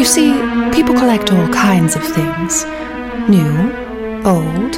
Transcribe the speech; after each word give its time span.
You 0.00 0.06
see, 0.06 0.32
people 0.72 0.94
collect 0.94 1.30
all 1.30 1.46
kinds 1.52 1.94
of 1.94 2.02
things 2.02 2.64
new, 3.28 3.70
old, 4.24 4.72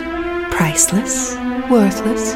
priceless, 0.51 1.37
worthless. 1.71 2.35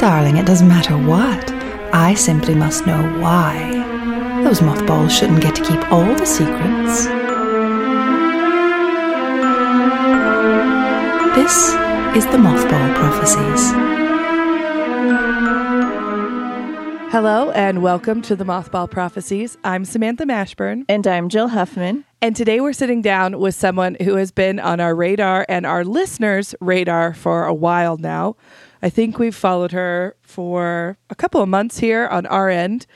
Darling, 0.00 0.38
it 0.38 0.46
doesn't 0.46 0.66
matter 0.66 0.96
what. 0.96 1.52
I 1.92 2.14
simply 2.14 2.54
must 2.54 2.86
know 2.86 3.02
why. 3.20 4.40
Those 4.44 4.62
mothballs 4.62 5.14
shouldn't 5.14 5.42
get 5.42 5.56
to 5.56 5.62
keep 5.62 5.92
all 5.92 6.06
the 6.06 6.24
secrets. 6.24 7.04
This 11.36 11.74
is 12.16 12.24
the 12.32 12.38
Mothball 12.38 12.94
Prophecies. 12.94 13.72
Hello 17.12 17.50
and 17.50 17.82
welcome 17.82 18.22
to 18.22 18.34
the 18.34 18.44
Mothball 18.44 18.90
Prophecies. 18.90 19.58
I'm 19.64 19.84
Samantha 19.84 20.24
Mashburn. 20.24 20.86
And 20.88 21.06
I'm 21.06 21.28
Jill 21.28 21.48
Huffman. 21.48 22.05
And 22.22 22.34
today 22.34 22.60
we're 22.60 22.72
sitting 22.72 23.02
down 23.02 23.38
with 23.38 23.54
someone 23.54 23.96
who 24.00 24.16
has 24.16 24.30
been 24.30 24.58
on 24.58 24.80
our 24.80 24.94
radar 24.94 25.44
and 25.50 25.66
our 25.66 25.84
listeners' 25.84 26.54
radar 26.60 27.12
for 27.12 27.44
a 27.44 27.52
while 27.52 27.98
now. 27.98 28.36
I 28.80 28.88
think 28.88 29.18
we've 29.18 29.34
followed 29.34 29.72
her 29.72 30.16
for 30.22 30.96
a 31.10 31.14
couple 31.14 31.42
of 31.42 31.48
months 31.48 31.78
here 31.78 32.06
on 32.06 32.24
our 32.26 32.48
end. 32.48 32.86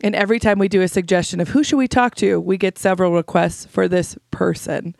And 0.00 0.14
every 0.14 0.40
time 0.40 0.58
we 0.58 0.68
do 0.68 0.82
a 0.82 0.88
suggestion 0.88 1.38
of 1.38 1.48
who 1.48 1.62
should 1.62 1.76
we 1.76 1.86
talk 1.86 2.16
to, 2.16 2.40
we 2.40 2.56
get 2.56 2.78
several 2.78 3.12
requests 3.12 3.64
for 3.64 3.86
this 3.86 4.18
person. 4.32 4.96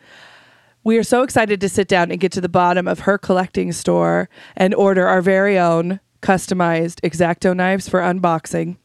We 0.85 0.97
are 0.97 1.03
so 1.03 1.23
excited 1.23 1.59
to 1.59 1.69
sit 1.69 1.89
down 1.89 2.11
and 2.11 2.19
get 2.19 2.31
to 2.33 2.41
the 2.41 2.49
bottom 2.49 2.87
of 2.87 2.99
her 2.99 3.17
collecting 3.17 3.73
store 3.73 4.29
and 4.55 4.73
order 4.73 5.05
our 5.05 5.21
very 5.21 5.59
own 5.59 5.99
customized 6.21 6.99
X-Acto 7.03 7.55
knives 7.55 7.89
for 7.89 7.99
unboxing. 7.99 8.77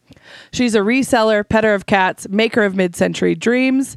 She's 0.52 0.74
a 0.74 0.80
reseller, 0.80 1.48
petter 1.48 1.74
of 1.74 1.86
cats, 1.86 2.28
maker 2.28 2.64
of 2.64 2.74
mid-century 2.74 3.36
dreams. 3.36 3.96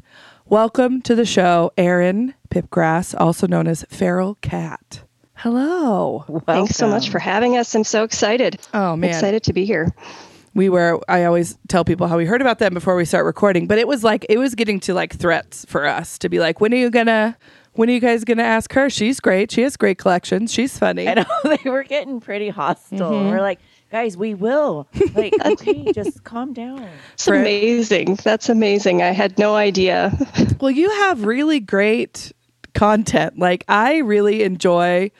Welcome 0.50 1.02
to 1.02 1.14
the 1.14 1.26
show, 1.26 1.72
Erin 1.76 2.34
Pipgras, 2.50 3.14
also 3.18 3.46
known 3.46 3.66
as 3.66 3.84
Feral 3.90 4.36
Cat. 4.36 5.02
Hello. 5.34 6.24
Thanks 6.46 6.74
so 6.74 6.88
much 6.88 7.10
for 7.10 7.18
having 7.18 7.56
us. 7.58 7.74
I'm 7.74 7.84
so 7.84 8.02
excited. 8.02 8.58
Oh 8.72 8.96
man. 8.96 9.10
Excited 9.10 9.42
to 9.44 9.52
be 9.52 9.64
here. 9.66 9.92
we 10.54 10.68
were 10.70 10.98
i 11.08 11.24
always 11.24 11.58
tell 11.68 11.84
people 11.84 12.06
how 12.06 12.16
we 12.16 12.24
heard 12.24 12.40
about 12.40 12.58
them 12.58 12.72
before 12.74 12.96
we 12.96 13.04
start 13.04 13.24
recording 13.26 13.66
but 13.68 13.78
it 13.78 13.86
was 13.86 14.02
like 14.02 14.24
it 14.30 14.38
was 14.38 14.54
getting 14.54 14.80
to 14.80 14.94
like 14.94 15.14
threats 15.14 15.64
for 15.68 15.84
us 15.86 16.18
to 16.18 16.28
be 16.30 16.40
like 16.40 16.60
when 16.60 16.72
are 16.72 16.78
you 16.78 16.90
gonna 16.90 17.36
when 17.74 17.88
are 17.88 17.92
you 17.92 18.00
guys 18.00 18.24
gonna 18.24 18.42
ask 18.42 18.72
her 18.72 18.88
she's 18.88 19.20
great 19.20 19.52
she 19.52 19.60
has 19.60 19.76
great 19.76 19.98
collections 19.98 20.50
she's 20.52 20.76
funny 20.78 21.06
I 21.06 21.14
know 21.14 21.24
they 21.62 21.70
were 21.70 21.84
getting 21.84 22.18
pretty 22.20 22.48
hostile. 22.48 23.12
Mm-hmm. 23.12 23.30
We're 23.30 23.42
like, 23.42 23.60
guys, 23.90 24.16
we 24.16 24.34
will. 24.34 24.86
Like, 25.14 25.32
okay, 25.44 25.90
just 25.92 26.22
calm 26.24 26.52
down. 26.52 26.88
It's 27.14 27.24
For- 27.24 27.34
amazing. 27.34 28.16
That's 28.22 28.48
amazing. 28.48 29.02
I 29.02 29.10
had 29.10 29.36
no 29.38 29.56
idea. 29.56 30.12
well 30.60 30.70
you 30.70 30.90
have 30.90 31.24
really 31.24 31.60
great 31.60 32.32
content 32.74 33.38
like 33.38 33.64
i 33.66 33.96
really 33.98 34.42
enjoy 34.44 35.10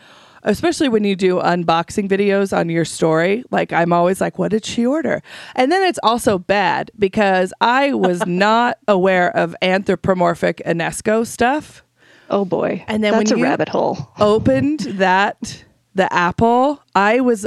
especially 0.45 0.89
when 0.89 1.03
you 1.03 1.17
do 1.17 1.37
unboxing 1.41 2.09
videos 2.09 2.57
on 2.57 2.69
your 2.69 2.85
story 2.85 3.43
like 3.51 3.73
i'm 3.73 3.93
always 3.93 4.21
like 4.21 4.39
what 4.39 4.51
did 4.53 4.65
she 4.65 4.87
order 4.87 5.23
and 5.57 5.73
then 5.73 5.83
it's 5.89 5.99
also 6.05 6.39
bad 6.39 6.91
because 6.99 7.53
i 7.61 7.93
was 7.95 8.25
not 8.27 8.79
aware 8.87 9.35
of 9.37 9.57
anthropomorphic 9.63 10.63
Enesco 10.67 11.27
stuff 11.27 11.83
Oh 12.31 12.45
boy. 12.45 12.85
And 12.87 13.03
then 13.03 13.13
that's 13.15 13.31
when 13.31 13.39
a 13.39 13.41
you- 13.41 13.45
rabbit 13.45 13.71
hole. 13.71 14.13
opened 14.21 14.81
that 14.81 15.65
the 15.97 16.13
apple 16.13 16.81
i 16.95 17.19
was 17.21 17.45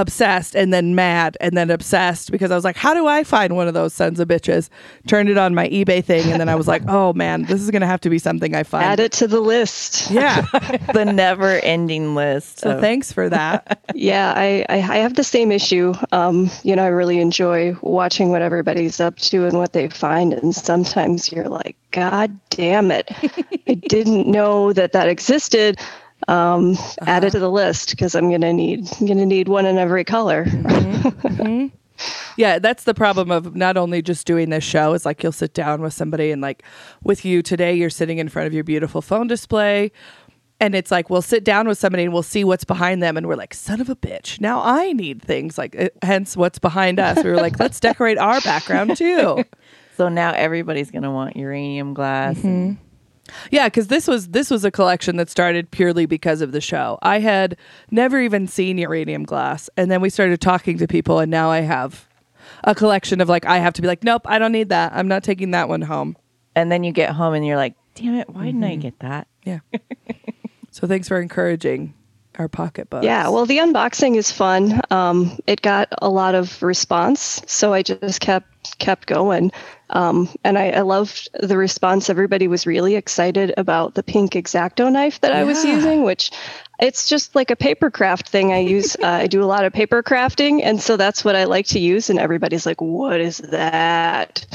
obsessed 0.00 0.54
and 0.54 0.72
then 0.72 0.94
mad 0.94 1.36
and 1.40 1.56
then 1.56 1.70
obsessed 1.70 2.30
because 2.30 2.50
i 2.50 2.54
was 2.54 2.64
like 2.64 2.76
how 2.76 2.94
do 2.94 3.06
i 3.06 3.24
find 3.24 3.56
one 3.56 3.66
of 3.66 3.74
those 3.74 3.92
sons 3.92 4.20
of 4.20 4.28
bitches 4.28 4.68
turned 5.08 5.28
it 5.28 5.36
on 5.36 5.54
my 5.54 5.68
ebay 5.70 6.04
thing 6.04 6.30
and 6.30 6.40
then 6.40 6.48
i 6.48 6.54
was 6.54 6.68
like 6.68 6.82
oh 6.88 7.12
man 7.14 7.42
this 7.44 7.60
is 7.60 7.70
gonna 7.70 7.86
have 7.86 8.00
to 8.00 8.08
be 8.08 8.18
something 8.18 8.54
i 8.54 8.62
find 8.62 8.84
Add 8.84 9.00
it 9.00 9.12
to 9.12 9.26
the 9.26 9.40
list. 9.40 10.10
yeah 10.10 10.42
the 10.94 11.04
never 11.04 11.58
ending 11.60 12.14
list. 12.14 12.60
so 12.60 12.80
thanks 12.80 13.12
for 13.12 13.28
that 13.28 13.80
Yeah, 13.94 14.32
I, 14.36 14.64
I, 14.68 14.76
I 14.76 14.96
have 14.98 15.14
the 15.14 15.24
same 15.24 15.50
issue. 15.50 15.92
Um, 16.12 16.50
you 16.62 16.76
know, 16.76 16.84
I 16.84 16.88
really 16.88 17.18
enjoy 17.20 17.74
watching 17.80 18.28
what 18.28 18.42
everybody's 18.42 19.00
up 19.00 19.16
to 19.30 19.46
and 19.46 19.58
what 19.58 19.72
they 19.72 19.88
find. 19.88 20.32
And 20.34 20.54
sometimes 20.54 21.32
you're 21.32 21.48
like, 21.48 21.74
God 21.90 22.38
damn 22.50 22.90
it. 22.92 23.10
I 23.66 23.74
didn't 23.74 24.28
know 24.28 24.72
that 24.74 24.92
that 24.92 25.08
existed. 25.08 25.80
Um, 26.28 26.76
Add 27.06 27.24
it 27.24 27.30
to 27.30 27.38
the 27.38 27.50
list 27.50 27.90
because 27.90 28.14
I'm 28.14 28.30
gonna 28.30 28.52
need 28.52 28.86
I'm 29.00 29.06
gonna 29.06 29.26
need 29.26 29.48
one 29.48 29.64
in 29.66 29.78
every 29.78 30.04
color. 30.04 30.46
yeah 32.36 32.58
that's 32.60 32.84
the 32.84 32.94
problem 32.94 33.30
of 33.30 33.56
not 33.56 33.76
only 33.76 34.00
just 34.02 34.26
doing 34.26 34.50
this 34.50 34.62
show 34.62 34.92
is 34.94 35.04
like 35.04 35.22
you'll 35.22 35.32
sit 35.32 35.52
down 35.52 35.80
with 35.82 35.92
somebody 35.92 36.30
and 36.30 36.40
like 36.40 36.62
with 37.02 37.24
you 37.24 37.42
today 37.42 37.74
you're 37.74 37.90
sitting 37.90 38.18
in 38.18 38.28
front 38.28 38.46
of 38.46 38.54
your 38.54 38.62
beautiful 38.62 39.02
phone 39.02 39.26
display 39.26 39.90
and 40.60 40.74
it's 40.76 40.90
like 40.92 41.10
we'll 41.10 41.22
sit 41.22 41.42
down 41.42 41.66
with 41.66 41.76
somebody 41.76 42.04
and 42.04 42.12
we'll 42.12 42.22
see 42.22 42.44
what's 42.44 42.62
behind 42.64 43.02
them 43.02 43.16
and 43.16 43.26
we're 43.26 43.34
like 43.34 43.52
son 43.52 43.80
of 43.80 43.88
a 43.90 43.96
bitch 43.96 44.40
now 44.40 44.62
i 44.62 44.92
need 44.92 45.20
things 45.20 45.58
like 45.58 45.74
uh, 45.80 45.88
hence 46.02 46.36
what's 46.36 46.60
behind 46.60 47.00
us 47.00 47.16
we 47.24 47.30
were 47.30 47.36
like 47.36 47.58
let's 47.58 47.80
decorate 47.80 48.18
our 48.18 48.40
background 48.42 48.96
too 48.96 49.42
so 49.96 50.08
now 50.08 50.32
everybody's 50.32 50.92
going 50.92 51.02
to 51.02 51.10
want 51.10 51.36
uranium 51.36 51.94
glass. 51.94 52.36
Mm-hmm. 52.36 52.46
and- 52.48 52.78
yeah 53.50 53.66
because 53.66 53.88
this 53.88 54.06
was 54.06 54.28
this 54.28 54.50
was 54.50 54.64
a 54.64 54.70
collection 54.70 55.16
that 55.16 55.28
started 55.28 55.70
purely 55.70 56.06
because 56.06 56.40
of 56.40 56.52
the 56.52 56.60
show 56.60 56.98
i 57.02 57.18
had 57.18 57.56
never 57.90 58.20
even 58.20 58.46
seen 58.46 58.78
uranium 58.78 59.22
glass 59.24 59.68
and 59.76 59.90
then 59.90 60.00
we 60.00 60.10
started 60.10 60.40
talking 60.40 60.78
to 60.78 60.86
people 60.86 61.18
and 61.18 61.30
now 61.30 61.50
i 61.50 61.60
have 61.60 62.08
a 62.64 62.74
collection 62.74 63.20
of 63.20 63.28
like 63.28 63.44
i 63.46 63.58
have 63.58 63.72
to 63.74 63.82
be 63.82 63.88
like 63.88 64.02
nope 64.04 64.22
i 64.26 64.38
don't 64.38 64.52
need 64.52 64.68
that 64.70 64.92
i'm 64.94 65.08
not 65.08 65.22
taking 65.22 65.50
that 65.50 65.68
one 65.68 65.82
home 65.82 66.16
and 66.54 66.72
then 66.72 66.82
you 66.84 66.90
get 66.92 67.10
home 67.10 67.34
and 67.34 67.46
you're 67.46 67.56
like, 67.56 67.74
damn 67.94 68.14
it, 68.16 68.28
why 68.30 68.46
didn't 68.46 68.64
I 68.64 68.70
Mm-hmm. 68.72 68.80
get 68.80 68.98
that? 68.98 69.28
Yeah. 69.44 69.60
so 70.72 70.88
thanks 70.88 71.06
for 71.06 71.20
encouraging 71.20 71.94
our 72.38 72.48
pocketbooks. 72.48 73.04
Yeah, 73.04 73.28
well, 73.28 73.46
the 73.46 73.58
unboxing 73.58 74.16
is 74.16 74.30
fun. 74.30 74.80
Um, 74.90 75.38
it 75.46 75.62
got 75.62 75.88
a 76.00 76.08
lot 76.08 76.34
of 76.34 76.62
response, 76.62 77.42
so 77.46 77.72
I 77.72 77.82
just 77.82 78.20
kept 78.20 78.78
kept 78.78 79.06
going. 79.06 79.50
Um, 79.90 80.28
and 80.44 80.58
I, 80.58 80.70
I 80.70 80.80
loved 80.82 81.30
the 81.40 81.56
response. 81.56 82.10
Everybody 82.10 82.48
was 82.48 82.66
really 82.66 82.96
excited 82.96 83.54
about 83.56 83.94
the 83.94 84.02
pink 84.02 84.36
X-Acto 84.36 84.92
knife 84.92 85.20
that 85.22 85.32
I 85.32 85.44
was 85.44 85.64
using, 85.64 86.02
which 86.02 86.30
it's 86.78 87.08
just 87.08 87.34
like 87.34 87.50
a 87.50 87.56
paper 87.56 87.90
craft 87.90 88.28
thing. 88.28 88.52
I 88.52 88.58
use 88.58 88.96
uh, 89.02 89.06
I 89.06 89.26
do 89.26 89.42
a 89.42 89.46
lot 89.46 89.64
of 89.64 89.72
paper 89.72 90.02
crafting, 90.02 90.60
and 90.62 90.80
so 90.80 90.96
that's 90.96 91.24
what 91.24 91.36
I 91.36 91.44
like 91.44 91.66
to 91.68 91.80
use. 91.80 92.10
And 92.10 92.18
everybody's 92.18 92.66
like, 92.66 92.80
"What 92.80 93.20
is 93.20 93.38
that?" 93.38 94.46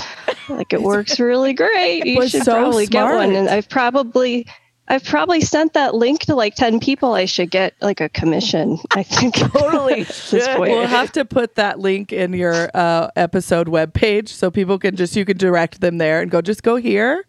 Like 0.47 0.71
it 0.71 0.81
works 0.93 1.19
really 1.19 1.53
great. 1.53 2.05
You 2.05 2.27
should 2.27 2.43
so 2.43 2.53
probably 2.53 2.87
get 2.87 3.03
one. 3.03 3.35
And 3.35 3.49
I've 3.49 3.69
probably 3.69 4.47
I've 4.87 5.03
probably 5.05 5.39
sent 5.41 5.73
that 5.73 5.95
link 5.95 6.21
to 6.21 6.35
like 6.35 6.55
10 6.55 6.79
people. 6.79 7.13
I 7.13 7.25
should 7.25 7.49
get 7.49 7.73
like 7.81 8.01
a 8.01 8.09
commission, 8.09 8.79
I 8.91 9.03
think. 9.03 9.35
Totally 9.53 10.01
At 10.01 10.07
this 10.07 10.47
point. 10.49 10.71
We'll 10.71 10.87
have 10.87 11.11
to 11.13 11.23
put 11.23 11.55
that 11.55 11.79
link 11.79 12.11
in 12.11 12.33
your 12.33 12.69
uh, 12.73 13.09
episode 13.15 13.67
webpage 13.67 14.27
so 14.27 14.51
people 14.51 14.77
can 14.77 14.95
just, 14.95 15.15
you 15.15 15.23
can 15.23 15.37
direct 15.37 15.79
them 15.79 15.99
there 15.99 16.21
and 16.21 16.29
go, 16.29 16.41
just 16.41 16.63
go 16.63 16.75
here 16.75 17.25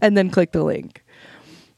and 0.00 0.16
then 0.16 0.30
click 0.30 0.52
the 0.52 0.64
link. 0.64 1.04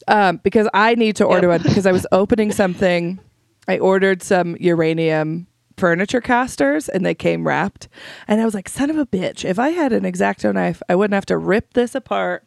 Um, 0.07 0.39
because 0.39 0.67
I 0.73 0.95
need 0.95 1.17
to 1.17 1.25
order 1.25 1.49
one 1.49 1.63
because 1.63 1.85
I 1.85 1.93
was 1.93 2.07
opening 2.11 2.51
something. 2.51 3.21
I 3.69 3.79
ordered 3.79 4.23
some 4.23 4.57
uranium 4.59 5.47
furniture 5.77 6.23
casters 6.23 6.89
and 6.89 7.05
they 7.05 7.15
came 7.15 7.47
wrapped. 7.47 7.89
And 8.27 8.41
I 8.41 8.47
was 8.47 8.55
like, 8.55 8.71
son 8.71 8.89
of 8.89 8.97
a 8.97 9.05
bitch, 9.05 9.45
if 9.45 9.59
I 9.59 9.71
had 9.71 9.93
an 9.93 10.07
X-Acto 10.07 10.55
knife, 10.55 10.83
I 10.89 10.95
wouldn't 10.95 11.15
have 11.15 11.27
to 11.27 11.37
rip 11.37 11.75
this 11.75 11.95
apart. 11.95 12.45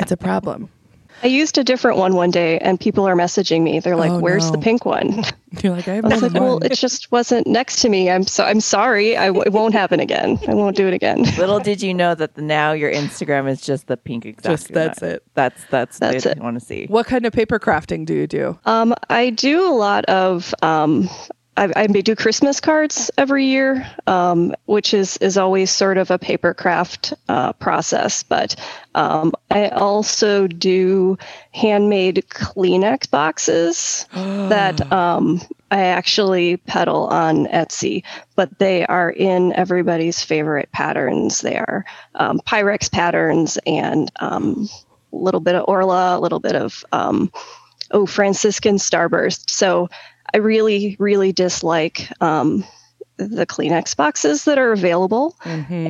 It's 0.00 0.10
a 0.10 0.16
problem. 0.16 0.70
I 1.22 1.26
used 1.26 1.58
a 1.58 1.64
different 1.64 1.96
one 1.98 2.14
one 2.14 2.30
day 2.30 2.58
and 2.58 2.78
people 2.78 3.06
are 3.08 3.14
messaging 3.16 3.62
me. 3.62 3.80
They're 3.80 3.96
like, 3.96 4.10
Oh, 4.12 4.18
"Where's 4.20 4.50
the 4.50 4.58
pink 4.58 4.84
one?" 4.84 5.24
You're 5.62 5.74
like, 5.74 5.88
I 5.88 5.94
have 5.94 6.04
I 6.04 6.08
was 6.08 6.22
like, 6.22 6.32
than 6.32 6.42
"Well, 6.42 6.54
one. 6.60 6.66
it 6.66 6.74
just 6.74 7.10
wasn't 7.10 7.46
next 7.46 7.80
to 7.82 7.88
me. 7.88 8.08
I'm 8.10 8.22
so 8.24 8.44
I'm 8.44 8.60
sorry. 8.60 9.16
I 9.16 9.26
w- 9.28 9.42
it 9.44 9.52
won't 9.52 9.74
happen 9.74 9.98
again. 9.98 10.38
I 10.46 10.54
won't 10.54 10.76
do 10.76 10.86
it 10.86 10.94
again." 10.94 11.22
Little 11.38 11.58
did 11.58 11.82
you 11.82 11.92
know 11.94 12.14
that 12.14 12.34
the, 12.34 12.42
now 12.42 12.72
your 12.72 12.92
Instagram 12.92 13.48
is 13.48 13.60
just 13.60 13.86
the 13.88 13.96
pink 13.96 14.26
exact. 14.26 14.46
Just 14.62 14.72
that's 14.72 15.02
it. 15.02 15.22
That's 15.34 15.64
that's 15.70 15.98
That's 15.98 16.26
it. 16.26 16.38
want 16.38 16.58
to 16.60 16.64
see. 16.64 16.86
What 16.86 17.06
kind 17.06 17.26
of 17.26 17.32
paper 17.32 17.58
crafting 17.58 18.04
do 18.06 18.14
you 18.14 18.26
do? 18.26 18.58
Um, 18.64 18.94
I 19.10 19.30
do 19.30 19.66
a 19.66 19.74
lot 19.74 20.04
of 20.04 20.54
um, 20.62 21.08
I, 21.58 21.72
I 21.74 21.86
do 21.88 22.14
Christmas 22.14 22.60
cards 22.60 23.10
every 23.18 23.46
year, 23.46 23.84
um, 24.06 24.54
which 24.66 24.94
is 24.94 25.16
is 25.16 25.36
always 25.36 25.72
sort 25.72 25.98
of 25.98 26.10
a 26.12 26.18
paper 26.18 26.54
craft 26.54 27.12
uh, 27.28 27.52
process. 27.54 28.22
But 28.22 28.54
um, 28.94 29.32
I 29.50 29.68
also 29.70 30.46
do 30.46 31.18
handmade 31.50 32.24
Kleenex 32.28 33.10
boxes 33.10 34.06
that 34.12 34.92
um, 34.92 35.40
I 35.72 35.80
actually 35.86 36.58
peddle 36.58 37.08
on 37.08 37.46
Etsy, 37.46 38.04
but 38.36 38.56
they 38.60 38.86
are 38.86 39.10
in 39.10 39.52
everybody's 39.54 40.22
favorite 40.22 40.70
patterns. 40.70 41.40
They 41.40 41.56
are 41.56 41.84
um, 42.14 42.38
Pyrex 42.46 42.90
patterns 42.90 43.58
and 43.66 44.12
um, 44.20 44.68
a 45.12 45.16
little 45.16 45.40
bit 45.40 45.56
of 45.56 45.64
Orla, 45.66 46.18
a 46.18 46.20
little 46.20 46.40
bit 46.40 46.54
of 46.54 46.84
um, 46.92 47.32
oh 47.90 48.06
Franciscan 48.06 48.76
Starburst. 48.76 49.50
So 49.50 49.88
I 50.34 50.38
really, 50.38 50.96
really 50.98 51.32
dislike 51.32 52.08
um, 52.20 52.64
the 53.16 53.46
Kleenex 53.46 53.96
boxes 53.96 54.44
that 54.44 54.58
are 54.58 54.72
available, 54.72 55.36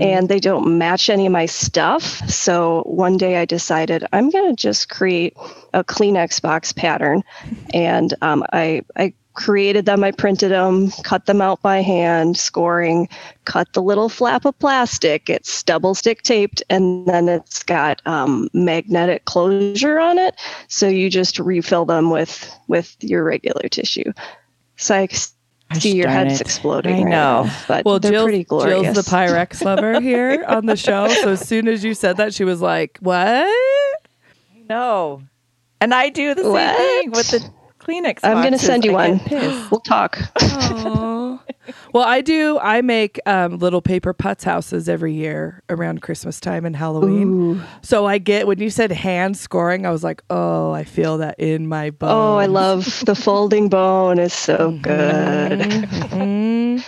and 0.02 0.28
they 0.28 0.40
don't 0.40 0.78
match 0.78 1.10
any 1.10 1.26
of 1.26 1.32
my 1.32 1.46
stuff. 1.46 2.02
So 2.28 2.82
one 2.86 3.18
day 3.18 3.36
I 3.36 3.44
decided 3.44 4.06
I'm 4.12 4.30
going 4.30 4.48
to 4.48 4.56
just 4.56 4.88
create 4.88 5.36
a 5.74 5.84
Kleenex 5.84 6.40
box 6.40 6.72
pattern, 6.72 7.22
and 7.74 8.14
um, 8.22 8.44
I 8.52 8.82
I 8.96 9.12
created 9.38 9.86
them. 9.86 10.02
I 10.02 10.10
printed 10.10 10.50
them, 10.50 10.90
cut 11.04 11.26
them 11.26 11.40
out 11.40 11.62
by 11.62 11.80
hand, 11.80 12.36
scoring, 12.36 13.08
cut 13.44 13.72
the 13.72 13.80
little 13.80 14.08
flap 14.08 14.44
of 14.44 14.58
plastic. 14.58 15.30
It's 15.30 15.62
double 15.62 15.94
stick 15.94 16.22
taped, 16.22 16.60
and 16.68 17.06
then 17.06 17.28
it's 17.28 17.62
got 17.62 18.02
um, 18.04 18.48
magnetic 18.52 19.24
closure 19.26 19.98
on 20.00 20.18
it. 20.18 20.34
So 20.66 20.88
you 20.88 21.08
just 21.08 21.38
refill 21.38 21.84
them 21.84 22.10
with 22.10 22.52
with 22.66 22.96
your 23.00 23.22
regular 23.24 23.68
tissue. 23.68 24.12
So 24.76 24.96
I 24.96 25.06
c- 25.06 25.30
Gosh 25.72 25.82
see 25.82 25.96
your 25.96 26.08
heads 26.08 26.34
it. 26.34 26.40
exploding. 26.40 26.94
I 26.94 26.98
right 26.98 27.04
know. 27.04 27.42
now, 27.44 27.56
but 27.68 27.84
Well, 27.84 28.00
they're 28.00 28.10
Jill's, 28.12 28.24
pretty 28.24 28.44
glorious. 28.44 28.82
Jill's 28.94 29.04
the 29.04 29.10
Pyrex 29.10 29.62
lover 29.64 30.00
here 30.00 30.44
on 30.48 30.66
the 30.66 30.76
show. 30.76 31.08
So 31.08 31.30
as 31.32 31.46
soon 31.46 31.68
as 31.68 31.84
you 31.84 31.94
said 31.94 32.16
that, 32.16 32.34
she 32.34 32.42
was 32.44 32.60
like, 32.60 32.98
"What?" 33.00 33.46
No. 34.68 35.22
And 35.80 35.94
I 35.94 36.08
do 36.08 36.34
the 36.34 36.42
same 36.42 36.52
What? 36.52 36.76
thing 36.76 37.10
with 37.12 37.30
the 37.30 37.52
Kleenex. 37.88 38.20
I'm 38.22 38.42
gonna 38.42 38.58
send 38.58 38.84
you 38.84 38.92
one. 38.92 39.20
We'll 39.70 39.80
talk. 39.80 40.18
Well, 41.92 42.04
I 42.04 42.20
do. 42.22 42.58
I 42.60 42.80
make 42.80 43.18
um, 43.26 43.58
little 43.58 43.82
paper 43.82 44.14
putz 44.14 44.42
houses 44.42 44.88
every 44.88 45.12
year 45.12 45.62
around 45.68 46.00
Christmas 46.02 46.40
time 46.40 46.64
and 46.64 46.74
Halloween. 46.76 47.62
So 47.82 48.06
I 48.06 48.18
get 48.18 48.46
when 48.46 48.58
you 48.58 48.70
said 48.70 48.90
hand 48.92 49.36
scoring, 49.36 49.84
I 49.86 49.90
was 49.90 50.02
like, 50.04 50.22
"Oh, 50.30 50.70
I 50.72 50.84
feel 50.84 51.18
that 51.18 51.38
in 51.38 51.66
my 51.66 51.90
bone. 51.90 52.10
Oh, 52.10 52.36
I 52.36 52.46
love 52.46 53.02
the 53.04 53.14
folding 53.14 53.68
bone. 53.68 54.18
is 54.18 54.32
so 54.32 54.72
good. 54.82 55.58
Mhm. 55.60 56.84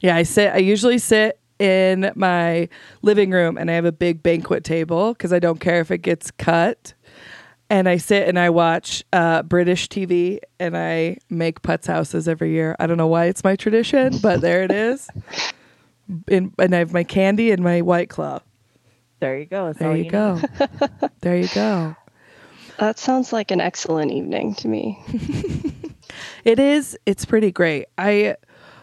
Yeah, 0.00 0.16
I 0.16 0.22
sit. 0.24 0.52
I 0.52 0.58
usually 0.58 0.98
sit 0.98 1.38
in 1.58 2.10
my 2.14 2.68
living 3.02 3.30
room, 3.30 3.56
and 3.56 3.70
I 3.70 3.74
have 3.74 3.84
a 3.84 3.92
big 3.92 4.22
banquet 4.22 4.64
table 4.64 5.12
because 5.12 5.32
I 5.32 5.38
don't 5.38 5.60
care 5.60 5.80
if 5.80 5.90
it 5.90 5.98
gets 5.98 6.30
cut. 6.30 6.94
And 7.74 7.88
I 7.88 7.96
sit 7.96 8.28
and 8.28 8.38
I 8.38 8.50
watch 8.50 9.02
uh, 9.12 9.42
British 9.42 9.88
TV, 9.88 10.38
and 10.60 10.76
I 10.76 11.18
make 11.28 11.60
putz 11.62 11.88
houses 11.88 12.28
every 12.28 12.52
year. 12.52 12.76
I 12.78 12.86
don't 12.86 12.98
know 12.98 13.08
why 13.08 13.24
it's 13.24 13.42
my 13.42 13.56
tradition, 13.56 14.18
but 14.22 14.40
there 14.40 14.62
it 14.62 14.70
is. 14.70 15.08
In, 16.28 16.52
and 16.56 16.72
I 16.72 16.78
have 16.78 16.92
my 16.92 17.02
candy 17.02 17.50
and 17.50 17.64
my 17.64 17.80
white 17.82 18.08
claw. 18.08 18.38
There 19.18 19.36
you 19.36 19.46
go. 19.46 19.66
That's 19.66 19.78
There 19.80 19.88
all 19.90 19.96
you 19.96 20.04
need. 20.04 20.12
go. 20.12 20.40
there 21.20 21.36
you 21.36 21.48
go. 21.52 21.96
That 22.78 23.00
sounds 23.00 23.32
like 23.32 23.50
an 23.50 23.60
excellent 23.60 24.12
evening 24.12 24.54
to 24.56 24.68
me. 24.68 25.02
It 26.44 26.60
is. 26.60 26.96
It's 27.06 27.24
pretty 27.24 27.50
great. 27.50 27.86
I 27.98 28.36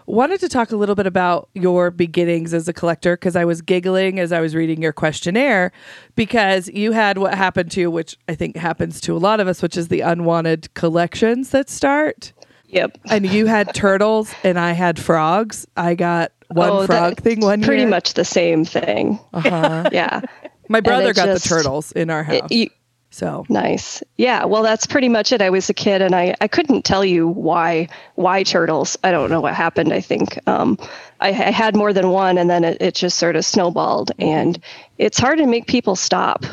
wanted 0.06 0.40
to 0.42 0.50
talk 0.50 0.72
a 0.72 0.76
little 0.76 0.96
bit 0.96 1.08
about 1.08 1.50
your 1.54 1.92
beginnings 1.92 2.54
as 2.54 2.68
a 2.68 2.74
collector 2.74 3.16
because 3.16 3.36
I 3.36 3.46
was 3.46 3.62
giggling 3.62 4.20
as 4.20 4.32
I 4.32 4.40
was 4.40 4.56
reading 4.56 4.82
your 4.82 4.94
questionnaire 4.94 5.72
because 6.16 6.68
you 6.70 6.92
had 6.92 7.18
what 7.18 7.34
happened 7.34 7.72
to 7.72 7.80
you, 7.82 7.92
which 7.92 8.18
I 8.28 8.36
think 8.36 8.56
happens 8.56 9.00
to 9.02 9.16
a 9.16 9.20
lot 9.20 9.40
of 9.40 9.48
us, 9.48 9.62
which 9.62 9.78
is 9.78 9.88
the 9.90 10.02
unwanted 10.02 10.74
collections 10.74 11.50
that 11.52 11.70
start. 11.70 12.34
Yep. 12.68 12.98
And 13.10 13.26
you 13.30 13.46
had 13.48 13.74
turtles 13.76 14.34
and 14.44 14.58
I 14.60 14.72
had 14.72 14.98
frogs. 15.00 15.66
I 15.78 15.96
got 15.96 16.32
one 16.50 16.70
Oh, 16.70 16.86
frog 16.86 17.18
thing 17.18 17.40
one 17.42 17.62
Pretty 17.62 17.82
year. 17.84 17.90
much 17.90 18.14
the 18.14 18.26
same 18.26 18.66
thing. 18.66 19.20
Uh-huh. 19.34 19.90
Yeah. 19.94 20.22
My 20.70 20.80
brother 20.80 21.14
got 21.14 21.26
just- 21.26 21.44
the 21.44 21.50
turtles 21.50 21.92
in 21.92 22.10
our 22.10 22.24
house. 22.24 22.48
It- 22.50 22.56
you- 22.56 22.70
so 23.14 23.46
nice. 23.50 24.02
Yeah. 24.18 24.46
Well, 24.46 24.64
that's 24.64 24.88
pretty 24.88 25.10
much 25.10 25.34
it. 25.34 25.42
I 25.42 25.50
was 25.50 25.70
a 25.70 25.74
kid, 25.74 26.02
and 26.02 26.16
I, 26.16 26.34
I 26.40 26.48
couldn't 26.48 26.84
tell 26.84 27.04
you 27.04 27.28
why 27.28 27.90
why 28.16 28.44
turtles. 28.44 28.98
I 29.04 29.12
don't 29.12 29.30
know 29.30 29.42
what 29.42 29.54
happened. 29.54 29.92
I 29.92 30.00
think 30.00 30.40
um, 30.48 30.78
I, 31.20 31.30
I 31.30 31.52
had 31.52 31.76
more 31.76 31.92
than 31.92 32.10
one, 32.10 32.38
and 32.38 32.50
then 32.50 32.64
it, 32.64 32.78
it 32.82 32.96
just 32.96 33.18
sort 33.18 33.36
of 33.36 33.44
snowballed. 33.44 34.12
And 34.18 34.58
it's 34.98 35.20
hard 35.20 35.40
to 35.40 35.46
make 35.46 35.68
people 35.68 35.98
stop, 35.98 36.46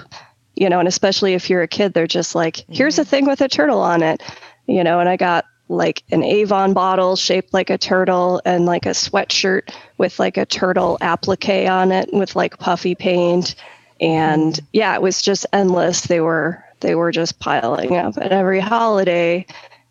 you 0.56 0.68
know. 0.68 0.80
And 0.80 0.88
especially 0.88 1.34
if 1.34 1.48
you're 1.48 1.62
a 1.62 1.68
kid, 1.68 1.94
they're 1.94 2.08
just 2.08 2.34
like, 2.34 2.64
"Here's 2.68 2.98
a 2.98 3.04
thing 3.04 3.26
with 3.26 3.40
a 3.40 3.48
turtle 3.48 3.80
on 3.80 4.02
it," 4.02 4.20
you 4.66 4.82
know. 4.82 4.98
And 4.98 5.08
I 5.08 5.16
got 5.16 5.44
like 5.68 6.02
an 6.10 6.24
Avon 6.24 6.72
bottle 6.72 7.14
shaped 7.14 7.54
like 7.54 7.70
a 7.70 7.78
turtle, 7.78 8.42
and 8.44 8.66
like 8.66 8.84
a 8.84 8.90
sweatshirt 8.90 9.72
with 9.96 10.18
like 10.18 10.36
a 10.36 10.44
turtle 10.44 10.98
applique 11.00 11.68
on 11.68 11.92
it 11.92 12.12
with 12.12 12.34
like 12.34 12.58
puffy 12.58 12.96
paint 12.96 13.54
and 14.00 14.60
yeah 14.72 14.94
it 14.94 15.02
was 15.02 15.22
just 15.22 15.46
endless. 15.52 16.02
They 16.02 16.20
were 16.20 16.64
they 16.80 16.94
were 16.94 17.12
just 17.12 17.38
piling 17.40 17.96
up. 17.96 18.16
And 18.16 18.32
every 18.32 18.60
holiday 18.60 19.46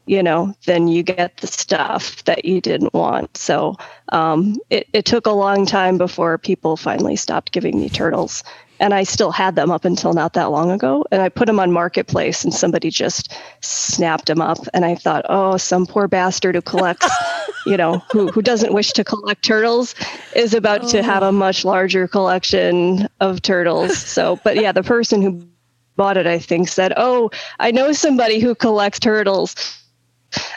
you 0.05 0.23
know 0.23 0.53
then 0.65 0.87
you 0.87 1.03
get 1.03 1.37
the 1.37 1.47
stuff 1.47 2.23
that 2.25 2.45
you 2.45 2.61
didn't 2.61 2.93
want. 2.93 3.35
So 3.37 3.75
um, 4.09 4.57
it, 4.69 4.87
it 4.93 5.05
took 5.05 5.25
a 5.25 5.31
long 5.31 5.65
time 5.65 5.97
before 5.97 6.37
people 6.37 6.77
finally 6.77 7.15
stopped 7.15 7.51
giving 7.51 7.79
me 7.79 7.89
turtles 7.89 8.43
and 8.79 8.93
i 8.93 9.03
still 9.03 9.31
had 9.31 9.55
them 9.55 9.71
up 9.71 9.85
until 9.85 10.13
not 10.13 10.33
that 10.33 10.51
long 10.51 10.71
ago. 10.71 11.05
And 11.11 11.21
i 11.21 11.29
put 11.29 11.47
them 11.47 11.59
on 11.59 11.71
marketplace 11.71 12.43
and 12.43 12.53
somebody 12.53 12.89
just 12.89 13.33
snapped 13.61 14.27
them 14.27 14.41
up. 14.41 14.59
And 14.73 14.85
i 14.85 14.95
thought 14.95 15.25
oh 15.29 15.57
some 15.57 15.85
poor 15.85 16.07
bastard 16.07 16.55
who 16.55 16.61
collects 16.61 17.07
you 17.65 17.77
know 17.77 18.01
who, 18.11 18.27
who 18.27 18.41
doesn't 18.41 18.73
wish 18.73 18.93
to 18.93 19.03
collect 19.03 19.43
turtles 19.43 19.95
is 20.35 20.53
about 20.53 20.87
to 20.89 21.03
have 21.03 21.23
a 21.23 21.27
oh. 21.27 21.31
much 21.31 21.65
larger 21.65 22.07
collection 22.07 23.07
of 23.19 23.41
turtles. 23.41 23.97
So 23.97 24.39
but 24.43 24.55
yeah 24.55 24.71
the 24.71 24.83
person 24.83 25.21
who 25.21 25.47
bought 25.95 26.15
it 26.15 26.27
i 26.27 26.37
think 26.37 26.67
said 26.67 26.93
oh 26.95 27.29
i 27.59 27.71
know 27.71 27.91
somebody 27.91 28.39
who 28.39 28.53
collects 28.53 28.99
turtles 28.99 29.76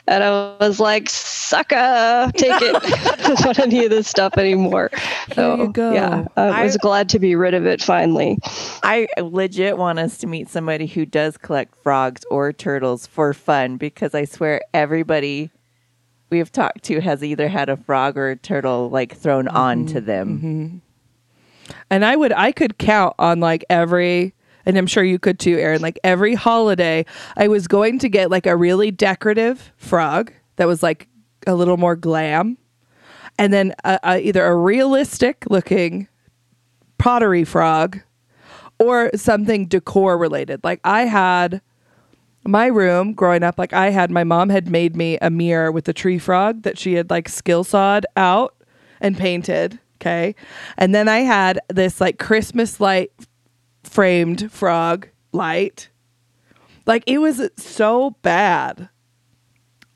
and 0.07 0.25
I 0.25 0.57
was 0.61 0.81
like, 0.81 1.09
"Sucker, 1.09 2.31
take 2.37 2.61
it! 2.63 2.77
I 2.85 3.17
don't 3.17 3.45
want 3.45 3.59
any 3.59 3.85
of 3.85 3.91
this 3.91 4.09
stuff 4.09 4.37
anymore." 4.37 4.91
So 5.35 5.57
you 5.57 5.73
go. 5.73 5.93
yeah, 5.93 6.27
I 6.37 6.65
was 6.65 6.77
I- 6.77 6.81
glad 6.81 7.09
to 7.11 7.19
be 7.19 7.35
rid 7.37 7.55
of 7.55 7.67
it 7.67 7.83
finally. 7.83 8.39
I 8.83 9.09
legit 9.21 9.77
want 9.79 9.99
us 9.99 10.19
to 10.19 10.27
meet 10.27 10.49
somebody 10.49 10.87
who 10.87 11.07
does 11.07 11.37
collect 11.37 11.75
frogs 11.83 12.23
or 12.31 12.53
turtles 12.53 13.07
for 13.07 13.35
fun 13.35 13.77
because 13.77 14.15
I 14.15 14.25
swear 14.25 14.63
everybody 14.75 15.51
we 16.31 16.39
have 16.39 16.53
talked 16.53 16.85
to 16.85 17.01
has 17.01 17.23
either 17.23 17.49
had 17.49 17.69
a 17.69 17.77
frog 17.77 18.17
or 18.17 18.31
a 18.31 18.37
turtle 18.37 18.89
like 18.89 19.17
thrown 19.17 19.47
mm-hmm. 19.47 19.57
onto 19.57 20.01
them. 20.01 20.39
Mm-hmm. 20.39 20.77
And 21.91 22.05
I 22.05 22.17
would 22.17 22.33
I 22.33 22.53
could 22.53 22.79
count 22.79 23.15
on 23.19 23.41
like 23.41 23.65
every 23.69 24.35
and 24.71 24.79
I'm 24.79 24.87
sure 24.87 25.03
you 25.03 25.19
could 25.19 25.41
too, 25.41 25.59
Erin, 25.59 25.83
like 25.83 25.99
every 26.05 26.35
holiday 26.35 27.05
I 27.37 27.49
was 27.49 27.67
going 27.67 27.99
to 27.99 28.09
get 28.09 28.31
like 28.31 28.47
a 28.47 28.57
really 28.57 28.93
decorative 28.93 29.73
frog 29.77 30.33
that 30.57 30.69
was 30.69 30.81
like 30.81 31.09
a 31.45 31.57
little 31.57 31.77
more 31.77 31.97
glam. 31.97 32.57
And 33.37 33.53
then 33.53 33.75
either 33.85 34.47
a 34.47 34.55
realistic 34.55 35.45
looking 35.51 36.07
pottery 36.99 37.43
frog 37.43 38.01
or 38.79 39.11
something 39.17 39.67
decor 39.67 40.17
related. 40.17 40.63
Like 40.63 40.81
I 40.85 41.07
had 41.07 41.63
my 42.47 42.67
room 42.67 43.13
growing 43.13 43.43
up, 43.43 43.59
like 43.59 43.73
I 43.73 43.91
had 43.91 44.13
my 44.13 44.23
mom 44.23 44.51
had 44.51 44.69
made 44.69 44.95
me 44.95 45.19
a 45.21 45.31
mirror 45.31 45.73
with 45.73 45.89
a 45.89 45.93
tree 45.93 46.19
frog 46.19 46.63
that 46.63 46.79
she 46.79 46.95
had 46.95 47.11
like 47.11 47.29
skill 47.29 47.65
sawed 47.65 48.07
out 48.17 48.55
and 49.01 49.19
painted. 49.19 49.81
Okay. 49.97 50.37
And 50.79 50.95
then 50.95 51.09
I 51.09 51.19
had 51.19 51.59
this 51.69 52.01
like 52.01 52.21
Christmas 52.21 52.79
light 52.79 53.11
framed 53.83 54.51
frog 54.53 55.09
light. 55.33 55.89
Like 56.87 57.05
it 57.07 57.19
was 57.19 57.49
so 57.57 58.17
bad. 58.23 58.89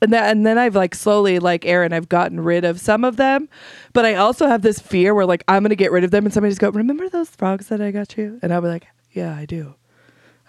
And 0.01 0.13
then, 0.13 0.23
and 0.23 0.45
then 0.45 0.57
I've 0.57 0.75
like 0.75 0.93
slowly, 0.93 1.39
like 1.39 1.65
Erin, 1.65 1.93
I've 1.93 2.09
gotten 2.09 2.39
rid 2.41 2.63
of 2.65 2.79
some 2.79 3.03
of 3.03 3.15
them. 3.15 3.49
But 3.93 4.05
I 4.05 4.15
also 4.15 4.47
have 4.47 4.61
this 4.61 4.79
fear 4.79 5.13
where 5.15 5.25
like 5.25 5.43
I'm 5.47 5.63
going 5.63 5.69
to 5.69 5.75
get 5.75 5.91
rid 5.91 6.03
of 6.03 6.11
them 6.11 6.25
and 6.25 6.33
somebody's 6.33 6.59
go, 6.59 6.69
Remember 6.69 7.09
those 7.09 7.29
frogs 7.29 7.67
that 7.67 7.81
I 7.81 7.91
got 7.91 8.17
you? 8.17 8.39
And 8.41 8.53
I'll 8.53 8.61
be 8.61 8.67
like, 8.67 8.87
Yeah, 9.11 9.35
I 9.35 9.45
do. 9.45 9.75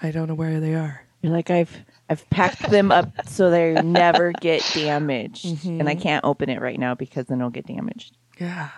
I 0.03 0.11
don't 0.11 0.29
know 0.29 0.35
where 0.35 0.61
they 0.61 0.75
are. 0.75 1.07
You're 1.23 1.33
like 1.33 1.51
I've 1.51 1.77
I've 2.09 2.29
packed 2.31 2.71
them 2.71 2.93
up 2.93 3.27
so 3.27 3.51
they 3.51 3.75
never 3.83 4.33
get 4.33 4.69
damaged, 4.75 5.47
mm-hmm. 5.47 5.81
and 5.81 5.89
I 5.89 5.97
can't 5.97 6.25
open 6.25 6.49
it 6.51 6.61
right 6.61 6.79
now 6.79 6.95
because 6.95 7.27
then 7.27 7.39
it'll 7.39 7.51
get 7.51 7.67
damaged. 7.67 8.17
Yeah. 8.39 8.69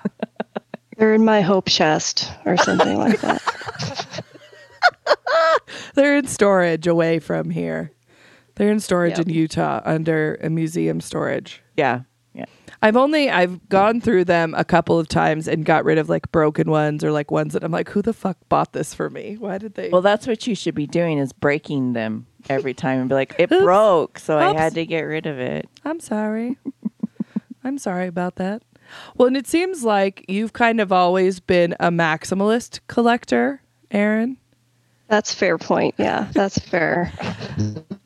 They're 0.96 1.14
in 1.14 1.24
my 1.24 1.42
hope 1.42 1.68
chest 1.68 2.32
or 2.44 2.56
something 2.56 2.96
like 2.96 3.20
that. 3.20 4.24
They're 5.94 6.16
in 6.18 6.26
storage 6.26 6.86
away 6.86 7.18
from 7.18 7.50
here. 7.50 7.92
They're 8.56 8.70
in 8.70 8.80
storage 8.80 9.18
Yep. 9.18 9.28
in 9.28 9.34
Utah 9.34 9.80
under 9.84 10.38
a 10.42 10.50
museum 10.50 11.00
storage. 11.00 11.62
Yeah, 11.76 12.00
yeah. 12.34 12.46
I've 12.82 12.96
only 12.96 13.30
I've 13.30 13.68
gone 13.68 14.00
through 14.00 14.24
them 14.24 14.54
a 14.56 14.64
couple 14.64 14.98
of 14.98 15.08
times 15.08 15.46
and 15.48 15.64
got 15.64 15.84
rid 15.84 15.98
of 15.98 16.08
like 16.08 16.30
broken 16.32 16.70
ones 16.70 17.02
or 17.04 17.10
like 17.12 17.30
ones 17.30 17.52
that 17.52 17.62
I'm 17.64 17.72
like, 17.72 17.88
who 17.90 18.02
the 18.02 18.12
fuck 18.12 18.36
bought 18.48 18.72
this 18.72 18.94
for 18.94 19.10
me? 19.10 19.36
Why 19.38 19.58
did 19.58 19.74
they? 19.74 19.88
Well, 19.90 20.02
that's 20.02 20.26
what 20.26 20.46
you 20.46 20.54
should 20.54 20.74
be 20.74 20.86
doing 20.86 21.18
is 21.18 21.32
breaking 21.32 21.92
them 21.92 22.26
every 22.48 22.74
time 22.74 23.00
and 23.00 23.08
be 23.08 23.14
like, 23.14 23.34
it 23.38 23.50
Oops. 23.52 23.62
broke, 23.62 24.18
so 24.18 24.38
I 24.38 24.52
had 24.54 24.74
to 24.74 24.84
get 24.86 25.02
rid 25.02 25.26
of 25.26 25.38
it. 25.38 25.68
I'm 25.84 26.00
sorry. 26.00 26.56
I'm 27.64 27.78
sorry 27.78 28.06
about 28.06 28.36
that. 28.36 28.62
Well, 29.16 29.26
and 29.28 29.36
it 29.36 29.46
seems 29.46 29.84
like 29.84 30.24
you've 30.28 30.52
kind 30.54 30.80
of 30.80 30.90
always 30.92 31.40
been 31.40 31.74
a 31.78 31.90
maximalist 31.90 32.80
collector, 32.86 33.60
Erin. 33.90 34.38
That's 35.08 35.32
fair 35.34 35.58
point. 35.58 35.94
Yeah, 35.98 36.28
that's 36.32 36.58
fair. 36.58 37.12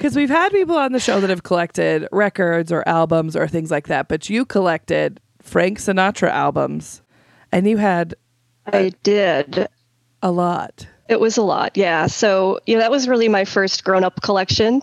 Because 0.02 0.16
we've 0.16 0.30
had 0.30 0.49
people 0.50 0.76
on 0.76 0.90
the 0.90 0.99
show 0.99 1.21
that 1.21 1.30
have 1.30 1.44
collected 1.44 2.09
records 2.11 2.73
or 2.73 2.82
albums 2.88 3.37
or 3.37 3.47
things 3.47 3.71
like 3.71 3.87
that, 3.87 4.09
but 4.09 4.28
you 4.28 4.44
collected 4.44 5.21
Frank 5.40 5.78
Sinatra 5.78 6.28
albums, 6.28 7.02
and 7.52 7.68
you 7.68 7.76
had 7.76 8.16
I 8.66 8.92
did. 9.04 9.68
a 10.21 10.32
lot. 10.32 10.88
It 11.09 11.21
was 11.21 11.37
a 11.37 11.42
lot, 11.42 11.76
yeah. 11.76 12.09
So 12.09 12.59
yeah, 12.66 12.78
that 12.78 12.90
was 12.90 13.06
really 13.06 13.28
my 13.28 13.44
first 13.44 13.85
grown-up 13.85 14.23
collection. 14.23 14.82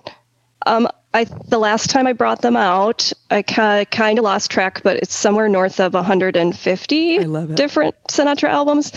Um, 0.65 0.87
I 1.13 1.25
the 1.25 1.59
last 1.59 1.89
time 1.89 2.07
I 2.07 2.13
brought 2.13 2.41
them 2.41 2.55
out, 2.55 3.11
I 3.29 3.41
ki- 3.41 3.85
kind 3.93 4.19
of 4.19 4.23
lost 4.23 4.49
track, 4.51 4.83
but 4.83 4.95
it's 4.97 5.13
somewhere 5.15 5.49
north 5.49 5.81
of 5.81 5.93
150 5.95 7.19
I 7.19 7.23
love 7.23 7.51
it. 7.51 7.57
different 7.57 7.95
Sinatra 8.07 8.47
albums. 8.47 8.93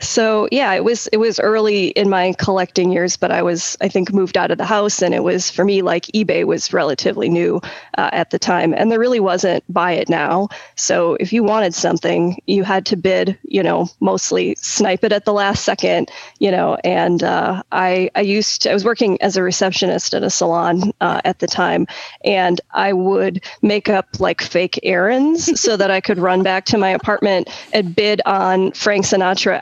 So 0.00 0.48
yeah, 0.52 0.72
it 0.74 0.84
was 0.84 1.08
it 1.08 1.16
was 1.16 1.40
early 1.40 1.88
in 1.88 2.08
my 2.08 2.34
collecting 2.38 2.92
years, 2.92 3.16
but 3.16 3.32
I 3.32 3.42
was 3.42 3.76
I 3.80 3.88
think 3.88 4.12
moved 4.12 4.36
out 4.36 4.50
of 4.50 4.58
the 4.58 4.64
house, 4.64 5.02
and 5.02 5.14
it 5.14 5.24
was 5.24 5.50
for 5.50 5.64
me 5.64 5.82
like 5.82 6.06
eBay 6.14 6.44
was 6.44 6.72
relatively 6.72 7.28
new 7.28 7.60
uh, 7.96 8.10
at 8.12 8.30
the 8.30 8.38
time, 8.38 8.72
and 8.74 8.92
there 8.92 9.00
really 9.00 9.20
wasn't 9.20 9.64
buy 9.72 9.92
it 9.92 10.08
now. 10.08 10.48
So 10.76 11.14
if 11.18 11.32
you 11.32 11.42
wanted 11.42 11.74
something, 11.74 12.40
you 12.46 12.62
had 12.62 12.86
to 12.86 12.96
bid, 12.96 13.36
you 13.42 13.62
know, 13.62 13.88
mostly 14.00 14.54
snipe 14.56 15.02
it 15.02 15.12
at 15.12 15.24
the 15.24 15.32
last 15.32 15.64
second, 15.64 16.10
you 16.38 16.50
know. 16.50 16.78
And 16.84 17.24
uh, 17.24 17.62
I 17.72 18.10
I 18.14 18.20
used 18.20 18.62
to, 18.62 18.70
I 18.70 18.74
was 18.74 18.84
working 18.84 19.20
as 19.20 19.36
a 19.36 19.42
receptionist 19.42 20.14
at 20.14 20.22
a 20.22 20.30
salon 20.30 20.92
uh, 21.00 21.20
at 21.24 21.40
the 21.40 21.48
time, 21.48 21.86
and 22.24 22.60
I 22.72 22.92
would 22.92 23.42
make 23.62 23.88
up 23.88 24.20
like 24.20 24.42
fake 24.42 24.78
errands 24.84 25.60
so 25.60 25.76
that 25.76 25.90
I 25.90 26.00
could 26.00 26.18
run 26.18 26.44
back 26.44 26.66
to 26.66 26.78
my 26.78 26.90
apartment 26.90 27.50
and 27.72 27.96
bid 27.96 28.20
on 28.26 28.70
Frank 28.72 29.04
Sinatra 29.04 29.58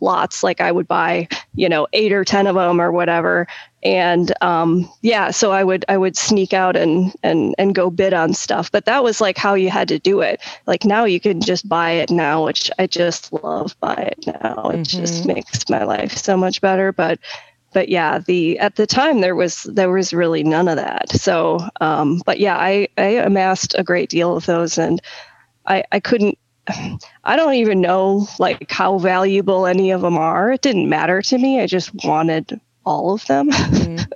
lots. 0.00 0.42
Like 0.42 0.60
I 0.60 0.72
would 0.72 0.88
buy, 0.88 1.28
you 1.54 1.68
know, 1.68 1.86
eight 1.92 2.12
or 2.12 2.24
ten 2.24 2.46
of 2.46 2.54
them 2.54 2.80
or 2.80 2.92
whatever. 2.92 3.46
And 3.82 4.32
um, 4.42 4.90
yeah, 5.02 5.30
so 5.30 5.52
I 5.52 5.62
would 5.62 5.84
I 5.88 5.96
would 5.96 6.16
sneak 6.16 6.52
out 6.52 6.76
and 6.76 7.14
and 7.22 7.54
and 7.58 7.74
go 7.74 7.90
bid 7.90 8.12
on 8.12 8.34
stuff. 8.34 8.70
But 8.72 8.86
that 8.86 9.04
was 9.04 9.20
like 9.20 9.38
how 9.38 9.54
you 9.54 9.70
had 9.70 9.88
to 9.88 9.98
do 9.98 10.20
it. 10.20 10.40
Like 10.66 10.84
now 10.84 11.04
you 11.04 11.20
can 11.20 11.40
just 11.40 11.68
buy 11.68 11.92
it 11.92 12.10
now, 12.10 12.44
which 12.44 12.70
I 12.78 12.86
just 12.86 13.32
love 13.32 13.78
buy 13.80 13.94
it 13.94 14.26
now. 14.26 14.70
It 14.70 14.82
just 14.82 15.26
makes 15.26 15.68
my 15.68 15.84
life 15.84 16.16
so 16.16 16.36
much 16.36 16.60
better. 16.60 16.92
But 16.92 17.18
but 17.72 17.88
yeah 17.88 18.18
the 18.18 18.58
at 18.58 18.76
the 18.76 18.86
time 18.86 19.20
there 19.20 19.36
was 19.36 19.64
there 19.64 19.90
was 19.90 20.14
really 20.14 20.42
none 20.42 20.68
of 20.68 20.76
that 20.76 21.10
so 21.10 21.60
um 21.80 22.20
but 22.24 22.40
yeah 22.40 22.56
i 22.56 22.88
i 22.96 23.04
amassed 23.04 23.74
a 23.76 23.84
great 23.84 24.08
deal 24.08 24.36
of 24.36 24.46
those 24.46 24.78
and 24.78 25.00
i 25.66 25.84
i 25.92 26.00
couldn't 26.00 26.38
i 27.24 27.36
don't 27.36 27.54
even 27.54 27.80
know 27.80 28.26
like 28.38 28.70
how 28.70 28.98
valuable 28.98 29.66
any 29.66 29.90
of 29.90 30.00
them 30.02 30.16
are. 30.18 30.52
It 30.52 30.62
didn't 30.62 30.88
matter 30.88 31.22
to 31.22 31.38
me. 31.38 31.60
I 31.60 31.66
just 31.66 31.92
wanted 32.04 32.60
all 32.84 33.14
of 33.14 33.24
them. 33.26 33.50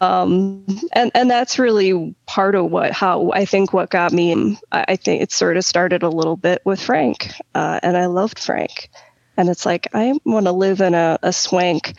Um 0.00 0.64
and 0.94 1.10
and 1.14 1.30
that's 1.30 1.58
really 1.58 2.14
part 2.26 2.54
of 2.54 2.70
what 2.70 2.92
how 2.92 3.30
i 3.32 3.44
think 3.44 3.74
what 3.74 3.90
got 3.90 4.10
me 4.12 4.58
i 4.72 4.84
I 4.88 4.96
think 4.96 5.20
it 5.20 5.32
sort 5.32 5.58
of 5.58 5.64
started 5.64 6.02
a 6.02 6.08
little 6.08 6.36
bit 6.36 6.62
with 6.64 6.80
frank 6.80 7.30
uh, 7.54 7.78
and 7.82 7.96
i 7.96 8.06
loved 8.06 8.38
frank. 8.38 8.88
And 9.36 9.50
it's 9.50 9.66
like 9.66 9.86
I 9.92 10.18
want 10.24 10.46
to 10.46 10.52
live 10.52 10.80
in 10.80 10.94
a, 10.94 11.18
a 11.22 11.30
swank 11.32 11.92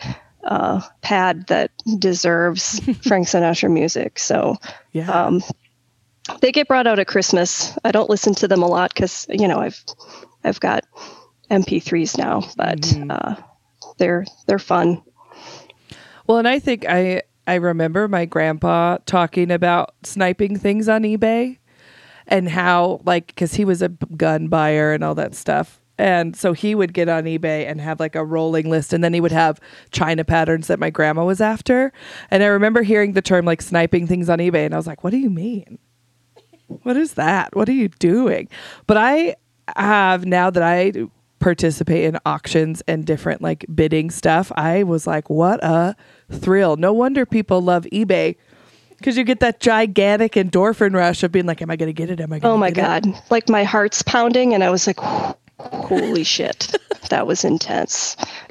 uh, 0.44 0.80
pad 1.02 1.46
that 1.48 1.70
deserves 1.98 2.80
Frank 3.02 3.28
Sinatra 3.28 3.70
music. 3.70 4.18
So 4.18 4.56
Yeah. 4.92 5.26
um, 5.26 5.42
they 6.40 6.52
get 6.52 6.68
brought 6.68 6.86
out 6.86 6.98
at 6.98 7.06
Christmas. 7.06 7.76
I 7.84 7.92
don't 7.92 8.10
listen 8.10 8.34
to 8.36 8.48
them 8.48 8.62
a 8.62 8.68
lot 8.68 8.94
because 8.94 9.26
you 9.28 9.48
know 9.48 9.60
I've 9.60 9.82
I've 10.44 10.60
got 10.60 10.84
MP3s 11.50 12.18
now, 12.18 12.42
but 12.56 12.96
uh, 13.10 13.36
they're 13.98 14.26
they're 14.46 14.58
fun. 14.58 15.02
Well, 16.26 16.38
and 16.38 16.48
I 16.48 16.58
think 16.58 16.84
I 16.88 17.22
I 17.46 17.54
remember 17.54 18.08
my 18.08 18.24
grandpa 18.24 18.98
talking 19.06 19.50
about 19.50 19.94
sniping 20.02 20.58
things 20.58 20.88
on 20.88 21.02
eBay 21.02 21.58
and 22.26 22.48
how 22.48 23.00
like 23.04 23.34
cuz 23.36 23.54
he 23.54 23.64
was 23.64 23.82
a 23.82 23.88
gun 23.88 24.48
buyer 24.48 24.92
and 24.92 25.02
all 25.02 25.14
that 25.14 25.34
stuff. 25.34 25.80
And 26.00 26.36
so 26.36 26.52
he 26.52 26.76
would 26.76 26.92
get 26.94 27.08
on 27.08 27.24
eBay 27.24 27.68
and 27.68 27.80
have 27.80 27.98
like 27.98 28.14
a 28.14 28.24
rolling 28.24 28.70
list 28.70 28.92
and 28.92 29.02
then 29.02 29.12
he 29.14 29.20
would 29.20 29.32
have 29.32 29.58
china 29.90 30.24
patterns 30.24 30.68
that 30.68 30.78
my 30.78 30.90
grandma 30.90 31.24
was 31.24 31.40
after. 31.40 31.92
And 32.30 32.42
I 32.44 32.46
remember 32.46 32.82
hearing 32.82 33.14
the 33.14 33.22
term 33.22 33.44
like 33.44 33.60
sniping 33.62 34.06
things 34.06 34.28
on 34.28 34.38
eBay 34.38 34.64
and 34.66 34.74
I 34.74 34.76
was 34.76 34.86
like, 34.86 35.02
"What 35.02 35.10
do 35.10 35.16
you 35.18 35.30
mean?" 35.30 35.78
What 36.68 36.96
is 36.96 37.14
that? 37.14 37.54
What 37.56 37.68
are 37.68 37.72
you 37.72 37.88
doing? 37.88 38.48
But 38.86 38.96
I 38.96 39.36
have 39.76 40.24
now 40.26 40.50
that 40.50 40.62
I 40.62 40.92
participate 41.40 42.04
in 42.04 42.18
auctions 42.26 42.82
and 42.88 43.04
different 43.04 43.42
like 43.42 43.64
bidding 43.74 44.10
stuff, 44.10 44.50
I 44.56 44.82
was 44.82 45.06
like, 45.06 45.28
what 45.30 45.62
a 45.62 45.94
thrill. 46.30 46.76
No 46.76 46.92
wonder 46.92 47.24
people 47.26 47.60
love 47.60 47.84
eBay 47.92 48.36
because 48.98 49.16
you 49.16 49.22
get 49.24 49.38
that 49.40 49.60
gigantic 49.60 50.32
endorphin 50.32 50.94
rush 50.94 51.22
of 51.22 51.30
being 51.30 51.46
like, 51.46 51.62
am 51.62 51.70
I 51.70 51.76
going 51.76 51.88
to 51.88 51.92
get 51.92 52.10
it? 52.10 52.20
Am 52.20 52.32
I 52.32 52.38
going 52.38 52.42
to 52.42 52.48
Oh 52.48 52.56
my 52.56 52.70
get 52.70 53.04
it? 53.06 53.12
god! 53.12 53.22
Like 53.30 53.48
my 53.48 53.62
heart's 53.64 54.02
pounding, 54.02 54.54
and 54.54 54.64
I 54.64 54.70
was 54.70 54.86
like, 54.88 54.98
"Holy 55.60 56.24
shit, 56.24 56.74
that 57.10 57.26
was 57.26 57.44
intense." 57.44 58.16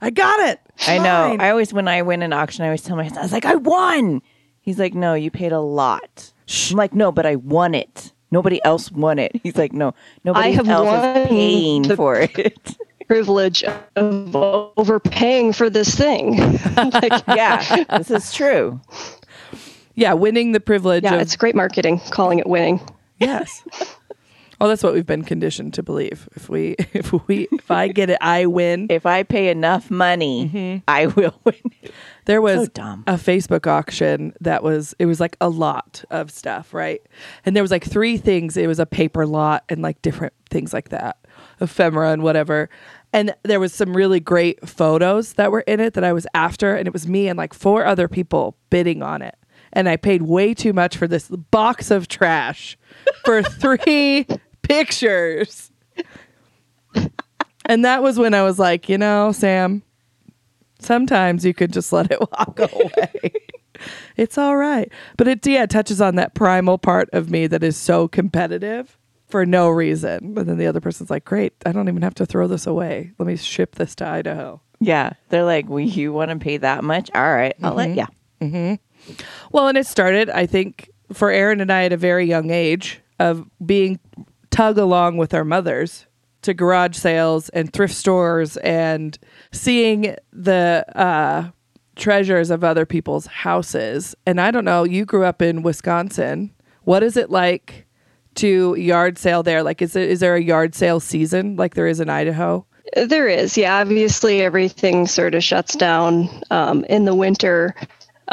I 0.00 0.10
got 0.10 0.40
it. 0.48 0.60
I 0.88 0.98
know. 0.98 1.28
Mine. 1.28 1.40
I 1.40 1.50
always, 1.50 1.72
when 1.72 1.86
I 1.88 2.02
win 2.02 2.22
an 2.22 2.32
auction, 2.32 2.64
I 2.64 2.68
always 2.68 2.82
tell 2.82 2.96
my 2.96 3.04
husband, 3.04 3.20
I 3.20 3.22
was 3.22 3.32
like, 3.32 3.44
I 3.44 3.54
won. 3.56 4.22
He's 4.60 4.78
like, 4.78 4.94
no, 4.94 5.14
you 5.14 5.30
paid 5.30 5.52
a 5.52 5.60
lot. 5.60 6.31
I'm 6.70 6.76
like, 6.76 6.92
no, 6.94 7.12
but 7.12 7.26
I 7.26 7.36
won 7.36 7.74
it. 7.74 8.12
Nobody 8.30 8.64
else 8.64 8.90
won 8.90 9.18
it. 9.18 9.32
He's 9.42 9.56
like, 9.56 9.72
no, 9.72 9.94
nobody 10.24 10.52
have 10.52 10.68
else 10.68 10.86
won 10.86 11.16
is 11.16 11.28
paying 11.28 11.82
the- 11.82 11.96
for 11.96 12.16
it. 12.20 12.76
Privilege 13.08 13.62
of 13.96 14.34
overpaying 14.36 15.52
for 15.52 15.68
this 15.68 15.94
thing. 15.94 16.36
like, 16.76 17.22
yeah, 17.28 17.84
this 17.98 18.10
is 18.10 18.32
true. 18.32 18.80
yeah, 19.96 20.14
winning 20.14 20.52
the 20.52 20.60
privilege 20.60 21.02
yeah, 21.04 21.14
of 21.16 21.20
it's 21.20 21.36
great 21.36 21.54
marketing 21.54 22.00
calling 22.10 22.38
it 22.38 22.46
winning. 22.46 22.80
yes. 23.18 23.62
Well, 24.62 24.68
that's 24.68 24.84
what 24.84 24.94
we've 24.94 25.04
been 25.04 25.24
conditioned 25.24 25.74
to 25.74 25.82
believe. 25.82 26.28
If 26.36 26.48
we, 26.48 26.76
if 26.92 27.12
we, 27.26 27.48
if 27.50 27.68
I 27.72 27.88
get 27.88 28.10
it, 28.10 28.18
I 28.20 28.46
win. 28.46 28.86
If 28.90 29.06
I 29.06 29.24
pay 29.24 29.48
enough 29.48 29.90
money, 29.90 30.48
mm-hmm. 30.48 30.78
I 30.86 31.06
will 31.06 31.34
win. 31.42 31.56
There 32.26 32.40
was 32.40 32.70
So 32.76 33.02
a 33.08 33.14
Facebook 33.14 33.66
auction 33.66 34.34
that 34.40 34.62
was 34.62 34.94
it 35.00 35.06
was 35.06 35.18
like 35.18 35.36
a 35.40 35.48
lot 35.48 36.04
of 36.10 36.30
stuff, 36.30 36.72
right? 36.72 37.02
And 37.44 37.56
there 37.56 37.62
was 37.64 37.72
like 37.72 37.82
three 37.82 38.16
things. 38.16 38.56
It 38.56 38.68
was 38.68 38.78
a 38.78 38.86
paper 38.86 39.26
lot 39.26 39.64
and 39.68 39.82
like 39.82 40.00
different 40.00 40.32
things 40.48 40.72
like 40.72 40.90
that, 40.90 41.16
ephemera 41.60 42.12
and 42.12 42.22
whatever. 42.22 42.70
And 43.12 43.34
there 43.42 43.58
was 43.58 43.74
some 43.74 43.96
really 43.96 44.20
great 44.20 44.68
photos 44.68 45.32
that 45.32 45.50
were 45.50 45.62
in 45.62 45.80
it 45.80 45.94
that 45.94 46.04
I 46.04 46.12
was 46.12 46.28
after, 46.34 46.76
and 46.76 46.86
it 46.86 46.92
was 46.92 47.08
me 47.08 47.26
and 47.26 47.36
like 47.36 47.52
four 47.52 47.84
other 47.84 48.06
people 48.06 48.56
bidding 48.70 49.02
on 49.02 49.22
it. 49.22 49.34
And 49.72 49.88
I 49.88 49.96
paid 49.96 50.22
way 50.22 50.54
too 50.54 50.72
much 50.72 50.96
for 50.96 51.08
this 51.08 51.28
box 51.28 51.90
of 51.90 52.06
trash 52.06 52.78
for 53.24 53.42
three 53.42 54.24
pictures. 54.62 55.70
And 57.66 57.84
that 57.84 58.02
was 58.02 58.18
when 58.18 58.34
I 58.34 58.42
was 58.42 58.58
like, 58.58 58.88
you 58.88 58.98
know, 58.98 59.32
Sam, 59.32 59.82
sometimes 60.80 61.44
you 61.44 61.54
could 61.54 61.72
just 61.72 61.92
let 61.92 62.10
it 62.10 62.20
walk 62.20 62.58
away. 62.72 63.32
it's 64.16 64.36
all 64.36 64.56
right. 64.56 64.90
But 65.16 65.28
it 65.28 65.46
yeah, 65.46 65.66
touches 65.66 66.00
on 66.00 66.16
that 66.16 66.34
primal 66.34 66.78
part 66.78 67.08
of 67.12 67.30
me 67.30 67.46
that 67.46 67.62
is 67.62 67.76
so 67.76 68.08
competitive 68.08 68.98
for 69.28 69.46
no 69.46 69.68
reason. 69.68 70.34
But 70.34 70.46
then 70.46 70.58
the 70.58 70.66
other 70.66 70.80
person's 70.80 71.10
like, 71.10 71.24
Great, 71.24 71.54
I 71.64 71.72
don't 71.72 71.88
even 71.88 72.02
have 72.02 72.14
to 72.16 72.26
throw 72.26 72.46
this 72.46 72.66
away. 72.66 73.12
Let 73.18 73.26
me 73.26 73.36
ship 73.36 73.76
this 73.76 73.94
to 73.96 74.06
Idaho. 74.06 74.60
Yeah. 74.80 75.12
They're 75.28 75.44
like, 75.44 75.68
well, 75.68 75.78
you 75.78 76.12
want 76.12 76.32
to 76.32 76.38
pay 76.38 76.56
that 76.56 76.82
much? 76.82 77.08
All 77.14 77.32
right, 77.32 77.54
I'll 77.62 77.74
let 77.74 77.90
mm-hmm. 77.90 77.98
you. 78.44 78.48
Mm-hmm. 78.48 79.14
Well, 79.52 79.68
and 79.68 79.78
it 79.78 79.86
started, 79.86 80.28
I 80.28 80.46
think, 80.46 80.90
for 81.12 81.30
Erin 81.30 81.60
and 81.60 81.70
I 81.70 81.84
at 81.84 81.92
a 81.92 81.96
very 81.96 82.26
young 82.26 82.50
age 82.50 83.00
of 83.20 83.48
being 83.64 84.00
tug 84.52 84.78
along 84.78 85.16
with 85.16 85.34
our 85.34 85.44
mothers 85.44 86.06
to 86.42 86.54
garage 86.54 86.96
sales 86.96 87.48
and 87.50 87.72
thrift 87.72 87.94
stores 87.94 88.56
and 88.58 89.18
seeing 89.50 90.14
the 90.32 90.84
uh, 90.94 91.50
treasures 91.96 92.50
of 92.50 92.62
other 92.62 92.86
people's 92.86 93.26
houses. 93.26 94.14
And 94.26 94.40
I 94.40 94.50
don't 94.50 94.64
know, 94.64 94.84
you 94.84 95.04
grew 95.04 95.24
up 95.24 95.42
in 95.42 95.62
Wisconsin. 95.62 96.52
What 96.84 97.02
is 97.02 97.16
it 97.16 97.30
like 97.30 97.86
to 98.36 98.74
yard 98.76 99.18
sale 99.18 99.42
there? 99.42 99.62
Like, 99.62 99.82
is, 99.82 99.96
it, 99.96 100.10
is 100.10 100.20
there 100.20 100.36
a 100.36 100.42
yard 100.42 100.74
sale 100.74 101.00
season 101.00 101.56
like 101.56 101.74
there 101.74 101.86
is 101.86 102.00
in 102.00 102.10
Idaho? 102.10 102.66
There 102.94 103.28
is, 103.28 103.56
yeah. 103.56 103.80
Obviously, 103.80 104.42
everything 104.42 105.06
sort 105.06 105.34
of 105.34 105.42
shuts 105.42 105.76
down 105.76 106.28
um, 106.50 106.84
in 106.86 107.04
the 107.06 107.14
winter. 107.14 107.74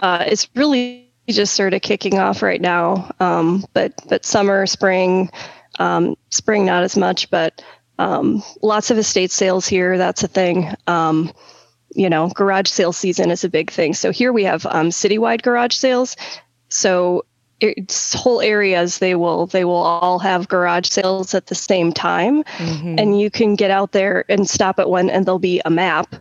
Uh, 0.02 0.26
it's 0.28 0.50
really 0.56 1.10
just 1.30 1.54
sort 1.54 1.74
of 1.74 1.82
kicking 1.82 2.20
off 2.20 2.42
right 2.42 2.60
now. 2.60 3.10
Um, 3.20 3.64
but 3.74 3.94
but 4.10 4.26
summer, 4.26 4.66
spring, 4.66 5.30
um, 5.80 6.16
spring 6.30 6.66
not 6.66 6.84
as 6.84 6.96
much, 6.96 7.30
but 7.30 7.64
um, 7.98 8.44
lots 8.62 8.92
of 8.92 8.98
estate 8.98 9.32
sales 9.32 9.68
here. 9.68 9.98
That's 9.98 10.24
a 10.24 10.28
thing. 10.28 10.74
Um, 10.88 11.32
you 11.96 12.10
know, 12.10 12.30
garage 12.30 12.70
sale 12.70 12.94
season 12.94 13.32
is 13.32 13.44
a 13.44 13.50
big 13.50 13.72
thing. 13.72 13.94
So 13.94 14.12
here 14.12 14.32
we 14.32 14.44
have 14.44 14.66
um, 14.68 14.90
citywide 14.90 15.42
garage 15.42 15.76
sales. 15.76 16.16
So 16.70 17.26
it's 17.60 18.14
whole 18.14 18.42
areas 18.42 19.00
they 19.00 19.16
will 19.16 19.46
they 19.48 19.66
will 19.66 19.74
all 19.74 20.20
have 20.20 20.48
garage 20.48 20.88
sales 20.88 21.34
at 21.34 21.48
the 21.48 21.56
same 21.56 21.92
time 21.92 22.44
and 22.98 23.20
you 23.20 23.30
can 23.30 23.56
get 23.56 23.70
out 23.70 23.92
there 23.92 24.24
and 24.30 24.50
stop 24.50 24.80
at 24.80 24.90
one 24.90 25.10
and 25.10 25.26
there'll 25.26 25.40
be 25.40 25.62
a 25.66 25.70
map 25.70 26.16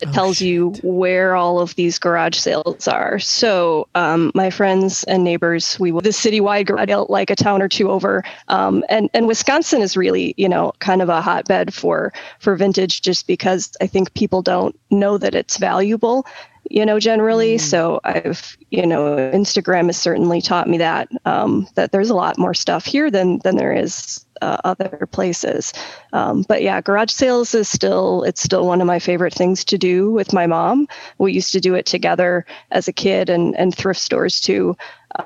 it 0.00 0.12
tells 0.12 0.40
you 0.40 0.70
where 0.82 1.34
all 1.34 1.58
of 1.58 1.74
these 1.74 1.98
garage 1.98 2.36
sales 2.36 2.86
are. 2.86 3.18
So 3.18 3.88
um, 3.94 4.30
my 4.34 4.50
friends 4.50 5.04
and 5.04 5.24
neighbors, 5.24 5.78
we 5.80 5.90
the 5.90 6.10
citywide 6.10 6.66
garage 6.66 6.88
sale, 6.88 7.06
like 7.08 7.30
a 7.30 7.36
town 7.36 7.62
or 7.62 7.68
two 7.68 7.90
over, 7.90 8.22
um, 8.48 8.84
and 8.88 9.10
and 9.12 9.26
Wisconsin 9.26 9.82
is 9.82 9.96
really 9.96 10.34
you 10.36 10.48
know 10.48 10.72
kind 10.78 11.02
of 11.02 11.08
a 11.08 11.20
hotbed 11.20 11.74
for 11.74 12.12
for 12.38 12.54
vintage, 12.54 13.02
just 13.02 13.26
because 13.26 13.76
I 13.80 13.86
think 13.86 14.14
people 14.14 14.42
don't 14.42 14.78
know 14.90 15.18
that 15.18 15.34
it's 15.34 15.56
valuable 15.56 16.26
you 16.70 16.84
know 16.84 16.98
generally 16.98 17.56
mm. 17.56 17.60
so 17.60 18.00
i've 18.04 18.56
you 18.70 18.86
know 18.86 19.16
instagram 19.32 19.86
has 19.86 19.96
certainly 19.96 20.40
taught 20.40 20.68
me 20.68 20.78
that 20.78 21.08
um, 21.24 21.66
that 21.74 21.92
there's 21.92 22.10
a 22.10 22.14
lot 22.14 22.38
more 22.38 22.54
stuff 22.54 22.84
here 22.84 23.10
than 23.10 23.38
than 23.38 23.56
there 23.56 23.72
is 23.72 24.24
uh, 24.42 24.58
other 24.64 25.08
places. 25.10 25.72
Um, 26.12 26.44
but 26.48 26.62
yeah, 26.62 26.80
garage 26.80 27.10
sales 27.10 27.54
is 27.54 27.68
still 27.68 28.22
it's 28.24 28.42
still 28.42 28.66
one 28.66 28.80
of 28.80 28.86
my 28.86 28.98
favorite 28.98 29.34
things 29.34 29.64
to 29.66 29.78
do 29.78 30.10
with 30.10 30.32
my 30.32 30.46
mom. 30.46 30.88
We 31.18 31.32
used 31.32 31.52
to 31.52 31.60
do 31.60 31.74
it 31.74 31.86
together 31.86 32.46
as 32.70 32.88
a 32.88 32.92
kid 32.92 33.28
and 33.28 33.56
and 33.56 33.74
thrift 33.74 34.00
stores 34.00 34.40
too. 34.40 34.76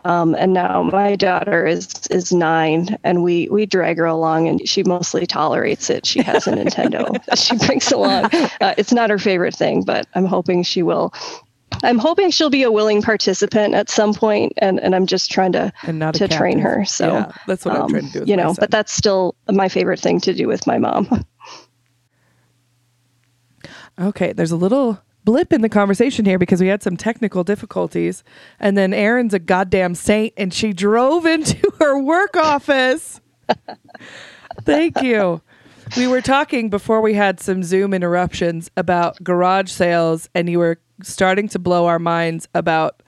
Um, 0.05 0.35
and 0.37 0.53
now 0.53 0.85
my 0.85 1.17
daughter 1.17 1.67
is 1.67 1.89
is 2.11 2.33
nine, 2.33 2.97
and 3.03 3.23
we 3.23 3.49
we 3.51 3.67
drag 3.67 3.99
her 3.99 4.05
along, 4.05 4.49
and 4.49 4.67
she 4.69 4.85
mostly 4.85 5.27
tolerates 5.27 5.91
it. 5.91 6.07
She 6.07 6.23
has 6.23 6.47
a 6.47 6.53
Nintendo 6.57 7.23
that 7.25 7.39
she 7.39 7.57
brings 7.57 7.91
along. 7.91 8.27
Uh, 8.61 8.75
it's 8.79 8.93
not 8.93 9.11
her 9.11 9.19
favorite 9.19 9.55
thing, 9.55 9.83
but 9.83 10.07
I'm 10.15 10.27
hoping 10.27 10.63
she 10.63 10.83
will 10.83 11.13
I'm 11.83 11.99
hoping 11.99 12.31
she'll 12.31 12.51
be 12.51 12.63
a 12.63 12.71
willing 12.71 13.03
participant 13.03 13.75
at 13.75 13.89
some 13.89 14.15
point, 14.15 14.53
and, 14.59 14.79
and 14.81 14.95
I'm 14.95 15.07
just 15.07 15.31
trying 15.31 15.53
to 15.53 15.73
to 16.15 16.29
train 16.29 16.59
her. 16.59 16.85
So 16.85 17.13
yeah, 17.13 17.33
that's 17.47 17.65
what 17.65 17.77
um, 17.77 17.83
I'm 17.83 17.89
trying 17.89 18.11
to 18.11 18.25
do. 18.25 18.31
you 18.31 18.37
know, 18.37 18.55
but 18.59 18.71
that's 18.71 18.93
still 18.93 19.35
my 19.51 19.69
favorite 19.69 20.01
thing 20.01 20.21
to 20.21 20.35
do 20.35 20.47
with 20.47 20.67
my 20.67 20.79
mom. 20.79 21.25
okay, 24.01 24.33
there's 24.33 24.53
a 24.53 24.57
little 24.57 25.01
blip 25.25 25.53
in 25.53 25.61
the 25.61 25.69
conversation 25.69 26.25
here 26.25 26.39
because 26.39 26.61
we 26.61 26.69
had 26.69 26.83
some 26.83 26.97
technical 26.97 27.45
difficulties, 27.45 28.23
and 28.61 28.77
then 28.77 28.93
Erin's 28.93 29.35
a 29.35 29.39
goddamn 29.39 29.95
saint, 29.95 30.33
and 30.37 30.53
she 30.53 30.73
drove 30.73 31.27
into 31.27 31.59
her 31.79 31.99
work 31.99 32.37
office. 32.37 33.21
Thank 34.63 35.03
you. 35.03 35.41
We 35.97 36.07
were 36.07 36.23
talking 36.23 36.71
before 36.71 37.01
we 37.01 37.15
had 37.15 37.41
some 37.41 37.63
Zoom 37.63 37.93
interruptions 37.93 38.71
about 38.77 39.23
garage 39.23 39.71
sales, 39.71 40.29
and 40.35 40.49
you 40.49 40.59
were 40.59 40.79
starting 41.03 41.49
to 41.49 41.59
blow 41.59 41.87
our 41.87 41.99
minds 41.99 42.49
about 42.55 43.03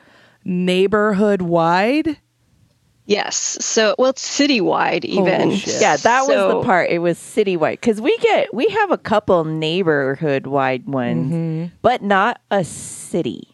neighborhood 0.45 1.43
wide. 1.43 2.19
Yes. 3.07 3.37
So, 3.61 3.95
well, 3.99 4.11
it's 4.11 4.27
citywide 4.27 5.05
even. 5.05 5.51
Yeah, 5.51 5.97
that 5.97 6.27
so, 6.27 6.49
was 6.49 6.55
the 6.55 6.67
part. 6.67 6.91
It 6.91 7.01
was 7.01 7.19
citywide 7.19 7.73
because 7.73 8.01
we 8.01 8.17
get 8.19 8.53
we 8.55 8.67
have 8.69 8.91
a 8.91 8.99
couple 8.99 9.45
neighborhood 9.45 10.47
wide 10.47 10.87
ones, 10.87 11.33
mm-hmm. 11.33 11.75
but 11.83 12.03
not 12.03 12.41
a 12.51 12.65
city. 12.65 13.54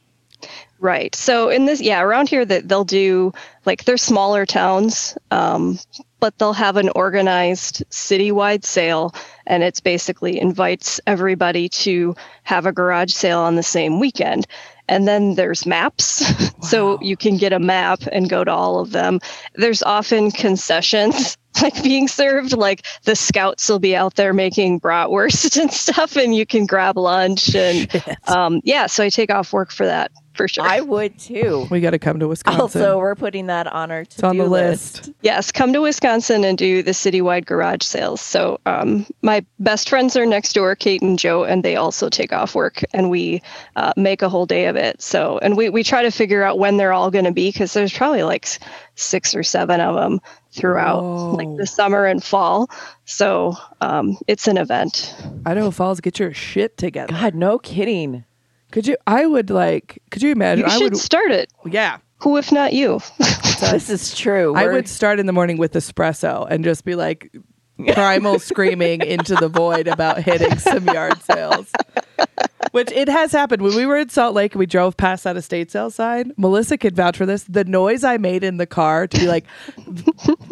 Right. 0.81 1.15
So 1.15 1.51
in 1.51 1.67
this, 1.67 1.83
yeah, 1.83 2.01
around 2.01 2.31
here 2.31 2.45
that 2.47 2.67
they'll 2.67 2.85
do 2.85 3.35
like 3.67 3.85
they're 3.85 3.99
smaller 3.99 4.47
towns, 4.47 5.15
um, 5.31 5.79
but 6.21 6.39
they'll 6.39 6.55
have 6.55 6.79
an 6.79 6.89
organized 6.95 7.85
citywide 7.91 8.65
sale, 8.65 9.15
and 9.47 9.63
it's 9.63 9.81
basically 9.81 10.41
invites 10.41 10.99
everybody 11.07 11.69
to 11.69 12.17
have 12.45 12.65
a 12.65 12.73
garage 12.73 13.13
sale 13.13 13.41
on 13.41 13.57
the 13.57 13.63
same 13.63 14.01
weekend. 14.01 14.47
And 14.89 15.07
then 15.07 15.35
there's 15.35 15.67
maps, 15.67 16.23
wow. 16.41 16.49
so 16.63 17.01
you 17.03 17.17
can 17.17 17.37
get 17.37 17.53
a 17.53 17.61
map 17.61 18.01
and 18.11 18.31
go 18.31 18.43
to 18.43 18.51
all 18.51 18.81
of 18.81 18.93
them. 18.93 19.21
There's 19.57 19.83
often 19.83 20.31
concessions 20.31 21.37
like 21.63 21.83
being 21.83 22.09
served 22.09 22.57
like 22.57 22.87
the 23.05 23.17
scouts 23.17 23.69
will 23.69 23.79
be 23.79 23.95
out 23.95 24.15
there 24.15 24.33
making 24.33 24.81
bratwurst 24.81 25.57
and 25.61 25.73
stuff 25.73 26.17
and 26.17 26.35
you 26.35 26.47
can 26.47 26.65
grab 26.65 26.97
lunch 26.97 27.55
and 27.55 27.91
um, 28.29 28.61
yeah 28.63 28.87
so 28.87 29.03
i 29.03 29.09
take 29.09 29.31
off 29.31 29.53
work 29.53 29.73
for 29.73 29.85
that 29.85 30.13
for 30.35 30.49
sure. 30.49 30.65
I 30.65 30.81
would 30.81 31.19
too. 31.19 31.67
We 31.71 31.81
got 31.81 31.91
to 31.91 31.99
come 31.99 32.21
to 32.21 32.29
Wisconsin. 32.29 32.61
Also, 32.61 32.99
we're 32.99 33.15
putting 33.15 33.47
that 33.47 33.67
on 33.67 33.91
our 33.91 34.05
to-do 34.05 34.27
on 34.27 34.37
the 34.39 34.47
list. 34.47 35.07
list. 35.07 35.17
Yes, 35.23 35.53
come 35.53 35.73
to 35.73 35.81
Wisconsin 35.81 36.45
and 36.45 36.57
do 36.57 36.83
the 36.83 36.93
citywide 36.93 37.47
garage 37.47 37.83
sales. 37.83 38.21
So, 38.21 38.61
um, 38.67 39.07
my 39.23 39.45
best 39.59 39.89
friends 39.89 40.17
are 40.17 40.27
next 40.27 40.53
door, 40.53 40.75
Kate 40.77 41.03
and 41.03 41.19
Joe, 41.19 41.45
and 41.45 41.65
they 41.65 41.77
also 41.77 42.09
take 42.09 42.33
off 42.33 42.55
work, 42.55 42.83
and 42.93 43.11
we 43.11 43.43
uh, 43.77 43.93
make 43.97 44.23
a 44.23 44.29
whole 44.29 44.47
day 44.47 44.67
of 44.67 44.77
it. 44.77 45.03
So, 45.03 45.39
and 45.39 45.57
we 45.57 45.69
we 45.69 45.83
try 45.83 46.03
to 46.03 46.11
figure 46.11 46.43
out 46.43 46.59
when 46.59 46.77
they're 46.77 46.93
all 46.93 47.11
going 47.11 47.25
to 47.25 47.33
be 47.33 47.49
because 47.49 47.73
there's 47.73 47.93
probably 47.93 48.23
like 48.23 48.49
six 48.95 49.35
or 49.35 49.43
seven 49.43 49.81
of 49.81 49.95
them 49.97 50.21
throughout 50.53 51.03
Whoa. 51.03 51.33
like 51.33 51.57
the 51.57 51.67
summer 51.67 52.07
and 52.07 52.23
fall. 52.23 52.71
So, 53.05 53.57
um, 53.81 54.17
it's 54.27 54.47
an 54.47 54.59
event. 54.59 55.15
Idaho 55.45 55.71
Falls, 55.71 56.01
get 56.01 56.19
your 56.19 56.33
shit 56.33 56.77
together. 56.77 57.13
God, 57.13 57.35
no 57.35 57.59
kidding. 57.59 58.25
Could 58.71 58.87
you? 58.87 58.97
I 59.07 59.27
would 59.27 59.51
like. 59.51 60.03
Could 60.11 60.23
you 60.23 60.33
imagine? 60.33 60.65
You 60.65 60.71
I 60.71 60.79
should 60.79 60.83
would 60.93 60.97
start 60.97 61.31
it. 61.31 61.53
Yeah. 61.67 61.99
Who 62.19 62.37
if 62.37 62.53
not 62.53 62.73
you? 62.73 63.01
this 63.19 63.89
is 63.89 64.15
true. 64.15 64.55
I 64.55 64.67
would 64.67 64.89
start 64.89 65.19
in 65.19 65.27
the 65.27 65.33
morning 65.33 65.57
with 65.57 65.73
espresso 65.73 66.47
and 66.51 66.63
just 66.65 66.85
be 66.85 66.95
like 66.95 67.35
primal 67.95 68.39
screaming 68.39 69.01
into 69.01 69.35
the 69.37 69.49
void 69.49 69.87
about 69.89 70.19
hitting 70.23 70.59
some 70.59 70.85
yard 70.87 71.21
sales. 71.23 71.71
Which 72.73 72.93
it 72.93 73.09
has 73.09 73.33
happened 73.33 73.63
when 73.63 73.75
we 73.75 73.85
were 73.85 73.97
in 73.97 74.11
Salt 74.11 74.35
Lake 74.35 74.53
and 74.55 74.61
we 74.61 74.67
drove 74.67 74.97
past 74.97 75.25
that 75.25 75.37
estate 75.37 75.71
sale 75.71 75.91
sign. 75.91 76.33
Melissa 76.37 76.79
could 76.79 76.95
vouch 76.95 77.17
for 77.17 77.27
this. 77.27 77.43
The 77.45 77.65
noise 77.65 78.05
I 78.05 78.17
made 78.17 78.45
in 78.45 78.59
the 78.59 78.67
car 78.67 79.07
to 79.09 79.19
be 79.19 79.27
like 79.27 79.45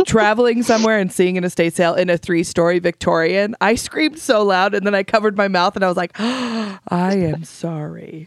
traveling 0.06 0.62
somewhere 0.62 0.98
and 0.98 1.12
seeing 1.12 1.38
an 1.38 1.44
estate 1.44 1.74
sale 1.74 1.94
in 1.94 2.10
a 2.10 2.18
three 2.18 2.42
story 2.42 2.80
Victorian, 2.80 3.54
I 3.60 3.76
screamed 3.76 4.18
so 4.18 4.42
loud 4.42 4.74
and 4.74 4.84
then 4.84 4.94
I 4.94 5.04
covered 5.04 5.36
my 5.36 5.48
mouth 5.48 5.76
and 5.76 5.84
I 5.84 5.88
was 5.88 5.96
like, 5.96 6.16
oh, 6.18 6.78
I 6.88 7.14
am 7.14 7.44
sorry. 7.44 8.26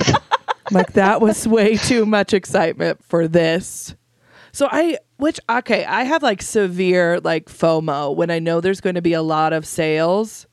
like 0.72 0.94
that 0.94 1.20
was 1.20 1.46
way 1.46 1.76
too 1.76 2.06
much 2.06 2.34
excitement 2.34 3.04
for 3.04 3.28
this. 3.28 3.94
So 4.52 4.68
I, 4.70 4.98
which 5.16 5.38
okay, 5.48 5.84
I 5.84 6.02
have 6.02 6.22
like 6.22 6.42
severe 6.42 7.20
like 7.20 7.46
FOMO 7.46 8.14
when 8.14 8.30
I 8.30 8.38
know 8.38 8.60
there's 8.60 8.80
going 8.80 8.96
to 8.96 9.02
be 9.02 9.12
a 9.12 9.22
lot 9.22 9.52
of 9.52 9.64
sales 9.64 10.46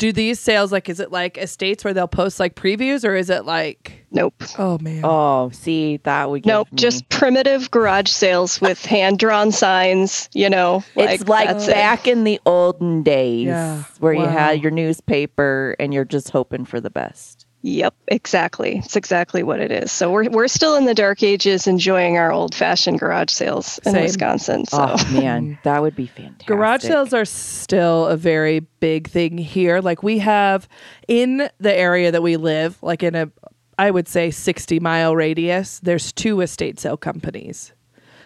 do 0.00 0.12
these 0.12 0.40
sales 0.40 0.72
like 0.72 0.88
is 0.88 0.98
it 0.98 1.12
like 1.12 1.36
estates 1.36 1.84
where 1.84 1.92
they'll 1.92 2.08
post 2.08 2.40
like 2.40 2.54
previews 2.54 3.04
or 3.04 3.14
is 3.14 3.28
it 3.28 3.44
like 3.44 4.06
nope 4.10 4.34
oh 4.58 4.78
man 4.80 5.02
oh 5.04 5.50
see 5.50 5.98
that 5.98 6.30
would 6.30 6.46
nope 6.46 6.66
just 6.74 7.06
primitive 7.10 7.70
garage 7.70 8.08
sales 8.08 8.62
with 8.62 8.82
hand 8.86 9.18
drawn 9.18 9.52
signs 9.52 10.30
you 10.32 10.48
know 10.48 10.82
it's 10.96 11.28
like, 11.28 11.48
like 11.48 11.66
back 11.66 12.08
it. 12.08 12.12
in 12.12 12.24
the 12.24 12.40
olden 12.46 13.02
days 13.02 13.46
yeah. 13.46 13.84
where 13.98 14.14
wow. 14.14 14.22
you 14.22 14.28
had 14.28 14.62
your 14.62 14.70
newspaper 14.70 15.76
and 15.78 15.92
you're 15.92 16.06
just 16.06 16.30
hoping 16.30 16.64
for 16.64 16.80
the 16.80 16.90
best 16.90 17.39
Yep, 17.62 17.94
exactly. 18.08 18.78
It's 18.78 18.96
exactly 18.96 19.42
what 19.42 19.60
it 19.60 19.70
is. 19.70 19.92
So 19.92 20.10
we're 20.10 20.30
we're 20.30 20.48
still 20.48 20.76
in 20.76 20.86
the 20.86 20.94
dark 20.94 21.22
ages, 21.22 21.66
enjoying 21.66 22.16
our 22.16 22.32
old 22.32 22.54
fashioned 22.54 22.98
garage 22.98 23.30
sales 23.30 23.78
in 23.84 23.92
Same. 23.92 24.02
Wisconsin. 24.02 24.64
So. 24.64 24.78
Oh 24.96 25.12
man, 25.12 25.58
that 25.64 25.82
would 25.82 25.94
be 25.94 26.06
fantastic. 26.06 26.46
Garage 26.46 26.82
sales 26.82 27.12
are 27.12 27.26
still 27.26 28.06
a 28.06 28.16
very 28.16 28.60
big 28.60 29.10
thing 29.10 29.36
here. 29.36 29.80
Like 29.80 30.02
we 30.02 30.18
have 30.20 30.68
in 31.06 31.50
the 31.58 31.74
area 31.74 32.10
that 32.10 32.22
we 32.22 32.38
live, 32.38 32.82
like 32.82 33.02
in 33.02 33.14
a 33.14 33.30
I 33.78 33.90
would 33.90 34.08
say 34.08 34.30
60 34.30 34.80
mile 34.80 35.16
radius, 35.16 35.80
there's 35.80 36.12
two 36.12 36.40
estate 36.42 36.78
sale 36.78 36.96
companies. 36.98 37.72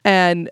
And 0.05 0.51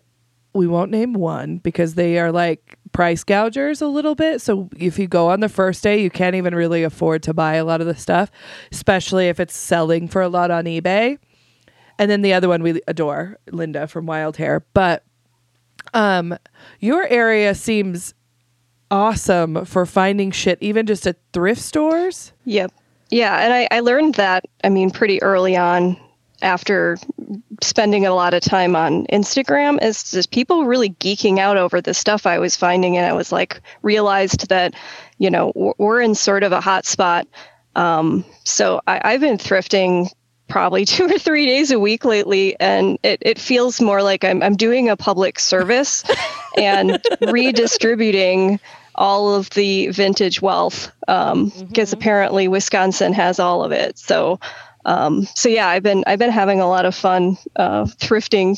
we 0.55 0.67
won't 0.67 0.91
name 0.91 1.13
one 1.15 1.59
because 1.59 1.95
they 1.95 2.19
are 2.19 2.31
like 2.31 2.79
price 2.93 3.25
gougers 3.25 3.81
a 3.83 3.87
little 3.87 4.15
bit. 4.15 4.41
So 4.41 4.69
if 4.77 4.99
you 4.99 5.09
go 5.09 5.31
on 5.31 5.41
the 5.41 5.49
first 5.49 5.83
day, 5.83 6.01
you 6.01 6.11
can't 6.11 6.37
even 6.37 6.55
really 6.55 6.83
afford 6.83 7.23
to 7.25 7.35
buy 7.35 7.55
a 7.55 7.65
lot 7.65 7.81
of 7.81 7.87
the 7.87 7.95
stuff, 7.95 8.31
especially 8.71 9.29
if 9.29 9.41
it's 9.41 9.57
selling 9.57 10.09
for 10.09 10.23
a 10.23 10.29
lot 10.29 10.51
on 10.51 10.65
eBay. 10.65 11.19
And 11.99 12.11
then 12.11 12.23
the 12.23 12.33
other 12.33 12.49
one 12.49 12.63
we 12.63 12.81
adore, 12.89 13.39
Linda 13.51 13.87
from 13.87 14.07
Wild 14.07 14.37
Hair. 14.37 14.65
But 14.75 15.05
um 15.95 16.37
your 16.81 17.07
area 17.07 17.55
seems 17.55 18.15
awesome 18.91 19.65
for 19.65 19.85
finding 19.87 20.31
shit 20.31 20.59
even 20.61 20.87
just 20.87 21.07
at 21.07 21.17
thrift 21.33 21.61
stores. 21.61 22.33
Yep. 22.45 22.73
Yeah, 23.11 23.41
and 23.41 23.53
I, 23.53 23.69
I 23.71 23.81
learned 23.81 24.15
that 24.15 24.45
I 24.65 24.69
mean 24.69 24.91
pretty 24.91 25.23
early 25.23 25.57
on 25.57 25.99
after 26.43 26.99
spending 27.63 28.05
a 28.07 28.15
lot 28.15 28.35
of 28.35 28.43
time 28.43 28.77
on 28.77 29.07
Instagram 29.07 29.83
is 29.83 30.11
just 30.11 30.31
people 30.31 30.65
really 30.65 30.91
geeking 30.91 31.39
out 31.39 31.57
over 31.57 31.81
the 31.81 31.95
stuff 31.95 32.27
I 32.27 32.39
was 32.39 32.57
finding. 32.57 32.97
And 32.97 33.07
I 33.07 33.13
was 33.13 33.33
like, 33.33 33.61
realized 33.83 34.49
that, 34.49 34.75
you 35.19 35.31
know, 35.31 35.53
we're 35.79 36.01
in 36.01 36.15
sort 36.15 36.43
of 36.43 36.53
a 36.53 36.61
hot 36.61 36.85
spot. 36.85 37.27
Um, 37.77 38.25
so 38.45 38.81
I, 38.87 39.01
I've 39.05 39.21
been 39.21 39.39
thrifting 39.39 40.11
probably 40.49 40.85
two 40.87 41.07
or 41.07 41.19
three 41.19 41.47
days 41.47 41.71
a 41.71 41.79
week 41.81 42.05
lately 42.05 42.59
and 42.61 42.99
it, 43.03 43.19
it 43.23 43.39
feels 43.39 43.81
more 43.81 44.03
like 44.03 44.25
I'm, 44.25 44.43
I'm 44.43 44.57
doing 44.57 44.89
a 44.89 44.97
public 44.97 45.39
service 45.39 46.05
and 46.57 47.03
redistributing 47.23 48.61
all 48.95 49.35
of 49.35 49.49
the 49.51 49.89
vintage 49.89 50.43
wealth 50.43 50.93
because 51.01 51.33
um, 51.33 51.51
mm-hmm. 51.51 51.95
apparently 51.95 52.47
wisconsin 52.47 53.15
has 53.15 53.39
all 53.41 53.65
of 53.65 53.73
it 53.73 53.99
so 53.99 54.39
Um, 54.85 55.27
so 55.35 55.49
yeah, 55.49 55.69
I've 55.69 55.83
been 55.83 56.05
I've 56.07 56.19
been 56.19 56.31
having 56.31 56.61
a 56.61 56.69
lot 56.69 56.85
of 56.85 56.95
fun 56.95 57.39
uh, 57.57 57.85
thrifting 57.85 58.57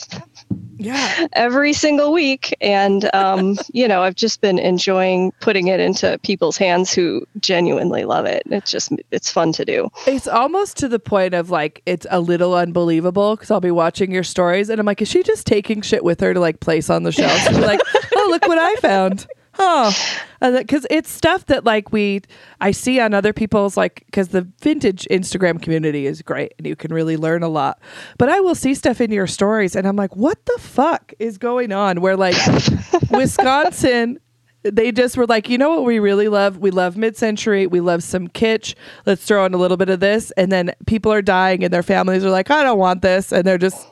Yeah. 0.79 1.27
every 1.35 1.73
single 1.73 2.13
week, 2.13 2.55
and 2.61 3.09
um, 3.15 3.59
you 3.73 3.87
know 3.87 4.03
I've 4.03 4.15
just 4.15 4.41
been 4.41 4.59
enjoying 4.59 5.33
putting 5.41 5.69
it 5.69 5.81
into 5.81 6.19
people's 6.23 6.57
hands 6.57 6.93
who 6.93 7.27
genuinely 7.41 8.05
love 8.05 8.25
it. 8.27 8.43
It's 8.47 8.71
just 8.71 8.93
it's 9.11 9.31
fun 9.31 9.53
to 9.53 9.65
do. 9.65 9.91
It's 10.07 10.27
almost 10.27 10.77
to 10.79 10.89
the 10.89 10.99
point 10.99 11.35
of 11.35 11.51
like 11.51 11.83
it's 11.87 12.07
a 12.11 12.21
little 12.21 12.55
unbelievable 12.55 13.37
because 13.37 13.51
I'll 13.51 13.61
be 13.61 13.71
watching 13.71 14.11
your 14.11 14.25
stories 14.25 14.71
and 14.71 14.81
I'm 14.81 14.87
like, 14.87 15.03
is 15.03 15.09
she 15.09 15.23
just 15.23 15.47
taking 15.47 15.83
shit 15.83 16.05
with 16.05 16.21
her 16.21 16.33
to 16.33 16.41
like 16.41 16.61
place 16.61 16.89
on 16.91 17.03
the 17.03 17.13
shelves? 17.13 17.59
Like, 17.59 17.81
oh, 18.17 18.29
look 18.31 18.47
what 18.49 18.59
I 18.59 18.75
found. 18.77 19.27
Oh, 19.59 19.95
because 20.41 20.87
it's 20.91 21.11
stuff 21.11 21.47
that 21.47 21.65
like 21.65 21.93
we 21.93 22.23
I 22.61 22.71
see 22.71 23.01
on 23.01 23.15
other 23.15 23.33
people's 23.33 23.77
like 23.77 24.03
because 24.07 24.29
the 24.29 24.43
vintage 24.61 25.07
Instagram 25.11 25.61
community 25.63 26.07
is 26.07 26.23
great 26.23 26.55
and 26.59 26.67
you 26.67 26.77
can 26.77 26.93
really 26.93 27.17
learn 27.17 27.43
a 27.43 27.49
lot. 27.49 27.81
But 28.19 28.29
I 28.29 28.41
will 28.41 28.55
see 28.55 28.75
stuff 28.75 29.01
in 29.01 29.11
your 29.11 29.27
stories 29.27 29.77
and 29.77 29.87
I'm 29.87 29.97
like, 29.97 30.17
what 30.17 30.45
the 30.47 30.59
fuck 30.59 31.13
is 31.19 31.39
going 31.39 31.73
on? 31.73 32.01
Where 32.01 32.17
like 32.17 32.37
Wisconsin 33.11 34.19
they 34.63 34.93
just 34.93 35.19
were 35.19 35.27
like, 35.27 35.51
you 35.51 35.59
know 35.59 35.69
what 35.69 35.85
we 35.85 35.99
really 35.99 36.29
love? 36.29 36.57
We 36.57 36.71
love 36.71 36.97
mid 36.97 37.19
century. 37.19 37.67
We 37.67 37.81
love 37.81 38.03
some 38.03 38.29
kitsch. 38.29 38.75
Let's 39.05 39.23
throw 39.23 39.45
in 39.45 39.53
a 39.53 39.59
little 39.59 39.77
bit 39.77 39.91
of 39.91 40.01
this. 40.01 40.31
And 40.39 40.51
then 40.51 40.73
people 40.87 41.13
are 41.13 41.21
dying 41.21 41.63
and 41.65 41.71
their 41.71 41.83
families 41.83 42.25
are 42.25 42.31
like, 42.31 42.51
I 42.51 42.63
don't 42.63 42.79
want 42.79 43.03
this. 43.03 43.31
And 43.31 43.45
they're 43.45 43.59
just 43.59 43.87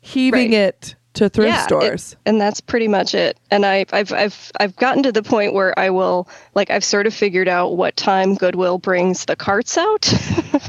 heaving 0.00 0.50
Right. 0.50 0.60
it 0.60 0.96
to 1.14 1.28
thrift 1.28 1.48
Yeah, 1.48 1.60
it- 1.60 1.64
stores. 1.64 2.16
and 2.26 2.40
that's 2.40 2.60
pretty 2.60 2.88
much 2.88 3.14
it. 3.14 3.38
And 3.50 3.64
I, 3.64 3.86
I've 3.92 4.12
I've 4.12 4.52
I've 4.60 4.76
gotten 4.76 5.02
to 5.04 5.12
the 5.12 5.22
point 5.22 5.54
where 5.54 5.76
I 5.78 5.90
will 5.90 6.28
like 6.54 6.70
I've 6.70 6.84
sort 6.84 7.06
of 7.06 7.14
figured 7.14 7.48
out 7.48 7.76
what 7.76 7.96
time 7.96 8.34
Goodwill 8.34 8.78
brings 8.78 9.24
the 9.24 9.36
carts 9.36 9.78
out, 9.78 10.12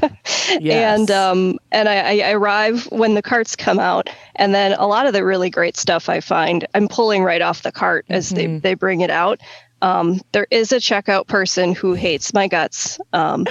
and 0.61 1.09
um 1.11 1.59
and 1.71 1.89
I, 1.89 2.19
I 2.21 2.31
arrive 2.31 2.85
when 2.91 3.13
the 3.15 3.21
carts 3.21 3.55
come 3.55 3.79
out, 3.79 4.09
and 4.35 4.53
then 4.53 4.73
a 4.73 4.87
lot 4.87 5.07
of 5.07 5.13
the 5.13 5.23
really 5.25 5.49
great 5.49 5.77
stuff 5.77 6.09
I 6.09 6.19
find 6.19 6.67
I'm 6.73 6.87
pulling 6.87 7.23
right 7.23 7.41
off 7.41 7.63
the 7.63 7.71
cart 7.71 8.05
as 8.09 8.29
they 8.29 8.47
they 8.59 8.73
bring 8.73 9.01
it 9.01 9.09
out. 9.09 9.41
Um, 9.81 10.21
there 10.31 10.47
is 10.51 10.71
a 10.71 10.77
checkout 10.77 11.27
person 11.27 11.75
who 11.75 11.93
hates 11.93 12.33
my 12.33 12.47
guts. 12.47 12.99
Um, 13.13 13.45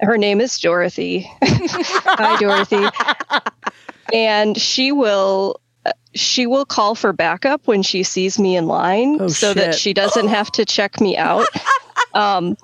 her 0.00 0.18
name 0.18 0.40
is 0.40 0.58
Dorothy. 0.58 1.30
Hi, 1.42 2.36
Dorothy. 2.38 2.84
and 4.12 4.56
she 4.58 4.92
will 4.92 5.60
she 6.14 6.46
will 6.46 6.64
call 6.64 6.94
for 6.94 7.12
backup 7.12 7.66
when 7.66 7.82
she 7.82 8.02
sees 8.02 8.38
me 8.38 8.56
in 8.56 8.66
line 8.66 9.18
Oh, 9.20 9.28
so 9.28 9.54
that 9.54 9.74
she 9.74 9.92
doesn't 9.94 10.28
have 10.28 10.50
to 10.52 10.64
check 10.64 11.00
me 11.00 11.16
out 11.16 11.46
um 12.14 12.56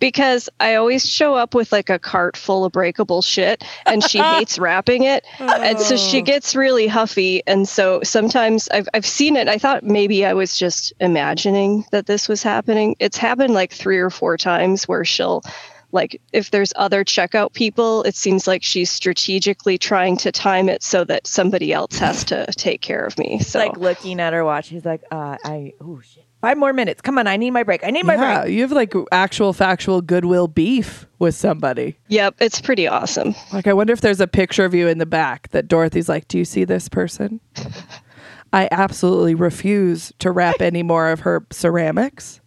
because 0.00 0.48
I 0.60 0.76
always 0.76 1.04
show 1.10 1.34
up 1.34 1.56
with 1.56 1.72
like 1.72 1.90
a 1.90 1.98
cart 1.98 2.36
full 2.36 2.64
of 2.64 2.70
breakable 2.70 3.20
shit 3.20 3.64
and 3.84 4.00
she 4.00 4.18
hates 4.18 4.56
wrapping 4.60 5.02
it. 5.02 5.24
And 5.40 5.80
so 5.80 5.96
she 5.96 6.18
Oh. 6.20 6.22
gets 6.22 6.54
really 6.54 6.86
huffy. 6.86 7.42
And 7.48 7.68
so 7.68 8.00
sometimes 8.04 8.68
I've, 8.68 8.88
I've 8.94 9.04
seen 9.04 9.34
it. 9.34 9.48
I 9.48 9.58
thought 9.58 9.82
maybe 9.82 10.24
I 10.24 10.34
was 10.34 10.56
just 10.56 10.92
imagining 11.00 11.84
that 11.90 12.06
this 12.06 12.28
was 12.28 12.44
happening. 12.44 12.94
It's 13.00 13.16
happened 13.16 13.54
like 13.54 13.72
three 13.72 13.98
or 13.98 14.08
four 14.08 14.36
times 14.36 14.86
where 14.86 15.04
she'll, 15.04 15.42
like, 15.92 16.20
if 16.32 16.50
there's 16.50 16.72
other 16.76 17.04
checkout 17.04 17.54
people, 17.54 18.02
it 18.02 18.14
seems 18.14 18.46
like 18.46 18.62
she's 18.62 18.90
strategically 18.90 19.78
trying 19.78 20.16
to 20.18 20.32
time 20.32 20.68
it 20.68 20.82
so 20.82 21.04
that 21.04 21.26
somebody 21.26 21.72
else 21.72 21.98
has 21.98 22.24
to 22.24 22.46
take 22.52 22.80
care 22.80 23.04
of 23.04 23.16
me. 23.18 23.38
So, 23.40 23.58
like 23.58 23.76
looking 23.76 24.20
at 24.20 24.32
her 24.32 24.44
watch. 24.44 24.68
He's 24.68 24.84
like, 24.84 25.02
uh, 25.10 25.38
I 25.42 25.72
oh 25.80 26.00
shit, 26.00 26.24
five 26.40 26.58
more 26.58 26.72
minutes. 26.72 27.00
Come 27.00 27.18
on, 27.18 27.26
I 27.26 27.36
need 27.36 27.52
my 27.52 27.62
break. 27.62 27.84
I 27.84 27.90
need 27.90 28.04
my 28.04 28.14
yeah, 28.14 28.42
break. 28.42 28.54
you 28.54 28.62
have 28.62 28.72
like 28.72 28.92
actual 29.12 29.52
factual 29.52 30.02
goodwill 30.02 30.48
beef 30.48 31.06
with 31.18 31.34
somebody. 31.34 31.96
yep, 32.08 32.34
it's 32.38 32.60
pretty 32.60 32.86
awesome. 32.86 33.34
Like, 33.52 33.66
I 33.66 33.72
wonder 33.72 33.92
if 33.92 34.00
there's 34.00 34.20
a 34.20 34.28
picture 34.28 34.64
of 34.64 34.74
you 34.74 34.88
in 34.88 34.98
the 34.98 35.06
back 35.06 35.48
that 35.50 35.68
Dorothy's 35.68 36.08
like, 36.08 36.28
Do 36.28 36.38
you 36.38 36.44
see 36.44 36.64
this 36.64 36.88
person? 36.88 37.40
I 38.52 38.68
absolutely 38.70 39.34
refuse 39.34 40.12
to 40.20 40.30
wrap 40.30 40.60
any 40.60 40.82
more 40.82 41.10
of 41.10 41.20
her 41.20 41.46
ceramics 41.50 42.37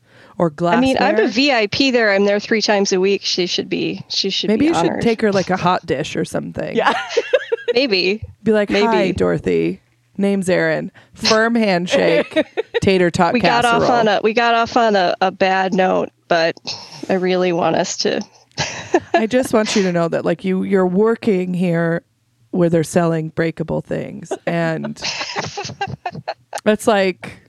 or 0.42 0.50
glassware. 0.50 0.78
I 0.78 0.82
mean, 0.82 0.98
I'm 1.00 1.20
a 1.20 1.28
VIP 1.28 1.94
there. 1.94 2.12
I'm 2.12 2.26
there 2.26 2.40
three 2.40 2.64
times 2.64 2.92
a 2.92 3.00
week. 3.00 3.22
She 3.22 3.46
should 3.46 3.70
be. 3.70 4.04
She 4.10 4.32
should 4.32 4.48
Maybe 4.48 4.62
be 4.62 4.66
you 4.66 4.74
honored. 4.74 4.96
should 4.96 5.02
take 5.08 5.22
her 5.22 5.32
like 5.32 5.52
a 5.52 5.56
hot 5.56 5.86
dish 5.86 6.16
or 6.16 6.26
something. 6.26 6.76
Yeah. 6.76 7.00
Maybe. 7.76 8.24
Be 8.42 8.52
like, 8.52 8.72
Hi, 8.72 9.12
Dorothy. 9.12 9.82
Name's 10.18 10.50
Erin. 10.50 10.92
Firm 11.14 11.54
handshake. 11.54 12.44
Tater 12.82 13.12
tot 13.12 13.34
We 13.34 13.40
got 13.40 13.66
off 13.66 13.88
on 13.88 14.08
a 14.08 14.20
we 14.24 14.34
got 14.34 14.56
off 14.56 14.76
on 14.76 14.96
a, 14.96 15.16
a 15.22 15.30
bad 15.30 15.76
note, 15.76 16.10
but 16.28 16.58
I 17.08 17.14
really 17.14 17.54
want 17.54 17.76
us 17.76 17.96
to. 17.98 18.22
I 19.14 19.28
just 19.28 19.54
want 19.54 19.76
you 19.76 19.84
to 19.84 19.92
know 19.92 20.08
that 20.08 20.26
like 20.26 20.44
you 20.44 20.64
you're 20.64 20.88
working 20.88 21.54
here 21.54 22.04
where 22.50 22.68
they're 22.68 22.84
selling 22.84 23.30
breakable 23.30 23.82
things 23.82 24.34
and 24.48 25.00
it's 26.66 26.88
like 26.88 27.42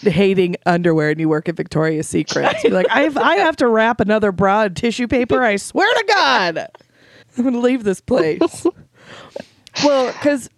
hating 0.00 0.56
underwear 0.66 1.10
and 1.10 1.20
you 1.20 1.28
work 1.28 1.48
at 1.48 1.56
Victoria's 1.56 2.08
Secret. 2.08 2.56
You're 2.62 2.72
like 2.72 2.88
I 2.90 3.02
have, 3.02 3.16
I 3.16 3.36
have 3.36 3.56
to 3.56 3.68
wrap 3.68 4.00
another 4.00 4.32
bra 4.32 4.64
in 4.64 4.74
tissue 4.74 5.08
paper. 5.08 5.42
I 5.42 5.56
swear 5.56 5.92
to 5.92 6.04
God, 6.06 6.58
I'm 7.38 7.44
gonna 7.44 7.58
leave 7.58 7.84
this 7.84 8.00
place. 8.00 8.66
well, 9.84 10.12
because 10.12 10.48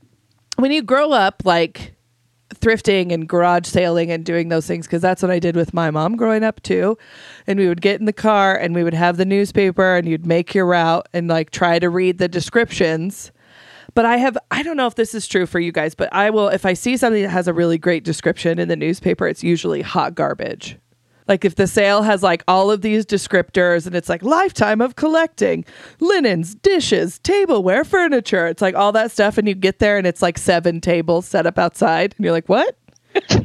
when 0.57 0.73
you 0.73 0.83
grow 0.83 1.13
up, 1.13 1.43
like 1.45 1.95
thrifting 2.55 3.13
and 3.13 3.29
garage 3.29 3.67
sailing 3.67 4.11
and 4.11 4.25
doing 4.25 4.49
those 4.49 4.67
things 4.67 4.87
because 4.87 5.01
that's 5.01 5.23
what 5.23 5.31
I 5.31 5.39
did 5.39 5.57
with 5.57 5.73
my 5.73 5.91
mom 5.91 6.17
growing 6.17 6.45
up 6.45 6.63
too. 6.63 6.99
And 7.47 7.59
we 7.59 7.69
would 7.69 7.81
get 7.81 8.01
in 8.01 8.07
the 8.07 8.13
car 8.13 8.57
and 8.57 8.75
we 8.75 8.85
would 8.85 8.95
have 8.95 9.17
the 9.17 9.25
newspaper 9.25 9.97
and 9.97 10.09
you'd 10.09 10.27
make 10.27 10.55
your 10.55 10.67
route 10.67 11.09
and 11.13 11.29
like 11.29 11.51
try 11.51 11.79
to 11.79 11.89
read 11.89 12.19
the 12.19 12.29
descriptions. 12.29 13.33
But 13.95 14.05
I 14.05 14.17
have 14.19 14.39
I 14.51 14.63
don't 14.63 14.77
know 14.77 14.87
if 14.87 14.95
this 14.95 15.15
is 15.15 15.27
true 15.27 15.47
for 15.47 15.61
you 15.61 15.73
guys, 15.73 15.95
but 15.95 16.13
I 16.13 16.31
will 16.31 16.49
if 16.49 16.65
I 16.67 16.75
see 16.75 16.97
something 16.97 17.23
that 17.23 17.31
has 17.31 17.49
a 17.49 17.53
really 17.53 17.79
great 17.79 18.05
description 18.05 18.59
in 18.59 18.69
the 18.69 18.77
newspaper, 18.77 19.27
it's 19.27 19.43
usually 19.43 19.83
hot 19.83 20.15
garbage. 20.15 20.79
Like 21.29 21.45
if 21.45 21.55
the 21.55 21.69
sale 21.69 22.03
has 22.03 22.25
like 22.25 22.43
all 22.49 22.73
of 22.73 22.81
these 22.83 23.07
descriptors 23.07 23.87
and 23.87 23.95
it's 23.95 24.09
like 24.09 24.23
lifetime 24.23 24.81
of 24.81 24.97
collecting 24.97 25.65
linens, 26.01 26.57
dishes, 26.57 27.21
tableware, 27.21 27.85
furniture, 27.85 28.49
it's 28.49 28.61
like 28.61 28.75
all 28.75 28.91
that 28.93 29.13
stuff 29.13 29.39
and 29.39 29.47
you 29.47 29.55
get 29.55 29.79
there 29.79 29.97
and 29.97 30.09
it's 30.09 30.23
like 30.23 30.39
seven 30.39 30.81
tables 30.81 31.27
set 31.27 31.47
up 31.47 31.57
outside 31.57 32.15
and 32.17 32.25
you're 32.25 32.33
like, 32.33 32.49
"What? 32.49 32.77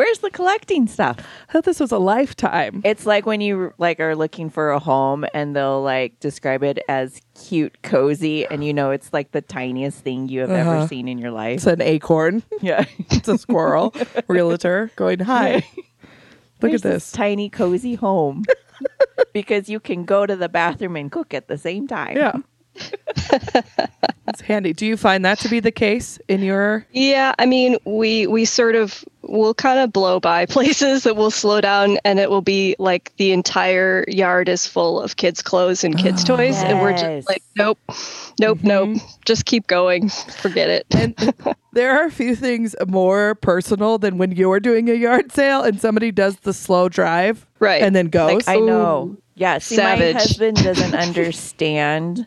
Where's 0.00 0.20
the 0.20 0.30
collecting 0.30 0.86
stuff? 0.88 1.18
I 1.48 1.52
thought 1.52 1.64
this 1.64 1.78
was 1.78 1.92
a 1.92 1.98
lifetime." 1.98 2.80
It's 2.86 3.04
like 3.04 3.26
when 3.26 3.42
you 3.42 3.74
like 3.76 4.00
are 4.00 4.16
looking 4.16 4.48
for 4.48 4.70
a 4.70 4.78
home 4.78 5.26
and 5.34 5.54
they'll 5.54 5.82
like 5.82 6.18
describe 6.20 6.62
it 6.62 6.78
as 6.88 7.20
cute, 7.34 7.82
cozy, 7.82 8.46
and 8.46 8.64
you 8.64 8.72
know 8.72 8.92
it's 8.92 9.12
like 9.12 9.32
the 9.32 9.42
tiniest 9.42 9.98
thing 10.02 10.28
you 10.30 10.40
have 10.40 10.50
Uh-huh. 10.50 10.70
ever 10.78 10.88
seen 10.88 11.06
in 11.06 11.18
your 11.18 11.32
life. 11.32 11.56
It's 11.56 11.66
an 11.66 11.82
acorn. 11.82 12.42
yeah. 12.62 12.86
It's 13.10 13.28
a 13.28 13.36
squirrel. 13.36 13.92
Realtor 14.26 14.90
going, 14.96 15.18
"Hi. 15.20 15.56
Look 16.62 16.70
Here's 16.70 16.84
at 16.86 16.92
this." 16.92 17.12
tiny, 17.12 17.50
cozy 17.50 17.94
home. 17.96 18.44
because 19.34 19.68
you 19.68 19.80
can 19.80 20.06
go 20.06 20.24
to 20.24 20.34
the 20.34 20.48
bathroom 20.48 20.96
and 20.96 21.12
cook 21.12 21.34
at 21.34 21.46
the 21.48 21.58
same 21.58 21.86
time. 21.86 22.16
Yeah. 22.16 22.36
It's 24.30 24.40
handy. 24.42 24.72
Do 24.72 24.86
you 24.86 24.96
find 24.96 25.24
that 25.24 25.40
to 25.40 25.48
be 25.48 25.58
the 25.58 25.72
case 25.72 26.18
in 26.28 26.40
your 26.40 26.86
Yeah, 26.92 27.34
I 27.40 27.46
mean, 27.46 27.76
we 27.84 28.28
we 28.28 28.44
sort 28.44 28.76
of 28.76 29.04
will 29.22 29.54
kind 29.54 29.80
of 29.80 29.92
blow 29.92 30.20
by 30.20 30.46
places 30.46 31.02
that 31.02 31.16
will 31.16 31.32
slow 31.32 31.60
down, 31.60 31.98
and 32.04 32.20
it 32.20 32.30
will 32.30 32.40
be 32.40 32.76
like 32.78 33.12
the 33.16 33.32
entire 33.32 34.04
yard 34.06 34.48
is 34.48 34.68
full 34.68 35.00
of 35.00 35.16
kids' 35.16 35.42
clothes 35.42 35.82
and 35.82 35.98
kids' 35.98 36.22
oh. 36.30 36.36
toys, 36.36 36.56
and 36.62 36.80
we're 36.80 36.96
just 36.96 37.28
like, 37.28 37.42
nope, 37.56 37.78
nope, 38.38 38.58
mm-hmm. 38.58 38.68
nope, 38.68 38.98
just 39.24 39.46
keep 39.46 39.66
going, 39.66 40.08
forget 40.08 40.70
it. 40.70 40.86
And 40.92 41.34
there 41.72 41.96
are 41.98 42.06
a 42.06 42.10
few 42.10 42.36
things 42.36 42.76
more 42.86 43.34
personal 43.36 43.98
than 43.98 44.18
when 44.18 44.32
you're 44.32 44.60
doing 44.60 44.88
a 44.88 44.94
yard 44.94 45.32
sale 45.32 45.62
and 45.62 45.80
somebody 45.80 46.10
does 46.10 46.36
the 46.40 46.52
slow 46.52 46.88
drive 46.88 47.46
Right. 47.58 47.82
and 47.82 47.94
then 47.94 48.06
goes. 48.06 48.46
I 48.48 48.56
know. 48.56 49.16
Yeah. 49.34 49.58
See, 49.58 49.76
Savage. 49.76 50.14
my 50.14 50.20
husband 50.20 50.56
doesn't 50.58 50.94
understand. 51.08 52.26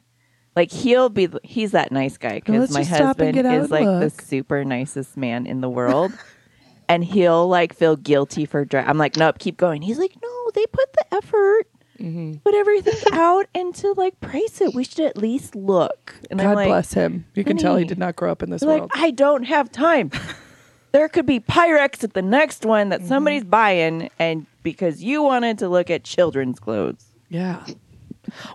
Like 0.55 0.71
he'll 0.71 1.09
be, 1.09 1.29
he's 1.43 1.71
that 1.71 1.91
nice 1.91 2.17
guy 2.17 2.35
because 2.35 2.71
my 2.71 2.81
just 2.81 2.93
stop 2.93 3.19
and 3.19 3.35
husband 3.35 3.63
is 3.63 3.71
like 3.71 3.85
look. 3.85 4.01
the 4.15 4.23
super 4.23 4.63
nicest 4.63 5.17
man 5.17 5.47
in 5.47 5.61
the 5.61 5.69
world, 5.69 6.11
and 6.87 7.03
he'll 7.03 7.47
like 7.47 7.73
feel 7.73 7.95
guilty 7.95 8.45
for 8.45 8.63
dri 8.65 8.79
I'm 8.81 8.97
like, 8.99 9.17
nope, 9.17 9.39
keep 9.39 9.57
going. 9.57 9.81
He's 9.81 9.97
like, 9.97 10.15
no, 10.21 10.51
they 10.53 10.65
put 10.67 10.93
the 10.93 11.05
effort, 11.15 11.67
Mm-hmm. 11.99 12.33
put 12.43 12.53
everything 12.55 12.99
out, 13.13 13.45
and 13.55 13.73
to 13.75 13.93
like 13.93 14.19
price 14.19 14.59
it, 14.61 14.73
we 14.73 14.83
should 14.83 15.05
at 15.05 15.17
least 15.17 15.55
look. 15.55 16.15
And 16.29 16.41
I'm 16.41 16.47
God 16.49 16.55
like, 16.55 16.67
bless 16.67 16.93
him. 16.93 17.25
You 17.35 17.43
can 17.43 17.55
tell 17.57 17.75
he 17.77 17.85
did 17.85 17.99
not 17.99 18.15
grow 18.15 18.31
up 18.31 18.43
in 18.43 18.49
this 18.49 18.61
They're 18.61 18.69
like, 18.71 18.79
world. 18.81 18.91
I 18.95 19.11
don't 19.11 19.43
have 19.43 19.71
time. 19.71 20.11
there 20.91 21.07
could 21.07 21.25
be 21.27 21.39
Pyrex 21.39 22.03
at 22.03 22.13
the 22.13 22.21
next 22.21 22.65
one 22.65 22.89
Mm-hmm. 22.89 23.01
that 23.03 23.07
somebody's 23.07 23.43
buying, 23.43 24.09
and 24.19 24.45
because 24.63 25.03
you 25.03 25.21
wanted 25.23 25.59
to 25.59 25.69
look 25.69 25.89
at 25.89 26.03
children's 26.03 26.59
clothes. 26.59 27.05
yeah. 27.29 27.63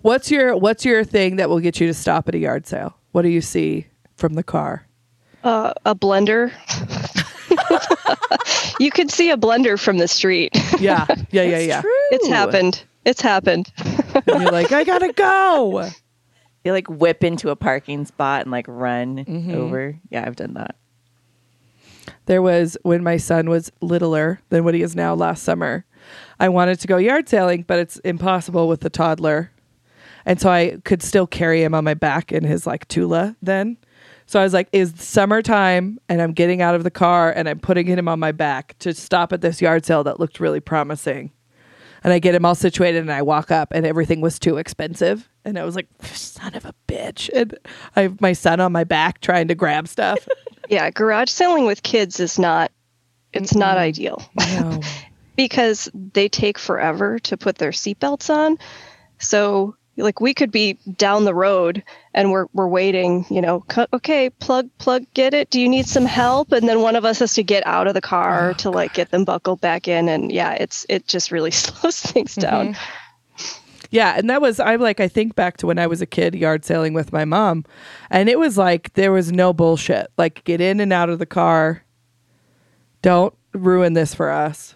What's 0.03 0.31
your 0.31 0.57
what's 0.57 0.85
your 0.85 1.05
thing 1.05 1.37
that 1.37 1.49
will 1.49 1.61
get 1.61 1.81
you 1.81 1.87
to 1.87 1.95
stop 1.95 2.29
at 2.29 2.35
a 2.35 2.39
yard 2.39 2.67
sale? 2.67 2.97
What 3.13 3.23
do 3.23 3.29
you 3.29 3.41
see 3.41 3.87
from 4.17 4.35
the 4.35 4.43
car? 4.43 4.87
Uh, 5.45 5.73
a 5.85 5.95
blender. 5.95 6.53
you 8.81 8.91
could 8.91 9.11
see 9.11 9.31
a 9.31 9.37
blender 9.37 9.79
from 9.79 9.99
the 9.99 10.09
street. 10.09 10.51
Yeah. 10.81 11.07
Yeah, 11.31 11.43
yeah, 11.43 11.59
yeah. 11.59 11.81
True. 11.81 11.91
It's 12.11 12.29
happened. 12.29 12.83
It's 13.05 13.21
happened. 13.21 13.73
And 14.27 14.43
you're 14.43 14.53
like, 14.53 14.73
I 14.73 14.85
gotta 14.85 15.13
go. 15.13 15.89
You 16.65 16.73
like 16.73 16.89
whip 16.89 17.23
into 17.25 17.49
a 17.51 17.57
parking 17.57 18.05
spot 18.05 18.43
and 18.43 18.51
like 18.51 18.67
run 18.69 19.25
Mm-hmm. 19.25 19.55
over. 19.55 19.97
Yeah, 20.11 20.25
I've 20.27 20.35
done 20.37 20.55
that. 20.55 20.75
There 22.27 22.43
was 22.43 22.77
when 22.83 23.03
my 23.03 23.17
son 23.17 23.49
was 23.49 23.71
littler 23.81 24.41
than 24.51 24.65
what 24.65 24.75
he 24.75 24.83
is 24.83 24.95
now 24.97 25.15
last 25.15 25.45
summer. 25.45 25.87
I 26.39 26.49
wanted 26.51 26.81
to 26.81 26.87
go 26.89 26.97
yard 26.99 27.29
sailing, 27.29 27.63
but 27.63 27.79
it's 27.79 27.99
impossible 28.01 28.69
with 28.69 28.81
the 28.81 28.91
toddler. 28.91 29.51
And 30.29 30.39
so 30.39 30.51
I 30.51 30.77
could 30.85 31.03
still 31.03 31.27
carry 31.27 31.65
him 31.65 31.75
on 31.75 31.85
my 31.85 31.95
back 31.95 32.33
in 32.33 32.45
his 32.45 32.67
like 32.67 32.87
Tula 32.89 33.35
then. 33.41 33.79
So 34.27 34.39
I 34.39 34.45
was 34.45 34.53
like, 34.53 34.69
is 34.73 34.93
summertime 34.99 35.99
and 36.07 36.21
I'm 36.21 36.35
getting 36.35 36.61
out 36.61 36.75
of 36.75 36.85
the 36.85 36.91
car 36.91 37.33
and 37.33 37.49
I'm 37.49 37.59
putting 37.59 37.87
him 37.87 38.09
on 38.09 38.21
my 38.21 38.33
back 38.33 38.79
to 38.81 38.93
stop 38.93 39.33
at 39.33 39.41
this 39.41 39.63
yard 39.63 39.87
sale 39.87 40.05
that 40.05 40.21
looked 40.21 40.39
really 40.39 40.61
promising. 40.61 41.33
And 42.05 42.13
I 42.13 42.19
get 42.19 42.35
him 42.35 42.45
all 42.45 42.55
situated 42.55 42.99
and 42.99 43.11
I 43.11 43.23
walk 43.23 43.51
up 43.51 43.73
and 43.73 43.87
everything 43.87 44.21
was 44.21 44.39
too 44.39 44.59
expensive. 44.59 45.27
And 45.47 45.59
I 45.59 45.65
was 45.65 45.75
like, 45.75 45.89
son 46.05 46.55
of 46.55 46.67
a 46.67 46.75
bitch. 46.87 47.31
And 47.35 47.59
I 47.97 48.03
have 48.03 48.21
my 48.21 48.35
son 48.35 48.61
on 48.61 48.71
my 48.71 48.85
back 48.85 49.23
trying 49.23 49.49
to 49.49 49.55
grab 49.55 49.89
stuff. 49.89 50.19
Yeah, 50.69 50.91
garage 50.91 51.31
selling 51.31 51.65
with 51.65 51.83
kids 51.83 52.21
is 52.21 52.39
not 52.39 52.71
it's 53.33 53.55
not 53.55 53.79
mm-hmm. 53.79 53.85
ideal 53.85 54.31
no. 54.37 54.81
because 55.37 55.89
they 55.95 56.29
take 56.29 56.59
forever 56.59 57.19
to 57.21 57.39
put 57.39 57.57
their 57.57 57.71
seatbelts 57.71 58.29
on. 58.29 58.59
So 59.19 59.78
like 59.99 60.21
we 60.21 60.33
could 60.33 60.51
be 60.51 60.75
down 60.97 61.25
the 61.25 61.35
road 61.35 61.83
and 62.15 62.31
we're 62.31 62.47
we're 62.53 62.69
waiting, 62.69 63.27
you 63.29 63.41
know, 63.41 63.65
okay, 63.93 64.31
plug 64.31 64.69
plug 64.79 65.05
get 65.15 65.35
it. 65.35 65.51
Do 65.51 65.61
you 65.61 65.69
need 65.69 65.87
some 65.87 66.07
help? 66.07 66.53
And 66.53 66.69
then 66.69 66.81
one 66.81 66.97
of 66.97 67.05
us 67.05 67.19
has 67.19 67.35
to 67.35 67.43
get 67.43 67.67
out 67.67 67.87
of 67.87 67.95
the 67.95 68.01
car 68.01 68.51
oh, 68.51 68.53
to 68.55 68.71
like 68.71 68.95
get 68.95 69.11
them 69.11 69.25
buckled 69.25 69.61
back 69.61 69.89
in 69.89 70.09
and 70.09 70.33
yeah, 70.33 70.53
it's 70.53 70.87
it 70.89 71.07
just 71.07 71.31
really 71.31 71.51
slows 71.53 72.01
things 72.01 72.35
mm-hmm. 72.35 72.73
down. 72.73 72.77
Yeah, 73.91 74.15
and 74.17 74.29
that 74.29 74.41
was 74.41 74.61
I 74.61 74.77
like 74.77 75.01
I 75.01 75.09
think 75.09 75.35
back 75.35 75.57
to 75.59 75.67
when 75.67 75.79
I 75.79 75.87
was 75.87 76.03
a 76.03 76.07
kid 76.07 76.35
yard 76.35 76.65
sailing 76.65 76.93
with 76.93 77.13
my 77.13 77.25
mom, 77.25 77.65
and 78.11 78.29
it 78.29 78.39
was 78.39 78.59
like 78.59 78.93
there 78.95 79.13
was 79.13 79.33
no 79.33 79.53
bullshit. 79.53 80.09
Like 80.19 80.45
get 80.45 80.61
in 80.61 80.81
and 80.81 80.93
out 80.93 81.09
of 81.09 81.19
the 81.19 81.27
car. 81.27 81.83
Don't 83.01 83.35
ruin 83.53 83.95
this 83.95 84.15
for 84.15 84.31
us. 84.31 84.75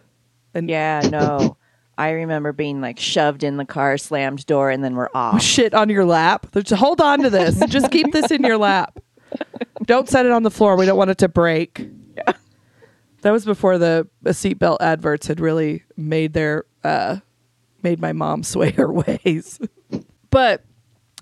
And 0.54 0.70
Yeah, 0.70 1.02
no. 1.10 1.56
I 2.02 2.10
remember 2.10 2.52
being 2.52 2.80
like 2.80 2.98
shoved 2.98 3.44
in 3.44 3.58
the 3.58 3.64
car, 3.64 3.96
slammed 3.96 4.44
door, 4.46 4.70
and 4.70 4.82
then 4.82 4.96
we're 4.96 5.08
off. 5.14 5.40
shit 5.42 5.72
on 5.72 5.88
your 5.88 6.04
lap. 6.04 6.48
Just 6.52 6.72
hold 6.72 7.00
on 7.00 7.20
to 7.22 7.30
this. 7.30 7.62
Just 7.68 7.92
keep 7.92 8.10
this 8.10 8.32
in 8.32 8.42
your 8.42 8.58
lap. 8.58 8.98
Don't 9.84 10.08
set 10.08 10.26
it 10.26 10.32
on 10.32 10.42
the 10.42 10.50
floor. 10.50 10.76
We 10.76 10.84
don't 10.84 10.98
want 10.98 11.10
it 11.10 11.18
to 11.18 11.28
break. 11.28 11.88
Yeah. 12.16 12.32
That 13.20 13.30
was 13.30 13.44
before 13.44 13.78
the, 13.78 14.08
seatbelt 14.24 14.78
adverts 14.80 15.28
had 15.28 15.38
really 15.38 15.84
made 15.96 16.32
their 16.32 16.64
uh, 16.82 17.18
made 17.84 18.00
my 18.00 18.12
mom 18.12 18.42
sway 18.42 18.72
her 18.72 18.92
ways. 18.92 19.60
but 20.30 20.64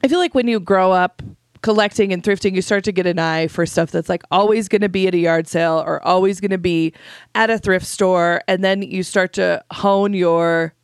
I 0.02 0.08
feel 0.08 0.18
like 0.18 0.34
when 0.34 0.48
you 0.48 0.60
grow 0.60 0.92
up 0.92 1.20
collecting 1.62 2.12
and 2.12 2.22
thrifting, 2.22 2.54
you 2.54 2.62
start 2.62 2.84
to 2.84 2.92
get 2.92 3.06
an 3.06 3.18
eye 3.18 3.46
for 3.48 3.66
stuff 3.66 3.90
that's 3.90 4.08
like 4.08 4.22
always 4.30 4.68
going 4.68 4.80
to 4.80 4.88
be 4.88 5.06
at 5.06 5.14
a 5.14 5.18
yard 5.18 5.48
sale 5.48 5.82
or 5.86 6.04
always 6.06 6.40
going 6.40 6.50
to 6.50 6.58
be 6.58 6.92
at 7.34 7.50
a 7.50 7.58
thrift 7.58 7.86
store, 7.86 8.42
and 8.48 8.64
then 8.64 8.82
you 8.82 9.02
start 9.02 9.32
to 9.34 9.62
hone 9.72 10.14
your 10.14 10.74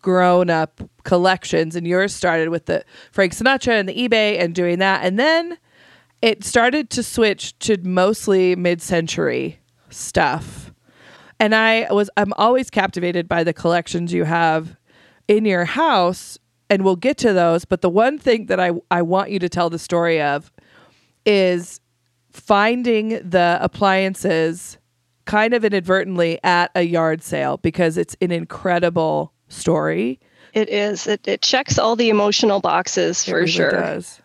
grown 0.00 0.50
up 0.50 0.80
collections 1.04 1.76
and 1.76 1.86
yours 1.86 2.14
started 2.14 2.48
with 2.48 2.66
the 2.66 2.84
Frank 3.12 3.32
Sinatra 3.32 3.78
and 3.78 3.88
the 3.88 3.94
eBay 3.94 4.40
and 4.40 4.52
doing 4.52 4.80
that 4.80 5.04
and 5.04 5.16
then 5.16 5.56
it 6.22 6.44
started 6.44 6.88
to 6.90 7.02
switch 7.02 7.58
to 7.58 7.76
mostly 7.82 8.54
mid-century 8.54 9.58
stuff. 9.90 10.72
And 11.40 11.54
I 11.54 11.92
was 11.92 12.08
I'm 12.16 12.32
always 12.34 12.70
captivated 12.70 13.28
by 13.28 13.42
the 13.44 13.52
collections 13.52 14.12
you 14.12 14.24
have 14.24 14.76
in 15.26 15.44
your 15.44 15.64
house 15.64 16.38
and 16.72 16.84
we'll 16.84 16.96
get 16.96 17.18
to 17.18 17.32
those, 17.34 17.64
but 17.66 17.82
the 17.82 17.90
one 17.90 18.18
thing 18.18 18.46
that 18.46 18.58
I 18.58 18.70
I 18.90 19.02
want 19.02 19.30
you 19.30 19.38
to 19.40 19.48
tell 19.48 19.68
the 19.70 19.78
story 19.78 20.20
of 20.22 20.50
is 21.26 21.80
finding 22.30 23.10
the 23.28 23.58
appliances 23.60 24.78
kind 25.26 25.54
of 25.54 25.64
inadvertently 25.64 26.40
at 26.42 26.70
a 26.74 26.82
yard 26.82 27.22
sale 27.22 27.58
because 27.58 27.98
it's 27.98 28.16
an 28.20 28.32
incredible 28.32 29.32
story. 29.48 30.18
It 30.54 30.68
is. 30.68 31.06
It 31.06 31.28
it 31.28 31.42
checks 31.42 31.78
all 31.78 31.94
the 31.94 32.08
emotional 32.08 32.60
boxes 32.60 33.22
It 33.26 33.30
for 33.30 33.36
really 33.36 33.50
sure. 33.50 33.70
does. 33.70 34.20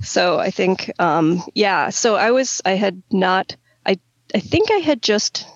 So 0.00 0.38
I 0.40 0.50
think, 0.50 0.90
um, 0.98 1.42
yeah. 1.54 1.90
So 1.90 2.16
I 2.16 2.30
was, 2.32 2.60
I 2.64 2.72
had 2.72 3.02
not, 3.10 3.56
I, 3.86 3.98
I 4.34 4.40
think 4.40 4.70
I 4.70 4.78
had 4.78 5.00
just 5.00 5.46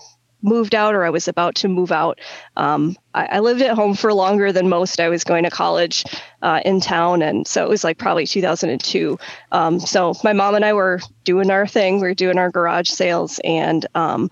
moved 0.43 0.75
out 0.75 0.95
or 0.95 1.05
I 1.05 1.11
was 1.11 1.29
about 1.29 1.57
to 1.57 1.69
move 1.69 1.93
out. 1.93 2.21
Um, 2.57 2.97
I, 3.15 3.27
I 3.27 3.39
lived 3.41 3.63
at 3.63 3.75
home 3.75 3.95
for 3.95 4.13
longer 4.13 4.53
than 4.53 4.69
most. 4.69 5.01
I 5.01 5.09
was 5.09 5.25
going 5.25 5.45
to 5.45 5.51
college 5.51 6.05
uh, 6.43 6.61
in 6.65 6.81
town, 6.81 7.23
and 7.23 7.47
so 7.47 7.65
it 7.65 7.69
was 7.69 7.85
like 7.85 7.99
probably 7.99 8.27
2002. 8.27 9.19
Um, 9.51 9.81
so 9.81 10.15
my 10.23 10.33
mom 10.33 10.55
and 10.55 10.65
I 10.65 10.73
were 10.73 11.01
doing 11.25 11.51
our 11.51 11.67
thing. 11.67 11.97
We 11.97 12.09
were 12.09 12.15
doing 12.15 12.39
our 12.39 12.51
garage 12.51 12.91
sales, 12.91 13.41
and 13.43 13.87
um, 13.95 14.31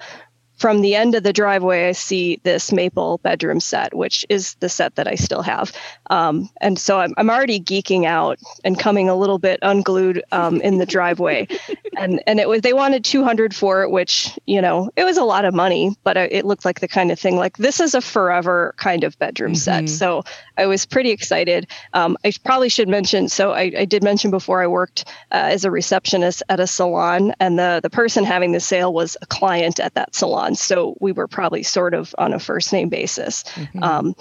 from 0.56 0.80
the 0.80 0.94
end 0.94 1.14
of 1.14 1.22
the 1.22 1.32
driveway, 1.32 1.88
I 1.88 1.92
see 1.92 2.40
this 2.42 2.72
maple 2.72 3.18
bedroom 3.18 3.60
set, 3.60 3.94
which 3.94 4.24
is 4.28 4.54
the 4.54 4.68
set 4.68 4.94
that 4.96 5.06
I 5.06 5.14
still 5.14 5.42
have. 5.42 5.72
Um, 6.08 6.48
and 6.60 6.78
so 6.78 7.00
I'm, 7.00 7.12
I'm 7.16 7.30
already 7.30 7.60
geeking 7.60 8.04
out 8.04 8.38
and 8.64 8.78
coming 8.78 9.08
a 9.08 9.14
little 9.14 9.38
bit 9.38 9.58
unglued 9.62 10.22
um, 10.32 10.60
in 10.62 10.78
the 10.78 10.86
driveway. 10.86 11.48
and 11.96 12.22
and 12.26 12.40
it 12.40 12.48
was 12.48 12.62
they 12.62 12.72
wanted 12.72 13.04
200 13.04 13.54
for 13.54 13.82
it, 13.82 13.90
which 13.90 14.38
you 14.46 14.60
know 14.60 14.90
it 14.96 15.04
was 15.04 15.16
a 15.16 15.24
lot 15.24 15.44
of 15.44 15.54
money, 15.54 15.96
but 16.04 16.16
it 16.16 16.44
looked 16.44 16.64
like 16.64 16.80
the 16.80 16.88
kind 16.88 17.10
of 17.10 17.18
thing 17.18 17.36
like 17.36 17.56
this 17.58 17.80
is 17.80 17.94
a 17.94 18.00
forever 18.00 18.74
kind 18.76 19.04
of 19.04 19.18
bedroom 19.18 19.54
set. 19.54 19.88
So 19.88 20.24
I 20.56 20.66
was 20.66 20.86
pretty 20.86 21.10
excited. 21.10 21.66
Um, 21.92 22.16
I 22.24 22.32
probably 22.44 22.68
should 22.68 22.88
mention. 22.88 23.28
So 23.28 23.52
I, 23.52 23.72
I 23.78 23.84
did 23.84 24.02
mention 24.02 24.30
before 24.30 24.62
I 24.62 24.66
worked 24.66 25.04
uh, 25.32 25.52
as 25.52 25.64
a 25.64 25.70
receptionist 25.70 26.42
at 26.48 26.60
a 26.60 26.66
salon, 26.66 27.34
and 27.40 27.58
the 27.58 27.80
the 27.82 27.90
person 27.90 28.24
having 28.24 28.52
the 28.52 28.60
sale 28.60 28.92
was 28.92 29.16
a 29.22 29.26
client 29.26 29.80
at 29.80 29.94
that 29.94 30.14
salon. 30.14 30.45
So 30.54 30.96
we 31.00 31.12
were 31.12 31.28
probably 31.28 31.62
sort 31.62 31.94
of 31.94 32.14
on 32.18 32.32
a 32.32 32.38
first 32.38 32.72
name 32.72 32.88
basis. 32.88 33.44
Um, 33.82 34.14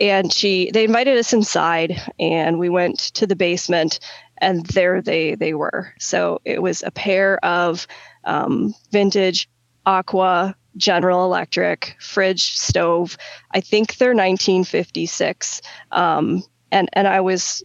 and 0.00 0.32
she 0.32 0.70
they 0.72 0.84
invited 0.84 1.18
us 1.18 1.32
inside, 1.32 2.00
and 2.18 2.58
we 2.58 2.68
went 2.68 2.98
to 3.14 3.26
the 3.26 3.36
basement, 3.36 4.00
and 4.38 4.64
there 4.66 5.02
they 5.02 5.34
they 5.34 5.54
were. 5.54 5.92
So 5.98 6.40
it 6.44 6.62
was 6.62 6.82
a 6.82 6.90
pair 6.90 7.44
of 7.44 7.86
um, 8.24 8.74
vintage 8.90 9.48
Aqua 9.86 10.56
General 10.76 11.24
Electric 11.24 11.96
fridge 12.00 12.56
stove. 12.56 13.18
I 13.52 13.60
think 13.60 13.96
they're 13.96 14.10
1956. 14.10 15.60
Um, 15.92 16.42
and 16.72 16.88
and 16.94 17.06
I 17.06 17.20
was 17.20 17.62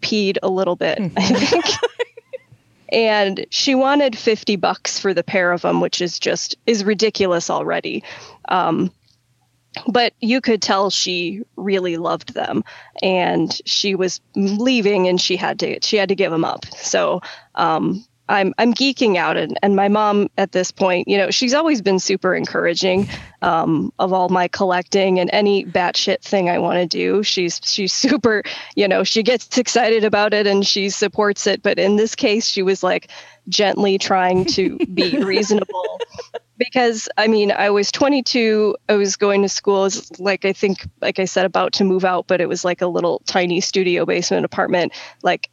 peed 0.00 0.38
a 0.42 0.48
little 0.48 0.76
bit. 0.76 0.98
I 1.16 1.22
think. 1.22 1.64
and 2.92 3.46
she 3.50 3.74
wanted 3.74 4.16
50 4.16 4.56
bucks 4.56 4.98
for 4.98 5.14
the 5.14 5.24
pair 5.24 5.52
of 5.52 5.62
them, 5.62 5.80
which 5.80 6.00
is 6.00 6.18
just 6.18 6.56
is 6.66 6.84
ridiculous 6.84 7.48
already. 7.50 8.04
Um, 8.48 8.92
but 9.88 10.12
you 10.20 10.40
could 10.40 10.60
tell 10.60 10.90
she 10.90 11.42
really 11.56 11.96
loved 11.96 12.34
them 12.34 12.62
and 13.02 13.60
she 13.64 13.94
was 13.94 14.20
leaving 14.34 15.08
and 15.08 15.18
she 15.20 15.36
had 15.36 15.58
to 15.60 15.78
she 15.80 15.96
had 15.96 16.10
to 16.10 16.14
give 16.14 16.30
them 16.30 16.44
up 16.44 16.66
so 16.66 17.22
um, 17.54 18.04
I'm 18.28 18.54
I'm 18.56 18.72
geeking 18.72 19.16
out 19.16 19.36
and, 19.36 19.58
and 19.62 19.74
my 19.74 19.88
mom 19.88 20.28
at 20.38 20.52
this 20.52 20.70
point, 20.70 21.08
you 21.08 21.18
know, 21.18 21.30
she's 21.30 21.54
always 21.54 21.82
been 21.82 21.98
super 21.98 22.34
encouraging 22.34 23.08
um, 23.42 23.92
of 23.98 24.12
all 24.12 24.28
my 24.28 24.48
collecting 24.48 25.18
and 25.18 25.28
any 25.32 25.64
batshit 25.64 26.22
thing 26.22 26.48
I 26.48 26.58
want 26.58 26.78
to 26.78 26.86
do. 26.86 27.22
She's 27.22 27.60
she's 27.64 27.92
super, 27.92 28.42
you 28.76 28.86
know, 28.86 29.02
she 29.04 29.22
gets 29.22 29.58
excited 29.58 30.04
about 30.04 30.34
it 30.34 30.46
and 30.46 30.66
she 30.66 30.88
supports 30.90 31.46
it. 31.46 31.62
But 31.62 31.78
in 31.78 31.96
this 31.96 32.14
case, 32.14 32.46
she 32.46 32.62
was 32.62 32.82
like 32.82 33.10
gently 33.48 33.98
trying 33.98 34.44
to 34.44 34.78
be 34.78 35.18
reasonable 35.24 36.00
because 36.58 37.08
I 37.16 37.26
mean, 37.26 37.50
I 37.50 37.70
was 37.70 37.90
22. 37.90 38.76
I 38.88 38.94
was 38.94 39.16
going 39.16 39.42
to 39.42 39.48
school. 39.48 39.80
I 39.80 39.84
was 39.84 40.20
like 40.20 40.44
I 40.44 40.52
think, 40.52 40.86
like 41.00 41.18
I 41.18 41.24
said, 41.24 41.44
about 41.44 41.72
to 41.74 41.84
move 41.84 42.04
out, 42.04 42.28
but 42.28 42.40
it 42.40 42.48
was 42.48 42.64
like 42.64 42.82
a 42.82 42.86
little 42.86 43.20
tiny 43.26 43.60
studio 43.60 44.06
basement 44.06 44.44
apartment. 44.44 44.92
Like 45.22 45.50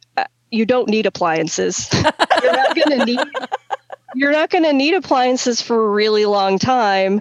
you 0.50 0.66
don't 0.66 0.88
need 0.88 1.06
appliances. 1.06 1.88
you're 2.42 2.52
not 2.52 2.74
going 2.74 2.98
to 2.98 3.04
need. 3.04 3.20
You're 4.14 4.32
not 4.32 4.50
going 4.50 4.64
to 4.64 4.72
need 4.72 4.94
appliances 4.94 5.62
for 5.62 5.86
a 5.86 5.90
really 5.90 6.24
long 6.24 6.58
time. 6.58 7.20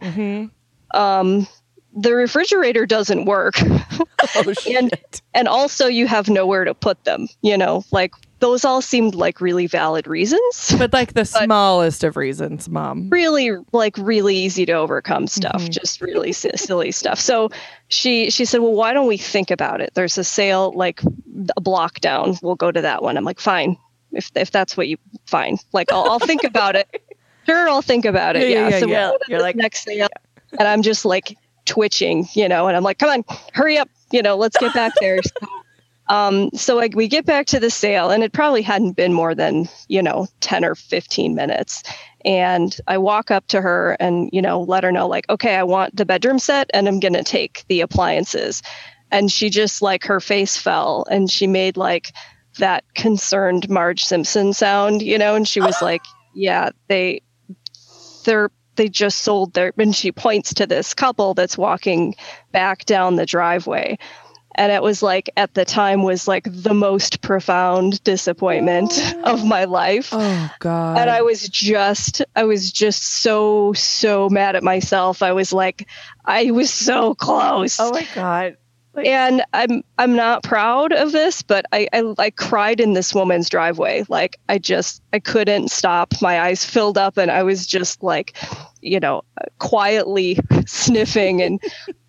Um, 0.93 1.47
the 1.95 2.13
refrigerator 2.13 2.85
doesn't 2.85 3.25
work, 3.25 3.55
Oh 4.35 4.53
and 4.75 4.91
and 5.33 5.47
also 5.47 5.87
you 5.87 6.07
have 6.07 6.29
nowhere 6.29 6.65
to 6.65 6.73
put 6.73 7.03
them. 7.03 7.27
You 7.41 7.57
know, 7.57 7.83
like 7.91 8.13
those 8.39 8.63
all 8.65 8.81
seemed 8.81 9.15
like 9.15 9.41
really 9.41 9.67
valid 9.67 10.07
reasons. 10.07 10.73
but 10.77 10.93
like 10.93 11.13
the 11.13 11.25
smallest 11.25 12.03
of 12.03 12.17
reasons, 12.17 12.69
mom. 12.69 13.09
really 13.09 13.51
like 13.71 13.97
really 13.97 14.35
easy 14.35 14.65
to 14.65 14.73
overcome 14.73 15.23
mm-hmm. 15.25 15.27
stuff 15.27 15.69
just 15.69 16.01
really 16.01 16.31
si- 16.31 16.55
silly 16.55 16.91
stuff. 16.91 17.19
So 17.19 17.49
she 17.87 18.29
she 18.29 18.45
said 18.45 18.61
well 18.61 18.73
why 18.73 18.93
don't 18.93 19.07
we 19.07 19.17
think 19.17 19.51
about 19.51 19.81
it? 19.81 19.91
There's 19.93 20.17
a 20.17 20.23
sale 20.23 20.71
like 20.73 21.01
a 21.55 21.61
block 21.61 21.99
down. 21.99 22.37
We'll 22.41 22.55
go 22.55 22.71
to 22.71 22.81
that 22.81 23.03
one. 23.03 23.17
I'm 23.17 23.25
like 23.25 23.39
fine. 23.39 23.77
If 24.11 24.31
if 24.35 24.51
that's 24.51 24.75
what 24.75 24.87
you 24.87 24.97
find, 25.25 25.59
like 25.73 25.91
i'll, 25.91 26.09
I'll 26.09 26.19
think 26.19 26.43
about 26.43 26.75
it. 26.75 26.87
Sure 27.45 27.67
i'll 27.67 27.81
think 27.81 28.05
about 28.05 28.35
it. 28.35 28.47
Yeah, 28.47 28.67
yeah, 28.67 28.69
yeah, 28.69 28.79
so 28.79 28.85
yeah. 28.85 29.09
we'll 29.09 29.11
go 29.13 29.17
to 29.17 29.31
You're 29.31 29.41
like- 29.41 29.55
next 29.55 29.83
sale 29.83 30.07
and 30.59 30.67
i'm 30.67 30.83
just 30.83 31.03
like 31.03 31.35
twitching 31.65 32.27
you 32.33 32.47
know 32.47 32.67
and 32.67 32.77
i'm 32.77 32.83
like 32.83 32.99
come 32.99 33.09
on 33.09 33.37
hurry 33.53 33.77
up. 33.77 33.89
You 34.11 34.21
know 34.21 34.35
let's 34.35 34.55
get 34.57 34.73
back 34.73 34.93
there. 34.99 35.19
So, 35.41 35.47
Um, 36.09 36.49
so 36.55 36.75
like 36.75 36.95
we 36.95 37.07
get 37.07 37.25
back 37.25 37.45
to 37.47 37.59
the 37.59 37.69
sale, 37.69 38.09
and 38.09 38.23
it 38.23 38.33
probably 38.33 38.63
hadn't 38.63 38.93
been 38.93 39.13
more 39.13 39.35
than 39.35 39.69
you 39.87 40.01
know 40.01 40.27
ten 40.41 40.65
or 40.65 40.75
fifteen 40.75 41.35
minutes. 41.35 41.83
And 42.25 42.75
I 42.87 42.97
walk 42.97 43.31
up 43.31 43.47
to 43.47 43.61
her 43.61 43.95
and 43.99 44.29
you 44.33 44.41
know 44.41 44.61
let 44.61 44.83
her 44.83 44.91
know 44.91 45.07
like, 45.07 45.29
okay, 45.29 45.55
I 45.55 45.63
want 45.63 45.95
the 45.95 46.05
bedroom 46.05 46.39
set, 46.39 46.69
and 46.73 46.87
I'm 46.87 46.99
gonna 46.99 47.23
take 47.23 47.63
the 47.67 47.81
appliances. 47.81 48.61
And 49.11 49.31
she 49.31 49.49
just 49.49 49.81
like 49.81 50.03
her 50.05 50.19
face 50.19 50.57
fell, 50.57 51.05
and 51.09 51.29
she 51.29 51.47
made 51.47 51.77
like 51.77 52.11
that 52.57 52.83
concerned 52.95 53.69
Marge 53.69 54.03
Simpson 54.03 54.53
sound, 54.53 55.01
you 55.01 55.17
know, 55.17 55.35
and 55.35 55.47
she 55.47 55.61
was 55.61 55.81
like, 55.81 56.01
yeah, 56.33 56.69
they 56.87 57.21
they're 58.25 58.51
they 58.75 58.87
just 58.87 59.19
sold 59.19 59.53
their 59.53 59.73
and 59.77 59.95
she 59.95 60.11
points 60.11 60.53
to 60.55 60.65
this 60.65 60.93
couple 60.93 61.33
that's 61.33 61.57
walking 61.57 62.15
back 62.51 62.85
down 62.85 63.15
the 63.15 63.25
driveway 63.25 63.97
and 64.55 64.71
it 64.71 64.81
was 64.81 65.01
like 65.01 65.29
at 65.37 65.53
the 65.53 65.65
time 65.65 66.03
was 66.03 66.27
like 66.27 66.45
the 66.49 66.73
most 66.73 67.21
profound 67.21 68.03
disappointment 68.03 69.15
of 69.23 69.45
my 69.45 69.65
life. 69.65 70.09
Oh 70.11 70.51
God. 70.59 70.97
and 70.97 71.09
i 71.09 71.21
was 71.21 71.47
just 71.47 72.21
i 72.35 72.43
was 72.43 72.71
just 72.71 73.03
so 73.21 73.73
so 73.73 74.29
mad 74.29 74.55
at 74.55 74.63
myself. 74.63 75.21
I 75.21 75.31
was 75.33 75.53
like 75.53 75.87
i 76.25 76.51
was 76.51 76.71
so 76.73 77.15
close. 77.15 77.79
Oh 77.79 77.91
my 77.91 78.07
god. 78.15 78.57
and 79.05 79.43
i'm 79.53 79.83
i'm 79.97 80.15
not 80.15 80.43
proud 80.43 80.91
of 80.91 81.11
this 81.11 81.41
but 81.41 81.65
I, 81.71 81.87
I 81.93 82.13
i 82.17 82.29
cried 82.31 82.79
in 82.79 82.93
this 82.93 83.13
woman's 83.13 83.49
driveway. 83.49 84.03
Like 84.09 84.39
i 84.49 84.57
just 84.57 85.01
i 85.13 85.19
couldn't 85.19 85.69
stop. 85.71 86.13
My 86.21 86.41
eyes 86.41 86.65
filled 86.65 86.97
up 86.97 87.17
and 87.17 87.31
i 87.31 87.43
was 87.43 87.65
just 87.67 88.03
like 88.03 88.35
you 88.81 88.99
know 88.99 89.21
quietly 89.57 90.39
sniffing 90.65 91.41
and 91.41 91.61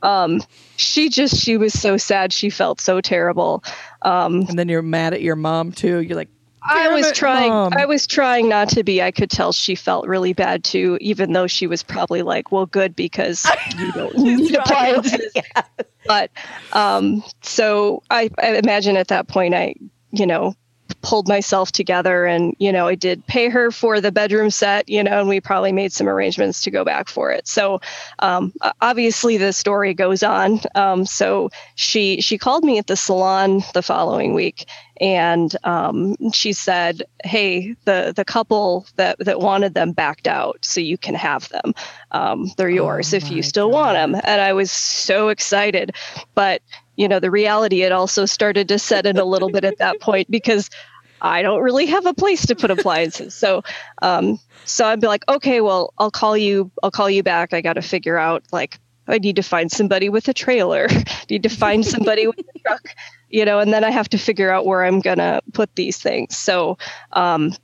um 0.02 0.40
she 0.76 1.09
just 1.09 1.37
she 1.37 1.56
was 1.56 1.72
so 1.72 1.96
sad 1.96 2.33
she 2.33 2.48
felt 2.48 2.80
so 2.80 3.00
terrible 3.00 3.64
um 4.02 4.46
and 4.48 4.59
then 4.59 4.68
you're 4.68 4.83
mad 4.83 5.12
at 5.14 5.22
your 5.22 5.37
mom 5.37 5.72
too. 5.72 6.00
You're 6.00 6.16
like, 6.16 6.28
I 6.62 6.88
was 6.88 7.06
it, 7.06 7.14
trying 7.14 7.50
Mom. 7.50 7.72
I 7.74 7.87
was 7.87 8.06
trying 8.06 8.48
not 8.48 8.68
to 8.70 8.85
be. 8.85 9.02
I 9.02 9.11
could 9.11 9.30
tell 9.30 9.52
she 9.52 9.74
felt 9.74 10.06
really 10.06 10.33
bad 10.33 10.64
too, 10.64 10.98
even 11.00 11.33
though 11.33 11.46
she 11.46 11.66
was 11.66 11.83
probably 11.83 12.22
like, 12.22 12.52
well, 12.52 12.66
good 12.66 12.94
because 12.94 13.46
you 13.78 13.92
don't 13.92 14.16
need 14.16 14.54
appliances. 14.54 15.33
But 16.06 16.30
um, 16.72 17.22
so 17.42 18.02
I, 18.11 18.30
I 18.42 18.56
imagine 18.56 18.96
at 18.96 19.09
that 19.09 19.28
point 19.28 19.54
I, 19.54 19.74
you 20.11 20.26
know, 20.26 20.54
pulled 21.03 21.29
myself 21.29 21.72
together 21.72 22.26
and, 22.26 22.55
you 22.59 22.72
know, 22.72 22.87
I 22.87 22.94
did 22.94 23.26
pay 23.26 23.48
her 23.48 23.70
for 23.70 24.00
the 24.00 24.12
bedroom 24.12 24.50
set, 24.50 24.88
you 24.88 25.03
know, 25.03 25.20
and 25.20 25.29
we 25.29 25.40
probably 25.40 25.72
made 25.72 25.92
some 25.92 26.09
arrangements 26.09 26.62
to 26.62 26.70
go 26.70 26.85
back 26.85 27.09
for 27.09 27.31
it. 27.31 27.46
So 27.46 27.81
um, 28.18 28.53
obviously 28.81 29.37
the 29.37 29.53
story 29.53 29.94
goes 29.94 30.22
on. 30.22 30.61
Um, 30.74 31.07
so 31.07 31.50
she 31.74 32.20
she 32.20 32.38
called 32.38 32.64
me 32.64 32.79
at 32.79 32.87
the 32.87 32.96
salon 32.96 33.62
the 33.74 33.83
following 33.83 34.35
week 34.35 34.66
and 35.00 35.57
um, 35.64 36.14
she 36.33 36.53
said, 36.53 37.03
"Hey, 37.24 37.74
the 37.87 38.12
the 38.14 38.24
couple 38.24 38.87
that 38.96 39.18
that 39.20 39.40
wanted 39.40 39.74
them 39.74 39.92
backed 39.92 40.29
out, 40.29 40.59
so 40.62 40.81
you 40.81 40.98
can 40.98 41.14
have 41.14 41.48
them. 41.48 41.74
Um, 42.11 42.50
they're 42.57 42.68
yours 42.68 43.14
if 43.14 43.31
you 43.31 43.42
still 43.42 43.70
want 43.70 43.94
them." 43.94 44.14
And 44.14 44.40
I 44.40 44.53
was 44.53 44.70
so 44.70 45.31
excited, 45.31 45.96
but 46.35 46.62
you 47.00 47.08
know, 47.08 47.18
the 47.18 47.30
reality 47.30 47.80
it 47.80 47.92
also 47.92 48.26
started 48.26 48.68
to 48.68 48.78
set 48.78 49.06
in 49.06 49.16
a 49.16 49.24
little 49.24 49.48
bit 49.48 49.64
at 49.64 49.78
that 49.78 49.98
point 50.00 50.30
because 50.30 50.68
I 51.22 51.40
don't 51.40 51.62
really 51.62 51.86
have 51.86 52.04
a 52.04 52.12
place 52.12 52.44
to 52.44 52.54
put 52.54 52.70
appliances. 52.70 53.34
So, 53.34 53.62
um, 54.02 54.38
so 54.66 54.84
I'd 54.84 55.00
be 55.00 55.06
like, 55.06 55.24
okay, 55.26 55.62
well, 55.62 55.94
I'll 55.96 56.10
call 56.10 56.36
you. 56.36 56.70
I'll 56.82 56.90
call 56.90 57.08
you 57.08 57.22
back. 57.22 57.54
I 57.54 57.62
got 57.62 57.72
to 57.74 57.82
figure 57.82 58.18
out 58.18 58.44
like 58.52 58.78
I 59.08 59.16
need 59.16 59.36
to 59.36 59.42
find 59.42 59.72
somebody 59.72 60.10
with 60.10 60.28
a 60.28 60.34
trailer. 60.34 60.88
need 61.30 61.42
to 61.44 61.48
find 61.48 61.86
somebody 61.86 62.26
with 62.26 62.38
a 62.38 62.58
truck, 62.58 62.94
you 63.30 63.46
know, 63.46 63.60
and 63.60 63.72
then 63.72 63.82
I 63.82 63.90
have 63.90 64.10
to 64.10 64.18
figure 64.18 64.50
out 64.50 64.66
where 64.66 64.84
I'm 64.84 65.00
gonna 65.00 65.40
put 65.54 65.74
these 65.76 65.96
things. 65.96 66.36
So, 66.36 66.76
um, 67.12 67.54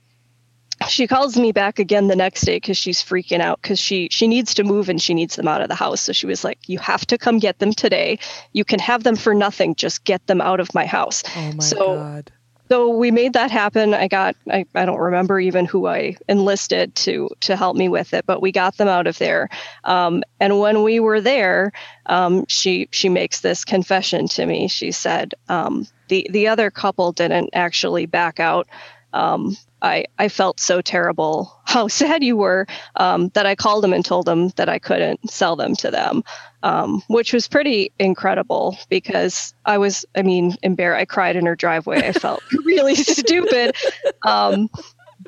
she 0.87 1.07
calls 1.07 1.35
me 1.37 1.51
back 1.51 1.79
again 1.79 2.07
the 2.07 2.15
next 2.15 2.41
day 2.41 2.57
because 2.57 2.77
she's 2.77 3.01
freaking 3.03 3.39
out 3.41 3.61
because 3.61 3.79
she 3.79 4.07
she 4.11 4.27
needs 4.27 4.53
to 4.55 4.63
move 4.63 4.89
and 4.89 5.01
she 5.01 5.13
needs 5.13 5.35
them 5.35 5.47
out 5.47 5.61
of 5.61 5.69
the 5.69 5.75
house. 5.75 6.01
So 6.01 6.13
she 6.13 6.27
was 6.27 6.43
like, 6.43 6.59
"You 6.67 6.77
have 6.79 7.05
to 7.07 7.17
come 7.17 7.39
get 7.39 7.59
them 7.59 7.73
today. 7.73 8.19
You 8.53 8.63
can 8.63 8.79
have 8.79 9.03
them 9.03 9.15
for 9.15 9.33
nothing. 9.33 9.75
Just 9.75 10.03
get 10.03 10.25
them 10.27 10.41
out 10.41 10.59
of 10.59 10.73
my 10.73 10.85
house." 10.85 11.23
oh 11.35 11.51
my 11.53 11.63
So- 11.63 11.95
God. 11.95 12.31
so 12.69 12.89
we 12.89 13.11
made 13.11 13.31
that 13.33 13.49
happen 13.49 13.93
i 13.93 14.07
got 14.09 14.35
I, 14.51 14.65
I 14.75 14.83
don't 14.85 14.99
remember 14.99 15.39
even 15.39 15.65
who 15.65 15.87
i 15.87 16.17
enlisted 16.27 16.93
to 16.95 17.29
to 17.39 17.55
help 17.55 17.77
me 17.77 17.87
with 17.87 18.13
it 18.13 18.25
but 18.25 18.41
we 18.41 18.51
got 18.51 18.75
them 18.75 18.89
out 18.89 19.07
of 19.07 19.17
there 19.19 19.47
um, 19.85 20.21
and 20.41 20.59
when 20.59 20.83
we 20.83 20.99
were 20.99 21.21
there 21.21 21.71
um, 22.07 22.45
she 22.49 22.89
she 22.91 23.07
makes 23.07 23.39
this 23.39 23.63
confession 23.63 24.27
to 24.29 24.45
me 24.45 24.67
she 24.67 24.91
said 24.91 25.33
um, 25.47 25.87
the 26.09 26.27
the 26.29 26.47
other 26.49 26.69
couple 26.69 27.13
didn't 27.13 27.49
actually 27.53 28.05
back 28.05 28.37
out 28.41 28.67
um, 29.13 29.55
I, 29.81 30.05
I 30.17 30.29
felt 30.29 30.59
so 30.59 30.81
terrible 30.81 31.53
how 31.65 31.87
sad 31.87 32.23
you 32.23 32.37
were 32.37 32.65
um, 32.95 33.29
that 33.29 33.45
I 33.45 33.55
called 33.55 33.83
them 33.83 33.93
and 33.93 34.03
told 34.03 34.25
them 34.25 34.49
that 34.55 34.69
I 34.69 34.79
couldn't 34.79 35.29
sell 35.29 35.55
them 35.55 35.75
to 35.77 35.91
them, 35.91 36.23
um, 36.63 37.03
which 37.07 37.33
was 37.33 37.47
pretty 37.47 37.91
incredible 37.99 38.77
because 38.89 39.53
I 39.65 39.77
was, 39.77 40.05
I 40.15 40.21
mean, 40.21 40.55
embarrassed. 40.63 41.01
I 41.01 41.05
cried 41.05 41.35
in 41.35 41.45
her 41.45 41.55
driveway. 41.55 42.07
I 42.07 42.13
felt 42.13 42.41
really 42.65 42.95
stupid. 42.95 43.75
Um, 44.23 44.69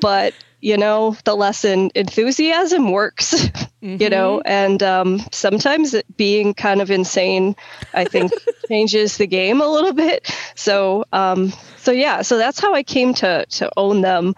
but, 0.00 0.34
you 0.60 0.76
know, 0.76 1.16
the 1.24 1.34
lesson 1.34 1.90
enthusiasm 1.94 2.90
works, 2.90 3.48
you 3.80 4.10
know, 4.10 4.40
and 4.44 4.82
um, 4.82 5.20
sometimes 5.32 5.94
it 5.94 6.06
being 6.16 6.54
kind 6.54 6.80
of 6.80 6.90
insane, 6.90 7.56
I 7.94 8.04
think, 8.04 8.32
changes 8.68 9.16
the 9.16 9.26
game 9.26 9.60
a 9.60 9.66
little 9.66 9.92
bit. 9.92 10.30
So, 10.54 11.04
um, 11.12 11.52
so 11.76 11.92
yeah, 11.92 12.22
so 12.22 12.36
that's 12.36 12.60
how 12.60 12.74
I 12.74 12.82
came 12.82 13.14
to 13.14 13.46
to 13.46 13.70
own 13.76 14.02
them. 14.02 14.34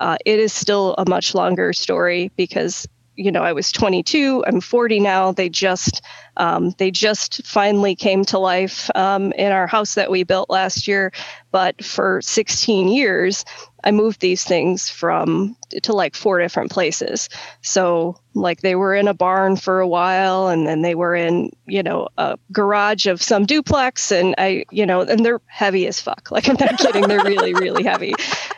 Uh, 0.00 0.16
it 0.24 0.38
is 0.38 0.52
still 0.52 0.94
a 0.98 1.08
much 1.08 1.34
longer 1.34 1.72
story 1.72 2.30
because 2.36 2.86
you 3.16 3.30
know 3.30 3.42
I 3.42 3.52
was 3.52 3.72
22. 3.72 4.44
I'm 4.46 4.60
40 4.60 5.00
now. 5.00 5.32
They 5.32 5.48
just 5.48 6.02
um, 6.36 6.70
they 6.78 6.90
just 6.90 7.46
finally 7.46 7.94
came 7.94 8.24
to 8.26 8.38
life 8.38 8.90
um, 8.94 9.32
in 9.32 9.52
our 9.52 9.66
house 9.66 9.94
that 9.94 10.10
we 10.10 10.22
built 10.22 10.50
last 10.50 10.86
year. 10.88 11.12
But 11.50 11.84
for 11.84 12.20
16 12.22 12.88
years, 12.88 13.44
I 13.86 13.92
moved 13.92 14.20
these 14.20 14.42
things 14.42 14.90
from 14.90 15.56
to 15.84 15.92
like 15.92 16.16
four 16.16 16.40
different 16.40 16.72
places. 16.72 17.28
So 17.62 18.18
like 18.34 18.60
they 18.60 18.74
were 18.74 18.96
in 18.96 19.06
a 19.06 19.14
barn 19.14 19.56
for 19.56 19.78
a 19.80 19.86
while, 19.86 20.48
and 20.48 20.66
then 20.66 20.82
they 20.82 20.96
were 20.96 21.14
in 21.14 21.52
you 21.66 21.84
know 21.84 22.08
a 22.18 22.36
garage 22.50 23.06
of 23.06 23.22
some 23.22 23.46
duplex, 23.46 24.10
and 24.10 24.34
I 24.38 24.64
you 24.72 24.84
know 24.84 25.02
and 25.02 25.24
they're 25.24 25.40
heavy 25.46 25.86
as 25.86 26.00
fuck. 26.00 26.28
Like 26.36 26.48
I'm 26.48 26.56
not 26.60 26.78
kidding, 26.78 27.06
they're 27.08 27.24
really 27.24 27.54
really 27.54 27.84
heavy. 27.84 28.14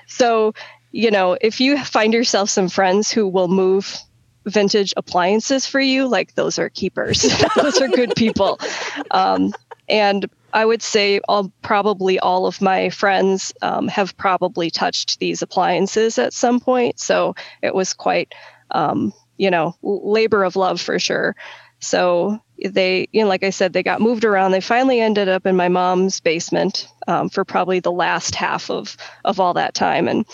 So 0.07 0.55
you 0.91 1.11
know 1.11 1.37
if 1.41 1.61
you 1.61 1.77
find 1.85 2.15
yourself 2.15 2.49
some 2.49 2.71
friends 2.71 3.11
who 3.11 3.29
will 3.29 3.49
move 3.49 3.99
vintage 4.47 4.95
appliances 4.97 5.67
for 5.67 5.79
you 5.79 6.09
like 6.09 6.35
those 6.35 6.59
are 6.59 6.71
keepers 6.71 7.23
those 7.57 7.83
are 7.83 7.89
good 7.89 8.15
people 8.17 8.59
um, 9.11 9.53
and 9.91 10.31
i 10.53 10.65
would 10.65 10.83
say 10.83 11.21
all, 11.29 11.53
probably 11.63 12.19
all 12.19 12.47
of 12.47 12.61
my 12.61 12.91
friends 12.91 13.53
um, 13.63 13.89
have 13.89 14.17
probably 14.17 14.71
touched 14.71 15.19
these 15.19 15.43
appliances 15.43 16.19
at 16.19 16.33
some 16.33 16.61
point. 16.61 16.99
So 17.01 17.35
it 17.63 17.75
was 17.75 17.93
quite 17.93 18.35
um, 18.71 19.13
you 19.37 19.51
know 19.51 19.75
labor 19.83 20.45
of 20.45 20.57
love 20.57 20.81
for 20.81 20.99
sure. 20.99 21.37
So 21.81 22.41
they 22.65 23.07
you 23.13 23.23
know 23.23 23.29
like 23.29 23.45
i 23.45 23.51
said 23.51 23.73
they 23.73 23.83
got 23.83 24.01
moved 24.01 24.25
around. 24.25 24.51
They 24.51 24.61
finally 24.61 25.01
ended 25.01 25.29
up 25.29 25.47
in 25.47 25.57
my 25.57 25.69
mom's 25.69 26.21
basement 26.21 26.89
um, 27.07 27.29
for 27.29 27.45
probably 27.45 27.81
the 27.81 27.93
last 27.93 28.35
half 28.35 28.71
of 28.71 28.97
of 29.25 29.41
all 29.41 29.55
that 29.55 29.75
time. 29.75 30.09
And 30.09 30.27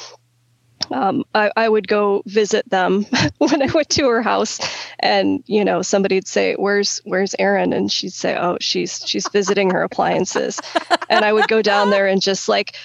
um, 0.90 1.24
I, 1.34 1.50
I 1.56 1.68
would 1.68 1.88
go 1.88 2.22
visit 2.26 2.68
them 2.68 3.06
when 3.38 3.62
I 3.62 3.66
went 3.72 3.88
to 3.90 4.08
her 4.08 4.22
house, 4.22 4.60
and 5.00 5.42
you 5.46 5.64
know 5.64 5.82
somebody'd 5.82 6.28
say, 6.28 6.54
"Where's 6.54 7.00
Where's 7.04 7.34
Erin?" 7.38 7.72
and 7.72 7.90
she'd 7.90 8.12
say, 8.12 8.37
"Oh, 8.37 8.58
she's 8.60 9.02
she's 9.06 9.28
visiting 9.28 9.70
her 9.70 9.82
appliances," 9.82 10.60
and 11.08 11.24
I 11.24 11.32
would 11.32 11.48
go 11.48 11.62
down 11.62 11.90
there 11.90 12.06
and 12.06 12.20
just 12.20 12.48
like 12.48 12.76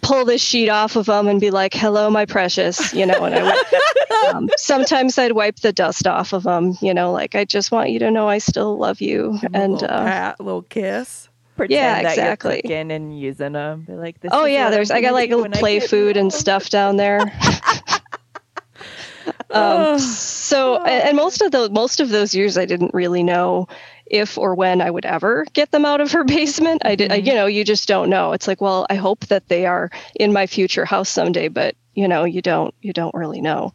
pull 0.00 0.24
the 0.24 0.38
sheet 0.38 0.68
off 0.68 0.96
of 0.96 1.06
them 1.06 1.26
and 1.28 1.40
be 1.40 1.50
like, 1.50 1.74
"Hello, 1.74 2.10
my 2.10 2.26
precious," 2.26 2.92
you 2.92 3.06
know. 3.06 3.24
And 3.24 3.34
I 3.34 3.42
would 3.44 4.34
um, 4.34 4.50
sometimes 4.56 5.18
I'd 5.18 5.32
wipe 5.32 5.60
the 5.60 5.72
dust 5.72 6.06
off 6.06 6.32
of 6.32 6.42
them, 6.42 6.76
you 6.80 6.92
know, 6.92 7.12
like 7.12 7.34
I 7.34 7.44
just 7.44 7.70
want 7.72 7.90
you 7.90 7.98
to 8.00 8.10
know 8.10 8.28
I 8.28 8.38
still 8.38 8.76
love 8.76 9.00
you, 9.00 9.38
Give 9.40 9.54
'em 9.54 9.54
a 9.54 9.64
and 9.64 9.72
little 9.74 9.90
uh, 9.90 10.04
pat, 10.04 10.36
a 10.38 10.42
little 10.42 10.62
kiss. 10.62 11.28
Pretend 11.58 11.74
Yeah, 11.74 12.02
that 12.02 12.10
exactly. 12.12 12.54
you're 12.54 12.62
cooking 12.62 12.92
and 12.92 13.18
using 13.20 13.52
them. 13.52 13.84
Be 13.86 13.94
like, 13.94 14.20
this 14.20 14.30
Oh 14.32 14.44
is 14.44 14.52
yeah, 14.52 14.70
there's 14.70 14.90
I'm 14.92 15.02
got 15.02 15.12
like 15.12 15.30
a 15.30 15.38
when 15.38 15.50
play 15.50 15.80
get 15.80 15.90
food 15.90 16.16
and 16.16 16.32
stuff 16.32 16.70
down 16.70 16.96
there. 16.96 17.20
um, 19.50 19.98
so 19.98 20.82
and 20.84 21.16
most 21.16 21.42
of 21.42 21.50
those 21.50 21.70
most 21.70 22.00
of 22.00 22.10
those 22.10 22.34
years 22.34 22.56
I 22.56 22.64
didn't 22.64 22.94
really 22.94 23.22
know 23.22 23.66
if 24.06 24.38
or 24.38 24.54
when 24.54 24.80
I 24.80 24.90
would 24.90 25.04
ever 25.04 25.44
get 25.52 25.70
them 25.72 25.84
out 25.84 26.00
of 26.00 26.12
her 26.12 26.24
basement. 26.38 26.82
I 26.84 26.94
did, 26.94 27.12
I, 27.12 27.16
you 27.16 27.34
know, 27.34 27.46
you 27.46 27.64
just 27.64 27.88
don't 27.88 28.08
know. 28.08 28.32
It's 28.32 28.46
like, 28.48 28.60
well, 28.60 28.86
I 28.88 28.94
hope 28.94 29.26
that 29.26 29.48
they 29.48 29.66
are 29.66 29.90
in 30.14 30.32
my 30.32 30.46
future 30.46 30.84
house 30.84 31.08
someday, 31.08 31.48
but 31.48 31.74
you 31.94 32.06
know, 32.08 32.24
you 32.24 32.40
don't 32.40 32.72
you 32.82 32.92
don't 32.92 33.14
really 33.14 33.40
know. 33.40 33.72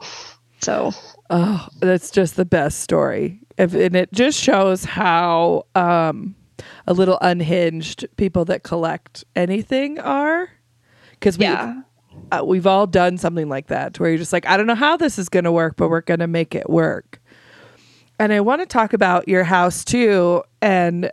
So 0.61 0.91
Oh, 1.29 1.67
that's 1.79 2.11
just 2.11 2.37
the 2.37 2.45
best 2.45 2.79
story. 2.79 3.39
If, 3.57 3.73
and 3.73 3.95
it 3.95 4.11
just 4.13 4.39
shows 4.39 4.85
how 4.85 5.65
um, 5.75 6.35
a 6.87 6.93
little 6.93 7.17
unhinged 7.21 8.05
people 8.17 8.45
that 8.45 8.63
collect 8.63 9.23
anything 9.35 9.99
are 9.99 10.49
because 11.11 11.37
we 11.37 11.45
Yeah. 11.45 11.81
uh, 12.31 12.43
we've 12.45 12.67
all 12.67 12.87
done 12.87 13.17
something 13.17 13.47
like 13.49 13.67
that 13.67 13.99
where 13.99 14.09
you're 14.09 14.17
just 14.17 14.33
like 14.33 14.45
i 14.47 14.57
don't 14.57 14.67
know 14.67 14.75
how 14.75 14.97
this 14.97 15.17
is 15.17 15.29
going 15.29 15.45
to 15.45 15.51
work 15.51 15.75
but 15.77 15.89
we're 15.89 16.01
going 16.01 16.19
to 16.19 16.27
make 16.27 16.53
it 16.55 16.69
work 16.69 17.21
and 18.19 18.33
i 18.33 18.39
want 18.41 18.61
to 18.61 18.65
talk 18.65 18.93
about 18.93 19.27
your 19.27 19.43
house 19.43 19.83
too 19.85 20.43
and 20.61 21.11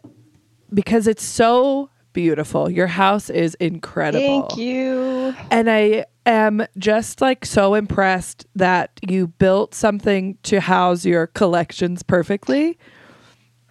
because 0.74 1.06
it's 1.06 1.24
so 1.24 1.88
beautiful 2.12 2.68
your 2.70 2.86
house 2.88 3.30
is 3.30 3.54
incredible 3.56 4.48
Thank 4.48 4.58
you. 4.58 5.34
and 5.50 5.70
i 5.70 6.04
am 6.26 6.66
just 6.76 7.20
like 7.20 7.46
so 7.46 7.74
impressed 7.74 8.46
that 8.56 8.90
you 9.08 9.28
built 9.28 9.74
something 9.74 10.36
to 10.42 10.60
house 10.60 11.04
your 11.04 11.28
collections 11.28 12.02
perfectly 12.02 12.76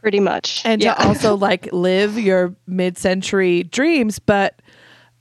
Pretty 0.01 0.19
much. 0.19 0.61
and 0.65 0.81
yeah. 0.81 0.93
to 0.93 1.07
also 1.07 1.35
like 1.49 1.71
live 1.71 2.17
your 2.17 2.55
mid-century 2.67 3.63
dreams 3.63 4.19
but 4.19 4.61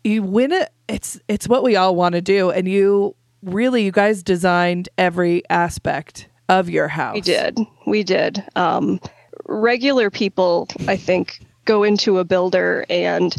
you 0.04 0.22
win 0.22 0.52
it 0.52 0.70
it's 0.88 1.20
it's 1.28 1.48
what 1.48 1.62
we 1.62 1.76
all 1.76 1.94
want 1.96 2.14
to 2.14 2.20
do 2.20 2.50
and 2.50 2.68
you 2.68 3.14
really 3.42 3.84
you 3.84 3.92
guys 3.92 4.22
designed 4.22 4.88
every 4.98 5.42
aspect 5.50 6.28
of 6.48 6.70
your 6.70 6.88
house 6.88 7.14
We 7.14 7.20
did. 7.20 7.58
We 7.86 8.02
did. 8.02 8.42
Um, 8.56 9.00
regular 9.46 10.10
people, 10.10 10.68
I 10.86 10.96
think, 10.96 11.40
go 11.64 11.82
into 11.82 12.18
a 12.18 12.24
builder 12.24 12.86
and 12.88 13.36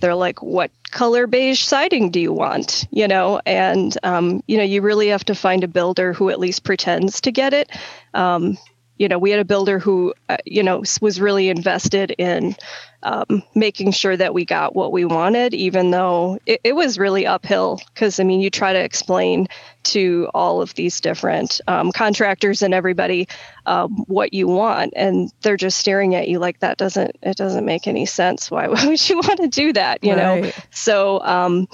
they're 0.00 0.14
like, 0.14 0.42
"What 0.42 0.70
color 0.92 1.26
beige 1.26 1.60
siding 1.60 2.10
do 2.10 2.20
you 2.20 2.32
want?" 2.32 2.86
You 2.90 3.08
know, 3.08 3.40
and 3.44 3.96
um, 4.04 4.42
you 4.46 4.56
know, 4.56 4.62
you 4.62 4.80
really 4.80 5.08
have 5.08 5.24
to 5.24 5.34
find 5.34 5.64
a 5.64 5.68
builder 5.68 6.12
who 6.12 6.30
at 6.30 6.38
least 6.38 6.62
pretends 6.64 7.20
to 7.22 7.32
get 7.32 7.52
it. 7.52 7.70
Um, 8.14 8.56
you 9.02 9.08
know, 9.08 9.18
we 9.18 9.32
had 9.32 9.40
a 9.40 9.44
builder 9.44 9.80
who, 9.80 10.14
uh, 10.28 10.36
you 10.46 10.62
know, 10.62 10.84
was 11.00 11.20
really 11.20 11.48
invested 11.48 12.12
in 12.18 12.54
um, 13.02 13.42
making 13.52 13.90
sure 13.90 14.16
that 14.16 14.32
we 14.32 14.44
got 14.44 14.76
what 14.76 14.92
we 14.92 15.04
wanted, 15.04 15.54
even 15.54 15.90
though 15.90 16.38
it, 16.46 16.60
it 16.62 16.76
was 16.76 17.00
really 17.00 17.26
uphill. 17.26 17.80
Because 17.92 18.20
I 18.20 18.22
mean, 18.22 18.40
you 18.40 18.48
try 18.48 18.72
to 18.72 18.78
explain 18.78 19.48
to 19.82 20.30
all 20.34 20.62
of 20.62 20.72
these 20.74 21.00
different 21.00 21.60
um, 21.66 21.90
contractors 21.90 22.62
and 22.62 22.72
everybody 22.72 23.26
um, 23.66 24.04
what 24.06 24.32
you 24.32 24.46
want, 24.46 24.92
and 24.94 25.32
they're 25.42 25.56
just 25.56 25.80
staring 25.80 26.14
at 26.14 26.28
you 26.28 26.38
like 26.38 26.60
that 26.60 26.78
doesn't 26.78 27.16
it 27.22 27.36
doesn't 27.36 27.64
make 27.64 27.88
any 27.88 28.06
sense. 28.06 28.52
Why, 28.52 28.68
would 28.86 29.08
you 29.08 29.16
want 29.16 29.40
to 29.40 29.48
do 29.48 29.72
that? 29.72 30.04
You 30.04 30.14
know. 30.14 30.52
So, 30.70 31.20
um, 31.24 31.66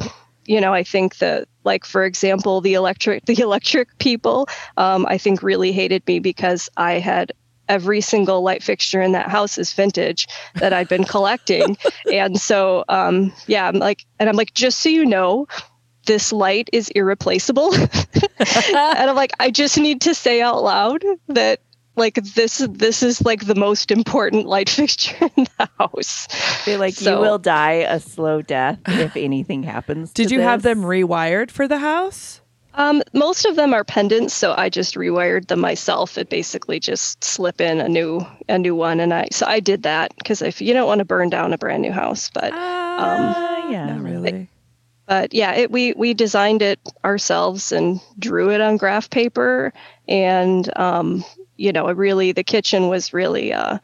you 0.47 0.63
know, 0.63 0.73
I 0.73 0.83
think 0.83 1.19
that, 1.19 1.47
like 1.69 1.85
for 1.85 2.05
example, 2.05 2.63
the 2.63 2.73
electric 2.75 3.27
the 3.27 3.39
electric 3.41 3.99
people, 3.99 4.49
um, 4.79 5.05
I 5.07 5.19
think 5.19 5.43
really 5.43 5.71
hated 5.71 6.03
me 6.07 6.19
because 6.19 6.71
I 6.79 6.95
had 6.95 7.33
every 7.69 8.01
single 8.01 8.41
light 8.41 8.63
fixture 8.63 9.03
in 9.03 9.13
that 9.13 9.29
house 9.29 9.59
is 9.59 9.75
vintage 9.75 10.27
that 10.55 10.73
I'd 10.73 10.89
been 10.89 11.05
collecting, 11.05 11.77
and 12.13 12.41
so 12.41 12.85
um, 12.89 13.33
yeah, 13.47 13.69
I'm 13.69 13.79
like, 13.79 14.07
and 14.19 14.31
I'm 14.31 14.37
like, 14.37 14.55
just 14.55 14.81
so 14.81 14.89
you 14.89 15.07
know. 15.07 15.47
This 16.07 16.33
light 16.33 16.71
is 16.73 16.89
irreplaceable. 16.89 17.75
and 17.75 19.11
I'm 19.11 19.15
like, 19.15 19.33
I 19.39 19.51
just 19.51 19.77
need 19.77 20.01
to 20.03 20.15
say 20.15 20.41
out 20.41 20.63
loud 20.63 21.05
that 21.29 21.61
like 21.99 22.15
this 22.15 22.59
this 22.71 23.03
is 23.03 23.23
like 23.25 23.47
the 23.47 23.55
most 23.55 23.91
important 23.91 24.47
light 24.47 24.69
fixture 24.81 25.29
in 25.37 25.47
the 25.59 25.69
house. 25.79 26.27
feel 26.65 26.79
like 26.79 27.01
you 27.01 27.19
will 27.19 27.39
die 27.39 27.85
a 27.89 28.01
slow 28.01 28.43
death 28.43 28.79
if 28.87 29.17
anything 29.17 29.63
happens. 29.63 30.13
did 30.13 30.29
to 30.29 30.35
you 30.35 30.41
have 30.41 30.63
them 30.63 30.83
rewired 30.83 31.51
for 31.51 31.69
the 31.69 31.79
house 31.79 32.41
Um, 32.75 33.03
most 33.13 33.45
of 33.45 33.57
them 33.57 33.75
are 33.75 33.83
pendants, 33.83 34.35
so 34.35 34.55
I 34.57 34.69
just 34.69 34.95
rewired 34.95 35.49
them 35.49 35.61
myself. 35.61 36.17
It 36.17 36.31
basically 36.31 36.79
just 36.79 37.25
slip 37.25 37.61
in 37.61 37.81
a 37.81 37.89
new 37.89 38.25
a 38.49 38.59
new 38.59 38.75
one, 38.77 39.01
and 39.01 39.13
I 39.13 39.29
so 39.33 39.47
I 39.47 39.61
did 39.61 39.83
that 39.83 40.15
because 40.17 40.43
if 40.43 40.61
you 40.61 40.73
don't 40.75 40.87
want 40.87 41.01
to 41.01 41.05
burn 41.05 41.29
down 41.29 41.53
a 41.53 41.59
brand 41.59 41.83
new 41.83 41.93
house, 41.93 42.31
but 42.31 42.53
Uh, 42.53 43.67
yeah, 43.71 43.95
not 43.95 44.03
really 44.03 44.49
but 45.09 45.33
yeah, 45.33 45.55
it, 45.55 45.71
we 45.73 45.95
we 45.95 46.13
designed 46.13 46.61
it 46.61 46.79
ourselves 47.03 47.73
and 47.73 47.99
drew 48.19 48.51
it 48.51 48.61
on 48.61 48.77
graph 48.77 49.09
paper, 49.09 49.73
and 50.07 50.71
um, 50.79 51.25
you 51.59 51.73
know, 51.73 51.89
it 51.89 51.97
really 51.97 52.33
the 52.33 52.45
kitchen 52.45 52.89
was 52.89 53.13
really 53.13 53.53
uh, 53.53 53.79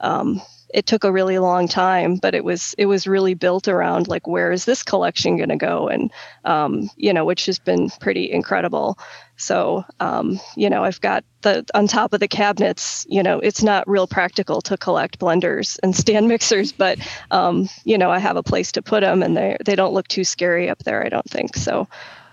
um, 0.00 0.42
it 0.72 0.86
took 0.86 1.04
a 1.04 1.12
really 1.12 1.38
long 1.38 1.68
time, 1.68 2.16
but 2.16 2.34
it 2.34 2.44
was 2.44 2.74
it 2.78 2.86
was 2.86 3.06
really 3.06 3.34
built 3.34 3.68
around 3.68 4.08
like 4.08 4.26
where 4.26 4.52
is 4.52 4.64
this 4.64 4.82
collection 4.82 5.36
going 5.36 5.48
to 5.48 5.56
go, 5.56 5.88
and 5.88 6.10
um, 6.44 6.90
you 6.96 7.12
know, 7.12 7.24
which 7.24 7.46
has 7.46 7.58
been 7.58 7.90
pretty 8.00 8.30
incredible. 8.30 8.98
So 9.36 9.84
um, 10.00 10.40
you 10.56 10.70
know, 10.70 10.84
I've 10.84 11.00
got 11.00 11.24
the 11.42 11.64
on 11.74 11.86
top 11.86 12.12
of 12.12 12.20
the 12.20 12.28
cabinets. 12.28 13.06
You 13.08 13.22
know, 13.22 13.40
it's 13.40 13.62
not 13.62 13.88
real 13.88 14.06
practical 14.06 14.60
to 14.62 14.76
collect 14.76 15.18
blenders 15.18 15.78
and 15.82 15.94
stand 15.94 16.28
mixers, 16.34 16.72
but 16.72 16.98
um, 17.30 17.68
you 17.84 17.98
know, 17.98 18.10
I 18.10 18.18
have 18.18 18.36
a 18.36 18.42
place 18.42 18.72
to 18.72 18.82
put 18.82 19.00
them, 19.00 19.22
and 19.22 19.36
they 19.36 19.56
they 19.64 19.76
don't 19.76 19.94
look 19.94 20.08
too 20.08 20.24
scary 20.24 20.70
up 20.70 20.78
there. 20.80 21.04
I 21.04 21.08
don't 21.08 21.28
think 21.28 21.56
so. 21.56 21.88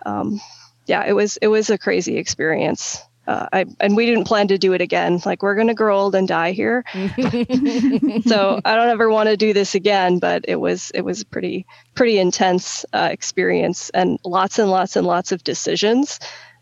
Um, 0.06 0.40
yeah, 0.86 1.06
it 1.06 1.14
was 1.14 1.38
it 1.38 1.48
was 1.48 1.70
a 1.70 1.78
crazy 1.78 2.18
experience. 2.18 3.02
Uh, 3.28 3.48
I, 3.52 3.66
and 3.82 3.98
we 3.98 4.06
didn't 4.06 4.24
plan 4.24 4.48
to 4.48 4.58
do 4.58 4.72
it 4.72 4.80
again. 4.80 5.22
Like 5.26 5.44
we're 5.44 5.56
gonna 5.56 5.74
grow 5.74 6.00
old 6.00 6.16
and 6.16 6.28
die 6.28 6.54
here, 6.54 6.86
so 6.94 8.62
I 8.64 8.76
don't 8.76 8.90
ever 8.90 9.10
want 9.10 9.28
to 9.28 9.36
do 9.36 9.54
this 9.54 9.76
again. 9.76 10.20
But 10.20 10.46
it 10.48 10.56
was 10.56 10.92
it 10.96 11.02
was 11.02 11.22
a 11.22 11.26
pretty 11.26 11.66
pretty 11.94 12.20
intense 12.20 12.86
uh, 12.94 13.10
experience 13.12 13.90
and 13.90 14.18
lots 14.24 14.60
and 14.60 14.72
lots 14.72 14.96
and 14.96 15.06
lots 15.06 15.34
of 15.34 15.44
decisions. 15.44 16.20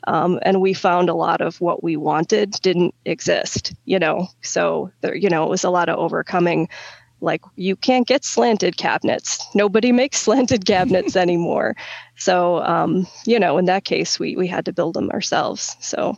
Um, 0.07 0.39
and 0.43 0.61
we 0.61 0.73
found 0.73 1.09
a 1.09 1.15
lot 1.15 1.41
of 1.41 1.59
what 1.61 1.83
we 1.83 1.97
wanted 1.97 2.51
didn't 2.61 2.95
exist. 3.05 3.73
You 3.85 3.99
know, 3.99 4.27
so 4.41 4.91
there 5.01 5.15
you 5.15 5.29
know 5.29 5.43
it 5.43 5.49
was 5.49 5.63
a 5.63 5.69
lot 5.69 5.89
of 5.89 5.99
overcoming. 5.99 6.67
Like 7.21 7.41
you 7.55 7.75
can't 7.75 8.07
get 8.07 8.25
slanted 8.25 8.75
cabinets. 8.75 9.45
Nobody 9.53 9.91
makes 9.91 10.17
slanted 10.17 10.65
cabinets 10.65 11.15
anymore. 11.25 11.75
So 12.17 12.63
um, 12.63 13.05
you 13.27 13.39
know, 13.39 13.59
in 13.59 13.65
that 13.65 13.85
case, 13.85 14.19
we 14.19 14.35
we 14.35 14.47
had 14.47 14.65
to 14.65 14.73
build 14.73 14.95
them 14.95 15.11
ourselves. 15.11 15.77
So 15.79 16.17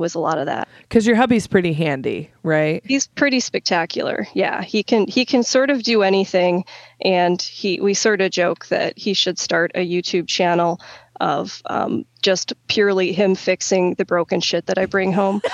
was 0.00 0.14
a 0.14 0.18
lot 0.18 0.38
of 0.38 0.46
that. 0.46 0.66
because 0.80 1.06
your 1.06 1.16
hubby's 1.16 1.46
pretty 1.46 1.72
handy 1.72 2.30
right 2.42 2.82
He's 2.84 3.06
pretty 3.06 3.40
spectacular. 3.40 4.26
Yeah, 4.34 4.62
he 4.62 4.82
can 4.82 5.06
he 5.06 5.24
can 5.24 5.42
sort 5.42 5.70
of 5.70 5.82
do 5.82 6.02
anything, 6.02 6.64
and 7.00 7.40
he 7.40 7.80
we 7.80 7.94
sort 7.94 8.20
of 8.20 8.30
joke 8.30 8.66
that 8.66 8.98
he 8.98 9.14
should 9.14 9.38
start 9.38 9.70
a 9.74 9.86
YouTube 9.86 10.26
channel 10.26 10.80
of 11.20 11.62
um, 11.66 12.06
just 12.22 12.54
purely 12.66 13.12
him 13.12 13.34
fixing 13.34 13.94
the 13.94 14.04
broken 14.06 14.40
shit 14.40 14.66
that 14.66 14.78
I 14.78 14.86
bring 14.86 15.12
home. 15.12 15.42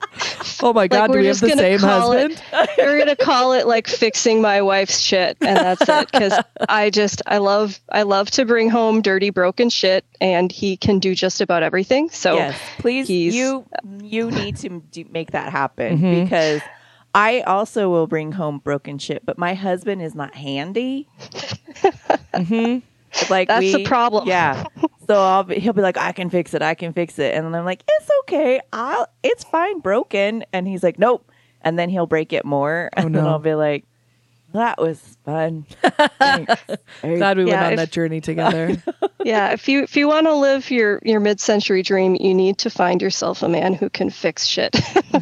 oh 0.62 0.72
my 0.72 0.86
god 0.88 1.08
do 1.08 1.18
we're 1.18 1.24
have 1.24 1.32
just 1.38 1.40
the 1.42 1.48
gonna 1.48 1.62
same 1.62 1.78
call 1.80 2.12
it- 2.12 2.42
We're 2.78 2.98
gonna 2.98 3.16
call 3.16 3.52
it 3.52 3.66
like 3.66 3.86
fixing 3.88 4.40
my 4.40 4.60
wife's 4.62 5.00
shit, 5.00 5.36
and 5.40 5.56
that's 5.56 5.88
it. 5.88 6.10
Because 6.12 6.38
I 6.68 6.90
just 6.90 7.22
I 7.26 7.38
love 7.38 7.80
I 7.90 8.02
love 8.02 8.30
to 8.32 8.44
bring 8.44 8.68
home 8.70 9.00
dirty 9.02 9.30
broken 9.30 9.70
shit, 9.70 10.04
and 10.20 10.50
he 10.52 10.76
can 10.76 10.98
do 10.98 11.14
just 11.14 11.40
about 11.40 11.62
everything. 11.62 12.10
So 12.10 12.34
yes, 12.34 12.58
please, 12.78 13.08
you 13.10 13.64
you 14.02 14.30
need 14.30 14.56
to 14.58 14.80
do, 14.90 15.04
make 15.10 15.30
that 15.32 15.50
happen 15.52 15.98
Mhm. 15.98 16.24
because 16.24 16.62
I 17.14 17.40
also 17.42 17.88
will 17.90 18.06
bring 18.06 18.32
home 18.32 18.58
broken 18.58 18.98
shit, 18.98 19.24
but 19.24 19.38
my 19.38 19.54
husband 19.54 20.02
is 20.02 20.14
not 20.14 20.34
handy. 20.34 21.08
hmm 22.34 22.78
Like 23.30 23.48
that's 23.48 23.60
we, 23.60 23.72
the 23.72 23.84
problem. 23.84 24.28
Yeah. 24.28 24.64
So 25.06 25.20
I'll 25.20 25.42
be, 25.42 25.56
he'll 25.56 25.74
be 25.74 25.82
like, 25.82 25.98
I 25.98 26.12
can 26.12 26.30
fix 26.30 26.54
it. 26.54 26.62
I 26.62 26.72
can 26.74 26.94
fix 26.94 27.18
it. 27.18 27.34
And 27.34 27.44
then 27.44 27.54
I'm 27.54 27.66
like, 27.66 27.84
it's 27.86 28.10
okay. 28.22 28.58
I'll, 28.72 29.06
it's 29.22 29.44
fine, 29.44 29.80
broken. 29.80 30.46
And 30.50 30.66
he's 30.66 30.82
like, 30.82 30.98
nope. 30.98 31.30
And 31.60 31.78
then 31.78 31.90
he'll 31.90 32.06
break 32.06 32.32
it 32.32 32.46
more. 32.46 32.88
Oh, 32.96 33.02
And 33.04 33.14
then 33.14 33.24
no. 33.24 33.28
I'll 33.28 33.38
be 33.38 33.52
like, 33.52 33.84
that 34.54 34.80
was 34.80 34.98
fun. 35.26 35.66
Thanks. 36.18 36.54
glad 37.02 37.36
we 37.36 37.44
went 37.44 37.58
on 37.58 37.72
if- 37.72 37.76
that 37.76 37.90
journey 37.92 38.22
together 38.22 38.82
yeah 39.24 39.52
if 39.52 39.68
you 39.68 39.82
if 39.82 39.96
you 39.96 40.06
want 40.06 40.26
to 40.26 40.34
live 40.34 40.70
your 40.70 41.00
your 41.02 41.18
mid-century 41.18 41.82
dream 41.82 42.14
you 42.20 42.34
need 42.34 42.58
to 42.58 42.70
find 42.70 43.00
yourself 43.02 43.42
a 43.42 43.48
man 43.48 43.72
who 43.74 43.88
can 43.90 44.10
fix 44.10 44.46
shit 44.46 44.76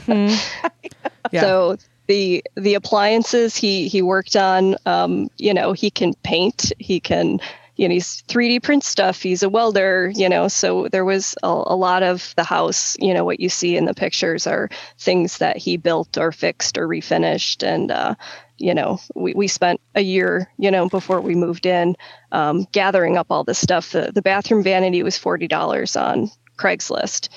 yeah 0.09 1.41
so 1.41 1.77
the 2.09 2.45
the 2.57 2.75
appliances 2.75 3.57
he 3.57 3.89
he 3.89 4.03
worked 4.03 4.37
on 4.37 4.77
um 4.87 5.31
you 5.39 5.55
know 5.55 5.73
he 5.73 5.91
can 5.91 6.15
paint 6.25 6.73
he 6.79 7.01
can 7.01 7.41
you 7.77 7.89
know 7.89 7.95
he's 7.95 8.23
3d 8.29 8.63
print 8.63 8.85
stuff 8.85 9.23
he's 9.23 9.43
a 9.43 9.49
welder 9.49 10.11
you 10.15 10.29
know 10.29 10.49
so 10.49 10.89
there 10.89 11.05
was 11.05 11.35
a, 11.43 11.47
a 11.49 11.77
lot 11.77 12.03
of 12.03 12.35
the 12.37 12.45
house 12.45 12.97
you 13.01 13.15
know 13.15 13.25
what 13.25 13.41
you 13.41 13.49
see 13.49 13.77
in 13.77 13.85
the 13.87 13.95
pictures 13.95 14.47
are 14.47 14.69
things 14.99 15.39
that 15.39 15.57
he 15.57 15.77
built 15.77 16.19
or 16.19 16.33
fixed 16.33 16.77
or 16.79 16.87
refinished 16.87 17.63
and 17.67 17.91
uh 17.91 18.15
you 18.59 18.75
know 18.75 18.99
we, 19.15 19.33
we 19.35 19.49
spent 19.49 19.81
a 19.95 20.03
year 20.03 20.51
you 20.59 20.71
know 20.71 20.89
before 20.89 21.21
we 21.21 21.35
moved 21.35 21.67
in 21.67 21.97
um, 22.31 22.67
gathering 22.73 23.19
up 23.19 23.27
all 23.31 23.45
this 23.45 23.59
stuff. 23.59 23.93
The, 23.93 24.11
the 24.11 24.23
bathroom 24.23 24.63
vanity 24.63 25.03
was 25.03 25.19
$40 25.19 26.01
on 26.01 26.31
craigslist. 26.57 27.29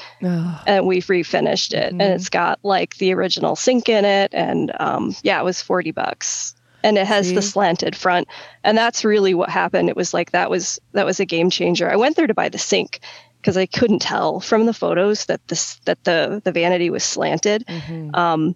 And 0.67 0.85
we've 0.87 1.05
refinished 1.07 1.73
it 1.73 1.93
Mhm. 1.93 2.01
and 2.01 2.13
it's 2.13 2.29
got 2.29 2.59
like 2.63 2.95
the 2.97 3.13
original 3.13 3.55
sink 3.57 3.89
in 3.89 4.05
it 4.05 4.33
and 4.33 4.71
um, 4.79 5.13
yeah 5.23 5.39
it 5.39 5.43
was 5.43 5.61
40 5.61 5.91
bucks 5.91 6.54
and 6.85 6.97
it 6.97 7.05
has 7.07 7.33
the 7.33 7.41
slanted 7.41 7.95
front 7.95 8.27
and 8.63 8.77
that's 8.77 9.03
really 9.03 9.33
what 9.33 9.49
happened 9.49 9.89
it 9.89 9.95
was 9.95 10.13
like 10.13 10.31
that 10.31 10.49
was 10.49 10.79
that 10.93 11.05
was 11.05 11.19
a 11.19 11.25
game 11.25 11.49
changer 11.49 11.91
i 11.91 11.95
went 11.95 12.15
there 12.15 12.27
to 12.27 12.33
buy 12.33 12.47
the 12.49 12.57
sink 12.57 12.99
because 13.41 13.57
i 13.57 13.65
couldn't 13.65 14.01
tell 14.01 14.39
from 14.39 14.65
the 14.65 14.73
photos 14.73 15.25
that 15.25 15.41
this 15.47 15.79
that 15.85 16.03
the 16.03 16.41
the 16.45 16.51
vanity 16.51 16.89
was 16.89 17.03
slanted 17.03 17.65
Mhm. 17.67 18.15
um, 18.15 18.55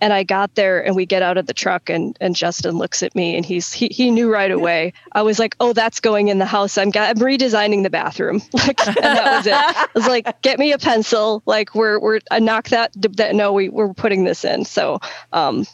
and 0.00 0.12
I 0.12 0.22
got 0.22 0.54
there 0.54 0.78
and 0.86 0.94
we 0.94 1.06
get 1.06 1.22
out 1.22 1.38
of 1.38 1.46
the 1.46 1.52
truck 1.54 1.90
and 1.90 2.16
and 2.20 2.36
Justin 2.36 2.78
looks 2.78 3.02
at 3.02 3.16
me 3.16 3.34
and 3.36 3.44
he's 3.44 3.72
he, 3.72 3.88
he 3.90 4.12
knew 4.12 4.32
right 4.32 4.52
away. 4.58 4.92
I 5.10 5.22
was 5.22 5.40
like, 5.40 5.56
"Oh, 5.58 5.72
that's 5.72 5.98
going 5.98 6.28
in 6.28 6.38
the 6.38 6.46
house. 6.46 6.78
I'm 6.78 6.90
got, 6.90 7.08
I'm 7.10 7.16
redesigning 7.20 7.82
the 7.82 7.90
bathroom." 7.90 8.40
Like 8.52 8.86
and 8.86 8.94
that 8.96 9.36
was 9.38 9.46
it. 9.48 9.52
I 9.54 9.86
was 9.96 10.06
like, 10.06 10.40
"Get 10.42 10.60
me 10.60 10.70
a 10.70 10.78
pencil. 10.78 11.42
Like 11.46 11.74
we're 11.74 11.98
we're 11.98 12.20
I 12.30 12.38
knock 12.38 12.68
that 12.68 12.92
that 13.16 13.34
no, 13.34 13.52
we 13.52 13.70
we're 13.70 13.92
putting 13.92 14.22
this 14.22 14.44
in." 14.44 14.64
So, 14.64 15.00
um 15.32 15.66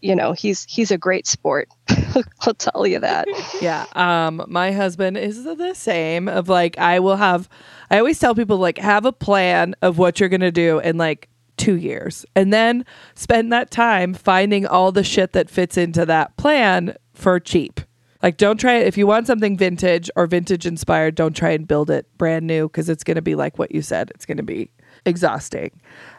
you 0.00 0.14
know, 0.14 0.32
he's 0.32 0.64
he's 0.64 0.90
a 0.90 0.98
great 0.98 1.26
sport. 1.26 1.68
I'll 2.40 2.54
tell 2.54 2.86
you 2.86 3.00
that. 3.00 3.28
Yeah. 3.60 3.86
Um, 3.92 4.44
my 4.48 4.72
husband 4.72 5.16
is 5.16 5.44
the 5.44 5.74
same 5.74 6.28
of 6.28 6.48
like 6.48 6.78
I 6.78 7.00
will 7.00 7.16
have 7.16 7.48
I 7.90 7.98
always 7.98 8.18
tell 8.18 8.34
people 8.34 8.58
like 8.58 8.78
have 8.78 9.04
a 9.04 9.12
plan 9.12 9.74
of 9.82 9.98
what 9.98 10.20
you're 10.20 10.28
gonna 10.28 10.52
do 10.52 10.78
in 10.78 10.96
like 10.96 11.28
two 11.56 11.76
years 11.76 12.26
and 12.34 12.52
then 12.52 12.84
spend 13.14 13.50
that 13.52 13.70
time 13.70 14.12
finding 14.12 14.66
all 14.66 14.92
the 14.92 15.04
shit 15.04 15.32
that 15.32 15.48
fits 15.48 15.76
into 15.76 16.04
that 16.04 16.36
plan 16.36 16.94
for 17.14 17.40
cheap. 17.40 17.80
Like 18.22 18.36
don't 18.36 18.58
try 18.58 18.74
it 18.74 18.86
if 18.86 18.96
you 18.98 19.06
want 19.06 19.26
something 19.26 19.56
vintage 19.56 20.10
or 20.16 20.26
vintage 20.26 20.66
inspired, 20.66 21.14
don't 21.14 21.36
try 21.36 21.50
and 21.50 21.66
build 21.66 21.90
it 21.90 22.06
brand 22.18 22.46
new 22.46 22.68
because 22.68 22.88
it's 22.88 23.04
gonna 23.04 23.22
be 23.22 23.34
like 23.34 23.58
what 23.58 23.72
you 23.72 23.82
said. 23.82 24.10
It's 24.14 24.26
gonna 24.26 24.42
be 24.42 24.70
exhausting. 25.04 25.70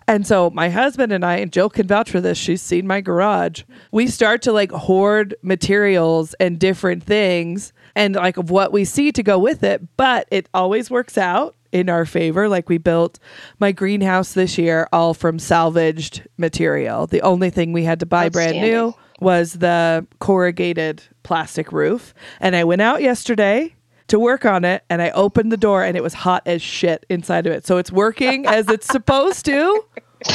And 0.08 0.26
so 0.26 0.50
my 0.50 0.70
husband 0.70 1.12
and 1.12 1.26
I, 1.26 1.38
and 1.38 1.52
Jill 1.52 1.70
can 1.70 1.86
vouch 1.86 2.10
for 2.10 2.22
this, 2.22 2.38
she's 2.38 2.62
seen 2.62 2.88
my 2.88 3.02
garage. 3.02 3.64
We 3.92 4.08
start 4.08 4.42
to 4.44 4.54
like 4.54 4.72
hoard 4.72 5.36
materials 5.42 6.34
and 6.36 6.58
different 6.58 7.04
things 7.04 7.74
and 7.96 8.16
like 8.16 8.38
of 8.38 8.50
what 8.50 8.72
we 8.72 8.86
see 8.86 9.12
to 9.12 9.22
go 9.24 9.38
with 9.38 9.64
it, 9.64 9.82
but 9.98 10.28
it 10.32 10.48
always 10.54 10.90
works 10.90 11.18
out 11.18 11.56
in 11.74 11.90
our 11.90 12.06
favor. 12.06 12.48
Like 12.48 12.70
we 12.70 12.78
built 12.78 13.20
my 13.60 13.74
greenhouse 13.74 14.34
this 14.34 14.58
year 14.58 14.88
all 14.94 15.14
from 15.14 15.40
salvaged 15.40 16.28
material. 16.38 17.08
The 17.08 17.22
only 17.22 17.50
thing 17.50 17.74
we 17.74 17.84
had 17.84 18.00
to 18.00 18.06
buy 18.06 18.30
brand 18.30 18.62
new 18.62 18.96
was 19.20 19.54
the 19.54 20.08
corrugated 20.20 21.04
plastic 21.24 21.72
roof. 21.72 22.14
And 22.40 22.56
I 22.56 22.64
went 22.64 22.82
out 22.82 23.02
yesterday 23.02 23.76
to 24.08 24.20
work 24.20 24.46
on 24.46 24.64
it 24.66 24.84
and 24.90 25.02
I 25.02 25.10
opened 25.12 25.52
the 25.52 25.58
door 25.58 25.84
and 25.84 25.98
it 25.98 26.04
was 26.04 26.14
hot 26.14 26.44
as 26.46 26.62
shit 26.62 27.06
inside 27.10 27.46
of 27.48 27.54
it. 27.54 27.66
So 27.66 27.78
it's 27.78 27.92
working 27.92 28.46
as 28.46 28.70
it's 28.70 28.88
supposed 28.88 29.46
to. 29.46 29.84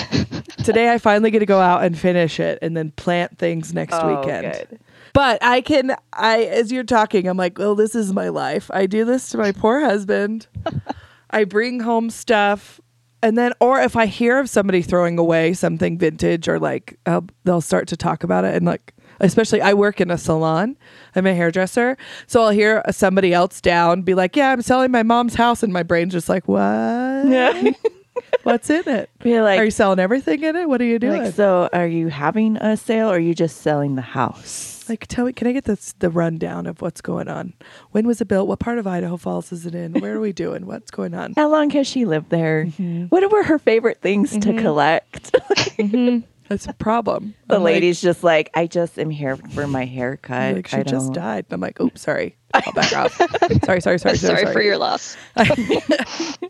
Today 0.64 0.92
I 0.92 0.98
finally 0.98 1.30
get 1.30 1.40
to 1.40 1.46
go 1.46 1.60
out 1.60 1.82
and 1.82 1.98
finish 1.98 2.38
it 2.38 2.58
and 2.62 2.76
then 2.76 2.90
plant 2.92 3.38
things 3.38 3.74
next 3.74 3.94
Oh, 4.00 4.20
weekend. 4.20 4.52
good. 4.70 4.78
But 5.12 5.42
I 5.42 5.60
can 5.60 5.96
I 6.12 6.44
as 6.44 6.70
you're 6.72 6.84
talking, 6.84 7.26
I'm 7.26 7.36
like, 7.36 7.58
well, 7.58 7.74
this 7.74 7.94
is 7.94 8.12
my 8.12 8.28
life. 8.28 8.70
I 8.72 8.86
do 8.86 9.04
this 9.04 9.28
to 9.30 9.38
my 9.38 9.52
poor 9.52 9.80
husband. 9.80 10.46
I 11.30 11.44
bring 11.44 11.80
home 11.80 12.10
stuff 12.10 12.80
and 13.22 13.36
then 13.38 13.52
or 13.60 13.80
if 13.80 13.96
I 13.96 14.06
hear 14.06 14.38
of 14.38 14.48
somebody 14.48 14.82
throwing 14.82 15.18
away 15.18 15.52
something 15.54 15.98
vintage 15.98 16.48
or 16.48 16.58
like 16.58 16.98
uh, 17.06 17.20
they'll 17.44 17.60
start 17.60 17.88
to 17.88 17.96
talk 17.96 18.22
about 18.24 18.44
it 18.44 18.54
and 18.54 18.66
like 18.66 18.94
especially 19.22 19.62
I 19.62 19.72
work 19.72 20.00
in 20.00 20.10
a 20.10 20.18
salon. 20.18 20.76
I'm 21.14 21.26
a 21.26 21.34
hairdresser. 21.34 21.96
So 22.26 22.42
I'll 22.42 22.50
hear 22.50 22.82
somebody 22.90 23.32
else 23.32 23.60
down 23.60 24.02
be 24.02 24.14
like, 24.14 24.36
"Yeah, 24.36 24.50
I'm 24.50 24.62
selling 24.62 24.90
my 24.90 25.02
mom's 25.02 25.34
house." 25.34 25.62
And 25.62 25.72
my 25.72 25.82
brain's 25.82 26.12
just 26.12 26.28
like, 26.28 26.46
"What? 26.48 26.60
Yeah. 26.60 27.70
What's 28.42 28.68
in 28.68 28.86
it? 28.88 29.08
Be 29.20 29.40
like, 29.40 29.58
are 29.58 29.64
you 29.64 29.70
selling 29.70 29.98
everything 29.98 30.42
in 30.42 30.56
it? 30.56 30.68
What 30.68 30.82
are 30.82 30.84
you 30.86 30.98
doing?" 30.98 31.22
like, 31.22 31.34
so 31.34 31.68
are 31.72 31.86
you 31.86 32.08
having 32.08 32.56
a 32.56 32.76
sale 32.76 33.08
or 33.08 33.16
are 33.16 33.18
you 33.18 33.34
just 33.34 33.62
selling 33.62 33.94
the 33.94 34.02
house? 34.02 34.84
Like, 34.88 35.06
tell 35.06 35.24
me, 35.24 35.32
can 35.32 35.46
I 35.46 35.52
get 35.52 35.64
this, 35.64 35.94
the 36.00 36.10
rundown 36.10 36.66
of 36.66 36.82
what's 36.82 37.00
going 37.00 37.28
on? 37.28 37.54
When 37.92 38.06
was 38.06 38.20
it 38.20 38.26
built? 38.26 38.48
What 38.48 38.58
part 38.58 38.78
of 38.78 38.86
Idaho 38.86 39.16
Falls 39.16 39.52
is 39.52 39.64
it 39.64 39.74
in? 39.74 39.92
Where 40.00 40.16
are 40.16 40.20
we 40.20 40.32
doing? 40.34 40.66
What's 40.66 40.90
going 40.90 41.14
on? 41.14 41.34
How 41.34 41.48
long 41.48 41.70
has 41.70 41.86
she 41.86 42.04
lived 42.04 42.30
there? 42.30 42.66
Mm-hmm. 42.66 43.04
What 43.04 43.30
were 43.30 43.44
her 43.44 43.58
favorite 43.58 44.00
things 44.00 44.32
to 44.32 44.38
mm-hmm. 44.38 44.58
collect? 44.58 45.34
Mm-hmm. 45.72 46.26
That's 46.48 46.66
a 46.66 46.72
problem. 46.72 47.34
the 47.48 47.56
I'm 47.56 47.62
like- 47.62 47.74
lady's 47.74 48.00
just 48.00 48.22
like, 48.24 48.50
I 48.54 48.66
just 48.66 48.98
am 48.98 49.10
here 49.10 49.36
for 49.36 49.66
my 49.66 49.84
haircut. 49.84 50.56
like, 50.56 50.68
she 50.68 50.76
I 50.76 50.82
just 50.82 51.12
died. 51.12 51.46
I'm 51.50 51.60
like, 51.60 51.80
oops, 51.80 52.02
sorry. 52.02 52.36
I'll 52.54 52.72
back 52.74 52.92
off. 52.92 53.12
sorry, 53.64 53.80
sorry, 53.80 53.98
sorry, 53.98 54.16
sorry, 54.16 54.16
Sorry, 54.16 54.52
for 54.52 54.60
your 54.60 54.76
loss. 54.76 55.16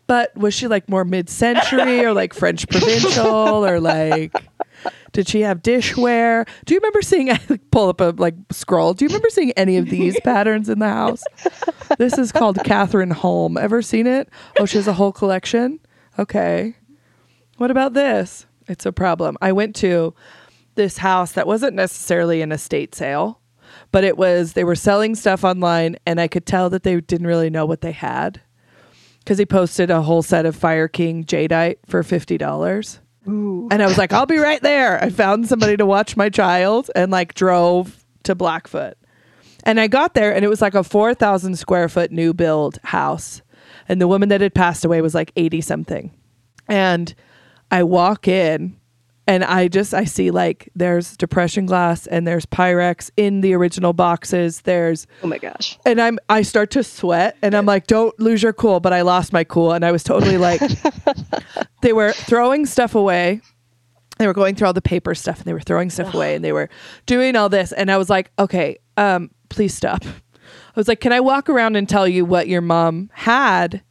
But 0.09 0.37
was 0.37 0.53
she 0.53 0.67
like 0.67 0.89
more 0.89 1.05
mid-century 1.05 2.05
or 2.05 2.13
like 2.13 2.35
French 2.35 2.69
provincial 2.69 3.65
or 3.65 3.81
like? 3.81 4.33
Did 5.13 5.29
she 5.29 5.43
have 5.43 5.63
dishware? 5.63 6.47
Do 6.65 6.75
you 6.75 6.81
remember 6.81 7.03
seeing? 7.03 7.31
I 7.31 7.39
pull 7.71 7.89
up 7.89 8.01
a 8.01 8.13
like 8.19 8.35
scroll. 8.51 8.95
Do 8.95 9.05
you 9.05 9.09
remember 9.09 9.31
seeing 9.31 9.53
any 9.53 9.77
of 9.79 9.89
these 9.89 10.19
patterns 10.21 10.69
in 10.69 10.81
the 10.81 10.89
house? 10.89 11.23
This 11.99 12.19
is 12.19 12.33
called 12.33 12.57
Cathrineholm. 12.59 13.59
Ever 13.59 13.81
seen 13.81 14.07
it? 14.07 14.29
Oh, 14.59 14.67
she 14.67 14.77
has 14.79 14.89
a 14.89 14.93
whole 14.93 15.13
collection. 15.13 15.79
Okay. 16.19 16.75
What 17.59 17.71
about 17.71 17.95
this? 17.95 18.47
It's 18.73 18.87
a 18.87 18.93
problem. 18.93 19.37
I 19.41 19.53
went 19.53 19.77
to 19.77 20.15
this 20.75 20.99
house 20.99 21.33
that 21.33 21.47
wasn't 21.47 21.75
necessarily 21.75 22.41
an 22.43 22.51
estate 22.51 22.95
sale, 22.95 23.41
but 23.93 24.03
it 24.03 24.17
was 24.17 24.55
they 24.55 24.65
were 24.65 24.75
selling 24.75 25.15
stuff 25.15 25.45
online, 25.45 25.97
and 26.07 26.21
I 26.21 26.27
could 26.27 26.47
tell 26.47 26.71
that 26.71 26.83
they 26.83 27.01
didn't 27.01 27.27
really 27.27 27.51
know 27.51 27.67
what 27.67 27.83
they 27.83 27.93
had 27.93 28.41
because 29.19 29.39
he 29.39 29.47
posted 29.47 29.91
a 29.91 30.03
whole 30.03 30.23
set 30.23 30.47
of 30.47 30.57
Fire 30.57 30.89
King 30.89 31.25
jadeite 31.25 31.77
for 31.87 32.03
fifty 32.03 32.39
dollars. 32.39 32.99
And 33.71 33.81
I 33.83 33.87
was 33.87 33.99
like, 33.99 34.13
I'll 34.13 34.27
be 34.27 34.39
right 34.39 34.61
there. 34.63 35.01
I 35.01 35.11
found 35.11 35.47
somebody 35.47 35.77
to 35.77 35.87
watch 35.87 36.17
my 36.17 36.29
child 36.29 36.91
and 36.97 37.13
like 37.13 37.35
drove 37.35 38.05
to 38.25 38.35
Blackfoot. 38.35 38.97
And 39.65 39.79
I 39.79 39.87
got 39.87 40.15
there 40.15 40.35
and 40.35 40.45
it 40.45 40.49
was 40.49 40.61
like 40.61 40.75
a 40.75 40.83
4,000 40.83 41.57
square 41.57 41.89
foot 41.89 42.11
new 42.11 42.35
build 42.35 42.79
house. 42.83 43.43
And 43.89 44.01
the 44.01 44.09
woman 44.09 44.29
that 44.31 44.41
had 44.41 44.55
passed 44.55 44.85
away 44.85 45.01
was 45.03 45.15
like 45.15 45.31
80 45.37 45.61
something. 45.61 46.11
And 46.67 47.15
I 47.73 47.83
walk 47.83 48.29
in 48.29 48.77
and 49.27 49.45
I 49.45 49.69
just 49.69 49.95
I 49.95 50.05
see 50.05 50.31
like 50.31 50.69
there's 50.75 51.17
depression 51.17 51.65
glass 51.67 52.07
and 52.07 52.27
there's 52.27 52.45
Pyrex 52.45 53.11
in 53.17 53.41
the 53.41 53.55
original 53.55 53.93
boxes. 53.93 54.61
There's 54.63 55.07
Oh 55.23 55.27
my 55.27 55.39
gosh. 55.39 55.79
and 55.87 56.01
I'm 56.01 56.19
I 56.29 56.43
start 56.43 56.71
to 56.73 56.83
sweat 56.85 57.37
and 57.43 57.55
I'm 57.55 57.67
like, 57.67 57.87
don't 57.87 58.17
lose 58.21 58.43
your 58.43 58.53
cool. 58.53 58.79
But 58.81 58.93
I 58.93 59.03
lost 59.03 59.33
my 59.33 59.43
cool 59.45 59.73
and 59.73 59.85
I 59.85 59.93
was 59.93 60.05
totally 60.05 60.39
like 60.39 60.61
they 61.83 61.93
were 61.93 62.13
throwing 62.13 62.67
stuff 62.67 62.95
away. 62.95 63.41
They 64.19 64.27
were 64.27 64.35
going 64.35 64.55
through 64.55 64.67
all 64.69 64.73
the 64.73 64.83
paper 64.83 65.15
stuff 65.15 65.39
and 65.39 65.47
they 65.47 65.53
were 65.55 65.61
throwing 65.61 65.89
stuff 65.91 66.15
away 66.15 66.35
and 66.35 66.45
they 66.45 66.53
were 66.53 66.69
doing 67.07 67.35
all 67.35 67.49
this. 67.49 67.73
And 67.73 67.91
I 67.91 67.97
was 67.97 68.11
like, 68.11 68.31
okay, 68.39 68.79
um, 68.97 69.31
please 69.49 69.75
stop. 69.75 70.05
I 70.05 70.77
was 70.77 70.87
like, 70.89 71.01
can 71.01 71.13
I 71.13 71.21
walk 71.21 71.49
around 71.49 71.77
and 71.77 71.89
tell 71.89 72.07
you 72.07 72.25
what 72.25 72.47
your 72.49 72.61
mom 72.61 73.11
had 73.15 73.83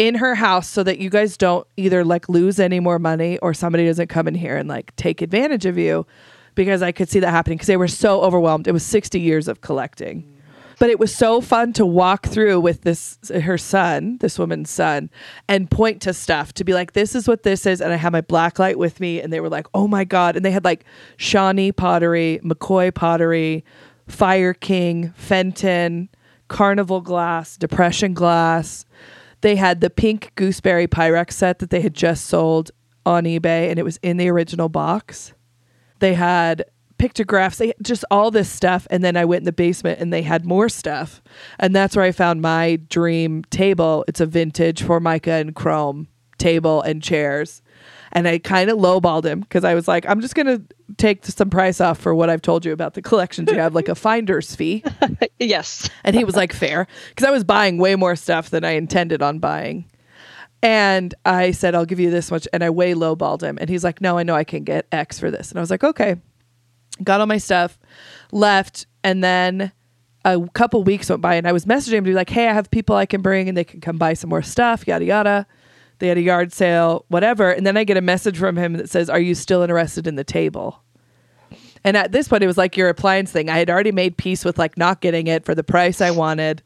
in 0.00 0.14
her 0.14 0.34
house 0.34 0.66
so 0.66 0.82
that 0.82 0.98
you 0.98 1.10
guys 1.10 1.36
don't 1.36 1.66
either 1.76 2.06
like 2.06 2.26
lose 2.26 2.58
any 2.58 2.80
more 2.80 2.98
money 2.98 3.36
or 3.40 3.52
somebody 3.52 3.84
doesn't 3.84 4.06
come 4.08 4.26
in 4.26 4.34
here 4.34 4.56
and 4.56 4.66
like 4.66 4.96
take 4.96 5.20
advantage 5.20 5.66
of 5.66 5.76
you 5.76 6.06
because 6.54 6.80
I 6.80 6.90
could 6.90 7.10
see 7.10 7.20
that 7.20 7.30
happening 7.30 7.58
because 7.58 7.66
they 7.66 7.76
were 7.76 7.86
so 7.86 8.22
overwhelmed. 8.22 8.66
It 8.66 8.72
was 8.72 8.82
60 8.82 9.20
years 9.20 9.46
of 9.46 9.60
collecting. 9.60 10.24
But 10.78 10.88
it 10.88 10.98
was 10.98 11.14
so 11.14 11.42
fun 11.42 11.74
to 11.74 11.84
walk 11.84 12.26
through 12.28 12.60
with 12.60 12.80
this 12.80 13.18
her 13.28 13.58
son, 13.58 14.16
this 14.22 14.38
woman's 14.38 14.70
son, 14.70 15.10
and 15.46 15.70
point 15.70 16.00
to 16.02 16.14
stuff 16.14 16.54
to 16.54 16.64
be 16.64 16.72
like, 16.72 16.94
this 16.94 17.14
is 17.14 17.28
what 17.28 17.42
this 17.42 17.66
is. 17.66 17.82
And 17.82 17.92
I 17.92 17.96
had 17.96 18.12
my 18.12 18.22
black 18.22 18.58
light 18.58 18.78
with 18.78 19.00
me, 19.00 19.20
and 19.20 19.30
they 19.30 19.40
were 19.40 19.50
like, 19.50 19.66
oh 19.74 19.86
my 19.86 20.04
God. 20.04 20.34
And 20.34 20.42
they 20.42 20.50
had 20.50 20.64
like 20.64 20.86
Shawnee 21.18 21.72
pottery, 21.72 22.40
McCoy 22.42 22.94
pottery, 22.94 23.62
Fire 24.08 24.54
King, 24.54 25.12
Fenton, 25.14 26.08
Carnival 26.48 27.02
glass, 27.02 27.58
Depression 27.58 28.14
glass. 28.14 28.86
They 29.40 29.56
had 29.56 29.80
the 29.80 29.90
pink 29.90 30.32
gooseberry 30.34 30.86
Pyrex 30.86 31.32
set 31.32 31.58
that 31.60 31.70
they 31.70 31.80
had 31.80 31.94
just 31.94 32.26
sold 32.26 32.70
on 33.06 33.24
eBay, 33.24 33.70
and 33.70 33.78
it 33.78 33.84
was 33.84 33.98
in 34.02 34.16
the 34.16 34.28
original 34.28 34.68
box. 34.68 35.32
They 36.00 36.14
had 36.14 36.64
pictographs, 37.00 37.56
they 37.56 37.72
just 37.82 38.04
all 38.10 38.30
this 38.30 38.50
stuff. 38.50 38.86
And 38.90 39.02
then 39.02 39.16
I 39.16 39.24
went 39.24 39.40
in 39.40 39.46
the 39.46 39.52
basement 39.52 40.00
and 40.00 40.12
they 40.12 40.22
had 40.22 40.44
more 40.44 40.68
stuff. 40.68 41.22
And 41.58 41.74
that's 41.74 41.96
where 41.96 42.04
I 42.04 42.12
found 42.12 42.42
my 42.42 42.76
dream 42.90 43.42
table. 43.44 44.04
It's 44.06 44.20
a 44.20 44.26
vintage 44.26 44.82
Formica 44.82 45.32
and 45.32 45.54
chrome 45.54 46.08
table 46.36 46.82
and 46.82 47.02
chairs. 47.02 47.62
And 48.12 48.26
I 48.26 48.38
kind 48.38 48.70
of 48.70 48.78
lowballed 48.78 49.24
him 49.24 49.40
because 49.40 49.64
I 49.64 49.74
was 49.74 49.86
like, 49.86 50.04
I'm 50.08 50.20
just 50.20 50.34
going 50.34 50.46
to 50.46 50.62
take 50.96 51.24
some 51.24 51.48
price 51.48 51.80
off 51.80 51.98
for 51.98 52.14
what 52.14 52.28
I've 52.28 52.42
told 52.42 52.64
you 52.64 52.72
about 52.72 52.94
the 52.94 53.02
collections 53.02 53.50
you 53.50 53.58
have, 53.58 53.74
like 53.74 53.88
a 53.88 53.94
finder's 53.94 54.54
fee. 54.54 54.84
Yes. 55.42 55.88
And 56.04 56.14
he 56.14 56.22
was 56.22 56.36
like, 56.36 56.52
fair. 56.52 56.86
Because 57.08 57.26
I 57.26 57.30
was 57.30 57.44
buying 57.44 57.78
way 57.78 57.96
more 57.96 58.14
stuff 58.14 58.50
than 58.50 58.62
I 58.62 58.72
intended 58.72 59.22
on 59.22 59.38
buying. 59.38 59.86
And 60.62 61.14
I 61.24 61.52
said, 61.52 61.74
I'll 61.74 61.86
give 61.86 61.98
you 61.98 62.10
this 62.10 62.30
much. 62.30 62.46
And 62.52 62.62
I 62.62 62.68
way 62.68 62.92
lowballed 62.92 63.42
him. 63.42 63.56
And 63.58 63.70
he's 63.70 63.82
like, 63.82 64.02
no, 64.02 64.18
I 64.18 64.22
know 64.22 64.34
I 64.34 64.44
can 64.44 64.64
get 64.64 64.86
X 64.92 65.18
for 65.18 65.30
this. 65.30 65.50
And 65.50 65.58
I 65.58 65.62
was 65.62 65.70
like, 65.70 65.82
okay. 65.82 66.16
Got 67.02 67.20
all 67.20 67.26
my 67.26 67.38
stuff, 67.38 67.78
left. 68.32 68.86
And 69.02 69.24
then 69.24 69.72
a 70.24 70.46
couple 70.52 70.82
weeks 70.84 71.08
went 71.08 71.22
by 71.22 71.36
and 71.36 71.48
I 71.48 71.52
was 71.52 71.64
messaging 71.64 71.94
him 71.94 72.04
to 72.04 72.10
be 72.10 72.14
like, 72.14 72.28
hey, 72.28 72.48
I 72.48 72.52
have 72.52 72.70
people 72.70 72.96
I 72.96 73.06
can 73.06 73.22
bring 73.22 73.48
and 73.48 73.56
they 73.56 73.64
can 73.64 73.80
come 73.80 73.96
buy 73.96 74.12
some 74.12 74.28
more 74.28 74.42
stuff, 74.42 74.86
yada, 74.86 75.04
yada. 75.04 75.46
They 76.00 76.08
had 76.08 76.18
a 76.18 76.22
yard 76.22 76.52
sale, 76.52 77.04
whatever. 77.08 77.50
And 77.50 77.66
then 77.66 77.76
I 77.76 77.84
get 77.84 77.96
a 77.96 78.02
message 78.02 78.38
from 78.38 78.56
him 78.56 78.74
that 78.74 78.90
says, 78.90 79.08
Are 79.08 79.20
you 79.20 79.34
still 79.34 79.62
interested 79.62 80.06
in 80.06 80.16
the 80.16 80.24
table? 80.24 80.82
And 81.84 81.96
at 81.96 82.12
this 82.12 82.28
point, 82.28 82.42
it 82.42 82.46
was 82.46 82.58
like 82.58 82.76
your 82.76 82.88
appliance 82.88 83.32
thing. 83.32 83.48
I 83.48 83.58
had 83.58 83.70
already 83.70 83.92
made 83.92 84.16
peace 84.16 84.44
with 84.44 84.58
like 84.58 84.76
not 84.76 85.00
getting 85.00 85.28
it 85.28 85.44
for 85.44 85.54
the 85.54 85.64
price 85.64 86.00
I 86.00 86.10
wanted. 86.10 86.62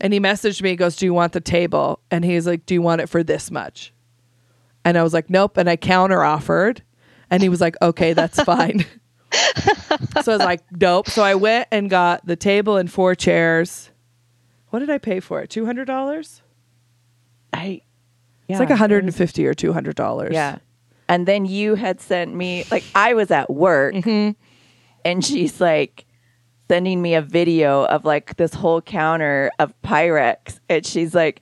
And 0.00 0.12
he 0.12 0.20
messaged 0.20 0.62
me, 0.62 0.70
he 0.70 0.76
goes, 0.76 0.96
Do 0.96 1.06
you 1.06 1.14
want 1.14 1.32
the 1.32 1.40
table? 1.40 2.00
And 2.10 2.24
he's 2.24 2.46
like, 2.46 2.66
Do 2.66 2.74
you 2.74 2.82
want 2.82 3.00
it 3.00 3.08
for 3.08 3.24
this 3.24 3.50
much? 3.50 3.92
And 4.84 4.96
I 4.98 5.02
was 5.02 5.12
like, 5.14 5.30
Nope. 5.30 5.56
And 5.56 5.68
I 5.68 5.76
counter 5.76 6.22
offered. 6.22 6.82
And 7.30 7.42
he 7.42 7.48
was 7.48 7.60
like, 7.60 7.76
okay, 7.82 8.12
that's 8.12 8.42
fine. 8.42 8.80
so 9.32 10.32
I 10.32 10.36
was 10.36 10.38
like, 10.38 10.68
dope. 10.70 11.08
So 11.08 11.22
I 11.22 11.34
went 11.34 11.68
and 11.70 11.90
got 11.90 12.26
the 12.26 12.36
table 12.36 12.76
and 12.76 12.90
four 12.90 13.14
chairs. 13.14 13.90
What 14.70 14.80
did 14.80 14.90
I 14.90 14.98
pay 14.98 15.20
for 15.20 15.42
it? 15.42 15.50
$200? 15.50 16.40
I. 17.52 17.82
It's 18.48 18.58
like 18.60 18.70
150 18.70 19.46
or 19.46 19.54
$200. 19.54 20.32
Yeah. 20.32 20.58
And 21.08 21.26
then 21.26 21.44
you 21.46 21.74
had 21.74 22.00
sent 22.00 22.34
me 22.34 22.64
like 22.70 22.84
I 22.94 23.14
was 23.14 23.30
at 23.30 23.50
work, 23.50 23.94
Mm-hmm. 23.94 24.30
and 25.04 25.24
she's 25.24 25.60
like 25.60 26.04
sending 26.68 27.00
me 27.00 27.14
a 27.14 27.22
video 27.22 27.84
of 27.86 28.04
like 28.04 28.36
this 28.36 28.52
whole 28.54 28.80
counter 28.82 29.50
of 29.58 29.72
Pyrex, 29.82 30.60
and 30.68 30.84
she's 30.84 31.14
like, 31.14 31.40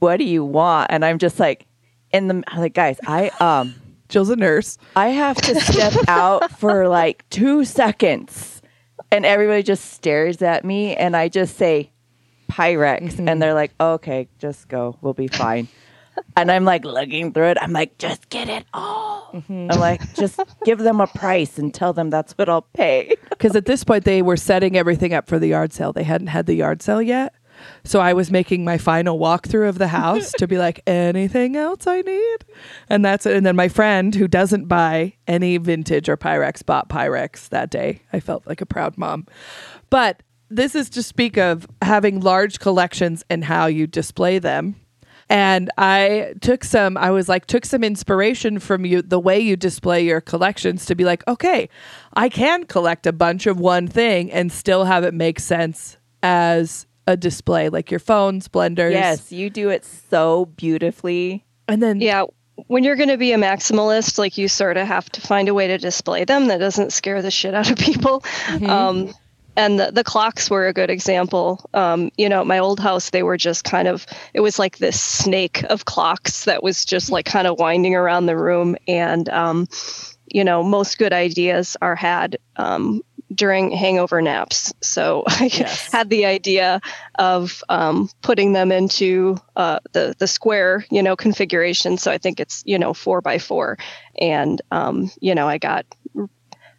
"What 0.00 0.18
do 0.18 0.24
you 0.24 0.44
want?" 0.44 0.90
And 0.90 1.02
I'm 1.04 1.18
just 1.18 1.40
like, 1.40 1.66
in 2.12 2.28
the 2.28 2.42
I'm 2.48 2.60
like 2.60 2.74
guys, 2.74 2.98
I 3.06 3.28
um. 3.40 3.74
Jill's 4.10 4.28
a 4.28 4.34
nurse. 4.34 4.76
I 4.96 5.10
have 5.10 5.36
to 5.36 5.60
step 5.60 5.92
out 6.08 6.50
for 6.58 6.88
like 6.88 7.24
two 7.30 7.64
seconds. 7.64 8.60
And 9.12 9.24
everybody 9.24 9.62
just 9.62 9.92
stares 9.92 10.42
at 10.42 10.64
me. 10.64 10.96
And 10.96 11.16
I 11.16 11.28
just 11.28 11.56
say, 11.56 11.92
Pyrex. 12.50 13.24
And 13.24 13.40
they're 13.40 13.54
like, 13.54 13.72
okay, 13.80 14.28
just 14.40 14.66
go. 14.68 14.96
We'll 15.00 15.14
be 15.14 15.28
fine. 15.28 15.68
And 16.36 16.50
I'm 16.50 16.64
like 16.64 16.84
looking 16.84 17.32
through 17.32 17.50
it. 17.50 17.58
I'm 17.60 17.72
like, 17.72 17.98
just 17.98 18.28
get 18.28 18.48
it 18.48 18.64
all. 18.72 19.30
Mm-hmm. 19.32 19.68
I'm 19.70 19.80
like, 19.80 20.14
just 20.14 20.40
give 20.64 20.78
them 20.78 21.00
a 21.00 21.06
price 21.06 21.58
and 21.58 21.72
tell 21.72 21.92
them 21.92 22.10
that's 22.10 22.32
what 22.32 22.48
I'll 22.48 22.62
pay. 22.62 23.14
Because 23.40 23.56
at 23.56 23.64
this 23.64 23.84
point, 23.84 24.04
they 24.04 24.20
were 24.20 24.36
setting 24.36 24.76
everything 24.76 25.14
up 25.14 25.26
for 25.26 25.38
the 25.38 25.46
yard 25.46 25.72
sale. 25.72 25.94
They 25.94 26.02
hadn't 26.02 26.26
had 26.26 26.44
the 26.44 26.52
yard 26.52 26.82
sale 26.82 27.00
yet. 27.00 27.34
So 27.84 28.00
I 28.00 28.12
was 28.12 28.30
making 28.30 28.64
my 28.64 28.76
final 28.76 29.18
walkthrough 29.18 29.68
of 29.68 29.78
the 29.78 29.88
house 29.88 30.32
to 30.32 30.46
be 30.46 30.58
like, 30.58 30.82
anything 30.86 31.56
else 31.56 31.86
I 31.86 32.02
need? 32.02 32.44
And 32.88 33.02
that's 33.02 33.24
it. 33.24 33.34
And 33.34 33.46
then 33.46 33.56
my 33.56 33.68
friend 33.68 34.14
who 34.14 34.28
doesn't 34.28 34.66
buy 34.66 35.14
any 35.26 35.56
vintage 35.56 36.08
or 36.08 36.18
Pyrex 36.18 36.64
bought 36.64 36.90
Pyrex 36.90 37.48
that 37.48 37.70
day. 37.70 38.02
I 38.12 38.20
felt 38.20 38.46
like 38.46 38.60
a 38.60 38.66
proud 38.66 38.98
mom. 38.98 39.26
But 39.88 40.22
this 40.50 40.74
is 40.74 40.90
to 40.90 41.02
speak 41.02 41.38
of 41.38 41.66
having 41.80 42.20
large 42.20 42.58
collections 42.58 43.24
and 43.30 43.44
how 43.44 43.66
you 43.66 43.86
display 43.86 44.38
them. 44.38 44.76
And 45.30 45.70
I 45.78 46.34
took 46.40 46.64
some, 46.64 46.96
I 46.96 47.12
was 47.12 47.28
like, 47.28 47.46
took 47.46 47.64
some 47.64 47.84
inspiration 47.84 48.58
from 48.58 48.84
you, 48.84 49.00
the 49.00 49.20
way 49.20 49.38
you 49.38 49.56
display 49.56 50.04
your 50.04 50.20
collections 50.20 50.86
to 50.86 50.96
be 50.96 51.04
like, 51.04 51.26
okay, 51.28 51.68
I 52.14 52.28
can 52.28 52.64
collect 52.64 53.06
a 53.06 53.12
bunch 53.12 53.46
of 53.46 53.60
one 53.60 53.86
thing 53.86 54.32
and 54.32 54.50
still 54.50 54.84
have 54.84 55.04
it 55.04 55.14
make 55.14 55.38
sense 55.38 55.96
as 56.24 56.86
a 57.06 57.16
display, 57.16 57.68
like 57.68 57.92
your 57.92 58.00
phones, 58.00 58.48
blenders. 58.48 58.90
Yes, 58.90 59.30
you 59.30 59.50
do 59.50 59.70
it 59.70 59.84
so 59.84 60.46
beautifully. 60.46 61.44
And 61.68 61.80
then, 61.80 62.00
Yeah, 62.00 62.24
when 62.66 62.82
you're 62.82 62.96
going 62.96 63.08
to 63.08 63.16
be 63.16 63.32
a 63.32 63.38
maximalist, 63.38 64.18
like 64.18 64.36
you 64.36 64.48
sort 64.48 64.76
of 64.76 64.86
have 64.86 65.08
to 65.10 65.20
find 65.20 65.48
a 65.48 65.54
way 65.54 65.68
to 65.68 65.78
display 65.78 66.24
them 66.24 66.48
that 66.48 66.58
doesn't 66.58 66.92
scare 66.92 67.22
the 67.22 67.30
shit 67.30 67.54
out 67.54 67.70
of 67.70 67.78
people. 67.78 68.24
Um, 68.66 69.14
and 69.60 69.78
the, 69.78 69.92
the 69.92 70.04
clocks 70.04 70.48
were 70.48 70.66
a 70.66 70.72
good 70.72 70.88
example. 70.88 71.68
Um, 71.74 72.10
you 72.16 72.30
know, 72.30 72.40
at 72.40 72.46
my 72.46 72.58
old 72.58 72.80
house, 72.80 73.10
they 73.10 73.22
were 73.22 73.36
just 73.36 73.62
kind 73.62 73.88
of, 73.88 74.06
it 74.32 74.40
was 74.40 74.58
like 74.58 74.78
this 74.78 74.98
snake 74.98 75.62
of 75.64 75.84
clocks 75.84 76.46
that 76.46 76.62
was 76.62 76.86
just 76.86 77.10
like 77.10 77.26
kind 77.26 77.46
of 77.46 77.58
winding 77.58 77.94
around 77.94 78.24
the 78.24 78.38
room. 78.38 78.76
And, 78.88 79.28
um, 79.28 79.68
you 80.28 80.44
know, 80.44 80.62
most 80.62 80.96
good 80.96 81.12
ideas 81.12 81.76
are 81.82 81.94
had 81.94 82.38
um, 82.56 83.02
during 83.34 83.70
hangover 83.70 84.22
naps. 84.22 84.72
So 84.80 85.24
I 85.28 85.48
had 85.92 86.08
the 86.08 86.24
idea 86.24 86.80
of 87.16 87.62
um, 87.68 88.08
putting 88.22 88.54
them 88.54 88.72
into 88.72 89.36
uh, 89.56 89.80
the 89.92 90.14
the 90.18 90.26
square, 90.26 90.86
you 90.90 91.02
know, 91.02 91.16
configuration. 91.16 91.98
So 91.98 92.10
I 92.10 92.18
think 92.18 92.40
it's 92.40 92.62
you 92.64 92.78
know 92.78 92.94
four 92.94 93.20
by 93.20 93.38
four, 93.38 93.78
and 94.18 94.60
um, 94.70 95.10
you 95.20 95.34
know 95.34 95.48
I 95.48 95.58
got 95.58 95.84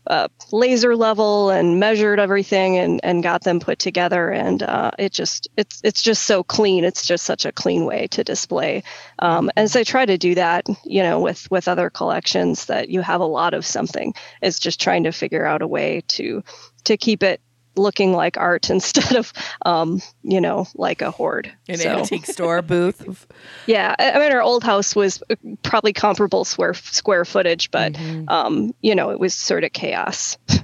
uh, 0.08 0.28
laser 0.52 0.96
level 0.96 1.50
and 1.50 1.80
measured 1.80 2.20
everything 2.20 2.78
and 2.78 3.00
and 3.04 3.24
got 3.24 3.44
them 3.44 3.60
put 3.60 3.80
together. 3.80 4.30
And 4.30 4.64
uh, 4.64 4.92
it 4.98 5.12
just 5.12 5.48
it's 5.58 5.82
it's 5.84 6.02
just 6.02 6.24
so 6.24 6.44
clean. 6.44 6.84
It's 6.84 7.06
just 7.06 7.26
such 7.26 7.46
a 7.46 7.52
clean 7.52 7.86
way 7.86 8.08
to 8.08 8.24
display. 8.24 8.84
Um, 9.20 9.52
as 9.56 9.76
I 9.76 9.84
try 9.84 10.06
to 10.06 10.18
do 10.18 10.36
that 10.36 10.66
you 10.84 11.04
know 11.04 11.20
with 11.20 11.50
with 11.52 11.68
other 11.68 11.90
collections 11.90 12.66
that 12.66 12.90
you 12.90 13.02
have 13.02 13.22
a 13.22 13.26
lot 13.26 13.54
of 13.54 13.66
something. 13.66 14.14
Is 14.42 14.60
just 14.60 14.82
trying 14.82 15.04
to 15.04 15.12
figure 15.12 15.46
out 15.46 15.62
a 15.62 15.68
way 15.68 16.02
to 16.10 16.44
to 16.86 16.98
keep 16.98 17.24
it 17.24 17.42
looking 17.76 18.14
like 18.14 18.38
art 18.38 18.70
instead 18.70 19.16
of 19.16 19.32
um, 19.66 20.02
you 20.24 20.42
know 20.42 20.68
like 20.76 21.02
a 21.02 21.12
hoard 21.12 21.52
In 21.68 21.76
an 21.76 21.82
So- 21.82 21.90
antique 22.00 22.26
store 22.26 22.62
booth. 22.62 23.28
yeah, 23.68 23.96
I 24.00 24.20
mean, 24.20 24.32
our 24.32 24.42
old 24.42 24.64
house 24.64 24.96
was 24.96 25.22
uh, 25.30 25.36
probably 25.64 25.94
comparable 25.94 26.46
square 26.46 26.74
square 26.74 27.26
footage, 27.26 27.72
but 27.72 27.96
um, 28.28 28.74
you 28.82 28.96
know, 28.96 29.10
it 29.12 29.20
was 29.20 29.34
sort 29.34 29.64
of 29.64 29.74
chaos. 29.74 30.38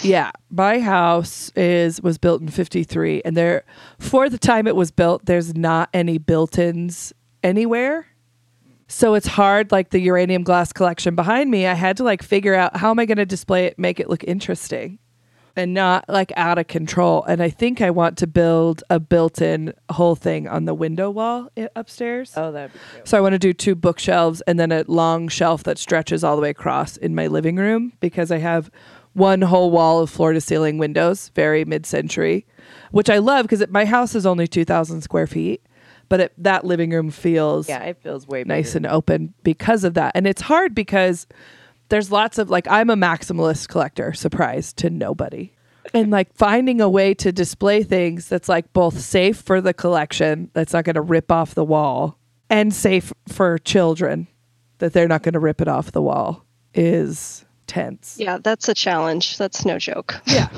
Yeah, 0.00 0.30
my 0.50 0.80
house 0.80 1.50
is 1.54 2.00
was 2.00 2.16
built 2.16 2.40
in 2.40 2.48
53 2.48 3.20
and 3.26 3.36
there 3.36 3.64
for 3.98 4.30
the 4.30 4.38
time 4.38 4.66
it 4.66 4.74
was 4.76 4.90
built 4.90 5.26
there's 5.26 5.54
not 5.54 5.90
any 5.92 6.16
built-ins 6.16 7.12
anywhere. 7.42 8.06
So 8.88 9.14
it's 9.14 9.26
hard 9.26 9.72
like 9.72 9.90
the 9.90 9.98
uranium 10.00 10.44
glass 10.44 10.72
collection 10.72 11.14
behind 11.14 11.50
me 11.50 11.66
I 11.66 11.74
had 11.74 11.96
to 11.98 12.04
like 12.04 12.22
figure 12.22 12.54
out 12.54 12.76
how 12.76 12.90
am 12.90 12.98
I 12.98 13.04
going 13.04 13.18
to 13.18 13.26
display 13.26 13.66
it 13.66 13.78
make 13.78 14.00
it 14.00 14.08
look 14.08 14.24
interesting 14.24 14.98
and 15.56 15.72
not 15.74 16.04
like 16.08 16.32
out 16.36 16.58
of 16.58 16.66
control 16.68 17.24
and 17.24 17.42
I 17.42 17.48
think 17.48 17.80
I 17.80 17.90
want 17.90 18.18
to 18.18 18.26
build 18.26 18.84
a 18.90 19.00
built-in 19.00 19.72
whole 19.90 20.14
thing 20.14 20.46
on 20.46 20.66
the 20.66 20.74
window 20.74 21.10
wall 21.10 21.48
i- 21.56 21.68
upstairs. 21.74 22.32
Oh, 22.36 22.52
that'd 22.52 22.72
be 22.72 22.78
cute. 22.94 23.08
So 23.08 23.16
I 23.16 23.20
want 23.20 23.32
to 23.32 23.38
do 23.38 23.52
two 23.52 23.74
bookshelves 23.74 24.42
and 24.42 24.60
then 24.60 24.70
a 24.72 24.84
long 24.86 25.28
shelf 25.28 25.62
that 25.64 25.78
stretches 25.78 26.22
all 26.22 26.36
the 26.36 26.42
way 26.42 26.50
across 26.50 26.96
in 26.96 27.14
my 27.14 27.26
living 27.26 27.56
room 27.56 27.92
because 28.00 28.30
I 28.30 28.38
have 28.38 28.70
one 29.14 29.40
whole 29.42 29.70
wall 29.70 30.00
of 30.00 30.10
floor 30.10 30.34
to 30.34 30.40
ceiling 30.42 30.76
windows, 30.76 31.30
very 31.34 31.64
mid 31.64 31.86
century, 31.86 32.46
which 32.90 33.08
I 33.08 33.16
love 33.18 33.44
because 33.46 33.64
my 33.70 33.86
house 33.86 34.14
is 34.14 34.26
only 34.26 34.46
2,000 34.46 35.00
square 35.00 35.26
feet, 35.26 35.62
but 36.10 36.20
it, 36.20 36.32
that 36.36 36.66
living 36.66 36.90
room 36.90 37.10
feels 37.10 37.66
Yeah, 37.66 37.82
it 37.84 37.96
feels 38.02 38.28
way 38.28 38.44
nice 38.44 38.74
bigger. 38.74 38.86
and 38.88 38.94
open 38.94 39.34
because 39.42 39.84
of 39.84 39.94
that. 39.94 40.12
And 40.14 40.26
it's 40.26 40.42
hard 40.42 40.74
because 40.74 41.26
there's 41.88 42.10
lots 42.10 42.38
of 42.38 42.50
like 42.50 42.66
I'm 42.68 42.90
a 42.90 42.96
maximalist 42.96 43.68
collector, 43.68 44.12
surprise 44.12 44.72
to 44.74 44.90
nobody. 44.90 45.52
And 45.94 46.10
like 46.10 46.34
finding 46.34 46.80
a 46.80 46.88
way 46.88 47.14
to 47.14 47.30
display 47.30 47.82
things 47.82 48.28
that's 48.28 48.48
like 48.48 48.72
both 48.72 48.98
safe 48.98 49.36
for 49.36 49.60
the 49.60 49.72
collection, 49.72 50.50
that's 50.52 50.72
not 50.72 50.84
going 50.84 50.94
to 50.94 51.00
rip 51.00 51.30
off 51.30 51.54
the 51.54 51.64
wall, 51.64 52.18
and 52.50 52.74
safe 52.74 53.12
for 53.28 53.58
children, 53.58 54.26
that 54.78 54.92
they're 54.92 55.08
not 55.08 55.22
going 55.22 55.34
to 55.34 55.40
rip 55.40 55.60
it 55.60 55.68
off 55.68 55.92
the 55.92 56.02
wall 56.02 56.44
is 56.74 57.44
tense. 57.66 58.16
Yeah, 58.18 58.38
that's 58.42 58.68
a 58.68 58.74
challenge. 58.74 59.38
That's 59.38 59.64
no 59.64 59.78
joke. 59.78 60.20
Yeah. 60.26 60.48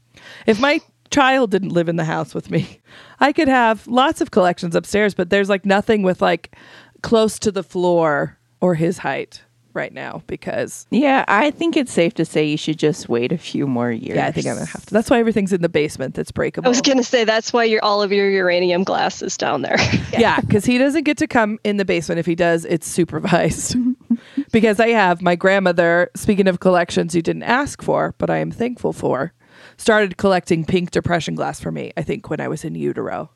if 0.46 0.58
my 0.58 0.80
child 1.10 1.50
didn't 1.50 1.70
live 1.70 1.88
in 1.88 1.96
the 1.96 2.04
house 2.04 2.34
with 2.34 2.50
me, 2.50 2.80
I 3.20 3.32
could 3.32 3.48
have 3.48 3.86
lots 3.86 4.20
of 4.20 4.30
collections 4.30 4.74
upstairs, 4.74 5.14
but 5.14 5.30
there's 5.30 5.48
like 5.48 5.64
nothing 5.64 6.02
with 6.02 6.20
like 6.20 6.54
close 7.02 7.38
to 7.40 7.52
the 7.52 7.62
floor 7.62 8.38
or 8.60 8.74
his 8.74 8.98
height 8.98 9.42
right 9.78 9.94
now 9.94 10.22
because 10.26 10.86
Yeah, 10.90 11.24
I 11.28 11.50
think 11.52 11.76
it's 11.76 11.92
safe 11.92 12.12
to 12.14 12.24
say 12.24 12.44
you 12.44 12.56
should 12.56 12.78
just 12.78 13.08
wait 13.08 13.32
a 13.32 13.38
few 13.38 13.66
more 13.66 13.90
years. 13.90 14.16
yeah, 14.16 14.26
I 14.26 14.32
think 14.32 14.46
I'm 14.46 14.54
gonna 14.54 14.66
have 14.66 14.84
to. 14.86 14.92
That's 14.92 15.08
why 15.08 15.18
everything's 15.18 15.52
in 15.52 15.62
the 15.62 15.68
basement 15.68 16.14
that's 16.14 16.32
breakable. 16.32 16.66
I 16.66 16.68
was 16.68 16.82
gonna 16.82 17.04
say 17.04 17.24
that's 17.24 17.52
why 17.52 17.64
your 17.64 17.82
all 17.84 18.02
of 18.02 18.12
your 18.12 18.28
uranium 18.28 18.84
glass 18.84 19.22
is 19.22 19.36
down 19.36 19.62
there. 19.62 19.78
yeah, 20.12 20.40
because 20.40 20.64
he 20.64 20.76
doesn't 20.76 21.04
get 21.04 21.16
to 21.18 21.26
come 21.26 21.58
in 21.64 21.76
the 21.78 21.84
basement. 21.84 22.18
If 22.18 22.26
he 22.26 22.34
does, 22.34 22.64
it's 22.64 22.86
supervised. 22.86 23.76
because 24.52 24.80
I 24.80 24.88
have 24.88 25.22
my 25.22 25.36
grandmother, 25.36 26.10
speaking 26.16 26.48
of 26.48 26.60
collections 26.60 27.14
you 27.14 27.22
didn't 27.22 27.44
ask 27.44 27.80
for, 27.82 28.14
but 28.18 28.28
I 28.30 28.38
am 28.38 28.50
thankful 28.50 28.92
for, 28.92 29.32
started 29.76 30.16
collecting 30.16 30.64
pink 30.64 30.90
depression 30.90 31.34
glass 31.34 31.60
for 31.60 31.70
me, 31.70 31.92
I 31.96 32.02
think, 32.02 32.28
when 32.28 32.40
I 32.40 32.48
was 32.48 32.64
in 32.64 32.74
utero. 32.74 33.30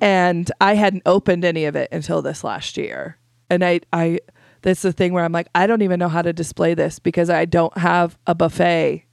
And 0.00 0.50
I 0.60 0.76
hadn't 0.76 1.02
opened 1.06 1.44
any 1.44 1.64
of 1.64 1.74
it 1.74 1.88
until 1.90 2.22
this 2.22 2.44
last 2.44 2.76
year. 2.76 3.18
And 3.50 3.64
I, 3.64 3.80
I, 3.92 4.20
that's 4.62 4.82
the 4.82 4.92
thing 4.92 5.12
where 5.12 5.24
I'm 5.24 5.32
like, 5.32 5.48
I 5.54 5.66
don't 5.66 5.82
even 5.82 5.98
know 5.98 6.08
how 6.08 6.22
to 6.22 6.32
display 6.32 6.74
this 6.74 6.98
because 6.98 7.30
I 7.30 7.44
don't 7.44 7.76
have 7.78 8.18
a 8.26 8.34
buffet 8.34 9.04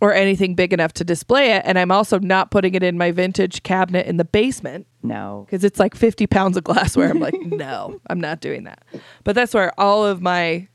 or 0.00 0.12
anything 0.12 0.54
big 0.54 0.72
enough 0.72 0.92
to 0.94 1.04
display 1.04 1.52
it. 1.52 1.62
And 1.64 1.78
I'm 1.78 1.90
also 1.90 2.18
not 2.18 2.50
putting 2.50 2.74
it 2.74 2.82
in 2.82 2.98
my 2.98 3.10
vintage 3.12 3.62
cabinet 3.62 4.06
in 4.06 4.18
the 4.18 4.24
basement 4.26 4.86
No. 5.02 5.46
because 5.46 5.64
it's 5.64 5.78
like 5.80 5.94
50 5.94 6.26
pounds 6.26 6.56
of 6.58 6.64
glassware. 6.64 7.08
I'm 7.10 7.18
like, 7.20 7.34
no, 7.40 7.98
I'm 8.08 8.20
not 8.20 8.40
doing 8.40 8.64
that. 8.64 8.82
But 9.24 9.34
that's 9.34 9.54
where 9.54 9.72
all 9.80 10.04
of 10.04 10.20
my 10.20 10.68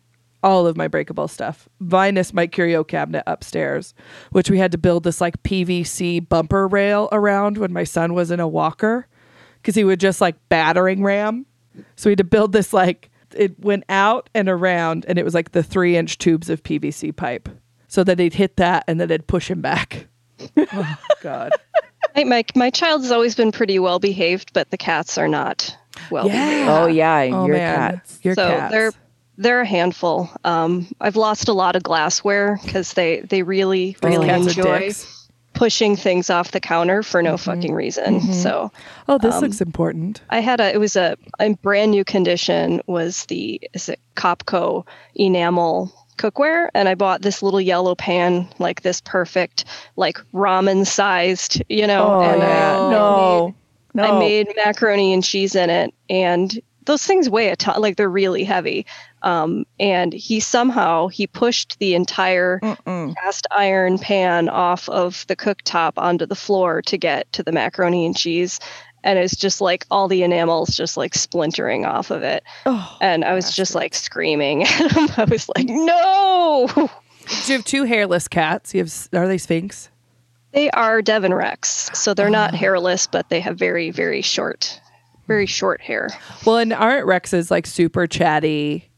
all 0.43 0.65
of 0.65 0.75
my 0.75 0.87
breakable 0.87 1.27
stuff, 1.27 1.69
minus 1.77 2.33
my 2.33 2.47
curio 2.47 2.83
cabinet 2.83 3.21
upstairs, 3.27 3.93
which 4.31 4.49
we 4.49 4.57
had 4.57 4.71
to 4.71 4.77
build 4.79 5.03
this 5.03 5.21
like 5.21 5.41
PVC 5.43 6.27
bumper 6.27 6.67
rail 6.67 7.07
around 7.11 7.59
when 7.59 7.71
my 7.71 7.83
son 7.83 8.15
was 8.15 8.31
in 8.31 8.39
a 8.39 8.47
walker 8.47 9.05
because 9.61 9.75
he 9.75 9.83
would 9.83 9.99
just 9.99 10.19
like 10.19 10.35
battering 10.49 11.03
ram. 11.03 11.45
So 11.95 12.09
we 12.09 12.13
had 12.13 12.17
to 12.17 12.23
build 12.23 12.53
this 12.53 12.73
like 12.73 13.10
it 13.37 13.59
went 13.59 13.83
out 13.89 14.29
and 14.33 14.49
around, 14.49 15.05
and 15.07 15.17
it 15.17 15.25
was 15.25 15.33
like 15.33 15.51
the 15.51 15.63
three 15.63 15.97
inch 15.97 16.17
tubes 16.17 16.49
of 16.49 16.63
PVC 16.63 17.15
pipe, 17.15 17.49
so 17.87 18.03
that 18.03 18.19
he'd 18.19 18.33
hit 18.33 18.57
that 18.57 18.83
and 18.87 18.99
then 18.99 19.09
it'd 19.09 19.27
push 19.27 19.49
him 19.49 19.61
back. 19.61 20.07
oh 20.57 20.97
God. 21.21 21.51
my, 22.15 22.23
my 22.23 22.43
my 22.55 22.69
child 22.69 23.01
has 23.01 23.11
always 23.11 23.35
been 23.35 23.51
pretty 23.51 23.79
well 23.79 23.99
behaved, 23.99 24.53
but 24.53 24.69
the 24.71 24.77
cats 24.77 25.17
are 25.17 25.27
not 25.27 25.75
well 26.09 26.27
behaved. 26.27 26.69
Oh 26.69 26.87
yeah, 26.87 27.29
Oh 27.31 27.45
your 27.45 27.55
man, 27.55 27.75
cats. 27.75 28.19
your 28.23 28.35
so 28.35 28.47
cats. 28.47 28.71
they're 28.71 28.91
they're 29.37 29.61
a 29.61 29.65
handful. 29.65 30.29
Um, 30.43 30.87
I've 30.99 31.15
lost 31.15 31.47
a 31.47 31.53
lot 31.53 31.75
of 31.75 31.83
glassware 31.83 32.59
because 32.63 32.93
they 32.93 33.21
they 33.21 33.43
really 33.43 33.97
really 34.03 34.27
cats 34.27 34.47
enjoy 34.47 34.79
dicks. 34.79 35.20
Pushing 35.53 35.95
things 35.95 36.29
off 36.29 36.51
the 36.51 36.59
counter 36.59 37.03
for 37.03 37.21
no 37.21 37.37
fucking 37.37 37.73
reason. 37.73 38.21
So 38.33 38.71
Oh, 39.07 39.17
this 39.17 39.35
Um, 39.35 39.41
looks 39.41 39.61
important. 39.61 40.21
I 40.29 40.39
had 40.39 40.59
a 40.59 40.73
it 40.73 40.79
was 40.79 40.95
a 40.95 41.17
in 41.39 41.55
brand 41.55 41.91
new 41.91 42.03
condition 42.03 42.81
was 42.87 43.25
the 43.25 43.59
is 43.73 43.89
it 43.89 43.99
Copco 44.15 44.85
enamel 45.15 45.91
cookware 46.17 46.69
and 46.73 46.87
I 46.87 46.95
bought 46.95 47.21
this 47.23 47.41
little 47.41 47.61
yellow 47.61 47.95
pan 47.95 48.47
like 48.59 48.81
this 48.81 49.01
perfect 49.01 49.65
like 49.95 50.19
ramen 50.33 50.85
sized 50.85 51.61
you 51.69 51.87
know 51.87 52.13
Oh, 52.15 52.21
and 52.21 52.41
yeah. 52.41 52.77
I, 52.77 52.89
No. 52.91 53.55
No. 53.93 54.03
I 54.03 54.19
made 54.19 54.47
macaroni 54.55 55.13
and 55.13 55.23
cheese 55.23 55.53
in 55.55 55.69
it 55.69 55.93
and 56.09 56.57
those 56.85 57.05
things 57.05 57.29
weigh 57.29 57.49
a 57.49 57.55
ton 57.55 57.81
like 57.81 57.95
they're 57.95 58.09
really 58.09 58.43
heavy. 58.43 58.85
Um, 59.21 59.65
and 59.79 60.13
he 60.13 60.39
somehow 60.39 61.07
he 61.07 61.27
pushed 61.27 61.77
the 61.79 61.93
entire 61.93 62.59
Mm-mm. 62.61 63.15
cast 63.15 63.45
iron 63.51 63.99
pan 63.99 64.49
off 64.49 64.89
of 64.89 65.25
the 65.27 65.35
cooktop 65.35 65.93
onto 65.97 66.25
the 66.25 66.35
floor 66.35 66.81
to 66.83 66.97
get 66.97 67.31
to 67.33 67.43
the 67.43 67.51
macaroni 67.51 68.05
and 68.05 68.17
cheese. 68.17 68.59
And 69.03 69.17
it's 69.19 69.35
just 69.35 69.61
like 69.61 69.85
all 69.91 70.07
the 70.07 70.23
enamels 70.23 70.69
just 70.75 70.97
like 70.97 71.13
splintering 71.15 71.85
off 71.85 72.11
of 72.11 72.23
it. 72.23 72.43
Oh, 72.65 72.97
and 73.01 73.23
i 73.25 73.33
was 73.33 73.55
just 73.55 73.73
like 73.75 73.93
screaming 73.95 74.63
at 74.65 74.91
him. 74.91 75.09
I 75.17 75.25
was 75.25 75.47
like 75.55 75.67
no! 75.67 76.67
You 77.47 77.53
have 77.55 77.63
two 77.65 77.83
hairless 77.83 78.27
cats. 78.27 78.73
You 78.73 78.81
have 78.81 79.09
are 79.13 79.27
they 79.27 79.37
Sphynx? 79.37 79.89
they 80.51 80.69
are 80.71 81.01
devon 81.01 81.33
rex. 81.33 81.89
So 81.93 82.13
they're 82.13 82.29
not 82.31 82.53
hairless 82.55 83.05
but 83.07 83.29
they 83.29 83.39
have 83.39 83.57
very 83.57 83.91
very 83.91 84.21
short 84.21 84.80
very 85.31 85.45
short 85.45 85.81
hair 85.81 86.09
Well, 86.45 86.57
and 86.57 86.73
aren't 86.73 87.07
Rexes 87.07 87.49
like 87.51 87.65
super 87.65 88.07
chatty 88.07 88.89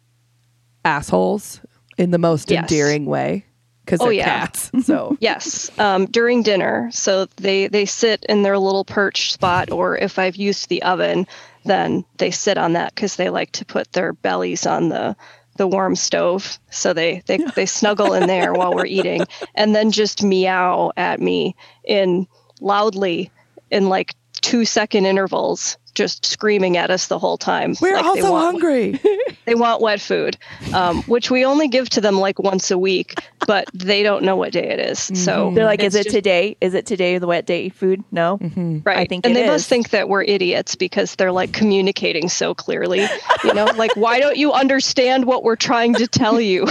assholes 0.85 1.61
in 1.97 2.11
the 2.11 2.17
most 2.17 2.49
Yes. 2.51 2.61
endearing 2.71 3.05
way? 3.05 3.45
Because 3.85 4.01
Oh, 4.01 4.05
they're 4.05 4.13
yeah. 4.13 4.39
cats. 4.47 4.71
So 4.83 5.17
Yes, 5.21 5.69
um, 5.79 6.05
during 6.05 6.43
dinner. 6.43 6.89
So 6.91 7.25
they 7.37 7.67
they 7.67 7.85
sit 7.85 8.25
in 8.27 8.43
their 8.43 8.57
little 8.57 8.85
perch 8.85 9.31
spot, 9.33 9.71
or 9.71 9.97
if 9.97 10.17
I've 10.19 10.35
used 10.35 10.69
the 10.69 10.81
oven, 10.83 11.27
then 11.65 12.03
they 12.17 12.31
sit 12.31 12.57
on 12.57 12.73
that 12.73 12.93
because 12.95 13.15
they 13.15 13.29
like 13.29 13.51
to 13.53 13.65
put 13.65 13.91
their 13.93 14.13
bellies 14.13 14.65
on 14.65 14.89
the 14.89 15.15
the 15.57 15.67
warm 15.67 15.95
stove. 15.95 16.57
So 16.71 16.93
they 16.93 17.21
they 17.27 17.37
they 17.55 17.65
snuggle 17.65 18.13
in 18.13 18.27
there 18.27 18.53
while 18.53 18.73
we're 18.73 18.85
eating, 18.99 19.27
and 19.55 19.75
then 19.75 19.91
just 19.91 20.23
meow 20.23 20.91
at 20.97 21.19
me 21.21 21.55
in 21.83 22.27
loudly 22.61 23.31
in 23.69 23.89
like 23.89 24.15
two 24.41 24.65
second 24.65 25.05
intervals. 25.05 25.77
Just 25.95 26.25
screaming 26.25 26.75
at 26.77 26.89
us 26.89 27.07
the 27.07 27.19
whole 27.19 27.37
time. 27.37 27.75
we're 27.81 27.93
like 27.95 28.03
they 28.03 28.07
also 28.09 28.31
want- 28.31 28.45
hungry. 28.45 28.99
they 29.45 29.55
want 29.55 29.81
wet 29.81 30.01
food, 30.01 30.37
um, 30.73 31.03
which 31.03 31.29
we 31.29 31.45
only 31.45 31.67
give 31.67 31.89
to 31.89 32.01
them 32.01 32.19
like 32.19 32.39
once 32.39 32.71
a 32.71 32.77
week, 32.77 33.15
but 33.45 33.65
they 33.73 34.01
don't 34.03 34.23
know 34.23 34.35
what 34.35 34.53
day 34.53 34.69
it 34.69 34.79
is. 34.79 34.99
So 35.13 35.51
They're 35.53 35.65
like, 35.65 35.81
is 35.83 35.93
it 35.95 36.03
just- 36.05 36.15
today? 36.15 36.57
Is 36.61 36.73
it 36.73 36.85
today 36.85 37.17
the 37.17 37.27
wet 37.27 37.45
day 37.45 37.69
food? 37.69 38.03
No. 38.11 38.39
Right. 38.83 38.97
I 38.97 39.05
think 39.05 39.25
and 39.25 39.31
it 39.33 39.35
they 39.35 39.43
is. 39.45 39.49
must 39.51 39.69
think 39.69 39.89
that 39.91 40.09
we're 40.09 40.23
idiots 40.23 40.75
because 40.75 41.15
they're 41.15 41.31
like 41.31 41.51
communicating 41.53 42.29
so 42.29 42.53
clearly. 42.55 43.05
You 43.43 43.53
know, 43.53 43.65
like 43.75 43.95
why 43.95 44.19
don't 44.19 44.37
you 44.37 44.51
understand 44.51 45.25
what 45.25 45.43
we're 45.43 45.55
trying 45.55 45.93
to 45.95 46.07
tell 46.07 46.39
you? 46.41 46.65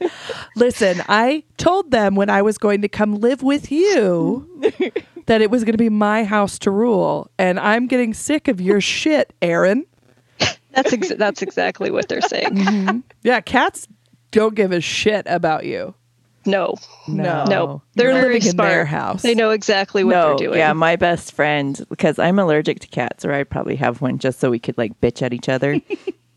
Listen, 0.56 1.02
I 1.08 1.44
told 1.56 1.90
them 1.90 2.14
when 2.14 2.30
I 2.30 2.42
was 2.42 2.58
going 2.58 2.82
to 2.82 2.88
come 2.88 3.14
live 3.16 3.42
with 3.42 3.70
you 3.70 4.48
that 5.26 5.40
it 5.42 5.50
was 5.50 5.62
going 5.64 5.72
to 5.74 5.78
be 5.78 5.88
my 5.90 6.24
house 6.24 6.58
to 6.60 6.70
rule, 6.70 7.30
and 7.38 7.60
I'm 7.60 7.86
getting 7.86 8.14
sick 8.14 8.48
of 8.48 8.57
your 8.60 8.80
shit, 8.80 9.32
Erin. 9.42 9.84
that's 10.72 10.92
ex- 10.92 11.14
that's 11.16 11.42
exactly 11.42 11.90
what 11.90 12.08
they're 12.08 12.20
saying. 12.20 12.50
Mm-hmm. 12.56 12.98
Yeah, 13.22 13.40
cats 13.40 13.88
don't 14.30 14.54
give 14.54 14.72
a 14.72 14.80
shit 14.80 15.24
about 15.26 15.64
you. 15.64 15.94
No. 16.46 16.76
No. 17.06 17.44
No. 17.44 17.82
They're 17.94 18.10
You're 18.10 18.20
very 18.20 18.34
living 18.34 18.46
in 18.48 18.52
smart. 18.54 18.68
their 18.70 18.84
house. 18.86 19.22
They 19.22 19.34
know 19.34 19.50
exactly 19.50 20.02
what 20.04 20.12
no, 20.12 20.28
they're 20.28 20.48
doing. 20.48 20.58
yeah, 20.58 20.72
my 20.72 20.96
best 20.96 21.32
friend, 21.32 21.84
because 21.90 22.18
I'm 22.18 22.38
allergic 22.38 22.80
to 22.80 22.88
cats, 22.88 23.24
or 23.24 23.32
I'd 23.32 23.50
probably 23.50 23.76
have 23.76 24.00
one 24.00 24.18
just 24.18 24.40
so 24.40 24.48
we 24.50 24.58
could 24.58 24.78
like 24.78 24.98
bitch 25.00 25.20
at 25.20 25.34
each 25.34 25.48
other. 25.48 25.80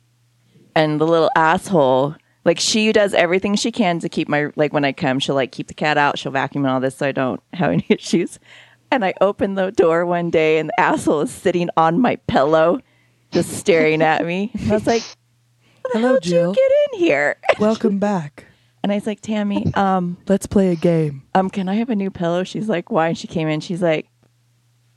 and 0.75 0.99
the 0.99 1.05
little 1.07 1.29
asshole, 1.35 2.15
like 2.43 2.59
she 2.59 2.91
does 2.91 3.13
everything 3.13 3.55
she 3.55 3.71
can 3.71 3.99
to 3.99 4.09
keep 4.09 4.27
my 4.27 4.49
like 4.55 4.73
when 4.73 4.83
I 4.83 4.91
come, 4.91 5.19
she'll 5.19 5.35
like 5.35 5.51
keep 5.51 5.67
the 5.67 5.73
cat 5.73 5.97
out, 5.97 6.17
she'll 6.19 6.31
vacuum 6.31 6.65
and 6.65 6.73
all 6.73 6.79
this 6.79 6.97
so 6.97 7.07
I 7.07 7.11
don't 7.11 7.41
have 7.53 7.71
any 7.71 7.85
issues. 7.89 8.39
And 8.91 9.05
I 9.05 9.13
open 9.21 9.55
the 9.55 9.71
door 9.71 10.05
one 10.05 10.29
day 10.29 10.57
and 10.59 10.69
the 10.69 10.79
asshole 10.79 11.21
is 11.21 11.31
sitting 11.31 11.69
on 11.77 11.99
my 11.99 12.17
pillow, 12.27 12.81
just 13.31 13.51
staring 13.53 14.01
at 14.01 14.25
me. 14.25 14.51
And 14.59 14.71
I 14.71 14.75
was 14.75 14.85
like, 14.87 15.03
Hello, 15.93 16.19
Jill. 16.19 16.49
you 16.49 16.55
get 16.55 16.71
in 16.93 16.99
here? 16.99 17.37
Welcome 17.59 17.99
back. 17.99 18.45
And 18.83 18.91
I 18.91 18.95
was 18.95 19.07
like, 19.07 19.21
Tammy, 19.21 19.71
um, 19.75 20.17
Let's 20.27 20.45
play 20.45 20.71
a 20.71 20.75
game. 20.75 21.23
um, 21.35 21.49
can 21.49 21.69
I 21.69 21.75
have 21.75 21.89
a 21.89 21.95
new 21.95 22.09
pillow? 22.11 22.43
She's 22.43 22.67
like, 22.67 22.89
why? 22.91 23.07
And 23.09 23.17
she 23.17 23.27
came 23.27 23.47
in. 23.47 23.59
She's 23.61 23.81
like, 23.81 24.07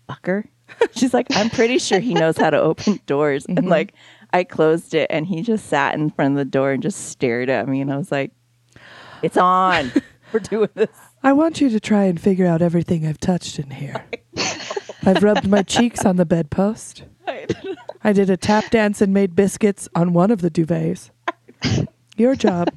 fucker. 0.08 0.44
She's 0.96 1.12
like, 1.14 1.26
I'm 1.30 1.50
pretty 1.50 1.78
sure 1.78 2.00
he 2.00 2.14
knows 2.14 2.36
how 2.38 2.50
to 2.50 2.60
open 2.60 2.98
doors. 3.06 3.44
And 3.46 3.68
like, 3.68 3.94
I 4.32 4.42
closed 4.42 4.94
it 4.94 5.06
and 5.10 5.26
he 5.26 5.42
just 5.42 5.66
sat 5.66 5.94
in 5.94 6.10
front 6.10 6.32
of 6.32 6.38
the 6.38 6.44
door 6.44 6.72
and 6.72 6.82
just 6.82 7.10
stared 7.10 7.48
at 7.50 7.68
me. 7.68 7.80
And 7.80 7.92
I 7.92 7.96
was 7.96 8.10
like, 8.10 8.32
it's 9.22 9.36
on. 9.36 9.92
We're 10.32 10.40
doing 10.40 10.70
this. 10.74 10.88
I 11.24 11.32
want 11.32 11.60
you 11.60 11.70
to 11.70 11.80
try 11.80 12.04
and 12.04 12.20
figure 12.20 12.46
out 12.46 12.62
everything 12.62 13.06
I've 13.06 13.18
touched 13.18 13.58
in 13.58 13.70
here. 13.70 14.04
I've 15.04 15.22
rubbed 15.22 15.48
my 15.48 15.62
cheeks 15.62 16.04
on 16.04 16.16
the 16.16 16.24
bedpost. 16.26 17.02
I 18.04 18.12
did 18.12 18.28
a 18.30 18.36
tap 18.36 18.70
dance 18.70 19.00
and 19.00 19.14
made 19.14 19.34
biscuits 19.34 19.88
on 19.94 20.12
one 20.12 20.30
of 20.30 20.42
the 20.42 20.50
duvets. 20.50 21.10
Your 22.16 22.34
job. 22.36 22.68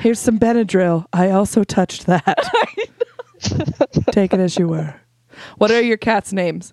Here's 0.00 0.18
some 0.18 0.38
Benadryl. 0.38 1.06
I 1.12 1.30
also 1.30 1.62
touched 1.64 2.06
that. 2.06 2.36
Take 4.10 4.34
it 4.34 4.40
as 4.40 4.58
you 4.58 4.68
were. 4.68 4.94
What 5.58 5.70
are 5.70 5.80
your 5.80 5.96
cats' 5.96 6.32
names? 6.32 6.72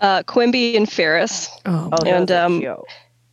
Uh, 0.00 0.22
Quimby 0.22 0.76
and 0.76 0.90
Ferris. 0.90 1.48
Oh, 1.66 1.88
Oh, 1.92 2.06
And, 2.06 2.30
um, 2.30 2.60
cute. 2.60 2.78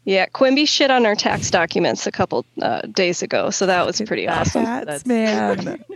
Yeah, 0.08 0.26
Quimby 0.28 0.66
shit 0.66 0.90
on 0.90 1.06
our 1.06 1.16
tax 1.16 1.52
documents 1.52 2.08
a 2.08 2.12
couple 2.14 2.46
uh, 2.62 2.80
days 2.84 3.22
ago, 3.22 3.50
so 3.50 3.66
that 3.66 3.86
was 3.86 4.00
pretty 4.02 4.26
awesome. 4.26 4.64
cats, 4.64 5.04
That's- 5.04 5.06
man. 5.06 5.84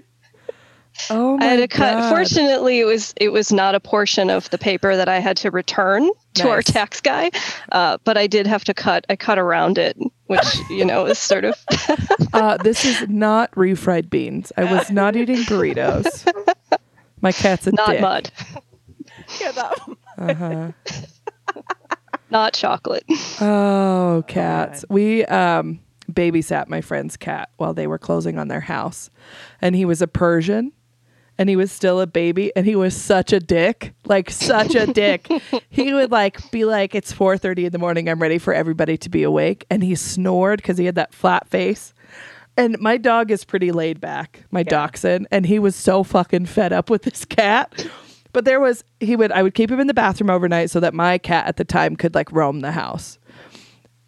Oh 1.10 1.38
my 1.38 1.46
I 1.46 1.50
had 1.52 1.56
to 1.58 1.68
cut. 1.70 1.94
God. 1.94 2.10
Fortunately, 2.14 2.80
it 2.80 2.84
was 2.84 3.14
it 3.16 3.30
was 3.30 3.52
not 3.52 3.74
a 3.74 3.80
portion 3.80 4.30
of 4.30 4.48
the 4.52 4.58
paper 4.58 4.96
that 4.96 5.08
I 5.08 5.20
had 5.20 5.38
to 5.38 5.50
return 5.50 6.12
to 6.36 6.50
our 6.50 6.62
tax 6.62 7.00
guy, 7.02 7.32
uh, 7.72 7.98
but 8.04 8.18
I 8.18 8.28
did 8.28 8.46
have 8.46 8.66
to 8.66 8.74
cut. 8.74 9.06
I 9.10 9.16
cut 9.16 9.40
around 9.40 9.78
it, 9.80 9.98
which 10.28 10.58
you 10.70 10.84
know 10.86 11.06
is 11.06 11.18
sort 11.18 11.46
of 11.46 11.56
Uh, 12.34 12.58
this 12.58 12.86
is 12.86 13.08
not 13.10 13.50
refried 13.54 14.10
beans. 14.12 14.52
I 14.58 14.66
was 14.66 14.92
not 14.92 15.16
eating 15.16 15.38
burritos. 15.38 16.28
My 17.22 17.32
cat's 17.32 17.66
a 17.66 17.72
not 17.72 17.88
dick. 17.92 18.02
mud, 18.02 18.32
Yeah, 19.40 19.52
that- 19.54 19.80
Uh-huh. 20.18 20.72
not 22.32 22.54
chocolate. 22.54 23.04
Oh, 23.42 24.24
cats. 24.28 24.86
We 24.90 25.26
um 25.26 25.80
babysat 26.12 26.68
my 26.68 26.82
friend's 26.82 27.18
cat 27.18 27.50
while 27.58 27.74
they 27.74 27.88
were 27.88 27.98
closing 27.98 28.38
on 28.38 28.48
their 28.50 28.60
house. 28.62 29.10
And 29.62 29.76
he 29.76 29.86
was 29.86 30.02
a 30.02 30.08
Persian 30.08 30.74
and 31.38 31.50
he 31.50 31.56
was 31.56 31.72
still 31.72 32.00
a 32.02 32.08
baby 32.08 32.52
and 32.56 32.66
he 32.66 32.76
was 32.76 32.96
such 32.96 33.34
a 33.34 33.40
dick. 33.40 33.94
Like 34.06 34.30
such 34.30 34.76
a 34.76 34.86
dick. 34.86 35.28
he 35.70 35.94
would 35.94 36.12
like 36.12 36.52
be 36.52 36.66
like 36.66 36.94
it's 36.94 37.14
4:30 37.14 37.66
in 37.66 37.72
the 37.72 37.80
morning, 37.80 38.10
I'm 38.10 38.22
ready 38.22 38.38
for 38.38 38.54
everybody 38.54 38.98
to 38.98 39.10
be 39.10 39.24
awake 39.24 39.66
and 39.70 39.84
he 39.84 39.96
snored 39.96 40.62
cuz 40.62 40.78
he 40.78 40.86
had 40.86 40.96
that 40.96 41.14
flat 41.14 41.48
face. 41.48 41.94
And 42.58 42.78
my 42.80 42.98
dog 42.98 43.32
is 43.32 43.46
pretty 43.46 43.72
laid 43.72 44.02
back, 44.02 44.44
my 44.52 44.62
dachshund, 44.62 45.26
and 45.32 45.46
he 45.46 45.58
was 45.58 45.74
so 45.76 46.04
fucking 46.04 46.48
fed 46.48 46.74
up 46.74 46.90
with 46.90 47.04
this 47.04 47.24
cat. 47.24 47.88
But 48.34 48.46
there 48.46 48.60
was 48.60 48.84
he 49.00 49.16
would 49.16 49.32
I 49.32 49.44
would 49.44 49.54
keep 49.54 49.70
him 49.70 49.80
in 49.80 49.88
the 49.88 49.94
bathroom 49.94 50.30
overnight 50.30 50.70
so 50.70 50.80
that 50.80 50.94
my 50.94 51.18
cat 51.18 51.48
at 51.48 51.58
the 51.58 51.66
time 51.66 51.96
could 51.96 52.16
like 52.16 52.32
roam 52.32 52.62
the 52.62 52.72
house 52.72 53.20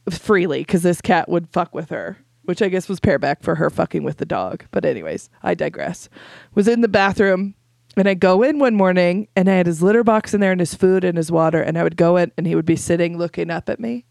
freely 0.10 0.60
because 0.60 0.84
this 0.84 1.02
cat 1.02 1.30
would 1.30 1.50
fuck 1.50 1.74
with 1.74 1.90
her, 1.90 2.18
which 2.44 2.62
I 2.62 2.70
guess 2.70 2.90
was 2.90 3.00
pareback 3.00 3.44
for 3.44 3.56
her 3.56 3.70
fucking 3.70 4.04
with 4.04 4.18
the 4.18 4.26
dog. 4.26 4.66
But 4.72 4.86
anyways, 4.86 5.30
I 5.42 5.54
digress. 5.54 6.10
Was 6.56 6.68
in 6.68 6.82
the 6.82 6.88
bathroom 6.88 7.56
and 7.96 8.08
I 8.08 8.14
go 8.14 8.44
in 8.44 8.60
one 8.60 8.76
morning 8.76 9.28
and 9.36 9.50
I 9.50 9.54
had 9.54 9.68
his 9.68 9.84
litter 9.84 10.04
box 10.04 10.34
in 10.34 10.42
there 10.42 10.52
and 10.52 10.60
his 10.60 10.76
food 10.76 11.04
and 11.04 11.18
his 11.18 11.32
water 11.32 11.62
and 11.62 11.78
I 11.78 11.84
would 11.84 11.98
go 11.98 12.18
in 12.18 12.32
and 12.38 12.48
he 12.48 12.56
would 12.56 12.66
be 12.66 12.76
sitting 12.76 13.18
looking 13.18 13.50
up 13.50 13.70
at 13.70 13.80
me. 13.80 14.06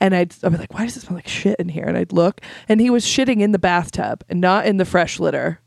And 0.00 0.14
I'd, 0.14 0.34
I'd 0.44 0.52
be 0.52 0.58
like, 0.58 0.74
why 0.74 0.84
does 0.84 0.96
it 0.96 1.00
smell 1.00 1.16
like 1.16 1.28
shit 1.28 1.58
in 1.58 1.68
here? 1.70 1.84
And 1.84 1.96
I'd 1.96 2.12
look 2.12 2.40
and 2.68 2.80
he 2.80 2.90
was 2.90 3.04
shitting 3.04 3.40
in 3.40 3.52
the 3.52 3.58
bathtub 3.58 4.22
and 4.28 4.40
not 4.40 4.66
in 4.66 4.76
the 4.76 4.84
fresh 4.84 5.18
litter, 5.18 5.60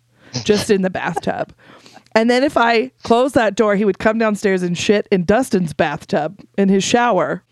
just 0.44 0.70
in 0.70 0.84
the 0.84 0.90
bathtub. 0.90 1.54
And 2.16 2.30
then 2.30 2.44
if 2.44 2.58
I 2.58 2.90
closed 3.04 3.36
that 3.36 3.56
door, 3.56 3.76
he 3.76 3.86
would 3.86 4.00
come 4.00 4.18
downstairs 4.18 4.64
and 4.64 4.78
shit 4.78 5.08
in 5.12 5.26
Dustin's 5.26 5.74
bathtub 5.74 6.40
in 6.58 6.70
his 6.70 6.84
shower. 6.84 7.44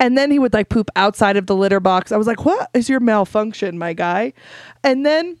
And 0.00 0.18
then 0.18 0.30
he 0.30 0.38
would 0.38 0.52
like 0.52 0.68
poop 0.68 0.90
outside 0.96 1.36
of 1.36 1.46
the 1.46 1.56
litter 1.56 1.80
box. 1.80 2.12
I 2.12 2.16
was 2.16 2.26
like, 2.26 2.44
what 2.44 2.70
is 2.74 2.88
your 2.88 3.00
malfunction, 3.00 3.78
my 3.78 3.92
guy? 3.92 4.32
And 4.82 5.06
then 5.06 5.38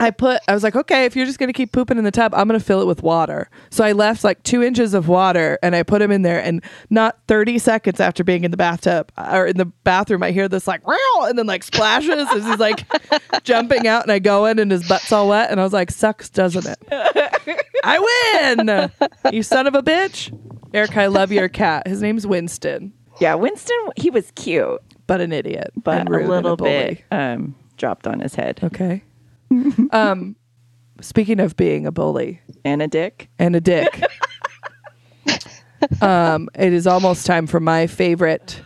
I 0.00 0.10
put, 0.10 0.40
I 0.48 0.54
was 0.54 0.62
like, 0.62 0.74
okay, 0.74 1.04
if 1.04 1.14
you're 1.14 1.26
just 1.26 1.38
going 1.38 1.50
to 1.50 1.52
keep 1.52 1.72
pooping 1.72 1.98
in 1.98 2.04
the 2.04 2.10
tub, 2.10 2.34
I'm 2.34 2.48
going 2.48 2.58
to 2.58 2.64
fill 2.64 2.80
it 2.80 2.86
with 2.86 3.02
water. 3.02 3.50
So 3.68 3.84
I 3.84 3.92
left 3.92 4.24
like 4.24 4.42
two 4.42 4.62
inches 4.62 4.94
of 4.94 5.08
water 5.08 5.58
and 5.62 5.76
I 5.76 5.82
put 5.82 6.00
him 6.00 6.10
in 6.10 6.22
there. 6.22 6.42
And 6.42 6.64
not 6.88 7.18
30 7.28 7.58
seconds 7.58 8.00
after 8.00 8.24
being 8.24 8.44
in 8.44 8.50
the 8.50 8.56
bathtub 8.56 9.12
uh, 9.18 9.30
or 9.32 9.46
in 9.46 9.58
the 9.58 9.66
bathroom, 9.66 10.22
I 10.22 10.30
hear 10.30 10.48
this 10.48 10.66
like, 10.66 10.86
"Meow," 10.86 11.26
and 11.26 11.38
then 11.38 11.46
like 11.46 11.62
splashes 11.62 12.26
as 12.34 12.46
he's 12.46 12.58
like 12.58 12.86
jumping 13.44 13.86
out. 13.86 14.02
And 14.04 14.12
I 14.12 14.18
go 14.18 14.46
in 14.46 14.58
and 14.58 14.70
his 14.70 14.88
butt's 14.88 15.12
all 15.12 15.28
wet. 15.28 15.50
And 15.50 15.60
I 15.60 15.62
was 15.64 15.74
like, 15.74 15.90
sucks, 15.90 16.30
doesn't 16.30 16.66
it? 16.66 16.78
I 17.84 18.50
win. 18.56 18.90
You 19.34 19.42
son 19.42 19.66
of 19.66 19.74
a 19.74 19.82
bitch. 19.82 20.36
Eric, 20.74 20.96
I 20.96 21.06
love 21.06 21.30
your 21.32 21.48
cat. 21.48 21.86
His 21.86 22.00
name's 22.02 22.26
Winston, 22.26 22.92
Yeah, 23.20 23.34
Winston, 23.34 23.76
he 23.96 24.08
was 24.10 24.30
cute, 24.36 24.80
but 25.06 25.20
an 25.20 25.32
idiot. 25.32 25.70
but 25.76 26.08
a 26.08 26.10
little 26.10 26.56
bully. 26.56 26.70
bit 26.70 27.04
um, 27.10 27.54
dropped 27.76 28.06
on 28.06 28.20
his 28.20 28.34
head. 28.34 28.60
Okay. 28.62 29.02
um, 29.90 30.34
speaking 31.02 31.40
of 31.40 31.56
being 31.56 31.86
a 31.86 31.92
bully 31.92 32.40
And 32.64 32.80
a 32.80 32.88
dick. 32.88 33.28
and 33.38 33.54
a 33.54 33.60
dick, 33.60 34.02
um, 36.00 36.48
it 36.58 36.72
is 36.72 36.86
almost 36.86 37.26
time 37.26 37.46
for 37.46 37.60
my 37.60 37.86
favorite 37.86 38.62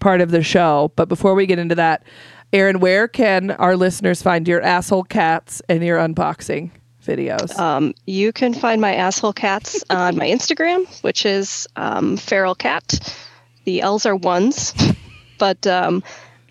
part 0.00 0.20
of 0.20 0.30
the 0.30 0.42
show. 0.42 0.92
But 0.96 1.08
before 1.08 1.34
we 1.34 1.46
get 1.46 1.58
into 1.58 1.74
that, 1.74 2.04
Erin, 2.52 2.80
where 2.80 3.08
can 3.08 3.50
our 3.52 3.76
listeners 3.76 4.22
find 4.22 4.46
your 4.46 4.62
asshole 4.62 5.04
cats 5.04 5.60
and 5.68 5.82
your 5.82 5.98
unboxing 5.98 6.70
videos? 7.08 7.58
Um, 7.58 7.94
you 8.06 8.32
can 8.32 8.54
find 8.54 8.80
my 8.80 8.94
asshole 8.94 9.32
cats 9.32 9.82
on 9.90 10.16
my 10.16 10.26
Instagram, 10.26 10.86
which 11.02 11.24
is 11.24 11.66
um, 11.76 12.16
feral 12.16 12.54
cat. 12.54 13.16
The 13.64 13.80
L's 13.80 14.06
are 14.06 14.14
ones, 14.14 14.74
but 15.38 15.66
um, 15.66 16.04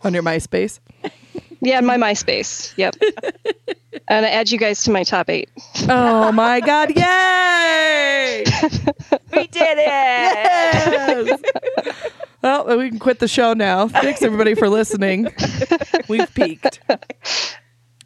on 0.04 0.14
your 0.14 0.24
MySpace? 0.24 0.80
yeah, 1.62 1.80
my 1.82 1.98
MySpace. 1.98 2.74
Yep. 2.76 2.96
and 4.08 4.26
I 4.26 4.30
add 4.30 4.52
you 4.52 4.58
guys 4.58 4.84
to 4.84 4.92
my 4.92 5.04
top 5.04 5.30
eight. 5.30 5.50
Oh 5.88 6.32
my 6.32 6.60
God! 6.60 6.96
Yay! 6.96 8.44
We 9.34 9.46
did 9.48 9.78
it! 9.78 9.86
Yes. 9.86 11.40
well, 12.42 12.78
we 12.78 12.90
can 12.90 12.98
quit 12.98 13.20
the 13.20 13.28
show 13.28 13.54
now. 13.54 13.88
Thanks 13.88 14.24
everybody 14.24 14.56
for 14.56 14.68
listening. 14.68 15.28
We've 16.08 16.34
peaked. 16.34 16.80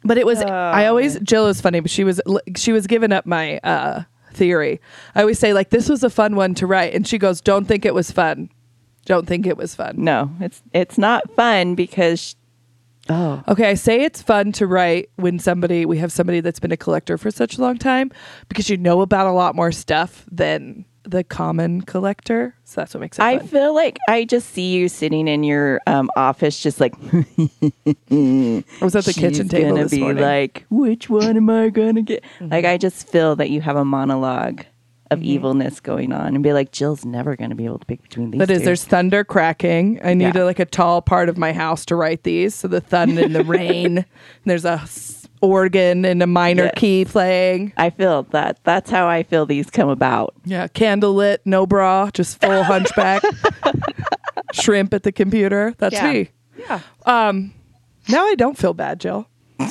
But 0.04 0.18
it 0.18 0.26
was 0.26 0.40
I 0.42 0.86
always 0.86 1.18
Jill 1.20 1.46
is 1.46 1.60
funny, 1.60 1.80
but 1.80 1.90
she 1.90 2.04
was 2.04 2.20
she 2.56 2.72
was 2.72 2.86
giving 2.86 3.12
up 3.12 3.26
my 3.26 3.58
uh 3.58 4.02
theory. 4.32 4.80
I 5.14 5.20
always 5.20 5.38
say 5.38 5.52
like 5.52 5.70
this 5.70 5.88
was 5.88 6.02
a 6.02 6.10
fun 6.10 6.36
one 6.36 6.54
to 6.54 6.66
write 6.66 6.94
and 6.94 7.06
she 7.06 7.18
goes, 7.18 7.40
"Don't 7.40 7.66
think 7.66 7.84
it 7.84 7.94
was 7.94 8.10
fun." 8.10 8.50
Don't 9.04 9.26
think 9.26 9.46
it 9.46 9.56
was 9.56 9.74
fun. 9.74 9.96
No, 9.98 10.30
it's 10.40 10.62
it's 10.72 10.96
not 10.96 11.34
fun 11.34 11.74
because 11.74 12.36
oh 13.08 13.42
Okay, 13.48 13.68
I 13.68 13.74
say 13.74 14.02
it's 14.02 14.22
fun 14.22 14.52
to 14.52 14.66
write 14.66 15.10
when 15.16 15.38
somebody 15.38 15.84
we 15.86 15.98
have 15.98 16.12
somebody 16.12 16.40
that's 16.40 16.60
been 16.60 16.72
a 16.72 16.76
collector 16.76 17.18
for 17.18 17.30
such 17.30 17.58
a 17.58 17.60
long 17.60 17.78
time 17.78 18.12
because 18.48 18.70
you 18.70 18.76
know 18.76 19.00
about 19.00 19.26
a 19.26 19.32
lot 19.32 19.56
more 19.56 19.72
stuff 19.72 20.24
than 20.30 20.84
the 21.04 21.24
common 21.24 21.82
collector. 21.82 22.54
So 22.64 22.80
that's 22.80 22.94
what 22.94 23.00
makes 23.00 23.18
it 23.18 23.22
I 23.22 23.38
fun. 23.38 23.48
feel 23.48 23.74
like 23.74 23.98
I 24.08 24.24
just 24.24 24.50
see 24.50 24.72
you 24.72 24.88
sitting 24.88 25.26
in 25.28 25.42
your 25.44 25.80
um, 25.86 26.08
office, 26.16 26.60
just 26.60 26.80
like 26.80 26.94
I 28.10 28.64
was 28.80 28.94
at 28.96 29.04
the 29.04 29.12
kitchen 29.16 29.48
table 29.48 29.70
gonna 29.70 29.82
this 29.84 29.92
be 29.92 30.00
morning. 30.00 30.22
like, 30.22 30.64
which 30.70 31.08
one 31.10 31.36
am 31.36 31.50
I 31.50 31.68
gonna 31.70 32.02
get? 32.02 32.22
Mm-hmm. 32.38 32.48
Like 32.48 32.64
I 32.64 32.76
just 32.78 33.08
feel 33.08 33.36
that 33.36 33.50
you 33.50 33.60
have 33.60 33.76
a 33.76 33.84
monologue 33.84 34.64
of 35.10 35.22
evilness 35.22 35.78
going 35.80 36.10
on, 36.10 36.34
and 36.34 36.42
be 36.42 36.54
like, 36.54 36.72
Jill's 36.72 37.04
never 37.04 37.36
gonna 37.36 37.54
be 37.54 37.66
able 37.66 37.78
to 37.78 37.84
pick 37.84 38.02
between 38.02 38.30
these. 38.30 38.38
But 38.38 38.50
is 38.50 38.62
there's 38.62 38.84
thunder 38.84 39.24
cracking? 39.24 40.00
I 40.02 40.14
need 40.14 40.34
Yeah. 40.34 40.42
a, 40.42 40.46
like 40.46 40.58
a 40.58 40.64
tall 40.64 41.02
part 41.02 41.28
of 41.28 41.36
my 41.36 41.52
house 41.52 41.84
to 41.86 41.96
write 41.96 42.22
these. 42.22 42.54
So 42.54 42.66
the 42.68 42.80
thunder 42.80 43.22
and 43.22 43.34
the 43.34 43.44
rain. 43.44 43.98
And 43.98 44.06
there's 44.46 44.64
a 44.64 44.78
organ 45.42 46.04
and 46.06 46.22
a 46.22 46.26
minor 46.26 46.64
Yes. 46.64 46.72
key 46.76 47.04
playing. 47.04 47.72
I 47.76 47.90
feel 47.90 48.22
that. 48.30 48.58
That's 48.64 48.90
how 48.90 49.06
I 49.08 49.22
feel 49.24 49.44
these 49.44 49.68
come 49.68 49.88
about. 49.90 50.34
Yeah, 50.44 50.68
candlelit, 50.68 51.38
no 51.44 51.66
bra, 51.66 52.10
just 52.14 52.40
full 52.40 52.62
hunchback. 52.72 53.22
Shrimp 54.52 54.94
at 54.94 55.02
the 55.02 55.12
computer. 55.12 55.74
That's 55.78 55.94
Yeah. 55.94 56.12
me. 56.12 56.28
Yeah. 56.56 56.80
Um, 57.06 57.52
now 58.08 58.24
I 58.26 58.34
don't 58.36 58.56
feel 58.56 58.72
bad, 58.74 59.00
Jill. 59.00 59.26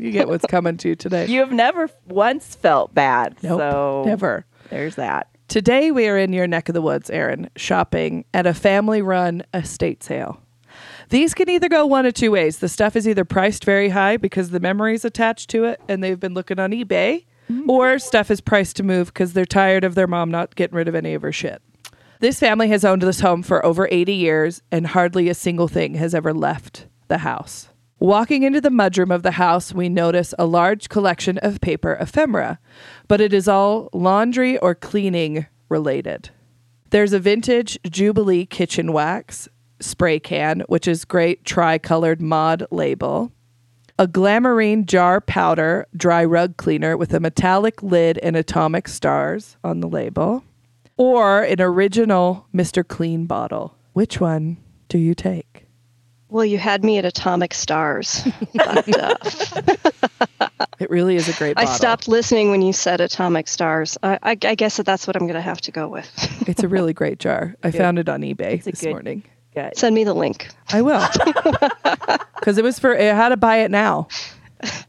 You 0.00 0.12
get 0.12 0.28
what's 0.28 0.46
coming 0.46 0.78
to 0.78 0.88
you 0.88 0.94
today. 0.96 1.26
You 1.26 1.40
have 1.40 1.52
never 1.52 1.90
once 2.08 2.54
felt 2.54 2.94
bad. 2.94 3.36
nope, 3.42 3.58
so 3.60 4.02
never. 4.06 4.46
There's 4.70 4.94
that. 4.94 5.28
Today 5.48 5.90
we 5.90 6.08
are 6.08 6.16
in 6.16 6.32
your 6.32 6.46
neck 6.46 6.70
of 6.70 6.72
the 6.74 6.80
woods, 6.80 7.10
Erin, 7.10 7.50
shopping 7.54 8.24
at 8.32 8.46
a 8.46 8.54
family-run 8.54 9.42
estate 9.52 10.02
sale. 10.02 10.40
These 11.08 11.34
can 11.34 11.48
either 11.48 11.68
go 11.68 11.86
one 11.86 12.06
of 12.06 12.14
two 12.14 12.32
ways. 12.32 12.58
The 12.58 12.68
stuff 12.68 12.96
is 12.96 13.06
either 13.06 13.24
priced 13.24 13.64
very 13.64 13.90
high 13.90 14.16
because 14.16 14.50
the 14.50 14.60
memory's 14.60 15.04
attached 15.04 15.50
to 15.50 15.64
it 15.64 15.80
and 15.88 16.02
they've 16.02 16.18
been 16.18 16.34
looking 16.34 16.58
on 16.58 16.72
eBay, 16.72 17.24
mm-hmm. 17.50 17.70
or 17.70 17.98
stuff 17.98 18.30
is 18.30 18.40
priced 18.40 18.76
to 18.76 18.82
move 18.82 19.08
because 19.08 19.32
they're 19.32 19.44
tired 19.44 19.84
of 19.84 19.94
their 19.94 20.06
mom 20.06 20.30
not 20.30 20.56
getting 20.56 20.76
rid 20.76 20.88
of 20.88 20.94
any 20.94 21.14
of 21.14 21.22
her 21.22 21.32
shit. 21.32 21.62
This 22.18 22.40
family 22.40 22.68
has 22.68 22.84
owned 22.84 23.02
this 23.02 23.20
home 23.20 23.42
for 23.42 23.64
over 23.64 23.88
80 23.90 24.14
years 24.14 24.62
and 24.72 24.88
hardly 24.88 25.28
a 25.28 25.34
single 25.34 25.68
thing 25.68 25.94
has 25.94 26.14
ever 26.14 26.32
left 26.32 26.86
the 27.08 27.18
house. 27.18 27.68
Walking 27.98 28.42
into 28.42 28.60
the 28.60 28.68
mudroom 28.68 29.14
of 29.14 29.22
the 29.22 29.32
house, 29.32 29.72
we 29.72 29.88
notice 29.88 30.34
a 30.38 30.44
large 30.44 30.88
collection 30.88 31.38
of 31.38 31.60
paper 31.60 31.96
ephemera, 32.00 32.58
but 33.08 33.20
it 33.20 33.32
is 33.32 33.48
all 33.48 33.88
laundry 33.92 34.58
or 34.58 34.74
cleaning 34.74 35.46
related. 35.68 36.30
There's 36.90 37.12
a 37.12 37.18
vintage 37.18 37.78
Jubilee 37.88 38.46
kitchen 38.46 38.92
wax 38.92 39.48
spray 39.80 40.18
can, 40.18 40.60
which 40.68 40.88
is 40.88 41.04
great 41.04 41.44
tri-colored 41.44 42.20
mod 42.20 42.66
label. 42.70 43.32
A 43.98 44.06
Glamorene 44.06 44.84
jar 44.84 45.20
powder 45.20 45.86
dry 45.96 46.24
rug 46.24 46.56
cleaner 46.58 46.96
with 46.96 47.14
a 47.14 47.20
metallic 47.20 47.82
lid 47.82 48.18
and 48.18 48.36
atomic 48.36 48.88
stars 48.88 49.56
on 49.64 49.80
the 49.80 49.88
label. 49.88 50.44
Or 50.98 51.42
an 51.42 51.60
original 51.60 52.46
Mr. 52.54 52.86
Clean 52.86 53.26
bottle. 53.26 53.74
Which 53.92 54.20
one 54.20 54.58
do 54.88 54.98
you 54.98 55.14
take? 55.14 55.66
Well, 56.28 56.44
you 56.44 56.58
had 56.58 56.84
me 56.84 56.98
at 56.98 57.04
Atomic 57.04 57.54
Stars. 57.54 58.26
but, 58.54 58.98
uh, 58.98 59.14
It 60.78 60.90
really 60.90 61.16
is 61.16 61.28
a 61.28 61.32
great 61.32 61.56
I 61.56 61.64
stopped 61.64 62.08
listening 62.08 62.50
when 62.50 62.60
you 62.62 62.72
said 62.72 63.00
Atomic 63.00 63.48
Stars. 63.48 63.96
I, 64.02 64.18
I, 64.22 64.30
I 64.42 64.54
guess 64.54 64.76
that 64.76 64.84
that's 64.84 65.06
what 65.06 65.16
I'm 65.16 65.22
going 65.22 65.34
to 65.34 65.40
have 65.40 65.60
to 65.62 65.72
go 65.72 65.88
with. 65.88 66.10
It's 66.48 66.62
a 66.62 66.68
really 66.68 66.92
great 66.92 67.18
jar. 67.18 67.54
I 67.62 67.70
found 67.82 67.98
it 67.98 68.08
on 68.08 68.20
eBay 68.22 68.60
a 68.60 68.62
this 68.62 68.80
good- 68.82 68.90
morning. 68.90 69.22
Good. 69.56 69.76
Send 69.76 69.94
me 69.94 70.04
the 70.04 70.14
link. 70.14 70.48
I 70.68 70.82
will. 70.82 71.02
Because 72.36 72.58
it 72.58 72.62
was 72.62 72.78
for, 72.78 72.94
how 72.96 73.28
to 73.30 73.36
buy 73.36 73.56
it 73.56 73.72
now. 73.72 74.06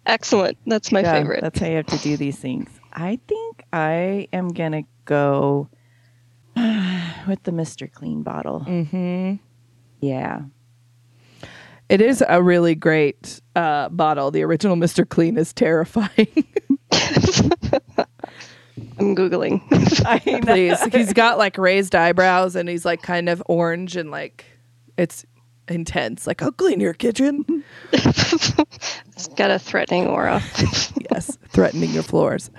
Excellent. 0.05 0.57
That's 0.67 0.91
my 0.91 0.99
Yeah, 0.99 1.13
favorite. 1.13 1.41
That's 1.41 1.57
how 1.57 1.65
you 1.65 1.77
have 1.77 1.87
to 1.87 1.97
do 1.99 2.15
these 2.15 2.37
things. 2.37 2.69
I 2.93 3.19
think 3.27 3.63
I 3.73 4.27
am 4.31 4.49
gonna 4.49 4.83
go 5.05 5.67
with 6.55 7.41
the 7.43 7.51
Mr. 7.51 7.91
Clean 7.91 8.21
bottle. 8.21 8.59
Mm-hmm. 8.67 9.35
Yeah. 10.01 10.41
It 11.89 12.01
is 12.01 12.23
a 12.27 12.43
really 12.43 12.75
great 12.75 13.41
uh, 13.55 13.89
bottle. 13.89 14.29
The 14.29 14.43
original 14.43 14.75
Mr. 14.75 15.07
Clean 15.07 15.35
is 15.37 15.51
terrifying. 15.53 16.27
I'm 18.99 19.15
Googling. 19.15 19.61
Please. 20.45 20.83
He's 20.93 21.13
got 21.13 21.37
like 21.37 21.57
raised 21.57 21.95
eyebrows 21.95 22.55
and 22.55 22.67
he's 22.69 22.85
like 22.85 23.01
kind 23.01 23.29
of 23.29 23.41
orange 23.47 23.95
and 23.95 24.11
like 24.11 24.45
it's 24.97 25.25
intense. 25.67 26.27
Like, 26.27 26.41
I'll 26.41 26.51
clean 26.51 26.79
your 26.79 26.93
kitchen. 26.93 27.63
it's 27.91 29.27
got 29.35 29.51
a 29.51 29.59
threatening 29.59 30.07
aura. 30.07 30.41
yes. 31.11 31.37
Threatening 31.49 31.91
your 31.91 32.03
floors. 32.03 32.49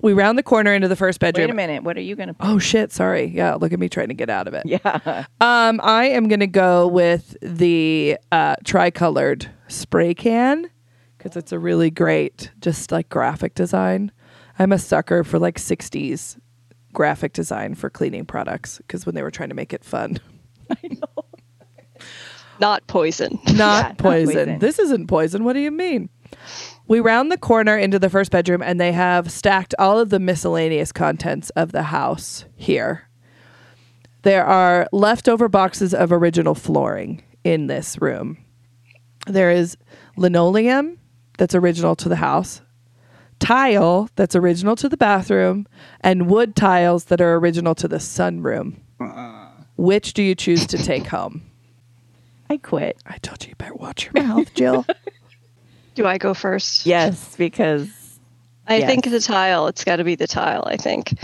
We 0.00 0.12
round 0.12 0.38
the 0.38 0.42
corner 0.42 0.72
into 0.72 0.88
the 0.88 0.96
first 0.96 1.20
bedroom. 1.20 1.46
Wait 1.46 1.50
a 1.50 1.54
minute. 1.54 1.84
What 1.84 1.96
are 1.96 2.00
you 2.00 2.16
gonna? 2.16 2.34
Oh 2.40 2.58
shit, 2.58 2.90
sorry. 2.90 3.26
Yeah, 3.26 3.54
look 3.54 3.72
at 3.72 3.78
me 3.78 3.88
trying 3.88 4.08
to 4.08 4.14
get 4.14 4.28
out 4.28 4.48
of 4.48 4.54
it. 4.54 4.64
Yeah. 4.66 5.24
Um, 5.40 5.80
I 5.82 6.06
am 6.06 6.26
gonna 6.26 6.46
go 6.48 6.88
with 6.88 7.36
the 7.40 8.18
uh, 8.32 8.56
tricolored 8.64 9.48
spray 9.68 10.14
can 10.14 10.68
because 11.16 11.36
it's 11.36 11.52
a 11.52 11.58
really 11.58 11.90
great, 11.90 12.50
just 12.60 12.90
like 12.90 13.08
graphic 13.08 13.54
design. 13.54 14.10
I'm 14.58 14.72
a 14.72 14.78
sucker 14.78 15.22
for 15.22 15.38
like 15.38 15.60
'60s 15.60 16.38
graphic 16.92 17.32
design 17.32 17.74
for 17.74 17.90
cleaning 17.90 18.24
products 18.24 18.78
because 18.78 19.04
when 19.06 19.14
they 19.14 19.22
were 19.22 19.30
trying 19.30 19.50
to 19.50 19.54
make 19.54 19.72
it 19.72 19.84
fun, 19.84 20.18
Not 22.60 22.86
poison. 22.86 23.38
not 23.46 23.54
not 23.54 23.98
poison. 23.98 24.34
poison. 24.34 24.58
This 24.58 24.78
isn't 24.78 25.06
poison. 25.06 25.44
What 25.44 25.54
do 25.54 25.60
you 25.60 25.70
mean? 25.70 26.08
We 26.86 27.00
round 27.00 27.32
the 27.32 27.38
corner 27.38 27.76
into 27.78 27.98
the 27.98 28.10
first 28.10 28.30
bedroom 28.30 28.62
and 28.62 28.80
they 28.80 28.92
have 28.92 29.30
stacked 29.30 29.74
all 29.78 29.98
of 29.98 30.10
the 30.10 30.20
miscellaneous 30.20 30.92
contents 30.92 31.50
of 31.50 31.72
the 31.72 31.84
house 31.84 32.44
here. 32.56 33.08
There 34.22 34.44
are 34.44 34.86
leftover 34.92 35.48
boxes 35.48 35.94
of 35.94 36.12
original 36.12 36.54
flooring 36.54 37.22
in 37.42 37.66
this 37.66 38.00
room. 38.00 38.38
There 39.26 39.50
is 39.50 39.76
linoleum 40.16 40.98
that's 41.38 41.54
original 41.54 41.94
to 41.96 42.08
the 42.08 42.16
house, 42.16 42.60
tile 43.38 44.08
that's 44.16 44.36
original 44.36 44.76
to 44.76 44.88
the 44.88 44.96
bathroom, 44.96 45.66
and 46.00 46.28
wood 46.28 46.54
tiles 46.54 47.06
that 47.06 47.20
are 47.20 47.36
original 47.36 47.74
to 47.76 47.88
the 47.88 47.96
sunroom. 47.96 48.80
Uh-uh. 49.00 49.48
Which 49.76 50.12
do 50.14 50.22
you 50.22 50.34
choose 50.34 50.66
to 50.66 50.78
take 50.78 51.06
home? 51.06 51.42
I 52.50 52.56
quit. 52.58 52.98
I 53.06 53.18
told 53.18 53.42
you 53.44 53.50
you 53.50 53.56
better 53.56 53.74
watch 53.74 54.04
your 54.04 54.22
mouth, 54.22 54.52
Jill. 54.54 54.84
Do 55.94 56.06
I 56.06 56.18
go 56.18 56.34
first? 56.34 56.86
Yes, 56.86 57.36
because 57.36 57.88
I 58.66 58.78
yes. 58.78 58.88
think 58.88 59.04
the 59.10 59.20
tile. 59.20 59.66
It's 59.68 59.84
got 59.84 59.96
to 59.96 60.04
be 60.04 60.14
the 60.16 60.26
tile. 60.26 60.64
I 60.66 60.76
think. 60.76 61.14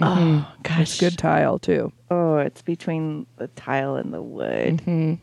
oh 0.00 0.46
It's 0.60 0.68
gosh, 0.68 0.98
good 1.00 1.18
tile 1.18 1.58
too. 1.58 1.92
Oh, 2.10 2.36
it's 2.36 2.62
between 2.62 3.26
the 3.38 3.48
tile 3.48 3.96
and 3.96 4.12
the 4.12 4.22
wood. 4.22 4.82
Mhm. 4.84 5.18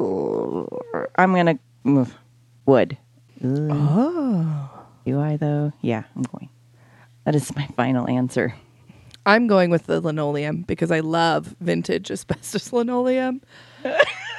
Ooh, 0.00 0.68
I'm 1.16 1.34
gonna 1.34 1.58
move 1.84 2.14
wood. 2.66 2.96
Oh. 3.44 4.70
Do 5.06 5.20
I 5.20 5.36
though? 5.36 5.72
Yeah, 5.80 6.04
I'm 6.16 6.22
going. 6.22 6.48
That 7.24 7.34
is 7.34 7.54
my 7.54 7.66
final 7.76 8.08
answer. 8.08 8.54
I'm 9.26 9.46
going 9.46 9.70
with 9.70 9.86
the 9.86 10.00
linoleum 10.00 10.62
because 10.62 10.90
I 10.90 11.00
love 11.00 11.54
vintage 11.60 12.10
asbestos 12.10 12.72
linoleum. 12.72 13.42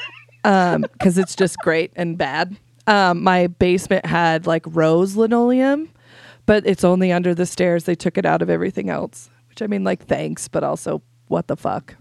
um, 0.43 0.81
because 0.93 1.17
it's 1.17 1.35
just 1.35 1.57
great 1.59 1.91
and 1.95 2.17
bad. 2.17 2.57
Um, 2.87 3.23
my 3.23 3.47
basement 3.47 4.05
had 4.05 4.47
like 4.47 4.63
rose 4.67 5.15
linoleum, 5.15 5.89
but 6.45 6.65
it's 6.65 6.83
only 6.83 7.11
under 7.11 7.35
the 7.35 7.45
stairs. 7.45 7.83
They 7.83 7.95
took 7.95 8.17
it 8.17 8.25
out 8.25 8.41
of 8.41 8.49
everything 8.49 8.89
else. 8.89 9.29
Which 9.49 9.61
I 9.61 9.67
mean, 9.67 9.83
like, 9.83 10.05
thanks, 10.05 10.47
but 10.47 10.63
also, 10.63 11.01
what 11.27 11.47
the 11.47 11.57
fuck? 11.57 11.95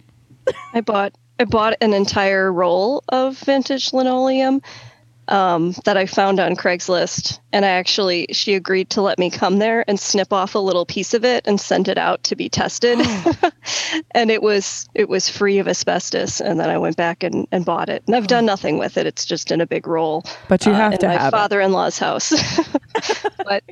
I 0.73 0.81
bought 0.81 1.17
I 1.39 1.45
bought 1.45 1.75
an 1.81 1.95
entire 1.95 2.53
roll 2.53 3.03
of 3.09 3.39
vintage 3.39 3.93
linoleum 3.93 4.61
um, 5.31 5.75
that 5.85 5.97
I 5.97 6.07
found 6.07 6.41
on 6.41 6.57
Craigslist, 6.57 7.39
and 7.53 7.65
I 7.65 7.69
actually 7.69 8.27
she 8.33 8.55
agreed 8.55 8.91
to 8.91 9.03
let 9.03 9.19
me 9.19 9.31
come 9.31 9.59
there 9.59 9.85
and 9.89 9.99
snip 9.99 10.33
off 10.33 10.55
a 10.55 10.59
little 10.59 10.85
piece 10.85 11.15
of 11.15 11.25
it 11.25 11.47
and 11.47 11.61
send 11.61 11.89
it 11.89 11.97
out 11.99 12.23
to 12.25 12.37
be 12.37 12.49
tested, 12.49 12.99
and 14.13 14.31
it 14.31 14.43
was 14.43 14.89
it 14.95 15.09
was 15.09 15.29
free 15.29 15.59
of 15.59 15.69
asbestos. 15.69 16.41
And 16.41 16.59
then 16.61 16.69
I 16.71 16.79
went 16.79 16.97
back 16.97 17.23
and, 17.23 17.47
and 17.53 17.65
bought 17.65 17.89
it, 17.89 18.03
and 18.07 18.17
I've 18.17 18.27
done 18.27 18.45
nothing 18.45 18.77
with 18.79 18.97
it. 18.97 19.07
It's 19.07 19.25
just 19.25 19.51
in 19.51 19.61
a 19.61 19.67
big 19.67 19.87
roll. 19.87 20.25
But 20.49 20.67
you 20.67 20.73
uh, 20.73 20.77
have 20.77 20.93
in 20.95 20.99
to 20.99 21.07
my 21.09 21.13
have 21.15 21.29
it. 21.33 21.37
father-in-law's 21.37 21.99
house, 21.99 22.33
but 23.45 23.63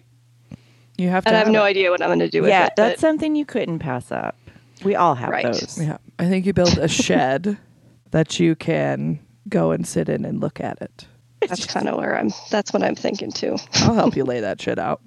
You 0.96 1.08
have 1.08 1.24
to. 1.24 1.28
and 1.28 1.36
I 1.36 1.38
have 1.40 1.46
have 1.48 1.52
no 1.52 1.64
it. 1.64 1.68
idea 1.68 1.90
what 1.90 2.02
I'm 2.02 2.08
going 2.08 2.18
to 2.20 2.30
do 2.30 2.40
with 2.42 2.50
yeah, 2.50 2.66
it. 2.66 2.72
that's 2.76 2.94
but- 2.94 3.00
something 3.00 3.34
you 3.36 3.44
couldn't 3.44 3.78
pass 3.80 4.10
up. 4.12 4.36
We 4.84 4.94
all 4.94 5.16
have 5.16 5.30
Right. 5.30 5.44
those. 5.44 5.76
Yeah, 5.82 5.98
I 6.20 6.28
think 6.28 6.46
you 6.46 6.52
build 6.52 6.78
a 6.78 6.86
shed 6.86 7.58
that 8.12 8.38
you 8.38 8.54
can 8.54 9.18
go 9.48 9.72
and 9.72 9.84
sit 9.86 10.08
in 10.08 10.24
and 10.24 10.40
look 10.40 10.60
at 10.60 10.80
it. 10.80 11.06
That's 11.40 11.66
kind 11.72 11.88
of 11.88 11.96
where 11.96 12.16
I'm. 12.16 12.30
That's 12.50 12.72
what 12.72 12.82
I'm 12.82 12.94
thinking 12.94 13.30
too. 13.30 13.56
I'll 13.74 13.94
help 13.94 14.16
you 14.16 14.24
lay 14.24 14.40
that 14.40 14.60
shit 14.60 14.78
out. 14.78 15.00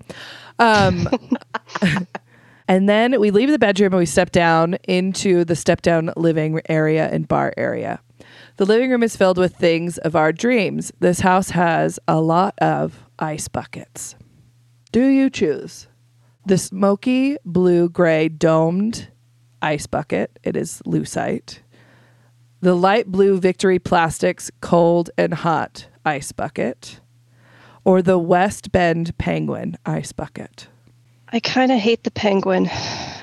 Um, 0.59 1.07
and 2.67 2.87
then 2.87 3.19
we 3.19 3.31
leave 3.31 3.49
the 3.49 3.59
bedroom 3.59 3.93
and 3.93 3.99
we 3.99 4.05
step 4.05 4.31
down 4.31 4.75
into 4.83 5.43
the 5.45 5.55
step 5.55 5.81
down 5.81 6.11
living 6.15 6.61
area 6.69 7.09
and 7.11 7.27
bar 7.27 7.53
area. 7.57 7.99
The 8.57 8.65
living 8.65 8.91
room 8.91 9.03
is 9.03 9.15
filled 9.15 9.37
with 9.37 9.55
things 9.55 9.97
of 9.99 10.15
our 10.15 10.31
dreams. 10.31 10.91
This 10.99 11.21
house 11.21 11.49
has 11.51 11.99
a 12.07 12.21
lot 12.21 12.53
of 12.59 13.03
ice 13.17 13.47
buckets. 13.47 14.15
Do 14.91 15.07
you 15.07 15.29
choose 15.29 15.87
the 16.45 16.57
smoky 16.57 17.37
blue 17.45 17.89
gray 17.89 18.29
domed 18.29 19.09
ice 19.61 19.87
bucket? 19.87 20.37
It 20.43 20.55
is 20.55 20.81
lucite. 20.85 21.59
The 22.59 22.75
light 22.75 23.07
blue 23.07 23.39
Victory 23.39 23.79
Plastics 23.79 24.51
cold 24.61 25.09
and 25.17 25.33
hot 25.33 25.87
ice 26.05 26.31
bucket 26.31 26.99
or 27.83 28.01
the 28.01 28.17
West 28.17 28.71
Bend 28.71 29.17
Penguin 29.17 29.77
ice 29.85 30.11
bucket? 30.11 30.67
I 31.33 31.39
kind 31.39 31.71
of 31.71 31.79
hate 31.79 32.03
the 32.03 32.11
penguin, 32.11 32.67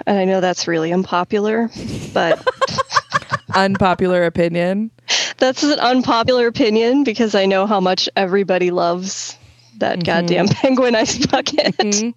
and 0.07 0.19
I 0.19 0.25
know 0.25 0.41
that's 0.41 0.67
really 0.67 0.93
unpopular, 0.93 1.69
but 2.15 2.43
Unpopular 3.55 4.25
opinion. 4.25 4.91
that's 5.39 5.63
an 5.63 5.79
unpopular 5.79 6.47
opinion 6.47 7.05
because 7.05 7.35
I 7.35 7.47
know 7.47 7.67
how 7.67 7.81
much 7.81 8.09
everybody 8.17 8.71
loves 8.71 9.37
that 9.79 10.05
goddamn 10.05 10.49
penguin 10.49 10.95
ice 10.95 11.25
bucket. 11.27 12.15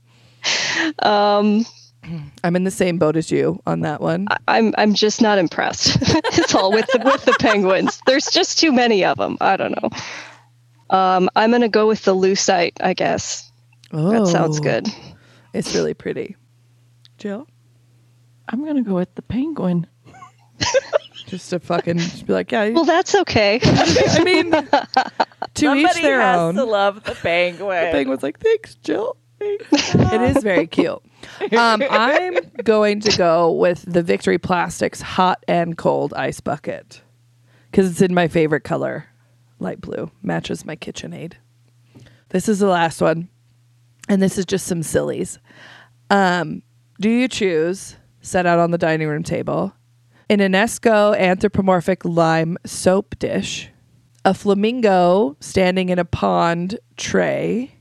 Um, 0.99 1.65
I'm 2.43 2.55
in 2.55 2.63
the 2.63 2.71
same 2.71 2.97
boat 2.97 3.15
as 3.15 3.29
you 3.31 3.61
on 3.67 3.81
that 3.81 4.01
one. 4.01 4.27
I'm 4.47 4.73
I'm 4.77 4.93
just 4.93 5.21
not 5.21 5.37
impressed. 5.37 5.97
it's 6.01 6.55
all 6.55 6.71
with 6.71 6.87
the 6.87 7.01
with 7.03 7.23
the 7.25 7.35
penguins. 7.39 7.99
There's 8.05 8.25
just 8.27 8.59
too 8.59 8.71
many 8.71 9.03
of 9.05 9.17
them. 9.17 9.37
I 9.41 9.57
don't 9.57 9.71
know. 9.81 9.89
Um, 10.91 11.29
I'm 11.35 11.49
gonna 11.51 11.69
go 11.69 11.87
with 11.87 12.03
the 12.03 12.13
lucite, 12.13 12.73
I 12.81 12.93
guess. 12.93 13.51
Oh, 13.91 14.11
That 14.11 14.27
sounds 14.27 14.59
Oh, 14.59 14.63
good. 14.63 14.87
It's 15.53 15.73
really 15.73 15.93
pretty. 15.93 16.35
Jill? 17.17 17.47
I'm 18.49 18.63
gonna 18.65 18.83
go 18.83 18.95
with 18.95 19.13
the 19.15 19.21
penguin. 19.21 19.87
Just 21.27 21.49
to 21.51 21.59
fucking 21.59 21.97
just 21.97 22.25
be 22.27 22.33
like, 22.33 22.51
yeah. 22.51 22.69
Well, 22.71 22.83
that's 22.83 23.15
okay. 23.15 23.59
I 23.63 24.21
mean, 24.21 24.51
to 24.51 24.57
each 24.57 24.73
their 24.73 25.71
own. 25.71 25.85
Somebody 25.93 26.01
has 26.01 26.37
own. 26.39 26.55
to 26.55 26.63
love 26.65 27.03
the 27.05 27.15
penguin. 27.15 27.85
The 27.85 27.91
penguin's 27.91 28.21
like, 28.21 28.37
thanks, 28.39 28.75
Jill. 28.75 29.15
it 29.39 30.35
is 30.35 30.43
very 30.43 30.67
cute. 30.67 31.01
Um, 31.57 31.81
I'm 31.89 32.37
going 32.65 32.99
to 32.99 33.17
go 33.17 33.49
with 33.53 33.85
the 33.87 34.03
Victory 34.03 34.39
Plastics 34.39 34.99
hot 34.99 35.41
and 35.47 35.77
cold 35.77 36.13
ice 36.15 36.41
bucket 36.41 37.01
because 37.71 37.89
it's 37.89 38.01
in 38.01 38.13
my 38.13 38.27
favorite 38.27 38.65
color, 38.65 39.05
light 39.61 39.79
blue. 39.81 40.11
Matches 40.21 40.65
my 40.65 40.75
KitchenAid. 40.75 41.33
This 42.29 42.47
is 42.49 42.59
the 42.59 42.67
last 42.67 43.01
one, 43.01 43.29
and 44.09 44.21
this 44.21 44.37
is 44.37 44.45
just 44.45 44.65
some 44.65 44.83
sillies. 44.83 45.39
Um, 46.09 46.61
do 46.99 47.09
you 47.09 47.27
choose 47.27 47.95
set 48.21 48.45
out 48.45 48.59
on 48.59 48.71
the 48.71 48.77
dining 48.77 49.07
room 49.07 49.23
table 49.23 49.73
an 50.29 50.39
Enesco 50.39 51.17
anthropomorphic 51.17 52.05
lime 52.05 52.57
soap 52.65 53.17
dish, 53.19 53.69
a 54.23 54.33
flamingo 54.33 55.35
standing 55.41 55.89
in 55.89 55.99
a 55.99 56.05
pond 56.05 56.79
tray, 56.95 57.75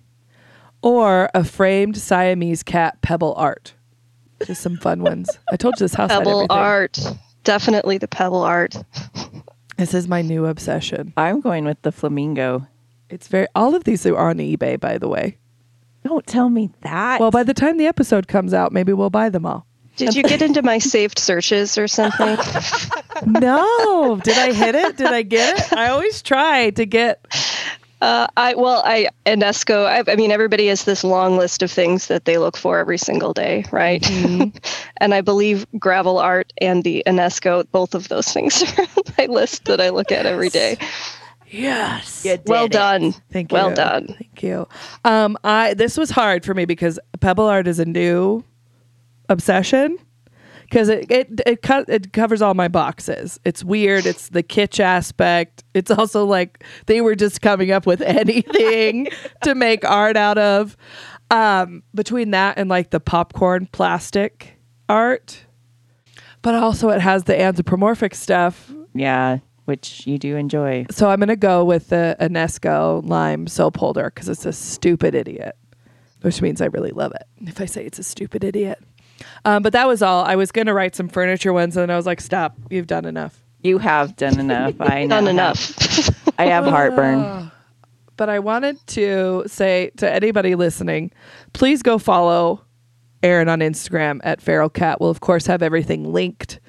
or 0.82 1.30
a 1.32 1.44
framed 1.44 1.96
Siamese 1.96 2.64
cat 2.64 3.00
pebble 3.02 3.34
art? 3.36 3.74
Just 4.44 4.62
some 4.62 4.78
fun 4.78 5.02
ones. 5.02 5.30
I 5.52 5.56
told 5.56 5.74
you 5.78 5.84
this 5.84 5.94
house 5.94 6.10
had 6.10 6.18
Pebble 6.18 6.40
everything. 6.40 6.56
art. 6.56 6.98
Definitely 7.44 7.98
the 7.98 8.08
pebble 8.08 8.42
art. 8.42 8.74
This 9.80 9.94
is 9.94 10.06
my 10.06 10.20
new 10.20 10.44
obsession. 10.44 11.14
I'm 11.16 11.40
going 11.40 11.64
with 11.64 11.80
the 11.80 11.90
flamingo. 11.90 12.66
It's 13.08 13.28
very. 13.28 13.46
All 13.54 13.74
of 13.74 13.84
these 13.84 14.04
are 14.04 14.14
on 14.14 14.36
eBay, 14.36 14.78
by 14.78 14.98
the 14.98 15.08
way. 15.08 15.38
Don't 16.04 16.26
tell 16.26 16.50
me 16.50 16.68
that. 16.82 17.18
Well, 17.18 17.30
by 17.30 17.44
the 17.44 17.54
time 17.54 17.78
the 17.78 17.86
episode 17.86 18.28
comes 18.28 18.52
out, 18.52 18.72
maybe 18.72 18.92
we'll 18.92 19.08
buy 19.08 19.30
them 19.30 19.46
all. 19.46 19.64
Did 19.96 20.14
you 20.14 20.22
get 20.22 20.42
into 20.42 20.60
my 20.60 20.76
saved 20.76 21.18
searches 21.18 21.78
or 21.78 21.88
something? 21.88 22.36
No, 23.26 24.18
did 24.24 24.38
I 24.38 24.50
hit 24.54 24.74
it? 24.74 24.96
Did 24.96 25.08
I 25.08 25.20
get 25.20 25.58
it? 25.58 25.72
I 25.74 25.88
always 25.90 26.22
try 26.22 26.70
to 26.70 26.86
get. 26.86 27.22
Uh, 28.00 28.26
I 28.36 28.54
well, 28.54 28.82
I 28.84 29.08
Enesco. 29.26 29.84
I, 29.86 30.10
I 30.10 30.16
mean, 30.16 30.30
everybody 30.30 30.68
has 30.68 30.84
this 30.84 31.04
long 31.04 31.36
list 31.36 31.62
of 31.62 31.70
things 31.70 32.06
that 32.06 32.24
they 32.24 32.38
look 32.38 32.56
for 32.56 32.78
every 32.78 32.98
single 32.98 33.32
day, 33.34 33.64
right? 33.70 34.08
and 34.96 35.14
I 35.14 35.20
believe 35.20 35.66
gravel 35.78 36.18
art 36.18 36.52
and 36.60 36.82
the 36.82 37.02
Enesco, 37.06 37.66
both 37.70 37.94
of 37.94 38.08
those 38.08 38.32
things 38.32 38.62
are 38.78 38.82
on 38.82 39.14
my 39.18 39.26
list 39.26 39.66
that 39.66 39.80
I 39.80 39.90
look 39.90 40.10
at 40.12 40.24
every 40.24 40.48
day. 40.48 40.78
Yes. 41.46 42.24
You 42.24 42.38
Well 42.46 42.66
it. 42.66 42.72
done. 42.72 43.12
Thank 43.30 43.52
you. 43.52 43.56
Well 43.56 43.74
done. 43.74 44.06
Thank 44.06 44.42
you. 44.42 44.68
Um, 45.04 45.36
I 45.44 45.74
this 45.74 45.98
was 45.98 46.10
hard 46.10 46.44
for 46.44 46.54
me 46.54 46.64
because 46.64 46.98
pebble 47.20 47.46
art 47.46 47.66
is 47.66 47.78
a 47.78 47.84
new 47.84 48.44
obsession 49.28 49.98
because 50.70 50.88
it 50.88 51.10
it 51.10 51.40
it, 51.46 51.62
co- 51.62 51.84
it 51.88 52.12
covers 52.14 52.40
all 52.40 52.54
my 52.54 52.68
boxes. 52.68 53.38
It's 53.44 53.62
weird. 53.62 54.06
It's 54.06 54.28
the 54.30 54.42
kitsch 54.42 54.80
aspect. 54.80 55.64
It's 55.74 55.90
also 55.90 56.24
like 56.24 56.64
they 56.86 57.00
were 57.02 57.14
just 57.16 57.42
coming 57.42 57.70
up 57.72 57.84
with 57.86 58.00
anything 58.20 59.08
to 59.42 59.54
make 59.54 59.84
art 59.84 60.16
out 60.16 60.38
of. 60.38 60.76
Um, 61.32 61.84
between 61.94 62.32
that 62.32 62.58
and 62.58 62.68
like 62.68 62.90
the 62.90 62.98
popcorn 62.98 63.68
plastic 63.70 64.58
art, 64.88 65.44
but 66.42 66.56
also 66.56 66.88
it 66.90 67.00
has 67.00 67.22
the 67.24 67.40
anthropomorphic 67.40 68.16
stuff 68.16 68.72
Yeah, 68.94 69.38
which 69.64 70.08
you 70.08 70.18
do 70.18 70.34
enjoy. 70.34 70.86
so 70.90 71.08
I'm 71.08 71.20
gonna 71.20 71.36
go 71.36 71.64
with 71.64 71.90
the 71.90 72.16
Enesco 72.20 73.08
lime 73.08 73.46
soap 73.46 73.76
holder 73.76 74.10
because 74.12 74.28
it's 74.28 74.44
a 74.44 74.52
stupid 74.52 75.14
idiot, 75.14 75.54
which 76.22 76.42
means 76.42 76.60
I 76.60 76.66
really 76.66 76.90
love 76.90 77.12
it. 77.12 77.22
If 77.48 77.60
I 77.60 77.66
say 77.66 77.84
it's 77.84 78.00
a 78.00 78.02
stupid 78.02 78.42
idiot, 78.42 78.82
um, 79.44 79.62
but 79.62 79.72
that 79.72 79.86
was 79.86 80.02
all. 80.02 80.24
I 80.24 80.36
was 80.36 80.52
gonna 80.52 80.74
write 80.74 80.94
some 80.94 81.08
furniture 81.08 81.52
ones, 81.52 81.76
and 81.76 81.90
I 81.90 81.96
was 81.96 82.06
like, 82.06 82.20
"Stop! 82.20 82.56
You've 82.70 82.86
done 82.86 83.04
enough." 83.04 83.42
You 83.62 83.78
have 83.78 84.16
done 84.16 84.38
enough. 84.46 84.74
I 84.80 85.04
know. 85.04 85.16
Done 85.16 85.28
enough. 85.28 86.30
I 86.38 86.46
have 86.46 86.64
heartburn. 86.66 87.50
But 88.16 88.28
I 88.28 88.38
wanted 88.38 88.76
to 88.88 89.44
say 89.46 89.92
to 89.96 90.12
anybody 90.12 90.54
listening, 90.54 91.10
please 91.54 91.82
go 91.82 91.96
follow 91.96 92.62
Erin 93.22 93.48
on 93.48 93.60
Instagram 93.60 94.20
at 94.24 94.42
Feral 94.42 94.68
Cat. 94.68 95.00
We'll 95.00 95.08
of 95.08 95.20
course 95.20 95.46
have 95.46 95.62
everything 95.62 96.12
linked 96.12 96.60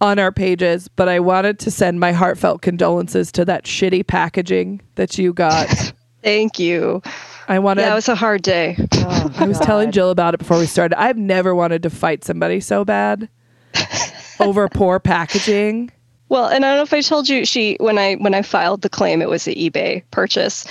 on 0.00 0.18
our 0.18 0.32
pages. 0.32 0.88
But 0.88 1.08
I 1.08 1.20
wanted 1.20 1.60
to 1.60 1.70
send 1.70 2.00
my 2.00 2.10
heartfelt 2.10 2.60
condolences 2.60 3.30
to 3.32 3.44
that 3.44 3.66
shitty 3.66 4.04
packaging 4.08 4.82
that 4.96 5.16
you 5.16 5.32
got. 5.32 5.68
Thank 6.24 6.58
you. 6.58 7.02
I 7.48 7.58
wanted. 7.58 7.82
Yeah, 7.82 7.92
it 7.92 7.94
was 7.94 8.08
a 8.08 8.14
hard 8.14 8.42
day. 8.42 8.76
I 8.92 9.46
was 9.46 9.58
telling 9.60 9.92
Jill 9.92 10.10
about 10.10 10.34
it 10.34 10.38
before 10.38 10.58
we 10.58 10.66
started. 10.66 10.98
I've 10.98 11.16
never 11.18 11.54
wanted 11.54 11.82
to 11.84 11.90
fight 11.90 12.24
somebody 12.24 12.60
so 12.60 12.84
bad 12.84 13.28
over 14.40 14.68
poor 14.68 14.98
packaging. 14.98 15.90
Well, 16.28 16.46
and 16.48 16.64
I 16.64 16.70
don't 16.70 16.78
know 16.78 16.82
if 16.82 16.92
I 16.92 17.02
told 17.02 17.28
you 17.28 17.44
she 17.46 17.76
when 17.78 17.98
I 17.98 18.14
when 18.14 18.34
I 18.34 18.42
filed 18.42 18.82
the 18.82 18.88
claim 18.88 19.22
it 19.22 19.28
was 19.28 19.46
an 19.46 19.54
eBay 19.54 20.02
purchase. 20.10 20.66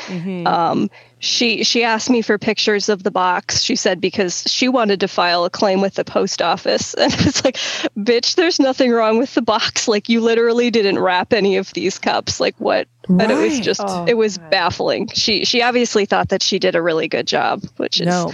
Um, 0.46 0.90
she 1.26 1.64
she 1.64 1.84
asked 1.84 2.10
me 2.10 2.22
for 2.22 2.38
pictures 2.38 2.88
of 2.88 3.04
the 3.04 3.12
box. 3.12 3.62
She 3.64 3.76
said 3.76 4.00
because 4.00 4.44
she 4.48 4.70
wanted 4.70 5.00
to 5.00 5.08
file 5.08 5.44
a 5.44 5.50
claim 5.50 5.82
with 5.82 5.96
the 5.96 6.06
post 6.06 6.42
office, 6.42 6.94
and 7.00 7.12
it's 7.14 7.44
like, 7.44 7.56
bitch, 7.98 8.36
there's 8.36 8.60
nothing 8.60 8.92
wrong 8.92 9.18
with 9.18 9.34
the 9.34 9.42
box. 9.42 9.88
Like 9.88 10.08
you 10.08 10.22
literally 10.22 10.70
didn't 10.72 11.00
wrap 11.00 11.34
any 11.34 11.58
of 11.58 11.74
these 11.74 11.98
cups. 12.00 12.40
Like 12.40 12.56
what? 12.60 12.88
And 13.10 13.32
it 13.32 13.36
was 13.36 13.60
just 13.60 13.82
Oh, 13.84 14.06
it 14.08 14.16
was 14.16 14.38
God. 14.38 14.50
baffling. 14.52 15.08
She 15.14 15.46
she 15.46 15.62
obviously 15.62 16.06
thought 16.06 16.30
that 16.30 16.44
she 16.44 16.60
did 16.60 16.76
a 16.76 16.82
really 16.82 17.08
good 17.08 17.28
job, 17.28 17.64
which 17.78 18.00
is 18.00 18.08
No. 18.08 18.32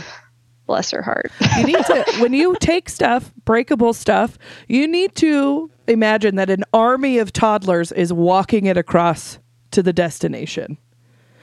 bless 0.67 0.91
her 0.91 1.01
heart. 1.01 1.31
You 1.57 1.65
need 1.65 1.85
to 1.85 2.05
when 2.19 2.33
you 2.33 2.55
take 2.59 2.89
stuff, 2.89 3.33
breakable 3.45 3.93
stuff, 3.93 4.37
you 4.67 4.87
need 4.87 5.15
to 5.15 5.69
imagine 5.87 6.35
that 6.35 6.49
an 6.49 6.63
army 6.73 7.17
of 7.17 7.33
toddlers 7.33 7.91
is 7.91 8.13
walking 8.13 8.65
it 8.65 8.77
across 8.77 9.39
to 9.71 9.81
the 9.83 9.93
destination. 9.93 10.77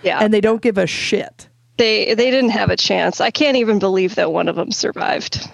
Yeah, 0.03 0.19
And 0.21 0.33
they 0.33 0.41
don't 0.41 0.63
give 0.63 0.79
a 0.79 0.87
shit. 0.87 1.49
they 1.77 2.15
they 2.15 2.31
didn't 2.31 2.51
have 2.51 2.71
a 2.71 2.77
chance. 2.77 3.21
I 3.21 3.31
can't 3.31 3.57
even 3.57 3.79
believe 3.79 4.15
that 4.17 4.33
one 4.33 4.49
of 4.49 4.57
them 4.57 4.73
survived. 4.73 5.49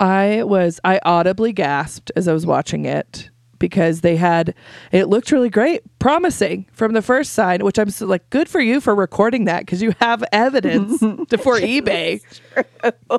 I 0.00 0.42
was 0.44 0.80
I 0.84 1.00
audibly 1.04 1.52
gasped 1.52 2.12
as 2.16 2.28
I 2.28 2.32
was 2.32 2.44
watching 2.46 2.84
it 2.84 3.30
because 3.58 4.02
they 4.02 4.16
had 4.16 4.54
it 4.92 5.08
looked 5.08 5.32
really 5.32 5.48
great, 5.48 5.82
promising 5.98 6.66
from 6.72 6.92
the 6.92 7.00
first 7.00 7.32
sign, 7.32 7.64
which 7.64 7.78
I'm 7.78 7.88
so, 7.88 8.04
like 8.06 8.28
good 8.28 8.48
for 8.48 8.60
you 8.60 8.80
for 8.82 8.94
recording 8.94 9.46
that 9.46 9.60
because 9.60 9.80
you 9.80 9.94
have 10.00 10.22
evidence 10.32 11.00
to, 11.00 11.38
for 11.38 11.58
eBay. 11.58 12.20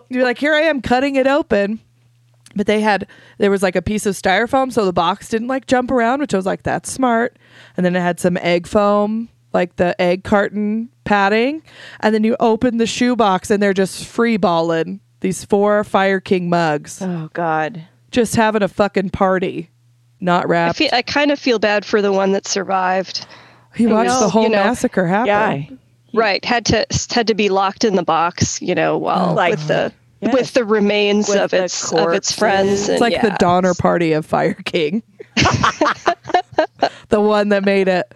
You're 0.10 0.24
like, 0.24 0.38
here 0.38 0.54
I 0.54 0.62
am 0.62 0.82
cutting 0.82 1.16
it 1.16 1.26
open. 1.28 1.80
But 2.56 2.66
they 2.68 2.82
had 2.82 3.08
there 3.40 3.52
was 3.52 3.62
like 3.62 3.76
a 3.76 3.82
piece 3.82 4.06
of 4.06 4.16
styrofoam 4.16 4.72
so 4.72 4.86
the 4.86 4.94
box 4.94 5.30
didn't 5.30 5.48
like 5.48 5.68
jump 5.68 5.92
around, 5.92 6.20
which 6.22 6.34
I 6.34 6.38
was 6.38 6.46
like, 6.46 6.64
that's 6.64 6.92
smart. 6.92 7.38
And 7.76 7.86
then 7.86 7.96
it 7.96 8.00
had 8.02 8.20
some 8.20 8.38
egg 8.38 8.68
foam, 8.68 9.30
like 9.54 9.76
the 9.78 10.00
egg 10.02 10.24
carton 10.24 10.90
padding. 11.04 11.62
And 12.02 12.14
then 12.14 12.24
you 12.24 12.36
open 12.40 12.78
the 12.78 12.88
shoe 12.88 13.16
box 13.16 13.50
and 13.50 13.62
they're 13.62 13.74
just 13.74 14.06
free 14.06 14.38
balling 14.38 15.00
these 15.22 15.44
four 15.44 15.84
Fire 15.84 16.20
King 16.20 16.50
mugs. 16.50 17.02
Oh 17.02 17.30
God. 17.34 17.84
Just 18.12 18.36
having 18.36 18.62
a 18.64 18.68
fucking 18.68 19.10
party. 19.12 19.70
Not 20.20 20.46
I 20.46 20.48
wrapped. 20.48 20.78
feel 20.78 20.90
I 20.94 21.02
kind 21.02 21.32
of 21.32 21.40
feel 21.40 21.60
bad 21.60 21.86
for 21.86 22.02
the 22.02 22.12
one 22.12 22.32
that 22.32 22.48
survived. 22.48 23.26
he 23.76 23.86
watched 23.88 24.20
the 24.20 24.30
whole 24.30 24.44
you 24.44 24.50
know, 24.50 24.64
massacre 24.64 25.06
happen. 25.08 25.28
Yeah. 25.28 25.64
Right, 26.14 26.44
had 26.46 26.66
to 26.68 26.86
had 27.12 27.28
to 27.28 27.36
be 27.36 27.50
locked 27.50 27.84
in 27.84 27.96
the 27.96 28.04
box, 28.04 28.62
you 28.62 28.74
know, 28.74 28.98
while 28.98 29.34
Like- 29.34 29.52
with 29.52 29.68
the 29.68 29.94
Yes. 30.20 30.34
with 30.34 30.54
the 30.54 30.66
remains 30.66 31.28
With 31.30 31.38
of 31.38 31.54
its 31.54 31.94
of 31.94 32.12
its 32.14 32.32
friends. 32.32 32.82
It's 32.82 32.90
and 32.90 33.00
like 33.02 33.22
the 33.22 33.28
yeah. 33.28 33.38
Donner 33.38 33.76
Party 33.76 34.14
of 34.14 34.26
Fire 34.26 34.56
King. 34.66 35.04
the 37.10 37.22
one 37.22 37.50
that 37.50 37.64
made 37.66 37.88
it. 37.88 38.14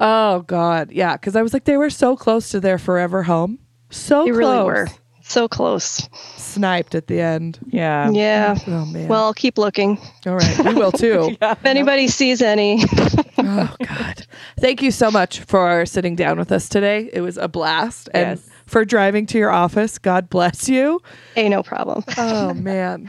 Oh 0.00 0.40
God, 0.42 0.90
yeah. 0.92 1.14
Because 1.16 1.36
I 1.36 1.42
was 1.42 1.52
like, 1.52 1.64
they 1.64 1.76
were 1.76 1.90
so 1.90 2.16
close 2.16 2.50
to 2.50 2.60
their 2.60 2.78
forever 2.78 3.22
home. 3.22 3.58
So 3.90 4.24
They 4.24 4.30
close. 4.30 4.38
really 4.38 4.64
were 4.64 4.88
so 5.22 5.48
close. 5.48 6.08
Sniped 6.36 6.94
at 6.94 7.06
the 7.06 7.20
end. 7.20 7.58
Yeah. 7.68 8.10
Yeah. 8.10 8.56
Oh 8.66 8.86
man. 8.86 9.08
Well, 9.08 9.32
keep 9.34 9.58
looking. 9.58 9.98
all 10.26 10.34
right, 10.36 10.64
we 10.64 10.74
will 10.74 10.92
too. 10.92 11.36
If 11.42 11.64
anybody 11.64 12.08
sees 12.08 12.42
any, 12.42 12.82
Oh 13.38 13.74
God. 13.86 14.26
Thank 14.58 14.82
you 14.82 14.90
so 14.90 15.10
much 15.10 15.40
for 15.40 15.84
sitting 15.86 16.16
down 16.16 16.38
with 16.38 16.52
us 16.52 16.68
today. 16.68 17.08
It 17.12 17.20
was 17.20 17.36
a 17.36 17.48
blast, 17.48 18.08
and 18.14 18.38
Yes. 18.38 18.48
for 18.66 18.84
driving 18.84 19.26
to 19.26 19.38
your 19.38 19.50
office. 19.50 19.98
God 19.98 20.28
bless 20.30 20.68
you. 20.68 21.00
hey, 21.34 21.48
no 21.48 21.62
problem. 21.62 22.02
Oh 22.18 22.54
man. 22.54 23.08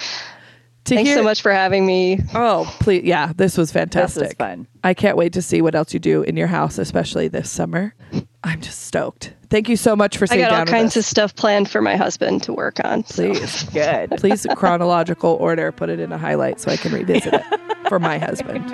Thanks 0.86 1.08
hear- 1.10 1.18
so 1.18 1.24
much 1.24 1.42
for 1.42 1.52
having 1.52 1.86
me. 1.86 2.20
Oh, 2.36 2.66
please. 2.82 3.04
Yeah, 3.06 3.32
this 3.36 3.58
was 3.58 3.72
fantastic. 3.72 4.22
This 4.22 4.30
was 4.30 4.36
fun. 4.38 4.68
I 4.84 4.94
can't 4.94 5.16
wait 5.16 5.32
to 5.34 5.42
see 5.42 5.62
what 5.62 5.76
else 5.76 5.94
you 5.94 6.00
do 6.00 6.24
in 6.24 6.36
your 6.36 6.48
house, 6.48 6.78
especially 6.78 7.30
this 7.30 7.50
summer. 7.50 7.96
I'm 8.44 8.60
just 8.60 8.82
stoked. 8.84 9.34
Thank 9.50 9.70
you 9.70 9.78
so 9.78 9.96
much 9.96 10.18
for 10.18 10.26
I 10.26 10.28
sitting 10.28 10.44
got 10.44 10.50
down 10.50 10.60
all 10.62 10.66
kinds 10.66 10.98
of 10.98 11.06
stuff 11.06 11.36
planned 11.36 11.70
for 11.70 11.82
my 11.82 11.96
husband 11.96 12.44
to 12.44 12.54
work 12.54 12.84
on. 12.84 13.06
so- 13.06 13.32
Please, 13.34 13.64
Good. 13.74 14.12
please, 14.18 14.46
chronological 14.56 15.38
order. 15.40 15.72
Put 15.72 15.90
it 15.90 16.00
in 16.02 16.12
a 16.12 16.18
highlight 16.18 16.60
so 16.60 16.70
I 16.72 16.76
can 16.76 16.92
revisit 16.92 17.34
it 17.34 17.44
for 17.88 18.00
my 18.00 18.18
husband. 18.18 18.68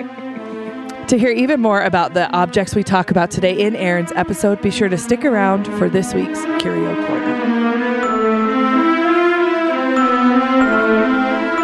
To 1.08 1.18
hear 1.18 1.30
even 1.30 1.60
more 1.60 1.82
about 1.82 2.14
the 2.14 2.28
objects 2.30 2.74
we 2.74 2.82
talk 2.84 3.10
about 3.10 3.30
today 3.30 3.56
in 3.60 3.74
Erin's 3.76 4.12
episode, 4.12 4.60
be 4.62 4.70
sure 4.70 4.88
to 4.88 4.98
stick 4.98 5.24
around 5.24 5.64
for 5.78 5.88
this 5.88 6.12
week's 6.14 6.40
Curio 6.62 6.94
Corner. 7.06 8.29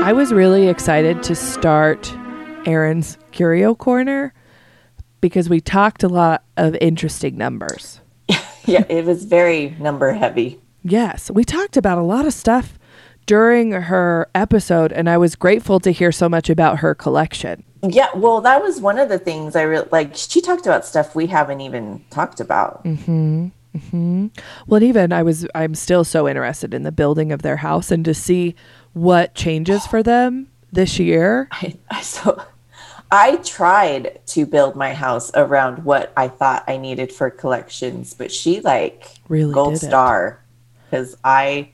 I 0.07 0.13
was 0.13 0.33
really 0.33 0.69
excited 0.69 1.25
to 1.25 1.35
start 1.35 2.17
Erin's 2.65 3.19
Curio 3.33 3.75
Corner 3.75 4.33
because 5.21 5.49
we 5.49 5.61
talked 5.61 6.05
a 6.05 6.09
lot 6.09 6.45
of 6.57 6.77
interesting 6.77 7.37
numbers. 7.37 8.01
Yeah, 8.67 8.85
it 8.89 9.05
was 9.05 9.25
very 9.25 9.71
number 9.81 10.13
heavy. 10.13 10.61
Yes, 10.85 11.29
we 11.29 11.43
talked 11.43 11.77
about 11.77 11.99
a 11.99 12.03
lot 12.03 12.25
of 12.25 12.33
stuff 12.33 12.79
during 13.27 13.73
her 13.73 14.29
episode, 14.33 14.93
and 14.93 15.09
I 15.11 15.19
was 15.19 15.35
grateful 15.35 15.81
to 15.81 15.91
hear 15.91 16.13
so 16.13 16.29
much 16.29 16.49
about 16.51 16.79
her 16.79 16.95
collection. 16.95 17.65
Yeah, 17.83 18.09
well, 18.15 18.41
that 18.43 18.63
was 18.63 18.81
one 18.81 19.01
of 19.01 19.09
the 19.09 19.19
things 19.19 19.57
I 19.57 19.63
really 19.63 19.89
like. 19.91 20.15
She 20.15 20.41
talked 20.41 20.67
about 20.67 20.85
stuff 20.85 21.17
we 21.17 21.27
haven't 21.27 21.61
even 21.61 22.05
talked 22.11 22.39
about. 22.41 22.85
Mhm. 22.85 23.51
Mhm. 23.77 24.31
Well, 24.67 24.83
even 24.83 25.13
I 25.13 25.23
was, 25.23 25.47
I'm 25.55 25.75
still 25.75 26.03
so 26.05 26.27
interested 26.29 26.75
in 26.75 26.83
the 26.83 26.93
building 26.93 27.31
of 27.33 27.43
their 27.43 27.59
house 27.59 27.91
and 27.91 28.05
to 28.05 28.15
see 28.15 28.55
what 28.97 29.35
changes 29.35 29.87
for 29.87 30.03
them 30.03 30.49
this 30.73 30.99
year. 30.99 31.49
I, 31.53 31.75
I 31.91 32.01
so 32.01 32.43
I 33.11 33.37
tried 33.37 34.21
to 34.29 34.47
build 34.47 34.75
my 34.75 34.95
house 34.95 35.31
around 35.35 35.85
what 35.85 36.13
I 36.17 36.29
thought 36.29 36.65
I 36.67 36.79
needed 36.79 37.13
for 37.13 37.29
collections, 37.29 38.15
but 38.15 38.33
she 38.33 38.61
like 38.63 39.07
Really 39.29 39.53
gold 39.53 39.75
did 39.75 39.87
star 39.89 40.43
because 40.91 41.15
I 41.23 41.73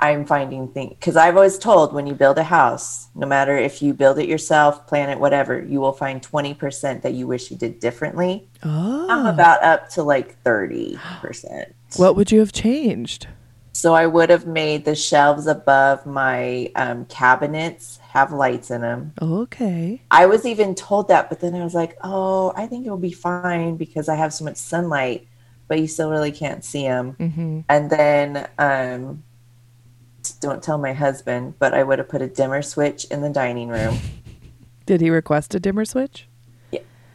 I'm 0.00 0.24
finding 0.26 0.66
things 0.68 0.94
because 0.98 1.16
I've 1.16 1.36
always 1.36 1.58
told 1.58 1.92
when 1.92 2.08
you 2.08 2.14
build 2.14 2.38
a 2.38 2.42
house, 2.44 3.06
no 3.14 3.26
matter 3.26 3.56
if 3.56 3.80
you 3.80 3.94
build 3.94 4.18
it 4.18 4.28
yourself, 4.28 4.84
plan 4.88 5.10
it, 5.10 5.20
whatever, 5.20 5.60
you 5.62 5.80
will 5.80 5.92
find 5.92 6.20
twenty 6.20 6.54
percent 6.54 7.02
that 7.04 7.14
you 7.14 7.28
wish 7.28 7.52
you 7.52 7.56
did 7.56 7.78
differently. 7.78 8.48
Oh. 8.64 9.06
I'm 9.08 9.26
Oh, 9.26 9.30
about 9.30 9.62
up 9.62 9.88
to 9.90 10.02
like 10.02 10.40
thirty 10.42 10.98
percent. 11.20 11.72
what 11.96 12.16
would 12.16 12.32
you 12.32 12.40
have 12.40 12.52
changed? 12.52 13.28
So 13.78 13.94
I 13.94 14.08
would 14.08 14.28
have 14.28 14.44
made 14.44 14.84
the 14.84 14.96
shelves 14.96 15.46
above 15.46 16.04
my 16.04 16.72
um, 16.74 17.04
cabinets 17.04 18.00
have 18.08 18.32
lights 18.32 18.72
in 18.72 18.80
them. 18.80 19.12
Okay. 19.22 20.02
I 20.10 20.26
was 20.26 20.44
even 20.44 20.74
told 20.74 21.06
that, 21.06 21.28
but 21.28 21.38
then 21.38 21.54
I 21.54 21.62
was 21.62 21.74
like, 21.74 21.96
oh, 22.02 22.52
I 22.56 22.66
think 22.66 22.86
it'll 22.86 22.98
be 22.98 23.12
fine 23.12 23.76
because 23.76 24.08
I 24.08 24.16
have 24.16 24.34
so 24.34 24.44
much 24.44 24.56
sunlight, 24.56 25.28
but 25.68 25.78
you 25.78 25.86
still 25.86 26.10
really 26.10 26.32
can't 26.32 26.64
see 26.64 26.88
them. 26.88 27.14
Mm-hmm. 27.20 27.60
And 27.68 27.88
then, 27.88 28.48
um, 28.58 29.22
don't 30.40 30.60
tell 30.60 30.78
my 30.78 30.92
husband, 30.92 31.54
but 31.60 31.72
I 31.72 31.84
would 31.84 32.00
have 32.00 32.08
put 32.08 32.20
a 32.20 32.26
dimmer 32.26 32.62
switch 32.62 33.04
in 33.04 33.22
the 33.22 33.30
dining 33.30 33.68
room. 33.68 33.96
Did 34.86 35.00
he 35.00 35.08
request 35.08 35.54
a 35.54 35.60
dimmer 35.60 35.84
switch? 35.84 36.27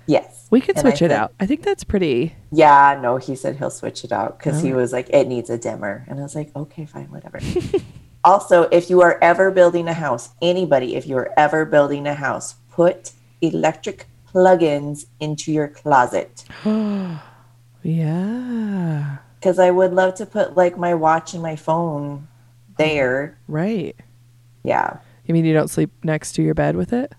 Yes. 0.05 0.47
We 0.51 0.59
could 0.61 0.77
And 0.77 0.85
I 0.87 0.91
switch 0.91 1.01
it 1.01 1.09
said- 1.09 1.11
out. 1.11 1.33
I 1.39 1.45
think 1.45 1.63
that's 1.63 1.83
pretty. 1.83 2.35
Yeah, 2.51 2.99
no, 3.01 3.17
he 3.17 3.35
said 3.35 3.55
he'll 3.57 3.69
switch 3.69 4.03
it 4.03 4.11
out 4.11 4.37
because 4.37 4.61
Oh. 4.61 4.65
he 4.65 4.73
was 4.73 4.91
like, 4.93 5.09
it 5.09 5.27
needs 5.27 5.49
a 5.49 5.57
dimmer. 5.57 6.05
And 6.07 6.19
I 6.19 6.23
was 6.23 6.35
like, 6.35 6.51
okay, 6.55 6.85
fine, 6.85 7.05
whatever. 7.11 7.39
also, 8.23 8.63
if 8.63 8.89
you 8.89 9.01
are 9.01 9.17
ever 9.21 9.49
building 9.51 9.87
a 9.87 9.93
house, 9.93 10.29
anybody, 10.41 10.95
if 10.95 11.07
you 11.07 11.17
are 11.17 11.31
ever 11.37 11.65
building 11.65 12.05
a 12.05 12.13
house, 12.15 12.55
put 12.71 13.11
electric 13.41 14.07
plugins 14.33 15.05
into 15.19 15.51
your 15.51 15.67
closet. 15.67 16.43
Yeah. 17.85 19.17
Because 19.39 19.59
I 19.59 19.69
would 19.71 19.93
love 19.93 20.15
to 20.15 20.25
put 20.25 20.55
like 20.55 20.77
my 20.77 20.93
watch 20.93 21.33
and 21.33 21.43
my 21.43 21.55
phone 21.57 22.27
there. 22.77 23.37
Right. 23.47 23.95
Yeah. 24.63 24.97
You 25.25 25.33
mean 25.33 25.43
you 25.45 25.53
don't 25.53 25.69
sleep 25.69 25.91
next 26.03 26.31
to 26.33 26.41
your 26.41 26.53
bed 26.53 26.75
with 26.77 26.93
it? 26.93 27.11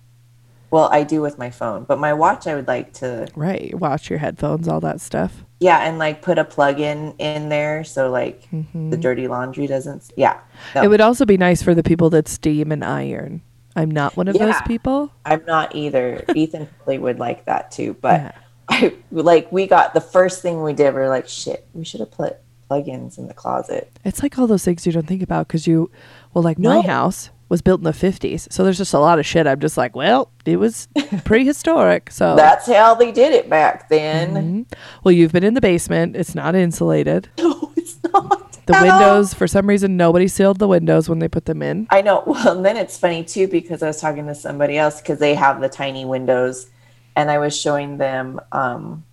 Well, 0.74 0.88
I 0.90 1.04
do 1.04 1.22
with 1.22 1.38
my 1.38 1.50
phone, 1.50 1.84
but 1.84 2.00
my 2.00 2.12
watch 2.12 2.48
I 2.48 2.56
would 2.56 2.66
like 2.66 2.92
to, 2.94 3.28
Right. 3.36 3.72
Watch 3.78 4.10
your 4.10 4.18
headphones, 4.18 4.66
all 4.66 4.80
that 4.80 5.00
stuff. 5.00 5.44
yeah, 5.60 5.86
and 5.86 5.98
like 5.98 6.20
put 6.20 6.36
a 6.36 6.44
plug-in 6.44 7.14
in 7.18 7.48
there 7.48 7.84
so 7.84 8.10
like 8.10 8.50
Mm-hmm. 8.50 8.90
the 8.90 8.96
dirty 8.96 9.28
laundry 9.28 9.68
doesn't. 9.68 10.12
Yeah, 10.16 10.40
no, 10.74 10.82
It 10.82 10.88
would 10.88 11.00
also 11.00 11.24
be 11.24 11.36
nice 11.36 11.62
for 11.62 11.74
the 11.74 11.84
people 11.84 12.10
that 12.10 12.26
steam 12.26 12.72
and 12.72 12.84
iron. 12.84 13.42
I'm 13.76 13.90
not 13.90 14.16
one 14.16 14.26
of 14.26 14.36
those 14.36 14.60
people. 14.66 15.12
I'm 15.24 15.44
not 15.46 15.74
either. 15.76 16.24
Ethan 16.34 16.66
probably 16.78 16.98
would 16.98 17.18
like 17.20 17.44
that 17.46 17.70
too, 17.70 17.96
but 18.00 18.20
Yeah. 18.20 18.32
I 18.68 18.94
like 19.12 19.52
we 19.52 19.66
got 19.68 19.94
the 19.94 20.00
first 20.00 20.42
thing 20.42 20.62
we 20.62 20.72
did. 20.72 20.92
We 20.94 21.00
are 21.02 21.08
like, 21.08 21.28
shit, 21.28 21.66
we 21.72 21.84
should 21.84 22.00
have 22.00 22.10
put 22.10 22.38
plug-ins 22.66 23.18
in 23.18 23.28
the 23.28 23.34
closet. 23.34 23.92
It's 24.04 24.22
like 24.24 24.38
all 24.38 24.46
those 24.48 24.64
things 24.64 24.86
you 24.86 24.92
don't 24.92 25.06
think 25.06 25.22
about 25.22 25.46
because 25.46 25.66
you, 25.66 25.90
well, 26.32 26.42
like 26.42 26.58
my 26.58 26.80
house 26.80 27.30
was 27.48 27.60
built 27.62 27.80
in 27.80 27.84
the 27.84 27.90
50s. 27.92 28.50
So 28.52 28.64
there's 28.64 28.78
just 28.78 28.94
a 28.94 28.98
lot 28.98 29.18
of 29.18 29.26
shit. 29.26 29.46
I'm 29.46 29.60
just 29.60 29.76
like, 29.76 29.94
well, 29.94 30.30
it 30.46 30.56
was 30.56 30.88
prehistoric. 31.24 32.10
So, 32.10 32.36
That's 32.36 32.66
how 32.66 32.94
they 32.94 33.12
did 33.12 33.32
it 33.32 33.48
back 33.50 33.88
then. 33.88 34.34
Mhm. 34.66 34.76
well, 35.04 35.12
you've 35.12 35.32
been 35.32 35.44
in 35.44 35.54
the 35.54 35.60
basement. 35.60 36.16
It's 36.16 36.34
not 36.34 36.54
insulated. 36.54 37.28
No, 37.38 37.72
it's 37.76 37.98
not. 38.12 38.52
The 38.66 38.74
at 38.76 38.88
all. 38.88 38.98
windows, 38.98 39.34
for 39.34 39.46
some 39.46 39.68
reason, 39.68 39.98
nobody 39.98 40.26
sealed 40.26 40.58
the 40.58 40.66
windows 40.68 41.06
when 41.08 41.18
they 41.18 41.28
put 41.28 41.44
them 41.44 41.60
in. 41.62 41.86
I 41.90 42.00
know. 42.00 42.22
Well, 42.26 42.56
and 42.56 42.64
then 42.64 42.78
it's 42.78 42.96
funny 42.98 43.22
too 43.22 43.46
because 43.46 43.82
I 43.82 43.88
was 43.88 44.00
talking 44.00 44.26
to 44.26 44.34
somebody 44.34 44.78
else 44.78 45.02
because 45.02 45.18
they 45.18 45.34
have 45.34 45.60
the 45.60 45.68
tiny 45.68 46.06
windows, 46.06 46.70
and 47.14 47.30
I 47.30 47.36
was 47.38 47.54
showing 47.58 47.98
them 47.98 48.40
um, 48.52 49.04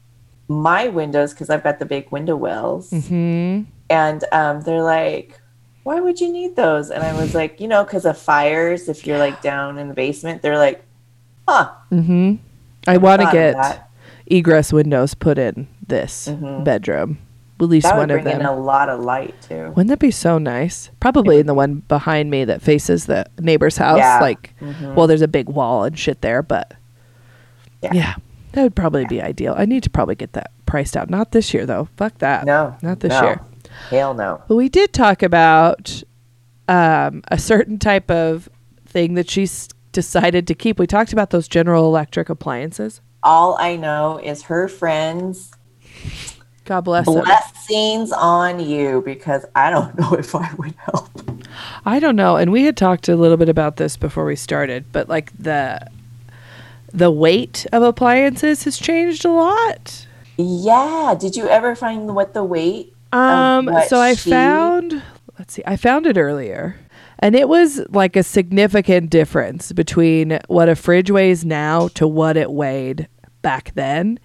my 0.47 0.87
windows 0.87 1.33
because 1.33 1.49
I've 1.49 1.63
got 1.63 1.79
the 1.79 1.85
big 1.85 2.09
window 2.11 2.37
wells, 2.37 2.91
Hmm. 2.91 3.63
and 3.89 4.23
um, 4.31 4.61
they're 4.61 4.83
like, 4.83 5.40
"Why 5.83 5.99
would 5.99 6.19
you 6.21 6.31
need 6.31 6.55
those?" 6.55 6.89
And 6.91 7.03
I 7.03 7.13
was 7.19 7.33
like, 7.35 7.59
"You 7.59 7.67
know, 7.67 7.83
because 7.83 8.05
of 8.05 8.17
fires. 8.17 8.87
If 8.89 9.05
you're 9.07 9.17
like 9.17 9.41
down 9.41 9.77
in 9.77 9.87
the 9.87 9.93
basement, 9.93 10.41
they're 10.41 10.57
like, 10.57 10.83
huh." 11.47 11.71
Mm-hmm. 11.91 12.35
I 12.87 12.97
want 12.97 13.21
to 13.21 13.29
get 13.31 13.53
that. 13.55 13.89
egress 14.27 14.73
windows 14.73 15.13
put 15.13 15.37
in 15.37 15.67
this 15.85 16.27
bedroom. 16.63 17.19
At 17.59 17.67
least 17.67 17.85
Mm-hmm. 17.85 17.89
That 17.91 17.95
would 18.01 18.09
one 18.09 18.17
of 18.17 18.23
bring 18.23 18.35
in 18.39 18.45
a 18.45 18.55
lot 18.57 18.89
of 18.89 19.01
light 19.01 19.39
too. 19.43 19.67
Wouldn't 19.69 19.89
that 19.89 19.99
be 19.99 20.09
so 20.09 20.39
nice? 20.39 20.89
Probably 20.99 21.37
in 21.37 21.45
the 21.45 21.53
one 21.53 21.83
behind 21.87 22.31
me 22.31 22.43
that 22.45 22.59
faces 22.63 23.05
the 23.05 23.25
neighbor's 23.39 23.77
house. 23.77 23.99
Yeah. 23.99 24.19
Like, 24.19 24.55
well, 24.95 25.05
there's 25.05 25.21
a 25.21 25.27
big 25.27 25.47
wall 25.47 25.83
and 25.83 25.97
shit 25.97 26.21
there, 26.21 26.41
but 26.41 26.73
Yeah. 27.83 27.93
yeah, 27.93 28.13
that 28.53 28.63
would 28.63 28.75
probably 28.75 29.05
be 29.05 29.21
ideal. 29.21 29.53
I 29.55 29.65
need 29.65 29.83
to 29.83 29.91
probably 29.91 30.15
get 30.15 30.33
that 30.33 30.49
priced 30.65 30.97
out. 30.97 31.11
Not 31.11 31.33
this 31.33 31.53
year 31.53 31.67
though. 31.67 31.87
Fuck 31.97 32.17
that. 32.17 32.45
No, 32.45 32.75
not 32.81 32.99
this 33.01 33.11
no. 33.11 33.21
year. 33.21 33.41
Hell 33.89 34.13
no. 34.13 34.43
But 34.47 34.55
we 34.55 34.69
did 34.69 34.93
talk 34.93 35.23
about 35.23 36.03
um, 36.67 37.23
a 37.29 37.37
certain 37.37 37.79
type 37.79 38.09
of 38.09 38.49
thing 38.85 39.15
that 39.15 39.29
she's 39.29 39.69
decided 39.91 40.47
to 40.47 40.55
keep. 40.55 40.79
We 40.79 40.87
talked 40.87 41.13
about 41.13 41.31
those 41.31 41.47
General 41.47 41.85
Electric 41.85 42.29
appliances. 42.29 43.01
All 43.23 43.57
I 43.59 43.75
know 43.75 44.19
is 44.21 44.43
her 44.43 44.67
friends. 44.67 45.51
God 46.65 46.81
bless 46.81 47.05
them. 47.05 47.23
Blessings 47.23 48.11
on 48.11 48.59
you 48.59 49.01
because 49.05 49.45
I 49.55 49.69
don't 49.69 49.97
know 49.99 50.13
if 50.13 50.33
I 50.35 50.53
would 50.57 50.75
help. 50.75 51.09
I 51.85 51.99
don't 51.99 52.15
know. 52.15 52.37
And 52.37 52.51
we 52.51 52.63
had 52.63 52.77
talked 52.77 53.09
a 53.09 53.15
little 53.15 53.37
bit 53.37 53.49
about 53.49 53.77
this 53.77 53.97
before 53.97 54.25
we 54.25 54.35
started, 54.35 54.85
but 54.91 55.09
like 55.09 55.31
the 55.37 55.85
the 56.93 57.11
weight 57.11 57.65
of 57.71 57.83
appliances 57.83 58.63
has 58.63 58.77
changed 58.77 59.23
a 59.23 59.31
lot. 59.31 60.05
Yeah. 60.37 61.15
Did 61.17 61.35
you 61.35 61.47
ever 61.47 61.75
find 61.75 62.15
what 62.15 62.33
the 62.33 62.43
weight? 62.43 62.93
Um 63.13 63.69
so 63.87 63.99
I 63.99 64.15
she- 64.15 64.29
found 64.29 65.01
let's 65.39 65.53
see. 65.53 65.63
I 65.65 65.75
found 65.75 66.05
it 66.05 66.17
earlier. 66.17 66.77
And 67.19 67.35
it 67.35 67.47
was 67.47 67.81
like 67.89 68.15
a 68.15 68.23
significant 68.23 69.09
difference 69.11 69.71
between 69.73 70.39
what 70.47 70.69
a 70.69 70.75
fridge 70.75 71.11
weighs 71.11 71.45
now 71.45 71.87
to 71.89 72.07
what 72.07 72.35
it 72.35 72.51
weighed 72.51 73.07
back 73.43 73.71
then. 73.75 74.19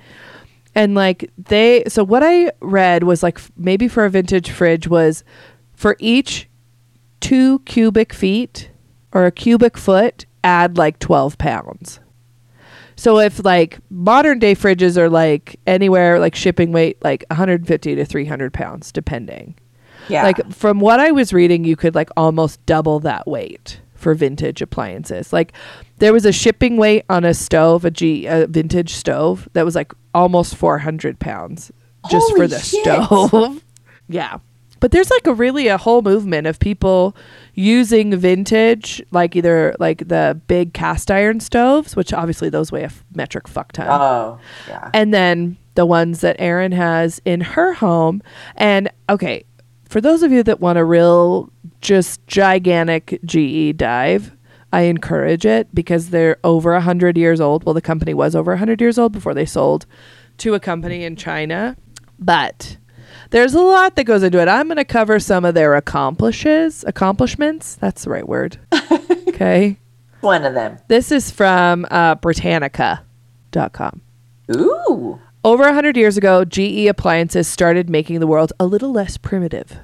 And 0.74 0.94
like 0.94 1.30
they 1.36 1.84
so 1.88 2.04
what 2.04 2.22
I 2.22 2.52
read 2.60 3.02
was 3.02 3.22
like 3.22 3.38
f- 3.38 3.50
maybe 3.56 3.88
for 3.88 4.04
a 4.04 4.10
vintage 4.10 4.50
fridge 4.50 4.88
was 4.88 5.24
for 5.74 5.96
each 5.98 6.48
two 7.20 7.58
cubic 7.60 8.12
feet 8.12 8.70
or 9.12 9.24
a 9.26 9.30
cubic 9.32 9.76
foot 9.78 10.26
add 10.44 10.76
like 10.78 10.98
12 10.98 11.38
pounds. 11.38 12.00
So 12.96 13.18
if 13.18 13.44
like 13.44 13.78
modern 13.90 14.38
day 14.38 14.54
fridges 14.54 14.96
are 14.96 15.10
like 15.10 15.60
anywhere 15.66 16.18
like 16.18 16.34
shipping 16.34 16.72
weight 16.72 16.96
like 17.02 17.24
150 17.30 17.94
to 17.94 18.04
300 18.04 18.52
pounds 18.52 18.90
depending. 18.90 19.54
Yeah. 20.08 20.22
Like 20.22 20.52
from 20.52 20.80
what 20.80 21.00
I 21.00 21.10
was 21.10 21.32
reading, 21.32 21.64
you 21.64 21.76
could 21.76 21.94
like 21.94 22.10
almost 22.16 22.64
double 22.64 23.00
that 23.00 23.26
weight 23.26 23.80
for 23.94 24.14
vintage 24.14 24.62
appliances. 24.62 25.32
Like 25.32 25.52
there 25.98 26.12
was 26.12 26.24
a 26.24 26.32
shipping 26.32 26.76
weight 26.76 27.04
on 27.10 27.24
a 27.24 27.34
stove, 27.34 27.84
a 27.84 27.90
G, 27.90 28.26
a 28.26 28.46
vintage 28.46 28.94
stove 28.94 29.48
that 29.52 29.64
was 29.64 29.74
like 29.74 29.92
almost 30.14 30.54
400 30.56 31.18
pounds 31.18 31.72
just 32.10 32.30
for 32.30 32.36
Holy 32.36 32.46
the 32.48 32.58
shit. 32.60 32.84
stove. 32.84 33.62
yeah. 34.08 34.38
But 34.86 34.92
there's 34.92 35.10
like 35.10 35.26
a 35.26 35.34
really 35.34 35.66
a 35.66 35.78
whole 35.78 36.00
movement 36.00 36.46
of 36.46 36.60
people 36.60 37.16
using 37.54 38.16
vintage, 38.16 39.02
like 39.10 39.34
either 39.34 39.74
like 39.80 40.06
the 40.06 40.40
big 40.46 40.74
cast 40.74 41.10
iron 41.10 41.40
stoves, 41.40 41.96
which 41.96 42.12
obviously 42.12 42.50
those 42.50 42.70
weigh 42.70 42.82
a 42.82 42.84
f- 42.84 43.04
metric 43.12 43.48
fuck 43.48 43.72
ton 43.72 43.88
oh, 43.90 44.38
yeah. 44.68 44.88
and 44.94 45.12
then 45.12 45.56
the 45.74 45.84
ones 45.84 46.20
that 46.20 46.36
Erin 46.38 46.70
has 46.70 47.20
in 47.24 47.40
her 47.40 47.72
home. 47.72 48.22
And 48.54 48.88
okay, 49.08 49.42
for 49.88 50.00
those 50.00 50.22
of 50.22 50.30
you 50.30 50.44
that 50.44 50.60
want 50.60 50.78
a 50.78 50.84
real, 50.84 51.50
just 51.80 52.24
gigantic 52.28 53.18
GE 53.24 53.76
dive, 53.76 54.36
I 54.72 54.82
encourage 54.82 55.44
it 55.44 55.66
because 55.74 56.10
they're 56.10 56.36
over 56.44 56.74
a 56.74 56.80
hundred 56.80 57.18
years 57.18 57.40
old. 57.40 57.64
Well, 57.64 57.74
the 57.74 57.80
company 57.80 58.14
was 58.14 58.36
over 58.36 58.52
a 58.52 58.58
hundred 58.58 58.80
years 58.80 58.98
old 58.98 59.10
before 59.10 59.34
they 59.34 59.46
sold 59.46 59.84
to 60.38 60.54
a 60.54 60.60
company 60.60 61.02
in 61.02 61.16
China, 61.16 61.76
but 62.20 62.76
there's 63.30 63.54
a 63.54 63.60
lot 63.60 63.96
that 63.96 64.04
goes 64.04 64.22
into 64.22 64.40
it. 64.40 64.48
I'm 64.48 64.66
going 64.66 64.76
to 64.76 64.84
cover 64.84 65.18
some 65.18 65.44
of 65.44 65.54
their 65.54 65.74
accomplishes, 65.74 66.84
accomplishments. 66.86 67.74
That's 67.76 68.04
the 68.04 68.10
right 68.10 68.28
word. 68.28 68.58
okay. 69.28 69.78
One 70.20 70.44
of 70.44 70.54
them. 70.54 70.78
This 70.88 71.12
is 71.12 71.30
from 71.30 71.86
uh, 71.90 72.16
Britannica.com. 72.16 74.00
Ooh. 74.54 75.20
Over 75.44 75.64
100 75.64 75.96
years 75.96 76.16
ago, 76.16 76.44
GE 76.44 76.86
appliances 76.86 77.46
started 77.46 77.88
making 77.88 78.20
the 78.20 78.26
world 78.26 78.52
a 78.58 78.66
little 78.66 78.92
less 78.92 79.16
primitive. 79.16 79.78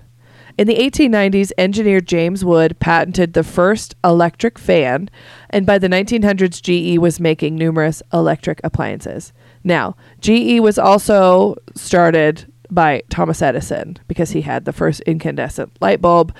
In 0.58 0.66
the 0.66 0.76
1890s, 0.76 1.50
engineer 1.56 2.00
James 2.00 2.44
Wood 2.44 2.78
patented 2.78 3.32
the 3.32 3.42
first 3.42 3.94
electric 4.04 4.58
fan, 4.58 5.08
and 5.48 5.64
by 5.64 5.78
the 5.78 5.88
1900s, 5.88 6.60
GE 6.60 6.98
was 6.98 7.18
making 7.18 7.54
numerous 7.54 8.02
electric 8.12 8.60
appliances. 8.62 9.32
Now, 9.64 9.96
GE 10.20 10.60
was 10.60 10.78
also 10.78 11.56
started 11.74 12.51
by 12.74 13.02
Thomas 13.10 13.42
Edison 13.42 13.98
because 14.08 14.30
he 14.30 14.42
had 14.42 14.64
the 14.64 14.72
first 14.72 15.00
incandescent 15.02 15.76
light 15.80 16.00
bulb. 16.00 16.34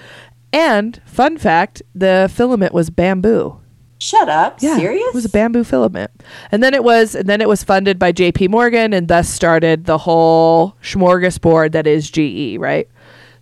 And, 0.52 1.00
fun 1.06 1.38
fact, 1.38 1.82
the 1.94 2.30
filament 2.32 2.74
was 2.74 2.90
bamboo. 2.90 3.58
Shut 3.98 4.28
up. 4.28 4.60
Yeah, 4.60 4.76
Serious? 4.76 5.06
It 5.06 5.14
was 5.14 5.24
a 5.24 5.28
bamboo 5.28 5.62
filament, 5.62 6.10
and 6.50 6.60
then 6.60 6.74
it 6.74 6.82
was, 6.82 7.14
and 7.14 7.28
then 7.28 7.40
it 7.40 7.48
was 7.48 7.62
funded 7.62 8.00
by 8.00 8.10
J.P. 8.10 8.48
Morgan, 8.48 8.92
and 8.92 9.06
thus 9.06 9.28
started 9.28 9.84
the 9.84 9.98
whole 9.98 10.76
smorgasbord 10.82 11.70
that 11.70 11.86
is 11.86 12.10
GE. 12.10 12.58
Right? 12.58 12.88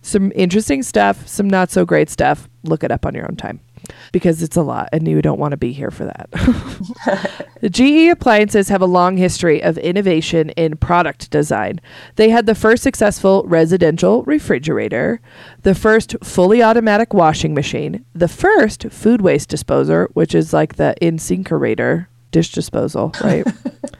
Some 0.03 0.31
interesting 0.35 0.83
stuff, 0.83 1.27
some 1.27 1.49
not 1.49 1.71
so 1.71 1.83
great 1.83 2.11
stuff. 2.11 2.47
Look 2.61 2.83
it 2.83 2.91
up 2.91 3.07
on 3.07 3.15
your 3.15 3.25
own 3.25 3.37
time, 3.37 3.59
because 4.11 4.41
it's 4.41 4.57
a 4.57 4.61
lot, 4.61 4.89
and 4.91 5.07
you 5.07 5.21
don't 5.21 5.39
want 5.39 5.51
to 5.51 5.57
be 5.57 5.71
here 5.71 5.91
for 5.91 6.05
that. 6.05 7.41
The 7.61 7.69
GE 7.69 8.09
appliances 8.11 8.69
have 8.69 8.81
a 8.81 8.87
long 8.87 9.17
history 9.17 9.61
of 9.61 9.77
innovation 9.77 10.49
in 10.51 10.77
product 10.77 11.29
design. 11.29 11.79
They 12.15 12.29
had 12.29 12.47
the 12.47 12.55
first 12.55 12.81
successful 12.81 13.43
residential 13.45 14.23
refrigerator, 14.23 15.21
the 15.61 15.75
first 15.75 16.15
fully 16.23 16.63
automatic 16.63 17.13
washing 17.13 17.53
machine, 17.53 18.03
the 18.15 18.27
first 18.27 18.89
food 18.89 19.21
waste 19.21 19.47
disposer, 19.47 20.09
which 20.13 20.33
is 20.33 20.53
like 20.53 20.75
the 20.75 20.95
InSinkerator 21.03 22.07
dish 22.31 22.51
disposal, 22.51 23.13
right? 23.23 23.45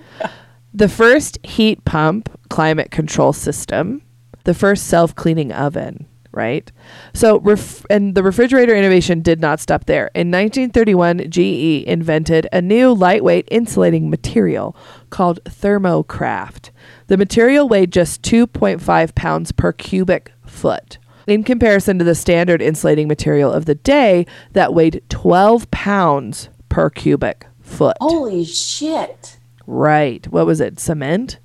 the 0.74 0.90
first 0.90 1.38
heat 1.46 1.86
pump 1.86 2.30
climate 2.50 2.90
control 2.90 3.32
system, 3.32 4.02
the 4.44 4.56
first 4.56 4.88
self-cleaning 4.88 5.52
oven, 5.52 6.08
right? 6.32 6.72
So 7.14 7.40
ref- 7.40 7.86
and 7.90 8.16
the 8.16 8.24
refrigerator 8.24 8.76
innovation 8.76 9.22
did 9.22 9.40
not 9.40 9.60
stop 9.60 9.86
there. 9.86 10.10
In 10.16 10.32
1931, 10.32 11.30
GE 11.30 11.84
invented 11.88 12.48
a 12.52 12.62
new 12.62 12.94
lightweight 12.94 13.48
insulating 13.52 14.10
material 14.10 14.76
called 15.10 15.44
Thermocraft. 15.44 16.70
The 17.08 17.18
material 17.18 17.68
weighed 17.68 17.92
just 17.92 18.22
2.5 18.22 19.16
pounds 19.16 19.52
per 19.52 19.72
cubic 19.74 20.32
foot. 20.46 20.98
In 21.28 21.44
comparison 21.44 22.00
to 22.00 22.06
the 22.06 22.16
standard 22.16 22.62
insulating 22.62 23.08
material 23.08 23.52
of 23.52 23.66
the 23.66 23.76
day 23.76 24.26
that 24.54 24.74
weighed 24.74 25.04
12 25.10 25.70
pounds 25.72 26.50
per 26.70 26.90
cubic 26.90 27.46
foot. 27.60 27.98
Holy 28.02 28.44
shit. 28.44 29.38
Right. 29.68 30.26
What 30.28 30.46
was 30.46 30.60
it? 30.60 30.80
Cement? 30.80 31.40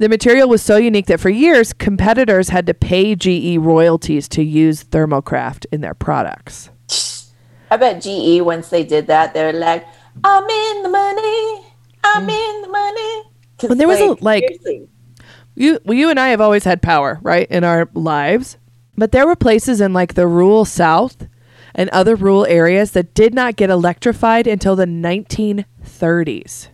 The 0.00 0.08
material 0.08 0.48
was 0.48 0.62
so 0.62 0.78
unique 0.78 1.08
that 1.08 1.20
for 1.20 1.28
years, 1.28 1.74
competitors 1.74 2.48
had 2.48 2.66
to 2.68 2.72
pay 2.72 3.14
GE 3.14 3.58
royalties 3.58 4.30
to 4.30 4.42
use 4.42 4.82
Thermocraft 4.82 5.66
in 5.70 5.82
their 5.82 5.92
products. 5.92 6.70
I 7.70 7.76
bet 7.76 8.00
GE, 8.00 8.40
once 8.40 8.70
they 8.70 8.82
did 8.82 9.08
that, 9.08 9.34
they're 9.34 9.52
like, 9.52 9.86
I'm 10.24 10.44
in 10.44 10.82
the 10.84 10.88
money. 10.88 11.66
I'm 12.02 12.26
mm. 12.26 12.30
in 12.30 12.62
the 12.62 12.68
money. 12.68 13.22
When 13.68 13.76
there 13.76 13.86
was 13.86 14.00
a, 14.00 14.16
like- 14.24 14.44
seriously. 14.44 14.88
You, 15.54 15.78
well, 15.84 15.98
you 15.98 16.08
and 16.08 16.18
I 16.18 16.28
have 16.28 16.40
always 16.40 16.64
had 16.64 16.80
power, 16.80 17.18
right, 17.20 17.46
in 17.50 17.62
our 17.62 17.86
lives. 17.92 18.56
But 18.96 19.12
there 19.12 19.26
were 19.26 19.36
places 19.36 19.82
in 19.82 19.92
like 19.92 20.14
the 20.14 20.26
rural 20.26 20.64
South 20.64 21.28
and 21.74 21.90
other 21.90 22.16
rural 22.16 22.46
areas 22.46 22.92
that 22.92 23.12
did 23.12 23.34
not 23.34 23.56
get 23.56 23.68
electrified 23.68 24.46
until 24.46 24.76
the 24.76 24.86
1930s. 24.86 26.68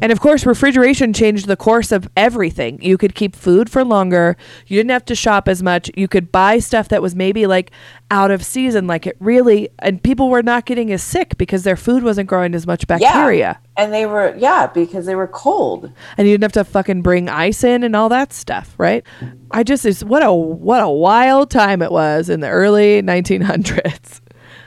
And 0.00 0.12
of 0.12 0.20
course, 0.20 0.46
refrigeration 0.46 1.12
changed 1.12 1.46
the 1.46 1.56
course 1.56 1.90
of 1.90 2.08
everything. 2.16 2.80
You 2.80 2.96
could 2.96 3.14
keep 3.14 3.34
food 3.34 3.68
for 3.68 3.84
longer. 3.84 4.36
You 4.66 4.76
didn't 4.76 4.90
have 4.90 5.04
to 5.06 5.14
shop 5.14 5.48
as 5.48 5.62
much. 5.62 5.90
You 5.96 6.06
could 6.06 6.30
buy 6.30 6.60
stuff 6.60 6.88
that 6.88 7.02
was 7.02 7.14
maybe 7.14 7.46
like 7.46 7.72
out 8.10 8.30
of 8.30 8.44
season, 8.44 8.86
like 8.86 9.06
it 9.06 9.16
really, 9.20 9.68
and 9.80 10.02
people 10.02 10.30
were 10.30 10.42
not 10.42 10.66
getting 10.66 10.92
as 10.92 11.02
sick 11.02 11.36
because 11.36 11.64
their 11.64 11.76
food 11.76 12.02
wasn't 12.04 12.28
growing 12.28 12.54
as 12.54 12.66
much 12.66 12.86
bacteria. 12.86 13.38
Yeah. 13.38 13.82
And 13.82 13.92
they 13.92 14.06
were, 14.06 14.34
yeah, 14.36 14.66
because 14.68 15.06
they 15.06 15.14
were 15.14 15.28
cold. 15.28 15.92
and 16.16 16.26
you 16.26 16.34
didn't 16.34 16.44
have 16.44 16.52
to 16.52 16.64
fucking 16.64 17.02
bring 17.02 17.28
ice 17.28 17.64
in 17.64 17.82
and 17.82 17.94
all 17.96 18.08
that 18.08 18.32
stuff, 18.32 18.74
right? 18.78 19.04
I 19.50 19.62
just 19.62 19.84
is 19.84 20.04
what 20.04 20.24
a 20.24 20.32
what 20.32 20.82
a 20.82 20.88
wild 20.88 21.50
time 21.50 21.82
it 21.82 21.90
was 21.90 22.28
in 22.28 22.40
the 22.40 22.48
early 22.48 23.02
1900s. 23.02 24.20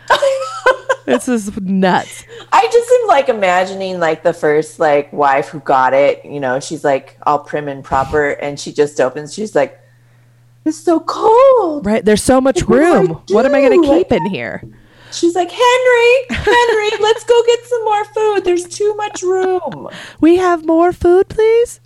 this 1.06 1.28
is 1.28 1.60
nuts. 1.62 2.26
I 2.52 2.68
just 2.72 2.92
am 2.92 3.08
like 3.08 3.30
imagining 3.30 4.00
like 4.00 4.24
the 4.24 4.34
first 4.34 4.80
like 4.80 5.12
wife 5.12 5.50
who 5.50 5.60
got 5.60 5.94
it, 5.94 6.24
you 6.26 6.40
know, 6.40 6.60
she's 6.60 6.84
like 6.84 7.18
all 7.24 7.40
prim 7.40 7.68
and 7.68 7.84
proper 7.84 8.32
and 8.32 8.60
she 8.60 8.72
just 8.72 9.00
opens, 9.00 9.34
she's 9.34 9.56
like, 9.56 9.80
It's 10.66 10.78
so 10.78 11.00
cold. 11.00 11.86
Right. 11.86 12.04
There's 12.04 12.24
so 12.24 12.42
much 12.42 12.62
What 12.64 12.78
room. 12.78 13.22
What 13.30 13.46
am 13.46 13.56
I 13.56 13.62
going 13.62 13.82
to 13.82 13.88
keep 13.88 14.12
in 14.12 14.26
here? 14.28 14.64
She's 15.12 15.36
like, 15.36 15.52
Henry, 15.52 16.14
Henry, 16.30 16.90
let's 17.02 17.24
go 17.26 17.44
get 17.46 17.66
some 17.66 17.84
more 17.84 18.06
food. 18.06 18.46
There's 18.46 18.66
too 18.66 18.96
much 18.96 19.22
room. 19.22 19.90
We 20.22 20.38
have 20.38 20.66
more 20.66 20.94
food, 20.94 21.28
please. 21.28 21.82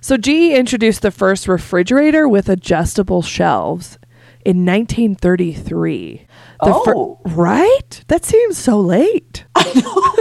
So 0.00 0.16
GE 0.16 0.28
introduced 0.54 1.02
the 1.02 1.10
first 1.10 1.48
refrigerator 1.48 2.28
with 2.28 2.48
adjustable 2.48 3.22
shelves 3.22 3.98
in 4.44 4.64
1933. 4.64 6.25
The 6.62 6.72
fir- 6.84 6.94
Oh. 6.96 7.20
right? 7.26 8.04
That 8.08 8.24
seems 8.24 8.56
so 8.58 8.80
late. 8.80 9.44
I 9.54 9.72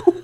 know. 0.05 0.21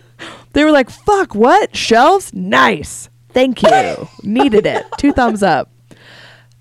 they 0.53 0.63
were 0.63 0.71
like, 0.71 0.89
"Fuck, 0.89 1.35
what? 1.35 1.75
Shelves? 1.75 2.33
Nice. 2.33 3.09
Thank 3.29 3.61
you. 3.63 4.07
Needed 4.23 4.65
it. 4.65 4.85
Two 4.97 5.13
thumbs 5.13 5.41
up." 5.43 5.71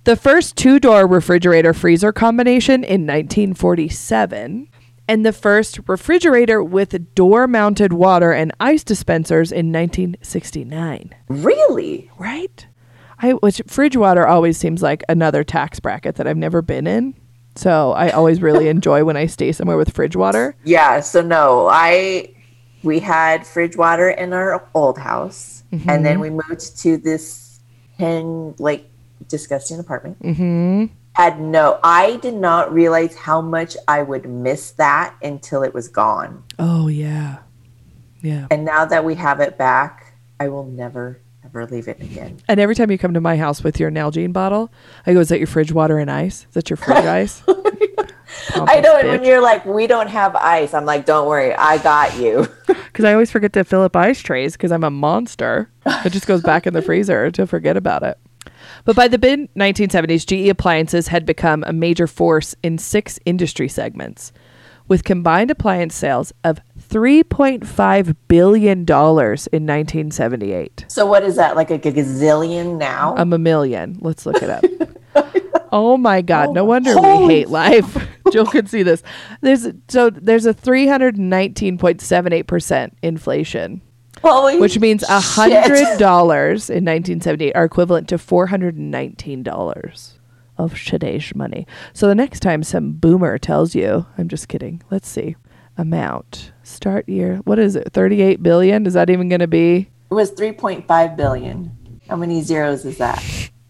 The 0.05 0.17
first 0.17 0.57
two-door 0.57 1.07
refrigerator 1.07 1.75
freezer 1.75 2.11
combination 2.13 2.83
in 2.85 3.07
1947 3.07 4.69
and 5.07 5.27
the 5.27 5.33
first 5.33 5.79
refrigerator 5.87 6.63
with 6.63 7.15
door-mounted 7.15 7.93
water 7.93 8.33
and 8.33 8.53
ice 8.61 8.83
dispensers 8.83 9.53
in 9.53 9.71
1969 9.73 11.15
Really? 11.29 12.11
right? 12.19 12.67
I 13.19 13.33
which 13.33 13.61
fridge 13.67 13.97
water 13.97 14.27
always 14.27 14.57
seems 14.57 14.83
like 14.83 15.03
another 15.09 15.45
tax 15.45 15.81
bracket 15.81 16.15
that 16.15 16.27
I've 16.27 16.37
never 16.39 16.63
been 16.63 16.87
in. 16.87 17.15
So 17.57 17.93
I 17.93 18.11
always 18.11 18.41
really 18.41 18.69
enjoy 18.77 19.05
when 19.05 19.17
I 19.17 19.27
stay 19.27 19.53
somewhere 19.53 19.77
with 19.77 19.95
fridge 19.95 20.17
water. 20.17 20.57
Yeah. 20.65 21.01
So 21.01 21.23
no, 21.23 21.69
I 21.69 22.35
we 22.83 23.01
had 23.01 23.47
fridge 23.47 23.77
water 23.77 24.11
in 24.11 24.33
our 24.33 24.67
old 24.75 24.99
house, 24.99 25.65
and 25.87 26.05
then 26.05 26.21
we 26.21 26.31
moved 26.31 26.79
to 26.81 26.97
this 26.97 27.61
hen 27.99 28.55
like 28.59 28.89
disgusting 29.29 29.79
apartment. 29.79 30.23
Mm-hmm. 30.23 30.87
Had 31.15 31.41
no, 31.41 31.79
I 31.83 32.17
did 32.17 32.35
not 32.35 32.73
realize 32.73 33.15
how 33.15 33.41
much 33.41 33.77
I 33.89 34.03
would 34.03 34.29
miss 34.29 34.71
that 34.73 35.15
until 35.23 35.63
it 35.63 35.75
was 35.75 35.89
gone. 35.89 36.45
Oh 36.59 36.89
yeah. 36.89 37.39
Yeah. 38.23 38.47
And 38.51 38.65
now 38.65 38.85
that 38.85 39.05
we 39.05 39.15
have 39.17 39.41
it 39.41 39.59
back, 39.59 40.15
I 40.39 40.49
will 40.49 40.65
never 40.65 41.21
ever 41.51 41.67
leave 41.67 41.89
it 41.89 42.01
again. 42.01 42.39
And 42.49 42.61
every 42.61 42.75
time 42.75 42.91
you 42.91 42.99
come 42.99 43.15
to 43.15 43.21
my 43.21 43.37
house 43.37 43.63
with 43.63 43.81
your 43.81 43.91
Nalgene 43.91 44.33
bottle, 44.33 44.73
I 45.07 45.13
go, 45.13 45.21
Is 45.21 45.29
that 45.31 45.39
your 45.39 45.47
fridge 45.47 45.73
water 45.73 45.99
and 45.99 46.11
ice? 46.11 46.47
Is 46.49 46.55
that 46.55 46.71
your 46.71 46.77
fridge 46.77 46.99
ice? 47.05 47.43
I 48.55 48.81
know, 48.81 48.97
and 48.97 49.09
when 49.09 49.25
you're 49.25 49.43
like, 49.43 49.65
we 49.67 49.87
don't 49.87 50.09
have 50.09 50.37
ice, 50.37 50.73
I'm 50.73 50.85
like, 50.85 51.05
don't 51.05 51.29
worry, 51.29 51.53
I 51.55 51.79
got 51.79 52.17
you. 52.17 52.47
Because 52.91 53.05
I 53.05 53.13
always 53.13 53.31
forget 53.31 53.53
to 53.53 53.63
fill 53.63 53.83
up 53.83 53.95
ice 53.95 54.21
trays 54.21 54.55
because 54.55 54.73
I'm 54.73 54.83
a 54.83 54.91
monster. 54.91 55.71
It 56.05 56.11
just 56.11 56.27
goes 56.27 56.43
back 56.43 56.67
in 56.67 56.75
the 56.75 56.83
freezer 56.83 57.31
to 57.31 57.47
forget 57.47 57.77
about 57.77 58.03
it. 58.03 58.19
But 58.85 58.97
by 58.97 59.07
the 59.07 59.17
mid 59.17 59.49
1970s, 59.55 60.27
GE 60.27 60.49
Appliances 60.49 61.07
had 61.07 61.25
become 61.25 61.63
a 61.69 61.73
major 61.73 62.09
force 62.09 62.57
in 62.65 62.79
six 62.79 63.21
industry 63.25 63.69
segments, 63.69 64.33
with 64.89 65.05
combined 65.05 65.53
appliance 65.53 65.95
sales 65.95 66.33
of 66.43 66.61
$3.5 66.91 68.17
billion 68.29 68.79
in 68.79 68.87
1978. 68.87 70.85
so 70.89 71.07
what 71.07 71.23
is 71.23 71.37
that, 71.37 71.55
like 71.57 71.71
a 71.71 71.79
gazillion 71.79 72.79
now? 72.79 73.15
I'm 73.17 73.33
a 73.33 73.39
million. 73.39 73.99
Let's 74.01 74.27
look 74.27 74.43
it 74.43 74.51
up. 74.51 74.65
oh 75.73 75.97
my 75.97 76.21
God! 76.23 76.53
No 76.53 76.65
wonder 76.65 76.95
we 76.97 77.35
hate 77.35 77.49
life. 77.49 78.09
Jill 78.33 78.47
can 78.47 78.67
see 78.67 78.83
this. 78.83 79.03
There's 79.41 79.69
so 79.89 80.11
there's 80.11 80.47
a 80.47 80.55
319.78 80.55 82.47
percent 82.47 82.99
inflation 83.03 83.83
Holy 84.23 84.59
which 84.61 84.79
means 84.79 85.03
a 85.05 85.21
hundred 85.21 85.99
dollars 85.99 86.69
in 86.69 86.85
1978 86.85 87.57
are 87.57 87.65
equivalent 87.65 88.09
to 88.09 88.19
419 88.19 89.43
dollars 89.43 90.19
of 90.59 90.79
today's 90.83 91.35
money. 91.35 91.67
So 91.95 92.07
the 92.07 92.15
next 92.15 92.41
time 92.41 92.63
some 92.63 92.93
boomer 92.93 93.39
tells 93.39 93.75
you, 93.75 94.07
I'm 94.19 94.29
just 94.29 94.49
kidding. 94.49 94.83
Let's 94.91 95.09
see, 95.09 95.37
amount 95.77 96.53
start 96.63 97.09
year. 97.09 97.37
What 97.45 97.59
is 97.59 97.77
it? 97.77 97.93
38 97.93 98.43
billion? 98.43 98.87
Is 98.87 98.95
that 98.95 99.11
even 99.11 99.29
going 99.29 99.41
to 99.41 99.47
be? 99.47 99.89
It 100.11 100.15
was 100.15 100.33
3.5 100.33 101.17
billion. 101.17 102.01
How 102.09 102.17
many 102.17 102.43
zeros 102.43 102.85
is 102.85 102.99
that? 102.99 103.23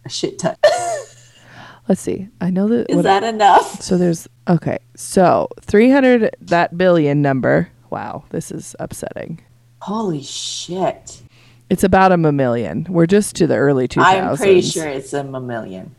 A 0.05 0.09
shit 0.09 0.39
ton. 0.39 0.57
Let's 1.89 2.01
see. 2.01 2.29
I 2.41 2.51
know 2.51 2.69
that. 2.69 2.89
Is 2.89 2.97
what- 2.97 3.03
that 3.03 3.25
enough? 3.25 3.83
so 3.83 3.99
there's 3.99 4.29
okay. 4.49 4.79
So 4.95 5.49
300 5.61 6.37
that 6.41 6.79
billion 6.79 7.21
number. 7.21 7.71
Wow, 7.91 8.25
this 8.31 8.53
is 8.53 8.77
upsetting. 8.79 9.43
Holy 9.83 10.23
shit. 10.23 11.23
It's 11.69 11.85
about 11.85 12.13
a 12.13 12.17
million. 12.17 12.87
We're 12.89 13.07
just 13.07 13.37
to 13.37 13.47
the 13.47 13.57
early 13.57 13.89
2000s. 13.89 14.03
I'm 14.05 14.37
pretty 14.37 14.61
sure 14.61 14.89
it's 14.89 15.13
a 15.13 15.25
million. 15.25 15.95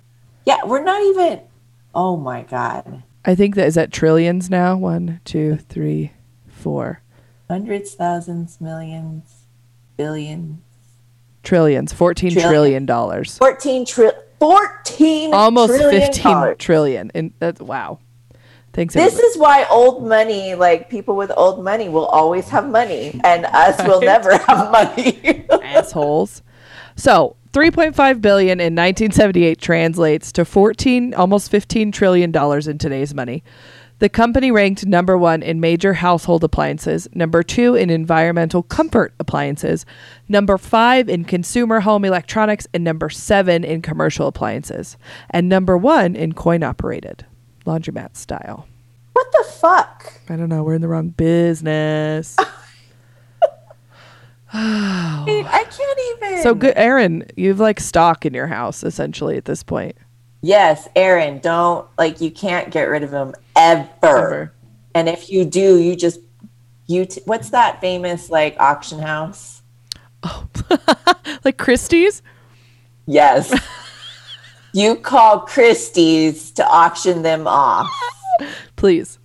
Yeah, 0.46 0.64
we're 0.66 0.84
not 0.84 1.02
even. 1.02 1.42
Oh 1.94 2.18
my 2.18 2.44
God. 2.44 3.04
I 3.24 3.36
think 3.36 3.56
that 3.56 3.68
is 3.68 3.76
that 3.76 3.92
trillions 3.92 4.50
now. 4.50 4.76
One, 4.78 5.20
two, 5.26 5.58
three, 5.58 6.12
four. 6.48 7.02
Hundreds, 7.50 7.94
thousands, 7.94 8.60
millions, 8.62 9.44
billions. 9.98 10.60
Trillions. 11.44 11.92
Fourteen 11.94 12.32
Trillion. 12.32 12.50
trillion 12.50 12.86
dollars. 12.86 13.38
14 13.38 13.86
tri- 13.86 14.12
14 14.40 15.34
Almost 15.34 15.74
trillion 15.74 16.02
fifteen 16.02 16.24
dollars. 16.32 16.56
trillion. 16.60 17.12
And 17.14 17.34
that's 17.40 17.60
wow. 17.62 18.00
Thanks. 18.74 18.94
This 18.94 19.14
everybody. 19.14 19.28
is 19.28 19.38
why 19.38 19.66
old 19.70 20.08
money, 20.08 20.56
like 20.56 20.90
people 20.90 21.16
with 21.16 21.32
old 21.36 21.64
money, 21.64 21.90
will 21.90 22.06
always 22.06 22.48
have 22.50 22.70
money, 22.70 23.20
and 23.24 23.46
us 23.46 23.78
will 23.86 24.02
never 24.02 24.38
have 24.38 24.72
money. 24.72 25.46
assholes. 25.64 26.42
So 27.02 27.36
3.5 27.54 28.22
billion 28.22 28.60
in 28.60 28.76
1978 28.76 29.60
translates 29.60 30.32
to 30.34 30.46
14, 30.46 31.16
almost 31.16 31.50
15 31.50 31.92
trillion 31.92 32.30
dollars 32.32 32.68
in 32.68 32.78
today's 32.78 33.12
money. 33.12 33.44
The 33.98 34.08
company 34.08 34.52
ranked 34.52 34.86
number 34.86 35.18
one 35.18 35.42
in 35.42 35.60
major 35.60 35.96
household 35.96 36.44
appliances, 36.44 37.08
number 37.16 37.42
two 37.42 37.74
in 37.74 37.90
environmental 37.90 38.62
comfort 38.62 39.16
appliances, 39.20 39.84
number 40.30 40.60
five 40.60 41.10
in 41.10 41.26
consumer 41.26 41.80
home 41.80 42.06
electronics, 42.06 42.68
and 42.72 42.84
number 42.84 43.10
seven 43.10 43.64
in 43.64 43.82
commercial 43.82 44.28
appliances, 44.28 44.96
and 45.32 45.50
number 45.50 45.76
one 45.76 46.16
in 46.16 46.34
coin 46.34 46.62
operated 46.62 47.26
laundromat 47.66 48.16
style. 48.16 48.68
what 49.14 49.26
the 49.32 49.52
fuck? 49.54 50.14
I 50.30 50.36
don't 50.36 50.50
know. 50.50 50.64
We're 50.64 50.76
in 50.76 50.82
the 50.82 50.88
wrong 50.88 51.10
business. 51.10 52.38
I, 54.54 55.46
I 55.48 55.64
can't 55.64 56.00
even. 56.32 56.44
So 56.44 56.54
good, 56.54 56.74
Erin. 56.76 57.26
You've 57.38 57.60
like 57.60 57.80
stock 57.80 58.26
in 58.26 58.34
your 58.34 58.48
house 58.48 58.84
essentially 58.84 59.38
at 59.38 59.46
this 59.46 59.64
point. 59.64 59.96
Yes, 60.42 60.88
Erin, 60.96 61.40
don't 61.40 61.88
like 61.98 62.20
you 62.20 62.32
can't 62.32 62.72
get 62.72 62.84
rid 62.84 63.04
of 63.04 63.12
them 63.12 63.34
ever. 63.56 63.90
Ever. 64.04 64.54
And 64.94 65.08
if 65.08 65.30
you 65.30 65.46
do, 65.46 65.78
you 65.78 65.96
just 65.96 66.20
you 66.88 67.06
t- 67.06 67.22
what's 67.26 67.52
that 67.52 67.80
famous 67.80 68.30
like 68.30 68.56
auction 68.60 69.00
house? 69.00 69.62
Oh, 70.24 70.48
like 71.46 71.58
Christie's. 71.58 72.22
Yes. 73.06 73.54
you 74.74 74.96
call 74.96 75.42
Christie's 75.42 76.52
to 76.52 76.68
auction 76.68 77.22
them 77.22 77.48
off. 77.48 77.90
Please, 78.76 79.20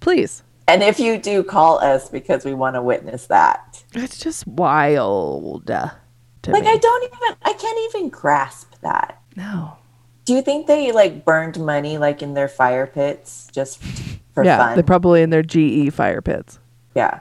please. 0.00 0.42
And 0.68 0.82
if 0.82 1.00
you 1.00 1.18
do, 1.18 1.42
call 1.42 1.78
us 1.80 2.08
because 2.08 2.44
we 2.44 2.54
want 2.54 2.76
to 2.76 2.82
witness 2.82 3.26
that. 3.26 3.69
It's 3.94 4.18
just 4.18 4.46
wild. 4.46 5.68
Like 5.68 6.64
me. 6.64 6.70
I 6.70 6.76
don't 6.76 7.04
even 7.04 7.36
I 7.42 7.52
can't 7.52 7.78
even 7.94 8.08
grasp 8.08 8.74
that. 8.82 9.20
no. 9.36 9.76
Do 10.26 10.34
you 10.34 10.42
think 10.42 10.66
they 10.68 10.92
like 10.92 11.24
burned 11.24 11.58
money 11.58 11.98
like 11.98 12.22
in 12.22 12.34
their 12.34 12.46
fire 12.46 12.86
pits 12.86 13.48
just 13.52 13.82
for 14.32 14.44
yeah, 14.44 14.58
fun? 14.58 14.74
they're 14.74 14.84
probably 14.84 15.22
in 15.22 15.30
their 15.30 15.42
GE 15.42 15.92
fire 15.92 16.22
pits. 16.22 16.58
yeah. 16.94 17.20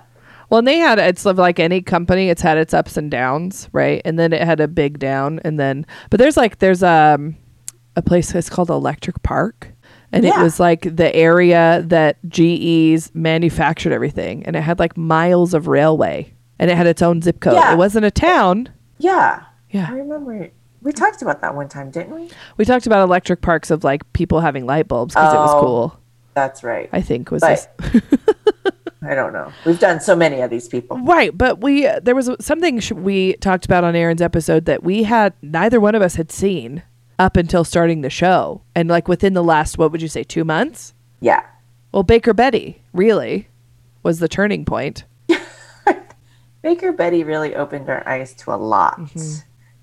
Well, 0.49 0.59
and 0.59 0.67
they 0.67 0.77
had 0.77 0.99
it's 0.99 1.25
like 1.25 1.59
any 1.59 1.81
company, 1.81 2.29
it's 2.29 2.41
had 2.41 2.57
its 2.57 2.73
ups 2.73 2.97
and 2.97 3.09
downs, 3.11 3.69
right? 3.71 4.01
And 4.03 4.17
then 4.17 4.33
it 4.33 4.41
had 4.41 4.59
a 4.59 4.67
big 4.67 4.99
down, 4.99 5.39
and 5.43 5.59
then 5.59 5.85
but 6.09 6.19
there's 6.19 6.37
like 6.37 6.59
there's 6.59 6.83
um 6.83 7.35
a 7.95 8.01
place 8.01 8.31
that's 8.31 8.49
called 8.49 8.69
Electric 8.69 9.21
Park, 9.23 9.71
and 10.11 10.25
it 10.25 10.35
was 10.37 10.59
like 10.59 10.95
the 10.95 11.15
area 11.15 11.83
that 11.85 12.17
GE's 12.27 13.13
manufactured 13.13 13.91
everything, 13.93 14.43
and 14.45 14.55
it 14.55 14.61
had 14.61 14.79
like 14.79 14.97
miles 14.97 15.53
of 15.53 15.67
railway, 15.67 16.33
and 16.59 16.69
it 16.69 16.77
had 16.77 16.85
its 16.87 17.01
own 17.01 17.21
zip 17.21 17.39
code. 17.39 17.53
Yeah. 17.53 17.73
It 17.73 17.77
wasn't 17.77 18.05
a 18.05 18.11
town. 18.11 18.69
Yeah. 18.97 19.43
Yeah. 19.71 19.87
I 19.89 19.93
remember 19.93 20.49
we 20.81 20.91
talked 20.91 21.21
about 21.21 21.41
that 21.41 21.55
one 21.55 21.67
time, 21.69 21.91
didn't 21.91 22.13
we? 22.15 22.29
we 22.57 22.65
talked 22.65 22.85
about 22.85 23.01
electric 23.03 23.41
parks 23.41 23.69
of 23.71 23.83
like 23.83 24.11
people 24.13 24.39
having 24.41 24.65
light 24.65 24.87
bulbs 24.87 25.13
because 25.13 25.33
it 25.33 25.37
was 25.37 25.51
Oh. 25.55 25.61
cool. 25.61 25.99
That's 26.35 26.63
right. 26.63 26.89
I 26.93 27.01
think 27.01 27.31
was 27.31 27.41
But- 27.41 27.69
this. 27.91 28.01
I 29.01 29.15
don't 29.15 29.31
know. 29.31 29.51
We've 29.65 29.79
done 29.79 30.01
so 30.01 30.13
many 30.15 30.41
of 30.41 30.49
these 30.49 30.67
people. 30.67 30.97
Right, 30.99 31.35
but 31.35 31.61
we 31.61 31.87
uh, 31.87 32.01
there 32.01 32.15
was 32.15 32.29
something 32.41 32.79
sh- 32.81 32.91
we 32.91 33.33
talked 33.35 33.63
about 33.65 33.85
on 33.85 33.95
Erin's 33.95 34.21
episode 34.21 34.65
that 34.65 34.83
we 34.83 35.03
had 35.03 35.33
neither 35.41 35.79
one 35.79 35.95
of 35.95 36.01
us 36.01 36.15
had 36.15 36.31
seen 36.33 36.83
up 37.17 37.37
until 37.37 37.63
starting 37.63 38.01
the 38.01 38.09
show, 38.09 38.61
and 38.75 38.89
like 38.89 39.07
within 39.07 39.33
the 39.33 39.43
last 39.43 39.77
what 39.77 39.91
would 39.93 40.01
you 40.01 40.09
say 40.09 40.23
two 40.23 40.43
months? 40.43 40.93
Yeah. 41.21 41.45
Well, 41.93 42.03
Baker 42.03 42.33
Betty 42.33 42.83
really 42.93 43.47
was 44.03 44.19
the 44.19 44.27
turning 44.27 44.65
point. 44.65 45.05
Baker 46.61 46.91
Betty 46.91 47.23
really 47.23 47.55
opened 47.55 47.89
our 47.89 48.07
eyes 48.07 48.33
to 48.35 48.51
a 48.53 48.57
lot. 48.57 48.99
Mm-hmm. 48.99 49.35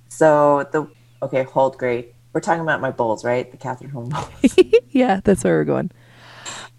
So 0.08 0.66
the 0.72 0.88
okay, 1.22 1.42
hold 1.44 1.78
great 1.78 2.14
We're 2.32 2.40
talking 2.40 2.62
about 2.62 2.80
my 2.80 2.90
bowls, 2.90 3.24
right? 3.24 3.50
The 3.50 3.56
Cathrineholm 3.56 4.10
bowls. 4.10 4.56
yeah, 4.90 5.20
that's 5.24 5.42
where 5.44 5.56
we're 5.56 5.64
going. 5.64 5.90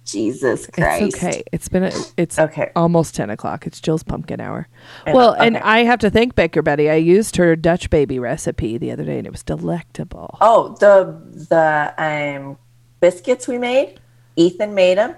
Jesus 0.05 0.67
Christ. 0.67 1.03
It's 1.03 1.15
okay. 1.17 1.43
It's 1.51 1.67
been 1.67 1.83
a, 1.83 1.91
it's 2.15 2.39
Okay. 2.39 2.71
almost 2.77 3.13
ten 3.13 3.29
o'clock. 3.29 3.67
It's 3.67 3.81
Jill's 3.81 4.03
pumpkin 4.03 4.39
hour. 4.39 4.67
And- 5.05 5.13
well, 5.15 5.33
and. 5.33 5.57
I 5.57 5.79
have 5.83 5.99
to 5.99 6.09
thank 6.09 6.33
Baker 6.35 6.61
Betty. 6.61 6.89
I 6.89 6.95
used 6.95 7.35
her 7.35 7.55
Dutch 7.57 7.89
baby 7.89 8.17
recipe 8.17 8.77
the 8.77 8.91
other 8.91 9.03
day, 9.03 9.17
and 9.17 9.27
it 9.27 9.31
was 9.31 9.43
delectable. 9.43 10.37
Oh, 10.39 10.75
the 10.79 11.19
the 11.49 11.93
um 12.01 12.57
biscuits 13.01 13.47
we 13.49 13.57
made, 13.57 13.99
Ethan 14.37 14.73
made 14.73 14.97
them. 14.97 15.15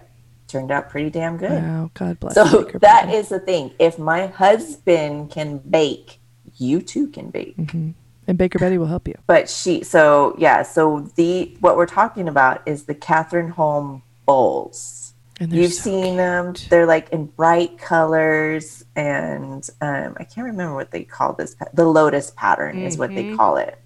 Turned 0.50 0.72
out 0.72 0.90
pretty 0.90 1.10
damn 1.12 1.38
good. 1.38 1.52
Wow, 1.64 1.92
God 1.94 2.20
bless. 2.20 2.34
so 2.34 2.64
Baker 2.64 2.80
that 2.80 3.10
is 3.14 3.30
the 3.30 3.40
thing. 3.40 3.72
If 3.80 3.98
my 4.00 4.28
husband 4.28 5.30
can 5.32 5.60
bake, 5.60 6.20
you 6.58 6.82
too 6.82 7.08
can 7.08 7.30
bake. 7.30 7.56
and 7.58 7.94
Baker 8.38 8.60
Betty 8.60 8.78
will 8.78 8.88
help 8.88 9.08
you. 9.08 9.14
But 9.28 9.48
she, 9.50 9.84
so 9.84 10.36
yeah, 10.40 10.64
so 10.64 11.08
the 11.16 11.56
what 11.62 11.78
we're 11.78 11.86
talking 11.86 12.28
about 12.28 12.62
is 12.68 12.84
the 12.86 12.96
Cathrineholm 12.96 14.02
bowls. 14.26 15.14
And 15.40 15.54
You've 15.54 15.72
so 15.72 15.84
seen 15.84 16.18
them. 16.18 16.54
They're 16.70 16.86
like 16.88 17.10
in 17.12 17.28
bright 17.28 17.78
colors, 17.78 18.84
and 18.96 19.66
um, 19.82 20.18
I 20.20 20.24
can't 20.26 20.46
remember 20.46 20.74
what 20.76 20.92
they 20.92 21.04
call 21.06 21.32
this. 21.34 21.56
The 21.74 21.86
lotus 21.86 22.32
pattern 22.36 22.80
is 22.80 22.98
what 22.98 23.12
Mm-hmm. 23.12 23.30
they 23.32 23.36
call 23.38 23.56
it. 23.58 23.78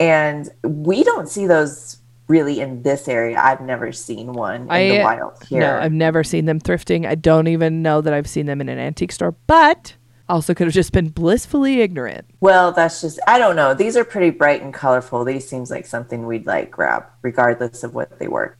And 0.00 0.48
we 0.62 1.02
don't 1.02 1.28
see 1.28 1.46
those 1.46 1.97
really 2.28 2.60
in 2.60 2.82
this 2.82 3.08
area. 3.08 3.38
I've 3.38 3.60
never 3.60 3.92
seen 3.92 4.32
one 4.32 4.62
in 4.62 4.70
I- 4.70 4.88
the 4.88 5.02
wild 5.02 5.42
here. 5.48 5.60
No, 5.60 5.78
I've 5.78 5.92
never 5.92 6.22
seen 6.22 6.44
them 6.44 6.60
thrifting. 6.60 7.06
I 7.06 7.14
don't 7.14 7.48
even 7.48 7.82
know 7.82 8.00
that 8.00 8.12
I've 8.12 8.28
seen 8.28 8.46
them 8.46 8.60
in 8.60 8.68
an 8.68 8.78
antique 8.78 9.12
store, 9.12 9.34
but 9.46 9.94
also 10.28 10.54
could 10.54 10.66
have 10.66 10.74
just 10.74 10.92
been 10.92 11.08
blissfully 11.08 11.80
ignorant. 11.80 12.26
Well, 12.40 12.72
that's 12.72 13.00
just 13.00 13.18
I 13.26 13.38
don't 13.38 13.56
know. 13.56 13.74
These 13.74 13.96
are 13.96 14.04
pretty 14.04 14.30
bright 14.30 14.62
and 14.62 14.74
colorful. 14.74 15.24
These 15.24 15.48
seems 15.48 15.70
like 15.70 15.86
something 15.86 16.26
we'd 16.26 16.46
like 16.46 16.70
grab, 16.70 17.04
regardless 17.22 17.82
of 17.82 17.94
what 17.94 18.18
they 18.18 18.28
were. 18.28 18.56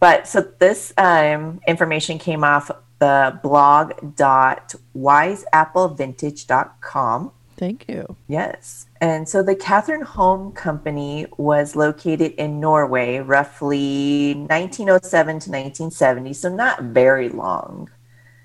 But 0.00 0.26
so 0.26 0.40
this 0.58 0.92
um, 0.98 1.60
information 1.68 2.18
came 2.18 2.42
off 2.42 2.70
the 2.98 3.38
blog 3.42 3.92
dot 4.16 4.74
wiseapplevintage.com. 4.96 7.32
Thank 7.56 7.88
you. 7.88 8.16
Yes. 8.26 8.86
And 9.04 9.28
so 9.28 9.42
the 9.42 9.54
Cathrineholm 9.54 10.54
Company 10.54 11.26
was 11.36 11.76
located 11.76 12.32
in 12.38 12.58
Norway 12.58 13.18
roughly 13.18 14.32
1907 14.32 15.26
to 15.40 15.50
1970, 15.50 16.32
so 16.32 16.48
not 16.48 16.84
very 16.84 17.28
long. 17.28 17.90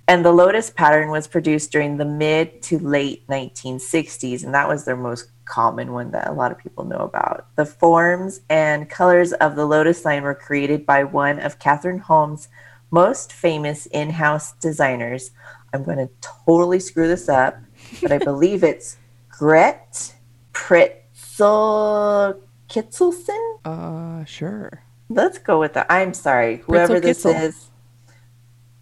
And 0.05 0.25
the 0.25 0.33
lotus 0.33 0.69
pattern 0.69 1.11
was 1.11 1.29
produced 1.29 1.71
during 1.71 1.95
the 1.95 2.03
mid 2.03 2.61
to 2.63 2.77
late 2.77 3.25
1960s, 3.27 4.43
and 4.43 4.53
that 4.53 4.67
was 4.67 4.83
their 4.83 4.97
most 4.97 5.31
common 5.45 5.93
one 5.93 6.11
that 6.11 6.27
a 6.27 6.33
lot 6.33 6.51
of 6.51 6.57
people 6.57 6.83
know 6.83 7.05
about. 7.05 7.47
The 7.55 7.65
forms 7.65 8.41
and 8.49 8.89
colors 8.89 9.31
of 9.31 9.55
the 9.55 9.65
lotus 9.65 10.03
line 10.03 10.23
were 10.23 10.35
created 10.35 10.85
by 10.85 11.05
one 11.05 11.39
of 11.39 11.59
Cathrineholm's 11.59 12.49
most 12.91 13.31
famous 13.31 13.85
in 13.85 14.09
house 14.09 14.51
designers. 14.59 15.31
I'm 15.73 15.85
going 15.85 15.99
to 16.05 16.09
totally 16.19 16.81
screw 16.81 17.07
this 17.07 17.29
up, 17.29 17.57
but 18.01 18.11
I 18.11 18.17
believe 18.31 18.65
it's 18.65 18.97
Gret 19.29 20.15
Pritzel 20.59 22.39
Kitzelson. 22.69 23.59
Uh, 23.65 24.25
sure. 24.25 24.83
Let's 25.09 25.39
go 25.39 25.59
with 25.59 25.73
that. 25.73 25.87
I'm 25.89 26.13
sorry, 26.13 26.57
whoever 26.57 26.99
this 26.99 27.25
is. 27.25 27.69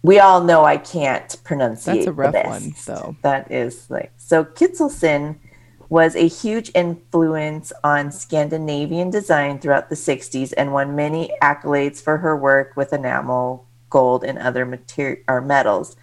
We 0.02 0.20
all 0.20 0.42
know 0.44 0.64
I 0.64 0.76
can't 0.76 1.36
pronounce 1.44 1.84
That's 1.84 2.06
a 2.06 2.12
rough 2.12 2.34
one, 2.34 2.74
though. 2.86 3.16
That 3.22 3.50
is 3.50 3.88
like 3.90 4.12
so. 4.16 4.44
Kitzelson 4.44 5.36
was 5.88 6.14
a 6.14 6.28
huge 6.28 6.70
influence 6.74 7.72
on 7.82 8.12
Scandinavian 8.12 9.08
design 9.08 9.58
throughout 9.58 9.88
the 9.88 9.94
60s 9.94 10.52
and 10.56 10.74
won 10.74 10.94
many 10.94 11.32
accolades 11.40 12.02
for 12.02 12.18
her 12.18 12.36
work 12.36 12.76
with 12.76 12.92
enamel, 12.92 13.66
gold, 13.88 14.22
and 14.22 14.38
other 14.38 14.66
material 14.66 15.22
or 15.28 15.40
metals. 15.40 15.96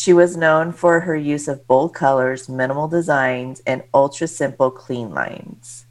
She 0.00 0.14
was 0.14 0.34
known 0.34 0.72
for 0.72 1.00
her 1.00 1.14
use 1.14 1.46
of 1.46 1.66
bold 1.66 1.92
colors, 1.92 2.48
minimal 2.48 2.88
designs, 2.88 3.60
and 3.66 3.82
ultra 3.92 4.26
simple 4.28 4.70
clean 4.70 5.10
lines. 5.10 5.84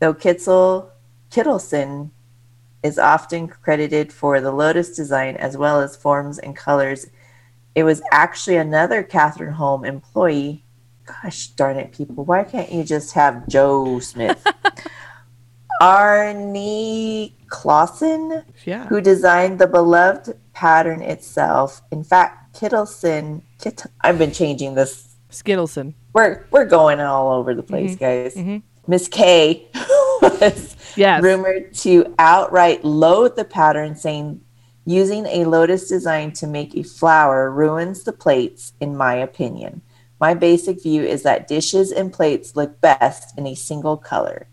Though 0.00 0.12
Kitzel 0.12 0.90
Kittelson 1.30 2.10
is 2.82 2.98
often 2.98 3.46
credited 3.46 4.12
for 4.12 4.40
the 4.40 4.50
lotus 4.50 4.96
design 4.96 5.36
as 5.36 5.56
well 5.56 5.80
as 5.80 5.94
forms 5.94 6.40
and 6.40 6.56
colors, 6.56 7.06
it 7.76 7.84
was 7.84 8.02
actually 8.10 8.56
another 8.56 9.04
Cathrineholm 9.04 9.86
employee. 9.86 10.64
Gosh 11.06 11.46
darn 11.46 11.76
it, 11.76 11.92
people! 11.92 12.24
Why 12.24 12.42
can't 12.42 12.72
you 12.72 12.82
just 12.82 13.12
have 13.12 13.46
Joe 13.46 14.00
Smith? 14.00 14.44
Arne 15.80 17.30
Clausen 17.46 18.42
Yeah. 18.64 18.86
who 18.86 19.00
designed 19.00 19.60
the 19.60 19.68
beloved 19.68 20.36
pattern 20.54 21.02
itself. 21.02 21.82
In 21.92 22.02
fact, 22.02 22.43
Kittelson, 22.54 23.42
Kitt- 23.60 23.86
I've 24.00 24.18
been 24.18 24.32
changing 24.32 24.74
this. 24.74 25.14
Skittleson. 25.30 25.94
We're 26.12 26.44
we're 26.50 26.64
going 26.64 27.00
all 27.00 27.32
over 27.32 27.54
the 27.54 27.62
place, 27.62 27.96
guys. 27.96 28.36
Miss 28.86 29.08
K 29.08 29.66
was 30.22 30.76
Yes. 30.96 31.22
rumored 31.22 31.74
to 31.74 32.14
outright 32.18 32.84
loathe 32.84 33.34
the 33.34 33.44
pattern, 33.44 33.96
saying 33.96 34.40
using 34.86 35.26
a 35.26 35.44
lotus 35.46 35.88
design 35.88 36.30
to 36.34 36.46
make 36.46 36.76
a 36.76 36.82
flower 36.84 37.50
ruins 37.50 38.04
the 38.04 38.12
plates, 38.12 38.74
in 38.80 38.96
my 38.96 39.14
opinion. 39.14 39.80
My 40.20 40.34
basic 40.34 40.82
view 40.82 41.02
is 41.02 41.22
that 41.24 41.48
dishes 41.48 41.90
and 41.90 42.12
plates 42.12 42.54
look 42.54 42.80
best 42.80 43.36
in 43.36 43.46
a 43.46 43.54
single 43.56 43.96
color. 43.96 44.46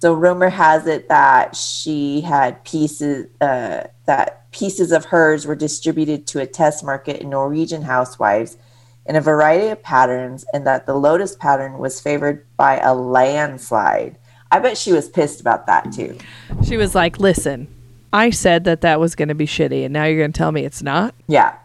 So 0.00 0.12
rumor 0.12 0.50
has 0.50 0.86
it 0.86 1.08
that 1.08 1.56
she 1.56 2.20
had 2.20 2.62
pieces 2.64 3.26
uh, 3.40 3.84
that 4.08 4.50
pieces 4.52 4.90
of 4.90 5.04
hers 5.04 5.46
were 5.46 5.54
distributed 5.54 6.26
to 6.26 6.40
a 6.40 6.46
test 6.46 6.82
market 6.82 7.20
in 7.20 7.28
Norwegian 7.28 7.82
housewives 7.82 8.56
in 9.04 9.16
a 9.16 9.20
variety 9.20 9.68
of 9.68 9.82
patterns, 9.82 10.44
and 10.52 10.66
that 10.66 10.86
the 10.86 10.94
lotus 10.94 11.36
pattern 11.36 11.78
was 11.78 12.00
favored 12.00 12.46
by 12.56 12.78
a 12.78 12.94
landslide. 12.94 14.18
I 14.50 14.58
bet 14.60 14.78
she 14.78 14.92
was 14.92 15.08
pissed 15.08 15.40
about 15.40 15.66
that 15.66 15.92
too. 15.92 16.16
She 16.66 16.78
was 16.78 16.94
like, 16.94 17.20
listen, 17.20 17.68
I 18.12 18.30
said 18.30 18.64
that 18.64 18.80
that 18.80 18.98
was 18.98 19.14
going 19.14 19.28
to 19.28 19.34
be 19.34 19.46
shitty, 19.46 19.84
and 19.84 19.92
now 19.92 20.04
you're 20.04 20.18
going 20.18 20.32
to 20.32 20.38
tell 20.38 20.52
me 20.52 20.64
it's 20.64 20.82
not? 20.82 21.14
Yeah. 21.26 21.56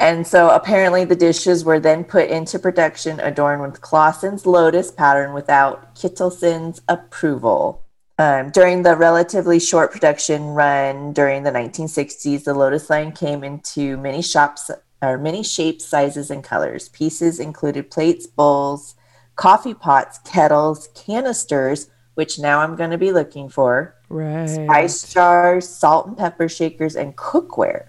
And 0.00 0.26
so 0.26 0.50
apparently 0.50 1.04
the 1.04 1.14
dishes 1.14 1.64
were 1.64 1.78
then 1.78 2.02
put 2.02 2.28
into 2.28 2.58
production 2.58 3.20
adorned 3.20 3.62
with 3.62 3.80
Clausen's 3.80 4.44
lotus 4.44 4.90
pattern 4.90 5.32
without 5.32 5.94
Kittelson's 5.94 6.82
approval. 6.88 7.85
Um, 8.18 8.50
during 8.50 8.82
the 8.82 8.96
relatively 8.96 9.60
short 9.60 9.92
production 9.92 10.46
run 10.48 11.12
during 11.12 11.42
the 11.42 11.50
1960s, 11.50 12.44
the 12.44 12.54
Lotus 12.54 12.88
line 12.88 13.12
came 13.12 13.44
into 13.44 13.98
many 13.98 14.22
shops 14.22 14.70
or 15.02 15.18
many 15.18 15.42
shapes, 15.42 15.84
sizes, 15.84 16.30
and 16.30 16.42
colors. 16.42 16.88
Pieces 16.88 17.38
included 17.38 17.90
plates, 17.90 18.26
bowls, 18.26 18.94
coffee 19.36 19.74
pots, 19.74 20.18
kettles, 20.24 20.88
canisters, 20.94 21.90
which 22.14 22.38
now 22.38 22.60
I'm 22.60 22.76
going 22.76 22.90
to 22.90 22.98
be 22.98 23.12
looking 23.12 23.50
for, 23.50 23.94
Right. 24.08 24.46
spice 24.48 25.12
jars, 25.12 25.68
salt 25.68 26.06
and 26.06 26.16
pepper 26.16 26.48
shakers, 26.48 26.96
and 26.96 27.14
cookware. 27.16 27.86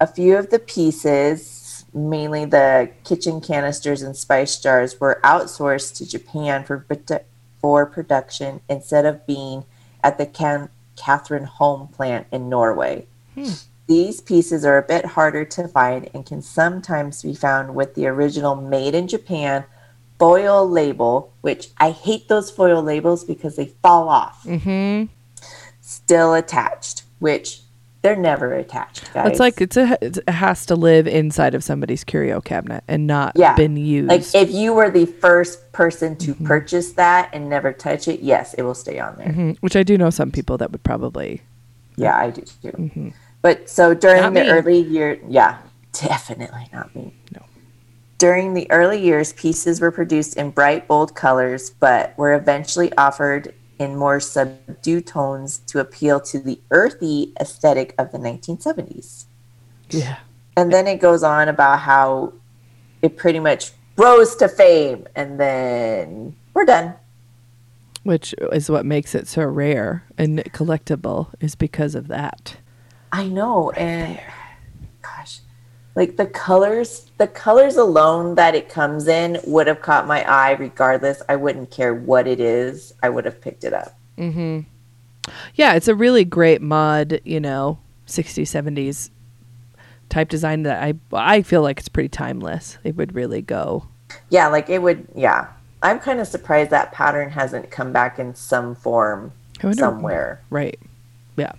A 0.00 0.06
few 0.06 0.36
of 0.36 0.50
the 0.50 0.60
pieces, 0.60 1.84
mainly 1.92 2.44
the 2.44 2.90
kitchen 3.02 3.40
canisters 3.40 4.02
and 4.02 4.16
spice 4.16 4.60
jars, 4.60 5.00
were 5.00 5.20
outsourced 5.24 5.96
to 5.96 6.08
Japan 6.08 6.62
for 6.62 6.78
for 7.62 7.86
production 7.86 8.60
instead 8.68 9.06
of 9.06 9.26
being 9.26 9.64
at 10.04 10.18
the 10.18 10.26
Can- 10.26 10.68
Cathrineholm 10.96 11.90
plant 11.92 12.26
in 12.30 12.50
Norway. 12.50 13.06
These 13.86 14.20
pieces 14.20 14.64
are 14.64 14.76
a 14.76 14.82
bit 14.82 15.06
harder 15.06 15.44
to 15.46 15.66
find 15.66 16.10
and 16.12 16.26
can 16.26 16.42
sometimes 16.42 17.22
be 17.22 17.34
found 17.34 17.74
with 17.74 17.94
the 17.94 18.06
original 18.06 18.54
made 18.54 18.94
in 18.94 19.08
Japan 19.08 19.64
foil 20.18 20.68
label, 20.68 21.32
which 21.40 21.70
I 21.78 21.90
hate 21.90 22.28
those 22.28 22.50
foil 22.50 22.82
labels 22.82 23.24
because 23.24 23.56
they 23.56 23.72
fall 23.82 24.08
off. 24.08 24.44
Mm-hmm. 24.44 25.06
Still 25.80 26.34
attached, 26.34 27.04
which 27.18 27.61
they're 28.02 28.16
never 28.16 28.52
attached, 28.54 29.12
guys. 29.14 29.30
It's 29.30 29.40
like 29.40 29.60
it's 29.60 29.76
a, 29.76 29.96
it 30.04 30.28
has 30.28 30.66
to 30.66 30.74
live 30.76 31.06
inside 31.06 31.54
of 31.54 31.62
somebody's 31.62 32.02
curio 32.04 32.40
cabinet 32.40 32.82
and 32.88 33.06
not 33.06 33.32
Yeah. 33.36 33.54
been 33.54 33.76
used. 33.76 34.08
like 34.08 34.34
if 34.34 34.50
you 34.50 34.74
were 34.74 34.90
the 34.90 35.06
first 35.06 35.70
person 35.72 36.16
to 36.16 36.34
purchase 36.34 36.92
that 36.94 37.30
and 37.32 37.48
never 37.48 37.72
touch 37.72 38.08
it, 38.08 38.20
yes, 38.20 38.54
it 38.54 38.62
will 38.62 38.74
stay 38.74 38.98
on 38.98 39.16
there. 39.16 39.28
Mhm. 39.28 39.56
Which 39.60 39.76
I 39.76 39.82
do 39.84 39.96
know 39.96 40.10
some 40.10 40.30
people 40.32 40.58
that 40.58 40.72
would 40.72 40.82
probably. 40.82 41.42
Yeah, 41.96 42.16
I 42.16 42.30
do 42.30 42.42
too. 42.62 43.12
But 43.40 43.68
so 43.70 43.94
during 43.94 44.20
Not 44.22 44.34
the 44.34 44.40
me. 44.44 44.50
early 44.50 44.78
year, 44.80 45.18
yeah, 45.28 45.58
definitely 45.92 46.68
not 46.72 46.94
me. 46.96 47.14
No. 47.34 47.42
During 48.18 48.54
the 48.54 48.70
early 48.70 49.00
years, 49.00 49.32
pieces 49.32 49.80
were 49.80 49.90
produced 49.90 50.36
in 50.36 50.50
bright, 50.50 50.86
bold 50.86 51.14
colors, 51.14 51.70
but 51.70 52.14
were 52.16 52.34
eventually 52.34 52.92
offered 52.96 53.52
in 53.82 53.96
more 53.96 54.20
subdued 54.20 55.06
tones 55.06 55.58
to 55.66 55.80
appeal 55.80 56.20
to 56.20 56.38
the 56.38 56.60
earthy 56.70 57.32
aesthetic 57.40 57.94
of 57.98 58.12
the 58.12 58.18
1970s. 58.18 59.26
Yeah. 59.90 60.18
And 60.56 60.72
then 60.72 60.86
it 60.86 61.00
goes 61.00 61.22
on 61.22 61.48
about 61.48 61.80
how 61.80 62.32
it 63.02 63.16
pretty 63.16 63.40
much 63.40 63.72
rose 63.96 64.36
to 64.36 64.48
fame, 64.48 65.06
and 65.14 65.38
then 65.38 66.36
we're 66.54 66.64
done. 66.64 66.94
which 68.02 68.34
is 68.52 68.70
what 68.70 68.84
makes 68.84 69.14
it 69.14 69.26
so 69.28 69.44
rare 69.44 70.04
and 70.18 70.38
collectible 70.52 71.32
is 71.40 71.54
because 71.54 71.94
of 71.94 72.08
that. 72.08 72.56
I 73.12 73.28
know, 73.28 73.70
and 73.72 74.18
gosh, 75.02 75.40
like 75.94 76.16
the 76.16 76.26
colors, 76.26 77.10
the 77.18 77.26
colors 77.26 77.76
alone 77.76 78.34
that 78.36 78.54
it 78.54 78.68
comes 78.68 79.08
in 79.08 79.38
would 79.46 79.66
have 79.66 79.82
caught 79.82 80.06
my 80.06 80.22
eye 80.28 80.52
regardless. 80.52 81.22
I 81.28 81.36
wouldn't 81.36 81.70
care 81.70 81.94
what 81.94 82.26
it 82.26 82.40
is. 82.40 82.94
I 83.02 83.08
would 83.10 83.24
have 83.24 83.40
picked 83.40 83.64
it 83.64 83.74
up. 83.74 83.98
Mm-hmm. 84.16 84.60
Yeah, 85.54 85.74
it's 85.74 85.88
a 85.88 85.94
really 85.94 86.24
great 86.24 86.62
mod, 86.62 87.20
you 87.24 87.40
know, 87.40 87.78
60s, 88.06 88.42
70s 88.42 89.10
type 90.08 90.28
design 90.28 90.62
that 90.64 90.82
I 90.82 90.94
I 91.12 91.40
feel 91.42 91.62
like 91.62 91.80
it's 91.80 91.88
pretty 91.88 92.10
timeless. 92.10 92.78
It 92.84 92.96
would 92.96 93.14
really 93.14 93.40
go. 93.40 93.86
Yeah, 94.28 94.48
like 94.48 94.68
it 94.68 94.82
would. 94.82 95.08
Yeah, 95.14 95.48
I'm 95.82 95.98
kind 95.98 96.20
of 96.20 96.26
surprised 96.26 96.70
that 96.70 96.92
pattern 96.92 97.30
hasn't 97.30 97.70
come 97.70 97.92
back 97.92 98.18
in 98.18 98.34
some 98.34 98.74
form 98.74 99.32
somewhere. 99.72 100.42
Right. 100.50 100.78
Yeah. 101.36 101.52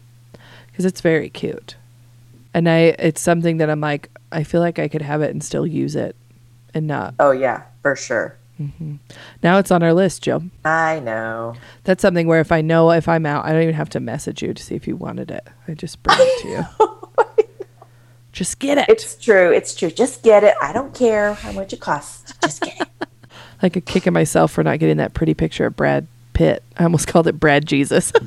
Cuz 0.76 0.86
it's 0.86 1.02
very 1.02 1.30
cute. 1.30 1.76
And 2.54 2.70
I 2.70 2.96
it's 3.00 3.22
something 3.22 3.58
that 3.58 3.70
I'm 3.70 3.82
like 3.82 4.10
I 4.34 4.44
feel 4.44 4.62
like 4.62 4.80
I 4.80 4.88
could 4.88 5.02
have 5.02 5.22
it 5.22 5.32
and 5.32 5.44
still 5.44 5.66
use 5.68 5.96
it 5.96 6.16
and 6.74 6.88
not. 6.88 7.16
Oh 7.20 7.32
yeah, 7.32 7.64
for 7.82 7.96
sure. 7.96 8.38
Mm-hmm. 8.60 8.96
Now 9.42 9.58
it's 9.58 9.72
on 9.72 9.82
our 9.84 9.94
list, 9.94 10.24
Joe. 10.24 10.44
I 10.64 11.00
know. 11.00 11.56
That's 11.84 12.02
something 12.02 12.28
where 12.28 12.40
if 12.40 12.52
I 12.52 12.62
know 12.62 12.92
if 12.92 13.08
I'm 13.08 13.26
out, 13.26 13.46
I 13.46 13.52
don't 13.52 13.64
even 13.64 13.76
have 13.76 13.90
to 13.90 14.00
message 14.00 14.42
you 14.42 14.54
to 14.54 14.64
see 14.64 14.76
if 14.76 14.88
you 14.88 14.96
wanted 14.96 15.32
it. 15.32 15.48
I 15.68 15.74
just 15.74 16.02
bring 16.04 16.18
it 16.20 16.42
to 16.42 16.48
you. 16.50 17.46
just 18.32 18.60
get 18.60 18.78
it. 18.78 18.86
It's 18.90 19.16
true. 19.16 19.52
It's 19.52 19.74
true. 19.74 19.90
Just 19.90 20.24
get 20.24 20.44
it. 20.44 20.56
I 20.62 20.72
don't 20.72 20.94
care 20.94 21.34
how 21.34 21.52
much 21.52 21.74
it 21.74 21.80
costs. 21.80 22.34
Just 22.42 22.62
get 22.62 22.80
it. 22.80 22.88
like 23.62 23.76
a 23.76 23.82
kick 23.82 24.08
at 24.08 24.14
myself 24.14 24.52
for 24.52 24.64
not 24.64 24.80
getting 24.80 24.98
that 24.98 25.14
pretty 25.14 25.34
picture 25.34 25.66
of 25.66 25.76
Brad 25.76 26.08
Pitt. 26.34 26.64
I 26.78 26.84
almost 26.84 27.08
called 27.08 27.28
it 27.28 27.40
Brad 27.40 27.66
Jesus. 27.66 28.12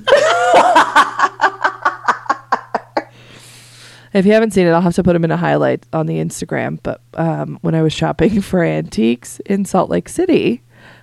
if 4.16 4.26
you 4.26 4.32
haven't 4.32 4.52
seen 4.52 4.66
it, 4.66 4.70
I'll 4.70 4.80
have 4.80 4.94
to 4.94 5.02
put 5.02 5.16
him 5.16 5.24
in 5.24 5.30
a 5.30 5.36
highlight 5.36 5.84
on 5.92 6.06
the 6.06 6.16
Instagram. 6.16 6.78
But 6.82 7.00
um, 7.14 7.58
when 7.62 7.74
I 7.74 7.82
was 7.82 7.92
shopping 7.92 8.40
for 8.42 8.62
antiques 8.62 9.40
in 9.46 9.64
Salt 9.64 9.90
Lake 9.90 10.08
City, 10.08 10.62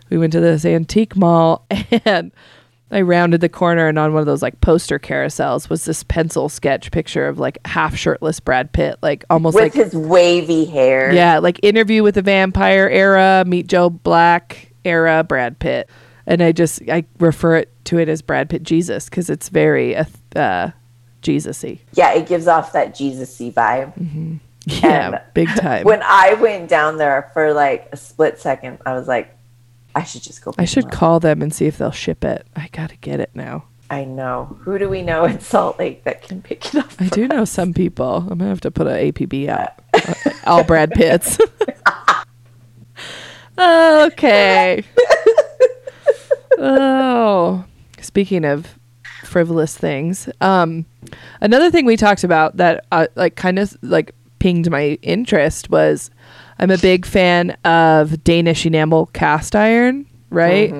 we 0.10 0.18
went 0.18 0.34
to 0.34 0.40
this 0.40 0.66
antique 0.66 1.16
mall 1.16 1.66
and 2.06 2.32
I 2.92 3.02
rounded 3.02 3.42
the 3.42 3.50
corner 3.50 3.88
and 3.88 3.98
on 3.98 4.14
one 4.14 4.20
of 4.20 4.28
those 4.28 4.44
like 4.44 4.62
poster 4.62 5.00
carousels 5.00 5.68
was 5.68 5.86
this 5.86 6.04
pencil 6.04 6.48
sketch 6.48 6.92
picture 6.92 7.28
of 7.28 7.40
like 7.40 7.58
half 7.66 7.96
shirtless 7.96 8.40
Brad 8.40 8.72
Pitt, 8.72 8.98
like 9.02 9.26
almost 9.32 9.56
With 9.56 9.64
like 9.64 9.74
his 9.74 9.96
wavy 9.96 10.66
hair. 10.66 11.12
yeah, 11.12 11.40
like 11.40 11.60
Interview 11.64 12.04
with 12.04 12.16
the 12.16 12.22
Vampire 12.22 12.88
era, 12.88 13.44
Meet 13.48 13.68
Joe 13.68 13.90
Black 13.90 14.72
era, 14.86 15.24
Brad 15.24 15.58
Pitt, 15.58 15.90
and 16.28 16.44
I 16.44 16.52
just 16.52 16.82
I 16.88 17.06
refer 17.20 17.58
it 17.58 17.72
to 17.86 17.98
it 17.98 18.10
as 18.10 18.22
Brad 18.22 18.48
Pitt 18.50 18.62
Jesus 18.62 19.06
because 19.06 19.30
it's 19.30 19.50
very 19.50 19.96
uh, 20.36 20.70
Jesusy. 21.24 21.80
Yeah, 21.94 22.14
it 22.14 22.28
gives 22.28 22.48
off 22.48 22.74
that 22.74 22.94
Jesus-y 22.96 23.52
vibe. 23.52 24.40
Yeah, 24.66 25.08
And 25.08 25.22
big 25.34 25.50
time. 25.50 25.84
When 25.86 26.02
I 26.04 26.36
went 26.36 26.70
down 26.70 26.98
there 26.98 27.30
for 27.34 27.54
like 27.54 27.90
a 27.92 27.98
split 27.98 28.40
second, 28.40 28.80
I 28.86 28.94
was 28.94 29.08
like, 29.08 29.36
I 29.96 30.04
should 30.04 30.24
just 30.24 30.44
go. 30.44 30.54
I 30.58 30.66
should 30.66 30.90
call 30.92 31.20
them 31.20 31.42
and 31.42 31.54
see 31.54 31.66
if 31.66 31.78
they'll 31.78 31.92
ship 31.92 32.24
it. 32.24 32.48
I 32.56 32.70
gotta 32.72 32.98
get 32.98 33.20
it 33.20 33.32
now. 33.34 33.66
I 33.90 34.06
know. 34.06 34.58
Who 34.62 34.80
do 34.80 34.90
we 34.90 35.02
know 35.04 35.26
in 35.26 35.40
Salt 35.40 35.78
Lake 35.78 36.04
that 36.06 36.24
can 36.24 36.42
pick 36.42 36.66
it 36.66 36.76
up? 36.76 36.90
I 37.00 37.10
do 37.10 37.28
know 37.28 37.46
some 37.46 37.74
people. 37.74 38.18
I'm 38.18 38.40
gonna 38.40 38.48
have 38.48 38.62
to 38.62 38.72
put 38.72 38.88
an 38.88 38.94
APB 38.96 39.48
out. 39.50 39.74
Uh, 39.94 40.14
All 40.46 40.64
Brad 40.64 40.92
Pitts. 40.92 41.38
okay. 43.58 44.84
oh, 46.58 47.66
speaking 48.02 48.46
of 48.46 48.80
frivolous 49.24 49.78
things, 49.78 50.28
um, 50.42 50.86
another 51.42 51.70
thing 51.72 51.86
we 51.86 51.98
talked 51.98 52.24
about 52.24 52.58
that 52.58 52.86
uh, 52.92 53.08
like 53.16 53.36
kind 53.36 53.60
of 53.60 53.76
like 53.82 54.14
pinged 54.40 54.70
my 54.70 54.98
interest 55.02 55.70
was 55.70 56.10
I'm 56.60 56.72
a 56.72 56.78
big 56.78 57.06
fan 57.06 57.52
of 57.66 58.24
Danish 58.24 58.66
enamel 58.66 59.08
cast 59.08 59.56
iron, 59.56 60.06
right? 60.30 60.72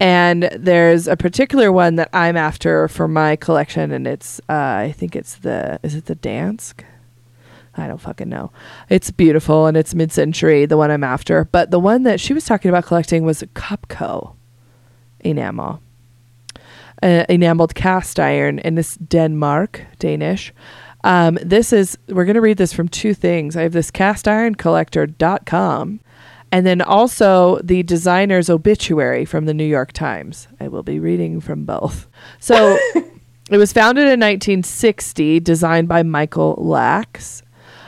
And 0.00 0.44
there's 0.56 1.06
a 1.06 1.16
particular 1.16 1.70
one 1.70 1.94
that 1.96 2.08
I'm 2.12 2.36
after 2.36 2.88
for 2.88 3.06
my 3.06 3.36
collection, 3.36 3.92
and 3.92 4.06
it's 4.06 4.40
uh, 4.48 4.52
I 4.88 4.94
think 4.96 5.14
it's 5.14 5.36
the 5.36 5.78
is 5.82 5.94
it 5.94 6.06
the 6.06 6.16
Dansk? 6.16 6.82
I 7.74 7.86
don't 7.86 8.00
fucking 8.00 8.28
know. 8.28 8.52
It's 8.90 9.10
beautiful 9.10 9.66
and 9.66 9.78
it's 9.78 9.94
mid-century, 9.94 10.66
the 10.66 10.76
one 10.76 10.90
I'm 10.90 11.02
after. 11.04 11.44
But 11.46 11.70
the 11.70 11.78
one 11.78 12.02
that 12.02 12.20
she 12.20 12.34
was 12.34 12.44
talking 12.44 12.68
about 12.68 12.84
collecting 12.84 13.24
was 13.24 13.42
Copco 13.54 14.34
enamel, 15.20 15.80
uh, 17.02 17.24
enameled 17.28 17.74
cast 17.74 18.18
iron, 18.20 18.58
and 18.60 18.76
this 18.78 18.96
Denmark 18.96 19.84
Danish. 19.98 20.52
Um, 21.04 21.38
this 21.42 21.72
is 21.72 21.98
we're 22.08 22.24
gonna 22.24 22.40
read 22.40 22.58
this 22.58 22.72
from 22.72 22.88
two 22.88 23.14
things. 23.14 23.56
I 23.56 23.62
have 23.62 23.72
this 23.72 23.90
cast 23.90 24.28
iron 24.28 24.54
collector.com 24.54 26.00
and 26.52 26.66
then 26.66 26.82
also 26.82 27.58
the 27.64 27.82
designer's 27.82 28.50
obituary 28.50 29.24
from 29.24 29.46
the 29.46 29.54
New 29.54 29.64
York 29.64 29.92
Times. 29.92 30.46
I 30.60 30.68
will 30.68 30.82
be 30.82 31.00
reading 31.00 31.40
from 31.40 31.64
both. 31.64 32.06
So 32.40 32.78
it 33.50 33.56
was 33.56 33.72
founded 33.72 34.02
in 34.02 34.20
1960, 34.20 35.40
designed 35.40 35.88
by 35.88 36.02
Michael 36.02 36.54
Lax. 36.58 37.41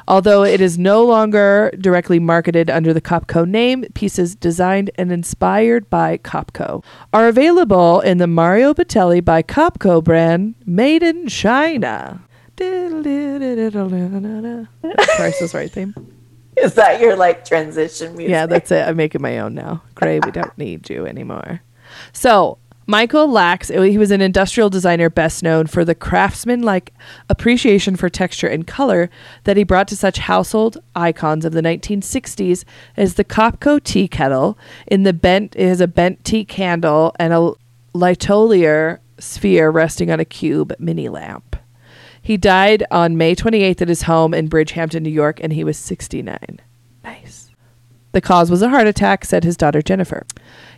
Although 0.06 0.44
it 0.44 0.60
is 0.60 0.76
no 0.78 1.02
longer 1.04 1.70
directly 1.78 2.18
marketed 2.18 2.68
under 2.68 2.92
the 2.92 3.00
Copco 3.00 3.48
name, 3.48 3.84
pieces 3.94 4.34
designed 4.34 4.90
and 4.96 5.10
inspired 5.10 5.88
by 5.88 6.18
Copco 6.18 6.84
are 7.12 7.28
available 7.28 8.00
in 8.00 8.18
the 8.18 8.26
Mario 8.26 8.74
Batali 8.74 9.24
by 9.24 9.42
Copco 9.42 10.04
brand 10.04 10.54
made 10.66 11.02
in 11.02 11.26
China. 11.28 12.20
Price 15.16 15.40
is 15.40 15.54
right 15.54 15.70
theme. 15.70 15.94
Is 16.56 16.74
that 16.74 17.00
your 17.00 17.16
like 17.16 17.44
transition 17.44 18.12
music? 18.16 18.30
Yeah, 18.30 18.46
that's 18.46 18.70
it. 18.70 18.86
I'm 18.86 18.96
making 18.96 19.22
my 19.22 19.38
own 19.38 19.54
now. 19.54 19.82
Gray, 19.94 20.20
we 20.20 20.30
don't 20.30 20.56
need 20.56 20.88
you 20.88 21.06
anymore. 21.06 21.62
So, 22.12 22.58
Michael 22.86 23.28
Lax, 23.28 23.70
eh, 23.70 23.84
he 23.84 23.98
was 23.98 24.10
an 24.10 24.20
industrial 24.20 24.68
designer 24.68 25.08
best 25.08 25.42
known 25.42 25.66
for 25.66 25.84
the 25.84 25.94
craftsman 25.94 26.62
like 26.62 26.92
appreciation 27.30 27.96
for 27.96 28.08
texture 28.08 28.46
and 28.46 28.66
color 28.66 29.08
that 29.44 29.56
he 29.56 29.64
brought 29.64 29.88
to 29.88 29.96
such 29.96 30.18
household 30.18 30.78
icons 30.94 31.44
of 31.44 31.52
the 31.52 31.62
1960s 31.62 32.64
as 32.96 33.14
the 33.14 33.24
Copco 33.24 33.82
tea 33.82 34.06
kettle. 34.06 34.58
In 34.86 35.04
the 35.04 35.12
bent, 35.12 35.54
has 35.54 35.80
a 35.80 35.88
bent 35.88 36.24
tea 36.24 36.44
candle 36.44 37.14
and 37.18 37.32
a 37.32 37.52
Lightolier 37.94 38.98
sphere 39.18 39.70
resting 39.70 40.10
on 40.10 40.20
a 40.20 40.24
cube 40.24 40.74
mini 40.78 41.08
lamp. 41.08 41.56
He 42.20 42.36
died 42.36 42.84
on 42.90 43.16
May 43.16 43.34
28th 43.34 43.82
at 43.82 43.88
his 43.88 44.02
home 44.02 44.32
in 44.34 44.48
Bridgehampton, 44.48 45.02
New 45.02 45.10
York, 45.10 45.40
and 45.42 45.52
he 45.52 45.62
was 45.62 45.78
69. 45.78 46.60
Nice. 47.02 47.43
The 48.14 48.20
cause 48.20 48.48
was 48.48 48.62
a 48.62 48.68
heart 48.68 48.86
attack, 48.86 49.24
said 49.24 49.42
his 49.42 49.56
daughter 49.56 49.82
Jennifer. 49.82 50.24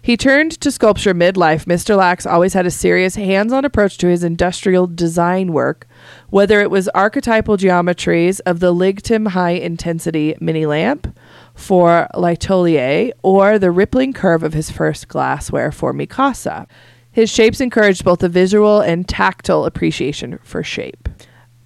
He 0.01 0.17
turned 0.17 0.59
to 0.63 0.71
sculpture 0.71 1.13
midlife. 1.13 1.67
Mr. 1.67 1.95
Lax 1.95 2.25
always 2.25 2.55
had 2.55 2.65
a 2.65 2.71
serious 2.71 3.17
hands 3.17 3.53
on 3.53 3.63
approach 3.63 3.99
to 3.99 4.09
his 4.09 4.25
industrial 4.25 4.87
design 4.87 5.53
work, 5.53 5.87
whether 6.31 6.63
it 6.63 6.71
was 6.71 6.89
archetypal 6.89 7.59
geometries 7.59 8.41
of 8.47 8.61
the 8.61 8.73
Lytegem 8.73 9.29
high 9.29 9.51
intensity 9.51 10.35
mini 10.41 10.65
lamp 10.65 11.15
for 11.55 12.09
Lightolier 12.15 13.13
or 13.23 13.59
the 13.59 13.71
rippling 13.71 14.15
curve 14.15 14.43
of 14.43 14.55
his 14.55 14.71
first 14.71 15.07
glassware 15.09 15.71
for 15.71 15.93
Mikasa. 15.93 16.67
His 17.13 17.29
shapes 17.29 17.61
encouraged 17.61 18.03
both 18.03 18.23
a 18.23 18.31
visual 18.31 18.81
and 18.81 19.07
tactile 19.07 19.67
appreciation 19.67 20.39
for 20.43 20.63
shape. 20.63 21.07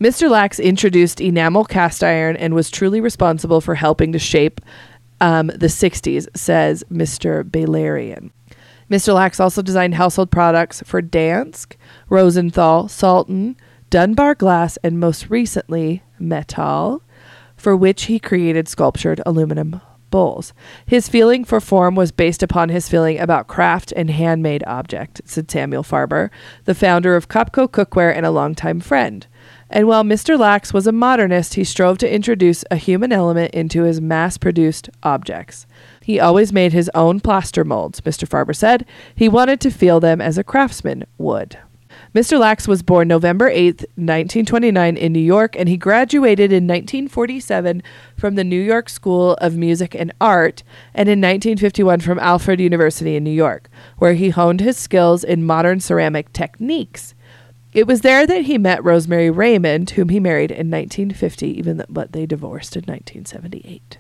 Mr. 0.01 0.31
Lax 0.31 0.59
introduced 0.59 1.21
enamel 1.21 1.63
cast 1.63 2.03
iron 2.03 2.35
and 2.35 2.55
was 2.55 2.71
truly 2.71 3.03
responsible 3.03 3.61
for 3.61 3.75
helping 3.75 4.13
to 4.13 4.19
shape 4.19 4.59
um, 5.21 5.49
the 5.49 5.67
60s, 5.67 6.29
says 6.37 6.85
Mr. 6.91 7.43
Balerian. 7.45 8.31
Mr. 8.91 9.15
Lax 9.15 9.39
also 9.39 9.63
designed 9.63 9.95
household 9.95 10.31
products 10.31 10.83
for 10.85 11.01
Dansk, 11.01 11.77
Rosenthal, 12.09 12.89
Salton, 12.89 13.57
Dunbar 13.89 14.35
Glass, 14.35 14.79
and 14.79 14.99
most 14.99 15.31
recently, 15.31 16.03
Metal, 16.19 17.03
for 17.57 17.77
which 17.77 18.05
he 18.05 18.19
created 18.19 18.69
sculptured 18.69 19.21
aluminum 19.25 19.81
bowls. 20.11 20.53
His 20.85 21.09
feeling 21.09 21.45
for 21.45 21.61
form 21.61 21.95
was 21.95 22.11
based 22.13 22.43
upon 22.43 22.69
his 22.69 22.89
feeling 22.89 23.19
about 23.19 23.47
craft 23.47 23.93
and 23.97 24.11
handmade 24.11 24.65
object, 24.67 25.21
said 25.25 25.51
Samuel 25.51 25.85
Farber, 25.85 26.31
the 26.65 26.75
founder 26.75 27.15
of 27.15 27.29
Copco 27.29 27.69
Cookware 27.69 28.15
and 28.15 28.27
a 28.27 28.31
longtime 28.31 28.81
friend. 28.81 29.27
And 29.73 29.87
while 29.87 30.03
Mr. 30.03 30.37
Lax 30.37 30.75
was 30.75 30.89
a 30.89 30.93
modernist, 30.93 31.55
he 31.55 31.63
strove 31.63 31.97
to 31.99 32.13
introduce 32.13 32.65
a 32.73 32.77
human 32.77 33.13
element 33.13 33.55
into 33.55 33.85
his 33.85 34.01
mass 34.01 34.37
produced 34.37 34.91
objects. 35.05 35.65
He 36.03 36.19
always 36.19 36.53
made 36.53 36.73
his 36.73 36.91
own 36.93 37.21
plaster 37.21 37.65
molds, 37.65 38.01
Mr. 38.01 38.29
Farber 38.29 38.55
said. 38.55 38.85
He 39.15 39.29
wanted 39.29 39.61
to 39.61 39.71
feel 39.71 40.01
them 40.01 40.21
as 40.21 40.37
a 40.37 40.45
craftsman 40.45 41.05
would. 41.19 41.57
Mr. 42.13 42.41
Lax 42.41 42.67
was 42.67 42.83
born 42.83 43.07
November 43.07 43.49
8th, 43.49 43.85
1929, 43.95 44.97
in 44.97 45.13
New 45.13 45.21
York, 45.21 45.55
and 45.57 45.69
he 45.69 45.77
graduated 45.77 46.51
in 46.51 46.67
1947 46.67 47.83
from 48.17 48.35
the 48.35 48.43
New 48.43 48.61
York 48.61 48.89
School 48.89 49.35
of 49.35 49.57
Music 49.57 49.95
and 49.95 50.13
Art 50.21 50.65
and 50.93 51.09
in 51.09 51.21
1951 51.21 52.01
from 52.01 52.19
Alfred 52.19 52.59
University 52.59 53.15
in 53.15 53.23
New 53.23 53.31
York, 53.31 53.69
where 53.99 54.15
he 54.15 54.31
honed 54.31 54.61
his 54.61 54.77
skills 54.77 55.23
in 55.23 55.45
modern 55.45 55.79
ceramic 55.79 56.33
techniques. 56.33 57.15
It 57.73 57.87
was 57.87 58.01
there 58.01 58.27
that 58.27 58.43
he 58.43 58.59
met 58.59 58.83
Rosemary 58.83 59.31
Raymond, 59.31 59.91
whom 59.91 60.09
he 60.09 60.19
married 60.19 60.51
in 60.51 60.71
1950, 60.71 61.47
even 61.47 61.77
th- 61.77 61.87
but 61.89 62.13
they 62.13 62.27
divorced 62.27 62.77
in 62.77 62.83
1978. 62.83 63.99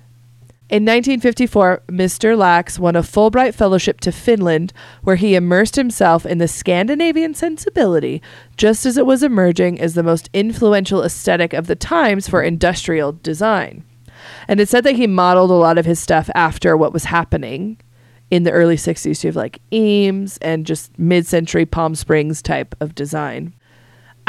In 0.71 0.85
1954, 0.85 1.83
Mr. 1.89 2.37
Lax 2.37 2.79
won 2.79 2.95
a 2.95 3.03
Fulbright 3.03 3.55
Fellowship 3.55 4.01
to 4.01 4.13
Finland, 4.13 4.73
where 5.03 5.17
he 5.17 5.35
immersed 5.35 5.75
himself 5.75 6.25
in 6.25 6.39
the 6.39 6.47
Scandinavian 6.47 7.35
sensibility, 7.35 8.23
just 8.57 8.87
as 8.87 8.97
it 8.97 9.07
was 9.07 9.25
emerging 9.25 9.81
as 9.81 9.95
the 9.95 10.05
most 10.05 10.31
influential 10.33 11.03
aesthetic 11.03 11.53
of 11.53 11.67
the 11.67 11.75
times 11.75 12.29
for 12.29 12.43
industrial 12.43 13.19
design. 13.23 13.85
And 14.47 14.61
it 14.61 14.69
said 14.69 14.85
that 14.85 14.97
he 14.97 15.07
modeled 15.07 15.51
a 15.51 15.55
lot 15.55 15.79
of 15.79 15.87
his 15.87 15.99
stuff 15.99 16.31
after 16.35 16.77
what 16.77 16.93
was 16.93 17.05
happening 17.05 17.79
in 18.31 18.45
the 18.45 18.53
early 18.53 18.77
60s. 18.77 19.25
You 19.25 19.29
have 19.29 19.37
like 19.37 19.61
Eames 19.73 20.39
and 20.39 20.67
just 20.67 20.97
mid 20.99 21.27
century 21.27 21.67
Palm 21.67 21.95
Springs 21.95 22.43
type 22.43 22.75
of 22.81 22.95
design. 22.95 23.55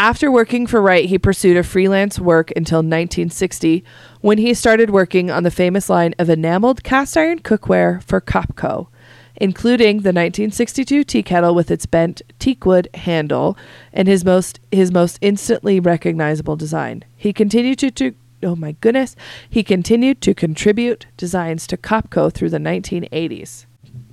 After 0.02 0.32
working 0.32 0.66
for 0.66 0.82
Wright, 0.82 1.06
he 1.06 1.20
pursued 1.20 1.58
a 1.58 1.62
freelance 1.62 2.18
work 2.18 2.52
until 2.56 2.80
1960 2.80 3.84
when 4.22 4.40
he 4.40 4.56
started 4.56 4.90
working 4.90 5.30
on 5.30 5.44
the 5.44 5.52
famous 5.52 5.92
line 5.92 6.16
of 6.18 6.28
enameled 6.28 6.84
cast 6.84 7.16
iron 7.16 7.38
cookware 7.38 8.02
for 8.02 8.20
Copco, 8.20 8.88
including 9.36 9.98
the 9.98 10.10
1962 10.10 11.04
tea 11.04 11.22
kettle 11.22 11.54
with 11.54 11.70
its 11.70 11.86
bent 11.86 12.24
teakwood 12.40 12.88
handle 12.96 13.56
and 13.94 14.08
his 14.08 14.26
most 14.26 14.60
his 14.72 14.92
most 14.92 15.20
instantly 15.22 15.80
recognizable 15.80 16.56
design. 16.56 17.04
He 17.16 17.32
continued 17.32 17.78
to, 17.78 17.92
to 17.92 18.16
oh 18.42 18.56
my 18.56 18.72
goodness, 18.82 19.16
he 19.48 19.62
continued 19.62 20.20
to 20.22 20.34
contribute 20.34 21.06
designs 21.16 21.68
to 21.68 21.78
Copco 21.78 22.34
through 22.34 22.50
the 22.50 22.58
1980s. 22.58 23.68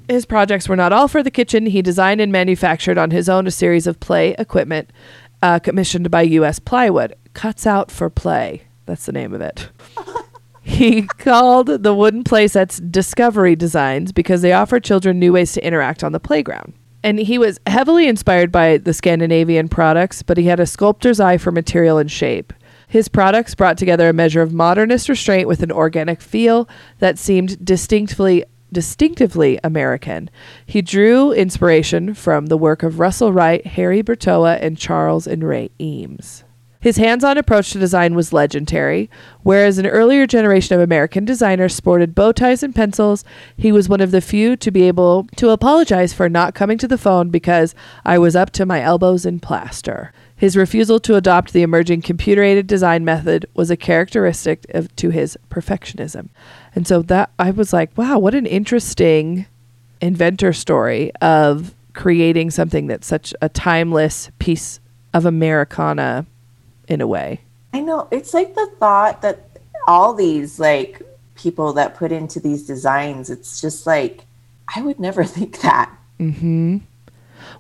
His 0.07 0.25
projects 0.25 0.69
were 0.69 0.77
not 0.77 0.93
all 0.93 1.07
for 1.07 1.23
the 1.23 1.31
kitchen. 1.31 1.67
He 1.67 1.83
designed 1.83 2.23
and 2.23 2.33
manufactured 2.33 2.97
on 2.97 3.11
his 3.11 3.29
own 3.29 3.47
a 3.47 3.51
series 3.51 3.87
of 3.87 4.01
play 4.01 4.35
equipment 4.39 4.91
uh, 5.43 5.59
commissioned 5.59 6.11
by 6.11 6.23
U.S. 6.23 6.59
Plywood. 6.59 7.15
Cuts 7.35 7.67
out 7.67 7.91
for 7.91 8.11
play. 8.11 8.63
That's 8.87 9.07
the 9.07 9.13
name 9.13 9.35
of 9.35 9.41
it. 9.41 9.69
he 10.63 11.03
called 11.03 11.67
the 11.83 11.95
wooden 11.95 12.25
play 12.25 12.49
sets 12.49 12.79
Discovery 12.79 13.57
Designs 13.57 14.13
because 14.13 14.43
they 14.43 14.53
offer 14.53 14.81
children 14.81 15.19
new 15.19 15.33
ways 15.33 15.53
to 15.53 15.67
interact 15.67 16.03
on 16.03 16.13
the 16.13 16.21
playground. 16.21 16.75
And 17.03 17.19
he 17.19 17.39
was 17.39 17.61
heavily 17.67 18.09
inspired 18.09 18.51
by 18.51 18.79
the 18.79 18.93
Scandinavian 18.93 19.69
products, 19.69 20.23
but 20.23 20.37
he 20.37 20.45
had 20.45 20.59
a 20.59 20.67
sculptor's 20.67 21.21
eye 21.21 21.39
for 21.39 21.53
material 21.53 21.99
and 21.99 22.11
shape. 22.11 22.53
His 22.89 23.09
products 23.09 23.55
brought 23.55 23.79
together 23.79 24.09
a 24.09 24.15
measure 24.15 24.43
of 24.43 24.53
modernist 24.53 25.09
restraint 25.09 25.47
with 25.47 25.63
an 25.63 25.71
organic 25.71 26.21
feel 26.21 26.69
that 26.99 27.19
seemed 27.19 27.65
distinctly 27.65 28.45
distinctively 28.73 29.59
American. 29.65 30.31
He 30.67 30.83
drew 30.83 31.33
inspiration 31.33 32.15
from 32.15 32.47
the 32.47 32.57
work 32.57 32.83
of 32.83 32.99
Russel 32.99 33.33
Wright, 33.33 33.67
Harry 33.67 34.03
Bertoia, 34.03 34.59
and 34.61 34.79
Charles 34.79 35.27
and 35.27 35.43
Ray 35.43 35.71
Eames. 35.81 36.45
His 36.81 36.97
hands 36.97 37.25
on 37.25 37.37
approach 37.37 37.73
to 37.73 37.79
design 37.79 38.15
was 38.15 38.33
legendary. 38.33 39.11
Whereas 39.43 39.79
an 39.79 39.87
earlier 39.87 40.27
generation 40.27 40.77
of 40.77 40.81
American 40.81 41.25
designers 41.25 41.75
sported 41.75 42.15
bow 42.15 42.31
ties 42.31 42.63
and 42.63 42.75
pencils, 42.75 43.25
he 43.57 43.73
was 43.73 43.89
one 43.89 44.01
of 44.01 44.13
the 44.13 44.21
few 44.21 44.57
to 44.57 44.71
be 44.71 44.85
able 44.85 45.27
to 45.37 45.51
apologize 45.51 46.13
for 46.13 46.29
not 46.29 46.55
coming 46.55 46.79
to 46.79 46.89
the 46.89 46.99
phone 46.99 47.31
because 47.31 47.75
I 48.05 48.19
was 48.19 48.37
up 48.37 48.51
to 48.51 48.67
my 48.67 48.81
elbows 48.81 49.27
in 49.27 49.41
plaster. 49.41 50.13
His 50.39 50.57
refusal 50.57 51.01
to 51.01 51.17
adopt 51.17 51.53
the 51.53 51.63
emerging 51.63 52.03
computer 52.03 52.45
aided 52.45 52.69
design 52.69 53.05
method 53.05 53.47
was 53.55 53.73
a 53.73 53.77
characteristic 53.77 54.65
of, 54.71 54.95
to 54.95 55.11
his 55.11 55.37
perfectionism. 55.51 56.29
And 56.77 56.87
so 56.87 57.03
that 57.03 57.31
I 57.41 57.51
was 57.51 57.73
like, 57.73 57.91
wow, 57.99 58.21
what 58.21 58.37
an 58.37 58.47
interesting 58.47 59.47
inventor 60.01 60.53
story 60.53 61.11
of 61.21 61.75
creating 61.93 62.53
something 62.53 62.87
that's 62.87 63.09
such 63.09 63.35
a 63.43 63.49
timeless 63.49 64.31
piece 64.39 64.79
of 65.13 65.27
Americana 65.27 66.25
in 66.87 67.01
a 67.01 67.07
way. 67.09 67.41
I 67.75 67.81
know. 67.81 68.07
It's 68.13 68.33
like 68.33 68.55
the 68.55 68.71
thought 68.79 69.23
that 69.23 69.45
all 69.89 70.15
these 70.15 70.61
like 70.61 71.03
people 71.35 71.73
that 71.73 71.97
put 71.97 72.13
into 72.13 72.39
these 72.39 72.65
designs, 72.65 73.29
it's 73.29 73.61
just 73.61 73.89
like 73.89 74.25
I 74.73 74.83
would 74.83 75.01
never 75.01 75.25
think 75.37 75.61
that. 75.63 75.93
Mm-hmm. 76.21 76.79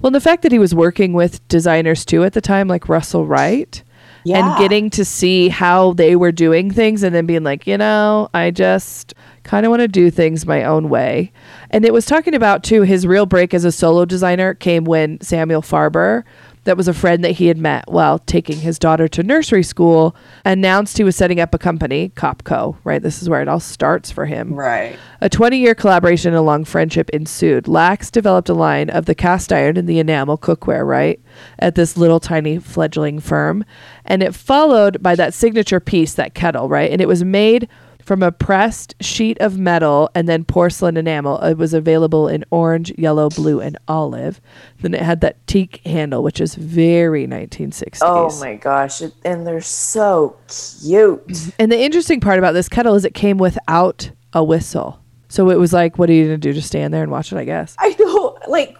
Well, 0.00 0.10
the 0.12 0.20
fact 0.20 0.42
that 0.42 0.52
he 0.52 0.58
was 0.58 0.74
working 0.74 1.12
with 1.12 1.46
designers 1.48 2.04
too 2.04 2.24
at 2.24 2.32
the 2.32 2.40
time, 2.40 2.68
like 2.68 2.88
Russel 2.88 3.26
Wright, 3.26 3.82
Yeah. 4.24 4.38
and 4.50 4.58
getting 4.58 4.90
to 4.90 5.04
see 5.04 5.48
how 5.48 5.92
they 5.94 6.14
were 6.16 6.32
doing 6.32 6.70
things 6.70 7.02
and 7.02 7.14
then 7.14 7.26
being 7.26 7.44
like, 7.44 7.66
you 7.66 7.78
know, 7.78 8.28
I 8.34 8.50
just 8.50 9.14
kind 9.44 9.64
of 9.64 9.70
want 9.70 9.80
to 9.80 9.88
do 9.88 10.10
things 10.10 10.44
my 10.46 10.62
own 10.64 10.88
way. 10.88 11.32
And 11.70 11.84
it 11.84 11.92
was 11.92 12.04
talking 12.06 12.34
about 12.34 12.62
too 12.62 12.82
his 12.82 13.06
real 13.06 13.26
break 13.26 13.54
as 13.54 13.64
a 13.64 13.72
solo 13.72 14.04
designer 14.04 14.54
came 14.54 14.84
when 14.84 15.20
Samuel 15.20 15.62
Farber, 15.62 16.24
that 16.68 16.76
was 16.76 16.86
a 16.86 16.92
friend 16.92 17.24
that 17.24 17.30
he 17.30 17.46
had 17.46 17.56
met 17.56 17.82
while 17.88 18.18
taking 18.18 18.58
his 18.58 18.78
daughter 18.78 19.08
to 19.08 19.22
nursery 19.22 19.62
school, 19.62 20.14
announced 20.44 20.98
he 20.98 21.02
was 21.02 21.16
setting 21.16 21.40
up 21.40 21.54
a 21.54 21.58
company, 21.58 22.10
Copco, 22.10 22.76
right? 22.84 23.00
This 23.02 23.22
is 23.22 23.28
where 23.30 23.40
it 23.40 23.48
all 23.48 23.58
starts 23.58 24.10
for 24.10 24.26
him. 24.26 24.52
Right. 24.52 24.98
A 25.22 25.30
20 25.30 25.56
year 25.56 25.74
collaboration 25.74 26.34
and 26.34 26.36
a 26.36 26.42
long 26.42 26.66
friendship 26.66 27.08
ensued. 27.08 27.68
Lax 27.68 28.10
developed 28.10 28.50
a 28.50 28.54
line 28.54 28.90
of 28.90 29.06
the 29.06 29.14
cast 29.14 29.50
iron 29.50 29.78
and 29.78 29.88
the 29.88 29.98
enamel 29.98 30.36
cookware, 30.36 30.86
right, 30.86 31.18
at 31.58 31.74
this 31.74 31.96
little 31.96 32.20
tiny 32.20 32.58
fledgling 32.58 33.18
firm. 33.18 33.64
And 34.04 34.22
it 34.22 34.34
followed 34.34 35.02
by 35.02 35.14
that 35.14 35.32
signature 35.32 35.80
piece, 35.80 36.12
that 36.14 36.34
kettle, 36.34 36.68
right? 36.68 36.90
And 36.90 37.00
it 37.00 37.08
was 37.08 37.24
made 37.24 37.66
from 38.08 38.22
a 38.22 38.32
pressed 38.32 38.94
sheet 39.02 39.36
of 39.38 39.58
metal 39.58 40.08
and 40.14 40.26
then 40.26 40.42
porcelain 40.42 40.96
enamel. 40.96 41.38
It 41.42 41.58
was 41.58 41.74
available 41.74 42.26
in 42.26 42.42
orange, 42.50 42.90
yellow, 42.96 43.28
blue, 43.28 43.60
and 43.60 43.76
olive. 43.86 44.40
Then 44.80 44.94
it 44.94 45.02
had 45.02 45.20
that 45.20 45.46
teak 45.46 45.82
handle, 45.84 46.22
which 46.22 46.40
is 46.40 46.54
very 46.54 47.26
1960s. 47.26 47.98
Oh 48.00 48.34
my 48.40 48.54
gosh. 48.56 49.02
it- 49.02 49.12
And 49.26 49.46
they're 49.46 49.60
so 49.60 50.36
cute. 50.48 51.52
And 51.58 51.70
the 51.70 51.78
interesting 51.78 52.18
part 52.18 52.38
about 52.38 52.52
this 52.52 52.66
kettle 52.66 52.94
is 52.94 53.04
it 53.04 53.12
came 53.12 53.36
without 53.36 54.10
a 54.32 54.42
whistle. 54.42 55.00
So 55.28 55.50
it 55.50 55.58
was 55.58 55.74
like, 55.74 55.98
what 55.98 56.08
are 56.08 56.14
you 56.14 56.28
going 56.28 56.40
to 56.40 56.48
do? 56.48 56.54
Just 56.54 56.68
stand 56.68 56.94
there 56.94 57.02
and 57.02 57.12
watch 57.12 57.30
it, 57.30 57.36
I 57.36 57.44
guess. 57.44 57.76
I 57.78 57.94
know. 57.98 58.38
Like, 58.48 58.74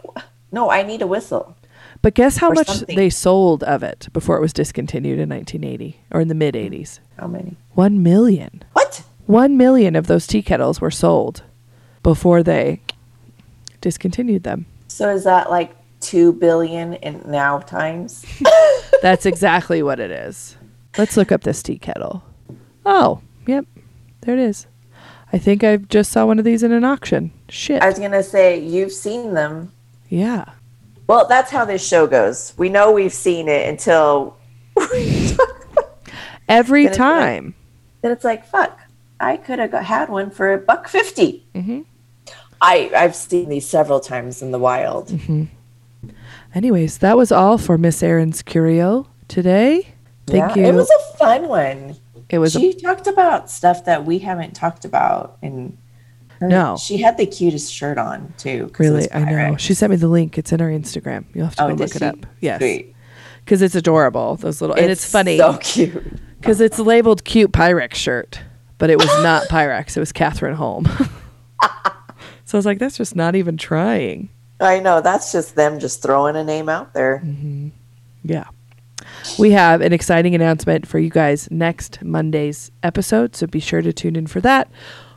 no, 0.52 0.70
I 0.70 0.82
need 0.84 1.02
a 1.02 1.06
whistle. 1.06 1.54
But 2.00 2.14
guess 2.14 2.38
how 2.38 2.48
much 2.50 2.68
something. 2.68 2.96
they 2.96 3.10
sold 3.10 3.62
of 3.64 3.82
it 3.82 4.08
before 4.14 4.38
it 4.38 4.40
was 4.40 4.54
discontinued 4.54 5.18
in 5.18 5.28
1980 5.28 6.00
or 6.12 6.20
in 6.22 6.28
the 6.28 6.34
mid 6.34 6.54
80s? 6.54 7.00
How 7.18 7.26
many? 7.26 7.56
One 7.74 8.02
million. 8.02 8.64
What? 8.72 9.02
One 9.28 9.56
million 9.58 9.94
of 9.94 10.06
those 10.06 10.26
tea 10.26 10.40
kettles 10.42 10.80
were 10.80 10.90
sold 10.90 11.42
before 12.02 12.42
they 12.42 12.80
discontinued 13.82 14.42
them. 14.42 14.64
So 14.88 15.10
is 15.10 15.24
that 15.24 15.50
like 15.50 15.76
two 16.00 16.32
billion 16.32 16.94
in 16.94 17.22
now 17.26 17.58
times? 17.58 18.24
That's 19.02 19.26
exactly 19.26 19.82
what 19.82 20.00
it 20.00 20.10
is. 20.10 20.56
Let's 20.96 21.16
look 21.18 21.30
up 21.30 21.42
this 21.42 21.62
tea 21.62 21.78
kettle. 21.78 22.24
Oh, 22.86 23.20
yep. 23.46 23.66
There 24.22 24.32
it 24.34 24.40
is. 24.40 24.66
I 25.30 25.36
think 25.36 25.62
I 25.62 25.76
just 25.76 26.10
saw 26.10 26.24
one 26.24 26.38
of 26.38 26.46
these 26.46 26.62
in 26.62 26.72
an 26.72 26.84
auction. 26.84 27.30
Shit. 27.50 27.82
I 27.82 27.86
was 27.86 27.98
gonna 27.98 28.22
say 28.22 28.58
you've 28.58 28.92
seen 28.92 29.34
them. 29.34 29.72
yeah. 30.08 30.52
Well, 31.06 31.26
that's 31.28 31.50
how 31.50 31.64
this 31.66 31.86
show 31.86 32.06
goes. 32.06 32.54
We 32.58 32.68
know 32.70 32.92
we've 32.92 33.12
seen 33.12 33.48
it 33.48 33.68
until 33.68 34.36
Every 36.48 36.84
it's 36.86 36.92
like- 36.92 36.96
time. 36.96 37.54
then 38.02 38.10
it's 38.12 38.24
like, 38.24 38.46
fuck, 38.46 38.78
I 39.20 39.36
could 39.36 39.58
have 39.58 39.72
had 39.72 40.08
one 40.08 40.30
for 40.30 40.52
a 40.52 40.58
buck 40.58 40.88
50 40.88 41.44
mm-hmm. 41.54 41.80
I 42.60 42.90
I've 42.94 43.14
seen 43.16 43.48
these 43.48 43.66
several 43.68 44.00
times 44.00 44.42
in 44.42 44.50
the 44.50 44.58
wild. 44.58 45.08
Mm-hmm. 45.08 45.44
Anyways, 46.54 46.98
that 46.98 47.16
was 47.16 47.30
all 47.30 47.58
for 47.58 47.76
Miss 47.78 48.02
Erin's 48.02 48.42
Curio 48.42 49.06
today. 49.28 49.88
Thank 50.26 50.56
Yeah, 50.56 50.62
you. 50.62 50.68
It 50.68 50.74
was 50.74 50.90
a 50.90 51.16
fun 51.18 51.48
one. 51.48 51.96
It 52.30 52.38
was 52.38 52.56
a- 52.56 52.60
She 52.60 52.72
talked 52.74 53.06
about 53.06 53.50
stuff 53.50 53.84
that 53.84 54.04
we 54.04 54.18
haven't 54.18 54.54
talked 54.54 54.84
about, 54.84 55.38
and 55.42 55.76
her- 56.40 56.48
No. 56.48 56.76
she 56.76 56.98
had 56.98 57.16
the 57.16 57.26
cutest 57.26 57.72
shirt 57.72 57.96
on 57.98 58.32
too. 58.38 58.70
Really, 58.78 59.10
I 59.12 59.24
know. 59.24 59.56
She 59.56 59.74
sent 59.74 59.90
me 59.90 59.96
the 59.96 60.08
link. 60.08 60.36
It's 60.38 60.52
in 60.52 60.60
her 60.60 60.68
Instagram. 60.70 61.24
You'll 61.34 61.46
have 61.46 61.56
to 61.56 61.64
Oh, 61.64 61.68
go 61.68 61.74
look 61.74 61.94
it 61.96 62.02
up. 62.02 62.26
Yes, 62.40 62.60
because 63.44 63.62
it's 63.62 63.74
adorable. 63.74 64.36
Those 64.36 64.60
little 64.60 64.76
and 64.76 64.90
it's 64.90 65.04
funny 65.10 65.38
So 65.38 65.56
cute. 65.60 66.02
because 66.40 66.60
it's 66.60 66.78
labeled 66.78 67.24
"cute 67.24 67.52
Pyrex 67.52 67.94
shirt," 67.94 68.40
but 68.78 68.90
it 68.90 68.98
was 68.98 69.08
not 69.22 69.48
Pyrex. 69.48 69.96
It 69.96 70.00
was 70.00 70.12
Cathrineholm. 70.12 70.86
so 72.44 72.56
I 72.56 72.58
was 72.58 72.66
like, 72.66 72.78
that's 72.78 72.96
just 72.96 73.14
not 73.14 73.34
even 73.36 73.56
trying. 73.56 74.30
I 74.60 74.80
know. 74.80 75.00
That's 75.00 75.30
just 75.32 75.54
them 75.54 75.78
just 75.78 76.02
throwing 76.02 76.36
a 76.36 76.44
name 76.44 76.68
out 76.68 76.94
there. 76.94 77.22
Mm-hmm. 77.24 77.68
Yeah. 78.24 78.44
We 79.38 79.52
have 79.52 79.80
an 79.80 79.92
exciting 79.92 80.34
announcement 80.34 80.86
for 80.86 80.98
you 80.98 81.10
guys 81.10 81.50
next 81.50 82.02
Monday's 82.02 82.70
episode, 82.82 83.36
so 83.36 83.46
be 83.46 83.60
sure 83.60 83.82
to 83.82 83.92
tune 83.92 84.16
in 84.16 84.26
for 84.26 84.40
that. 84.40 84.70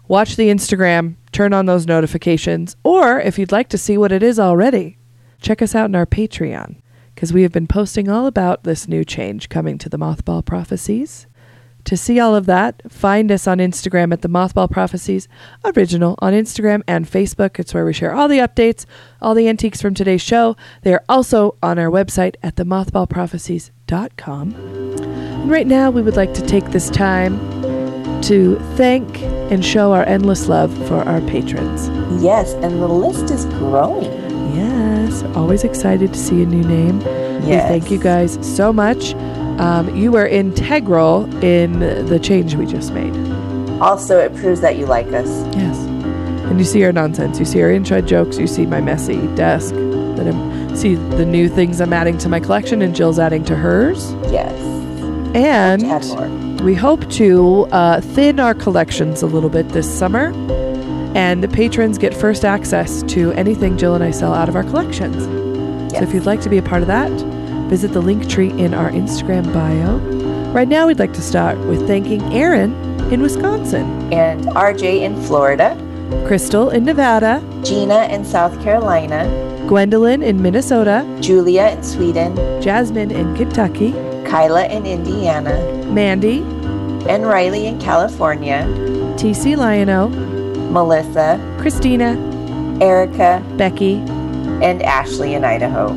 Watch 0.07 0.35
the 0.35 0.49
Instagram, 0.49 1.15
turn 1.31 1.53
on 1.53 1.65
those 1.65 1.87
notifications, 1.87 2.75
or 2.83 3.19
if 3.19 3.39
you'd 3.39 3.51
like 3.51 3.69
to 3.69 3.77
see 3.77 3.97
what 3.97 4.11
it 4.11 4.21
is 4.21 4.39
already, 4.39 4.97
check 5.41 5.61
us 5.61 5.73
out 5.73 5.85
in 5.85 5.95
our 5.95 6.05
Patreon 6.05 6.81
because 7.15 7.33
we 7.33 7.43
have 7.43 7.51
been 7.51 7.67
posting 7.67 8.09
all 8.09 8.27
about 8.27 8.63
this 8.63 8.87
new 8.87 9.03
change 9.03 9.49
coming 9.49 9.77
to 9.77 9.89
the 9.89 9.97
Mothball 9.97 10.43
Prophecies. 10.45 11.27
To 11.85 11.97
see 11.97 12.19
all 12.19 12.35
of 12.35 12.45
that, 12.45 12.81
find 12.91 13.31
us 13.31 13.47
on 13.47 13.57
Instagram 13.57 14.13
at 14.13 14.21
the 14.21 14.29
Mothball 14.29 14.69
Prophecies 14.69 15.27
Original 15.65 16.15
on 16.19 16.33
Instagram 16.33 16.83
and 16.87 17.09
Facebook. 17.09 17.59
It's 17.59 17.73
where 17.73 17.85
we 17.85 17.93
share 17.93 18.13
all 18.13 18.27
the 18.27 18.37
updates, 18.37 18.85
all 19.21 19.33
the 19.33 19.47
antiques 19.49 19.81
from 19.81 19.93
today's 19.93 20.21
show. 20.21 20.55
They 20.83 20.93
are 20.93 21.03
also 21.09 21.57
on 21.63 21.79
our 21.79 21.89
website 21.89 22.35
at 22.43 22.55
themothballprophecies.com. 22.55 24.53
And 24.53 25.49
right 25.49 25.67
now, 25.67 25.89
we 25.89 26.01
would 26.01 26.15
like 26.15 26.33
to 26.35 26.45
take 26.45 26.65
this 26.65 26.89
time 26.89 27.39
to 28.23 28.57
thank 28.75 29.21
and 29.51 29.65
show 29.65 29.93
our 29.93 30.03
endless 30.05 30.47
love 30.47 30.71
for 30.87 30.97
our 31.03 31.21
patrons. 31.21 31.89
Yes, 32.23 32.53
and 32.53 32.81
the 32.81 32.87
list 32.87 33.31
is 33.31 33.45
growing. 33.45 34.11
Yes, 34.55 35.23
always 35.35 35.63
excited 35.63 36.13
to 36.13 36.19
see 36.19 36.43
a 36.43 36.45
new 36.45 36.63
name. 36.63 36.99
We 37.41 37.53
thank 37.53 37.89
you 37.89 37.97
guys 37.97 38.37
so 38.41 38.71
much. 38.71 39.15
Um, 39.59 39.95
you 39.95 40.11
were 40.11 40.25
integral 40.25 41.25
in 41.43 41.79
the 42.07 42.19
change 42.19 42.55
we 42.55 42.65
just 42.65 42.93
made. 42.93 43.15
Also, 43.81 44.19
it 44.19 44.35
proves 44.35 44.61
that 44.61 44.77
you 44.77 44.85
like 44.85 45.07
us. 45.07 45.27
Yes. 45.55 45.77
And 45.77 46.59
you 46.59 46.65
see 46.65 46.83
our 46.83 46.91
nonsense. 46.91 47.39
You 47.39 47.45
see 47.45 47.61
our 47.61 47.71
inside 47.71 48.07
jokes. 48.07 48.37
You 48.37 48.47
see 48.47 48.65
my 48.65 48.81
messy 48.81 49.27
desk. 49.35 49.73
That 49.73 50.27
I'm 50.27 50.75
see 50.75 50.95
the 50.95 51.25
new 51.25 51.49
things 51.49 51.81
I'm 51.81 51.93
adding 51.93 52.17
to 52.19 52.29
my 52.29 52.39
collection, 52.39 52.81
and 52.81 52.95
Jill's 52.95 53.19
adding 53.19 53.43
to 53.45 53.55
hers. 53.55 54.13
Yes. 54.31 54.53
And 55.35 56.59
we 56.61 56.75
hope 56.75 57.09
to 57.11 57.67
uh, 57.71 58.01
thin 58.01 58.39
our 58.39 58.53
collections 58.53 59.21
a 59.21 59.27
little 59.27 59.49
bit 59.49 59.69
this 59.69 59.89
summer, 59.91 60.31
and 61.15 61.43
the 61.43 61.47
patrons 61.47 61.97
get 61.97 62.13
first 62.13 62.45
access 62.45 63.01
to 63.03 63.31
anything 63.31 63.77
Jill 63.77 63.95
and 63.95 64.03
I 64.03 64.11
sell 64.11 64.33
out 64.33 64.49
of 64.49 64.55
our 64.55 64.63
collections. 64.63 65.23
So 65.93 66.01
if 66.03 66.13
you'd 66.13 66.25
like 66.25 66.41
to 66.41 66.49
be 66.49 66.57
a 66.57 66.61
part 66.61 66.81
of 66.81 66.87
that, 66.87 67.11
visit 67.71 67.93
the 67.93 68.01
link 68.01 68.27
tree 68.29 68.49
in 68.59 68.73
our 68.73 68.91
Instagram 68.91 69.45
bio. 69.53 69.97
Right 70.51 70.67
now, 70.67 70.87
we'd 70.87 70.99
like 70.99 71.13
to 71.13 71.21
start 71.21 71.57
with 71.69 71.87
thanking 71.87 72.21
Aaron 72.33 72.73
in 73.13 73.21
Wisconsin, 73.21 73.87
And 74.11 74.41
RJ 74.47 75.01
in 75.03 75.15
Florida, 75.23 75.77
Crystal 76.27 76.69
in 76.69 76.83
Nevada, 76.83 77.41
Gina 77.63 78.03
in 78.11 78.25
South 78.25 78.61
Carolina, 78.61 79.23
Gwendolyn 79.69 80.21
in 80.21 80.41
Minnesota, 80.41 81.07
Julia 81.21 81.69
in 81.69 81.81
Sweden, 81.81 82.35
Jasmine 82.61 83.09
in 83.11 83.33
Kentucky, 83.37 83.93
Kyla 84.29 84.65
in 84.67 84.85
Indiana, 84.85 85.55
Mandy, 85.85 86.39
and 87.09 87.25
Riley 87.25 87.67
in 87.67 87.79
California, 87.79 88.65
TC 89.15 89.55
Liono, 89.55 90.09
Melissa, 90.69 91.39
Christina, 91.61 92.17
Erica, 92.81 93.41
Becky. 93.55 93.95
and 94.61 94.83
Ashley 94.83 95.33
in 95.35 95.45
Idaho. 95.45 95.87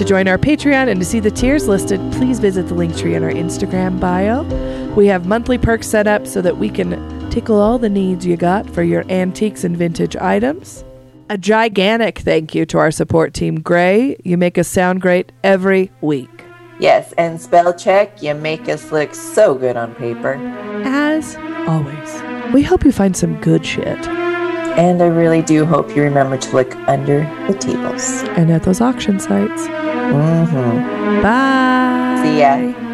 To 0.00 0.06
join 0.06 0.28
our 0.28 0.38
Patreon 0.38 0.88
and 0.88 0.98
to 0.98 1.04
see 1.04 1.20
the 1.20 1.30
tiers 1.30 1.68
listed, 1.68 2.00
please 2.12 2.38
visit 2.38 2.68
the 2.68 2.74
link 2.74 2.96
tree 2.96 3.16
in 3.16 3.22
our 3.22 3.30
Instagram 3.30 4.00
bio. 4.00 4.44
We 4.94 5.06
have 5.08 5.26
monthly 5.26 5.58
perks 5.58 5.88
set 5.88 6.06
up 6.06 6.26
so 6.26 6.40
that 6.40 6.56
we 6.56 6.70
can 6.70 7.28
tickle 7.28 7.60
all 7.60 7.78
the 7.78 7.90
needs 7.90 8.24
you 8.24 8.38
got 8.38 8.68
for 8.70 8.82
your 8.82 9.04
antiques 9.10 9.62
and 9.62 9.76
vintage 9.76 10.16
items. 10.16 10.86
A 11.28 11.36
gigantic 11.36 12.20
thank 12.20 12.54
you 12.54 12.64
to 12.64 12.78
our 12.78 12.90
support 12.90 13.34
team, 13.34 13.60
Gray. 13.60 14.16
You 14.24 14.38
make 14.38 14.56
us 14.56 14.68
sound 14.68 15.02
great 15.02 15.32
every 15.44 15.92
week. 16.00 16.44
Yes, 16.78 17.12
and 17.18 17.38
spell 17.38 17.74
check, 17.74 18.22
you 18.22 18.34
make 18.34 18.70
us 18.70 18.90
look 18.90 19.14
so 19.14 19.54
good 19.54 19.76
on 19.76 19.94
paper. 19.96 20.36
As 20.82 21.36
always, 21.68 22.54
we 22.54 22.62
hope 22.62 22.86
you 22.86 22.92
find 22.92 23.14
some 23.14 23.38
good 23.42 23.66
shit. 23.66 24.08
And 24.78 25.02
I 25.02 25.08
really 25.08 25.42
do 25.42 25.66
hope 25.66 25.94
you 25.94 26.02
remember 26.02 26.38
to 26.38 26.56
look 26.56 26.74
under 26.88 27.20
the 27.48 27.58
tables. 27.58 28.22
And 28.38 28.50
at 28.50 28.62
those 28.62 28.80
auction 28.80 29.20
sites. 29.20 29.68
Hmm 30.10 31.22
Bye. 31.22 32.22
See 32.22 32.40
ya. 32.40 32.89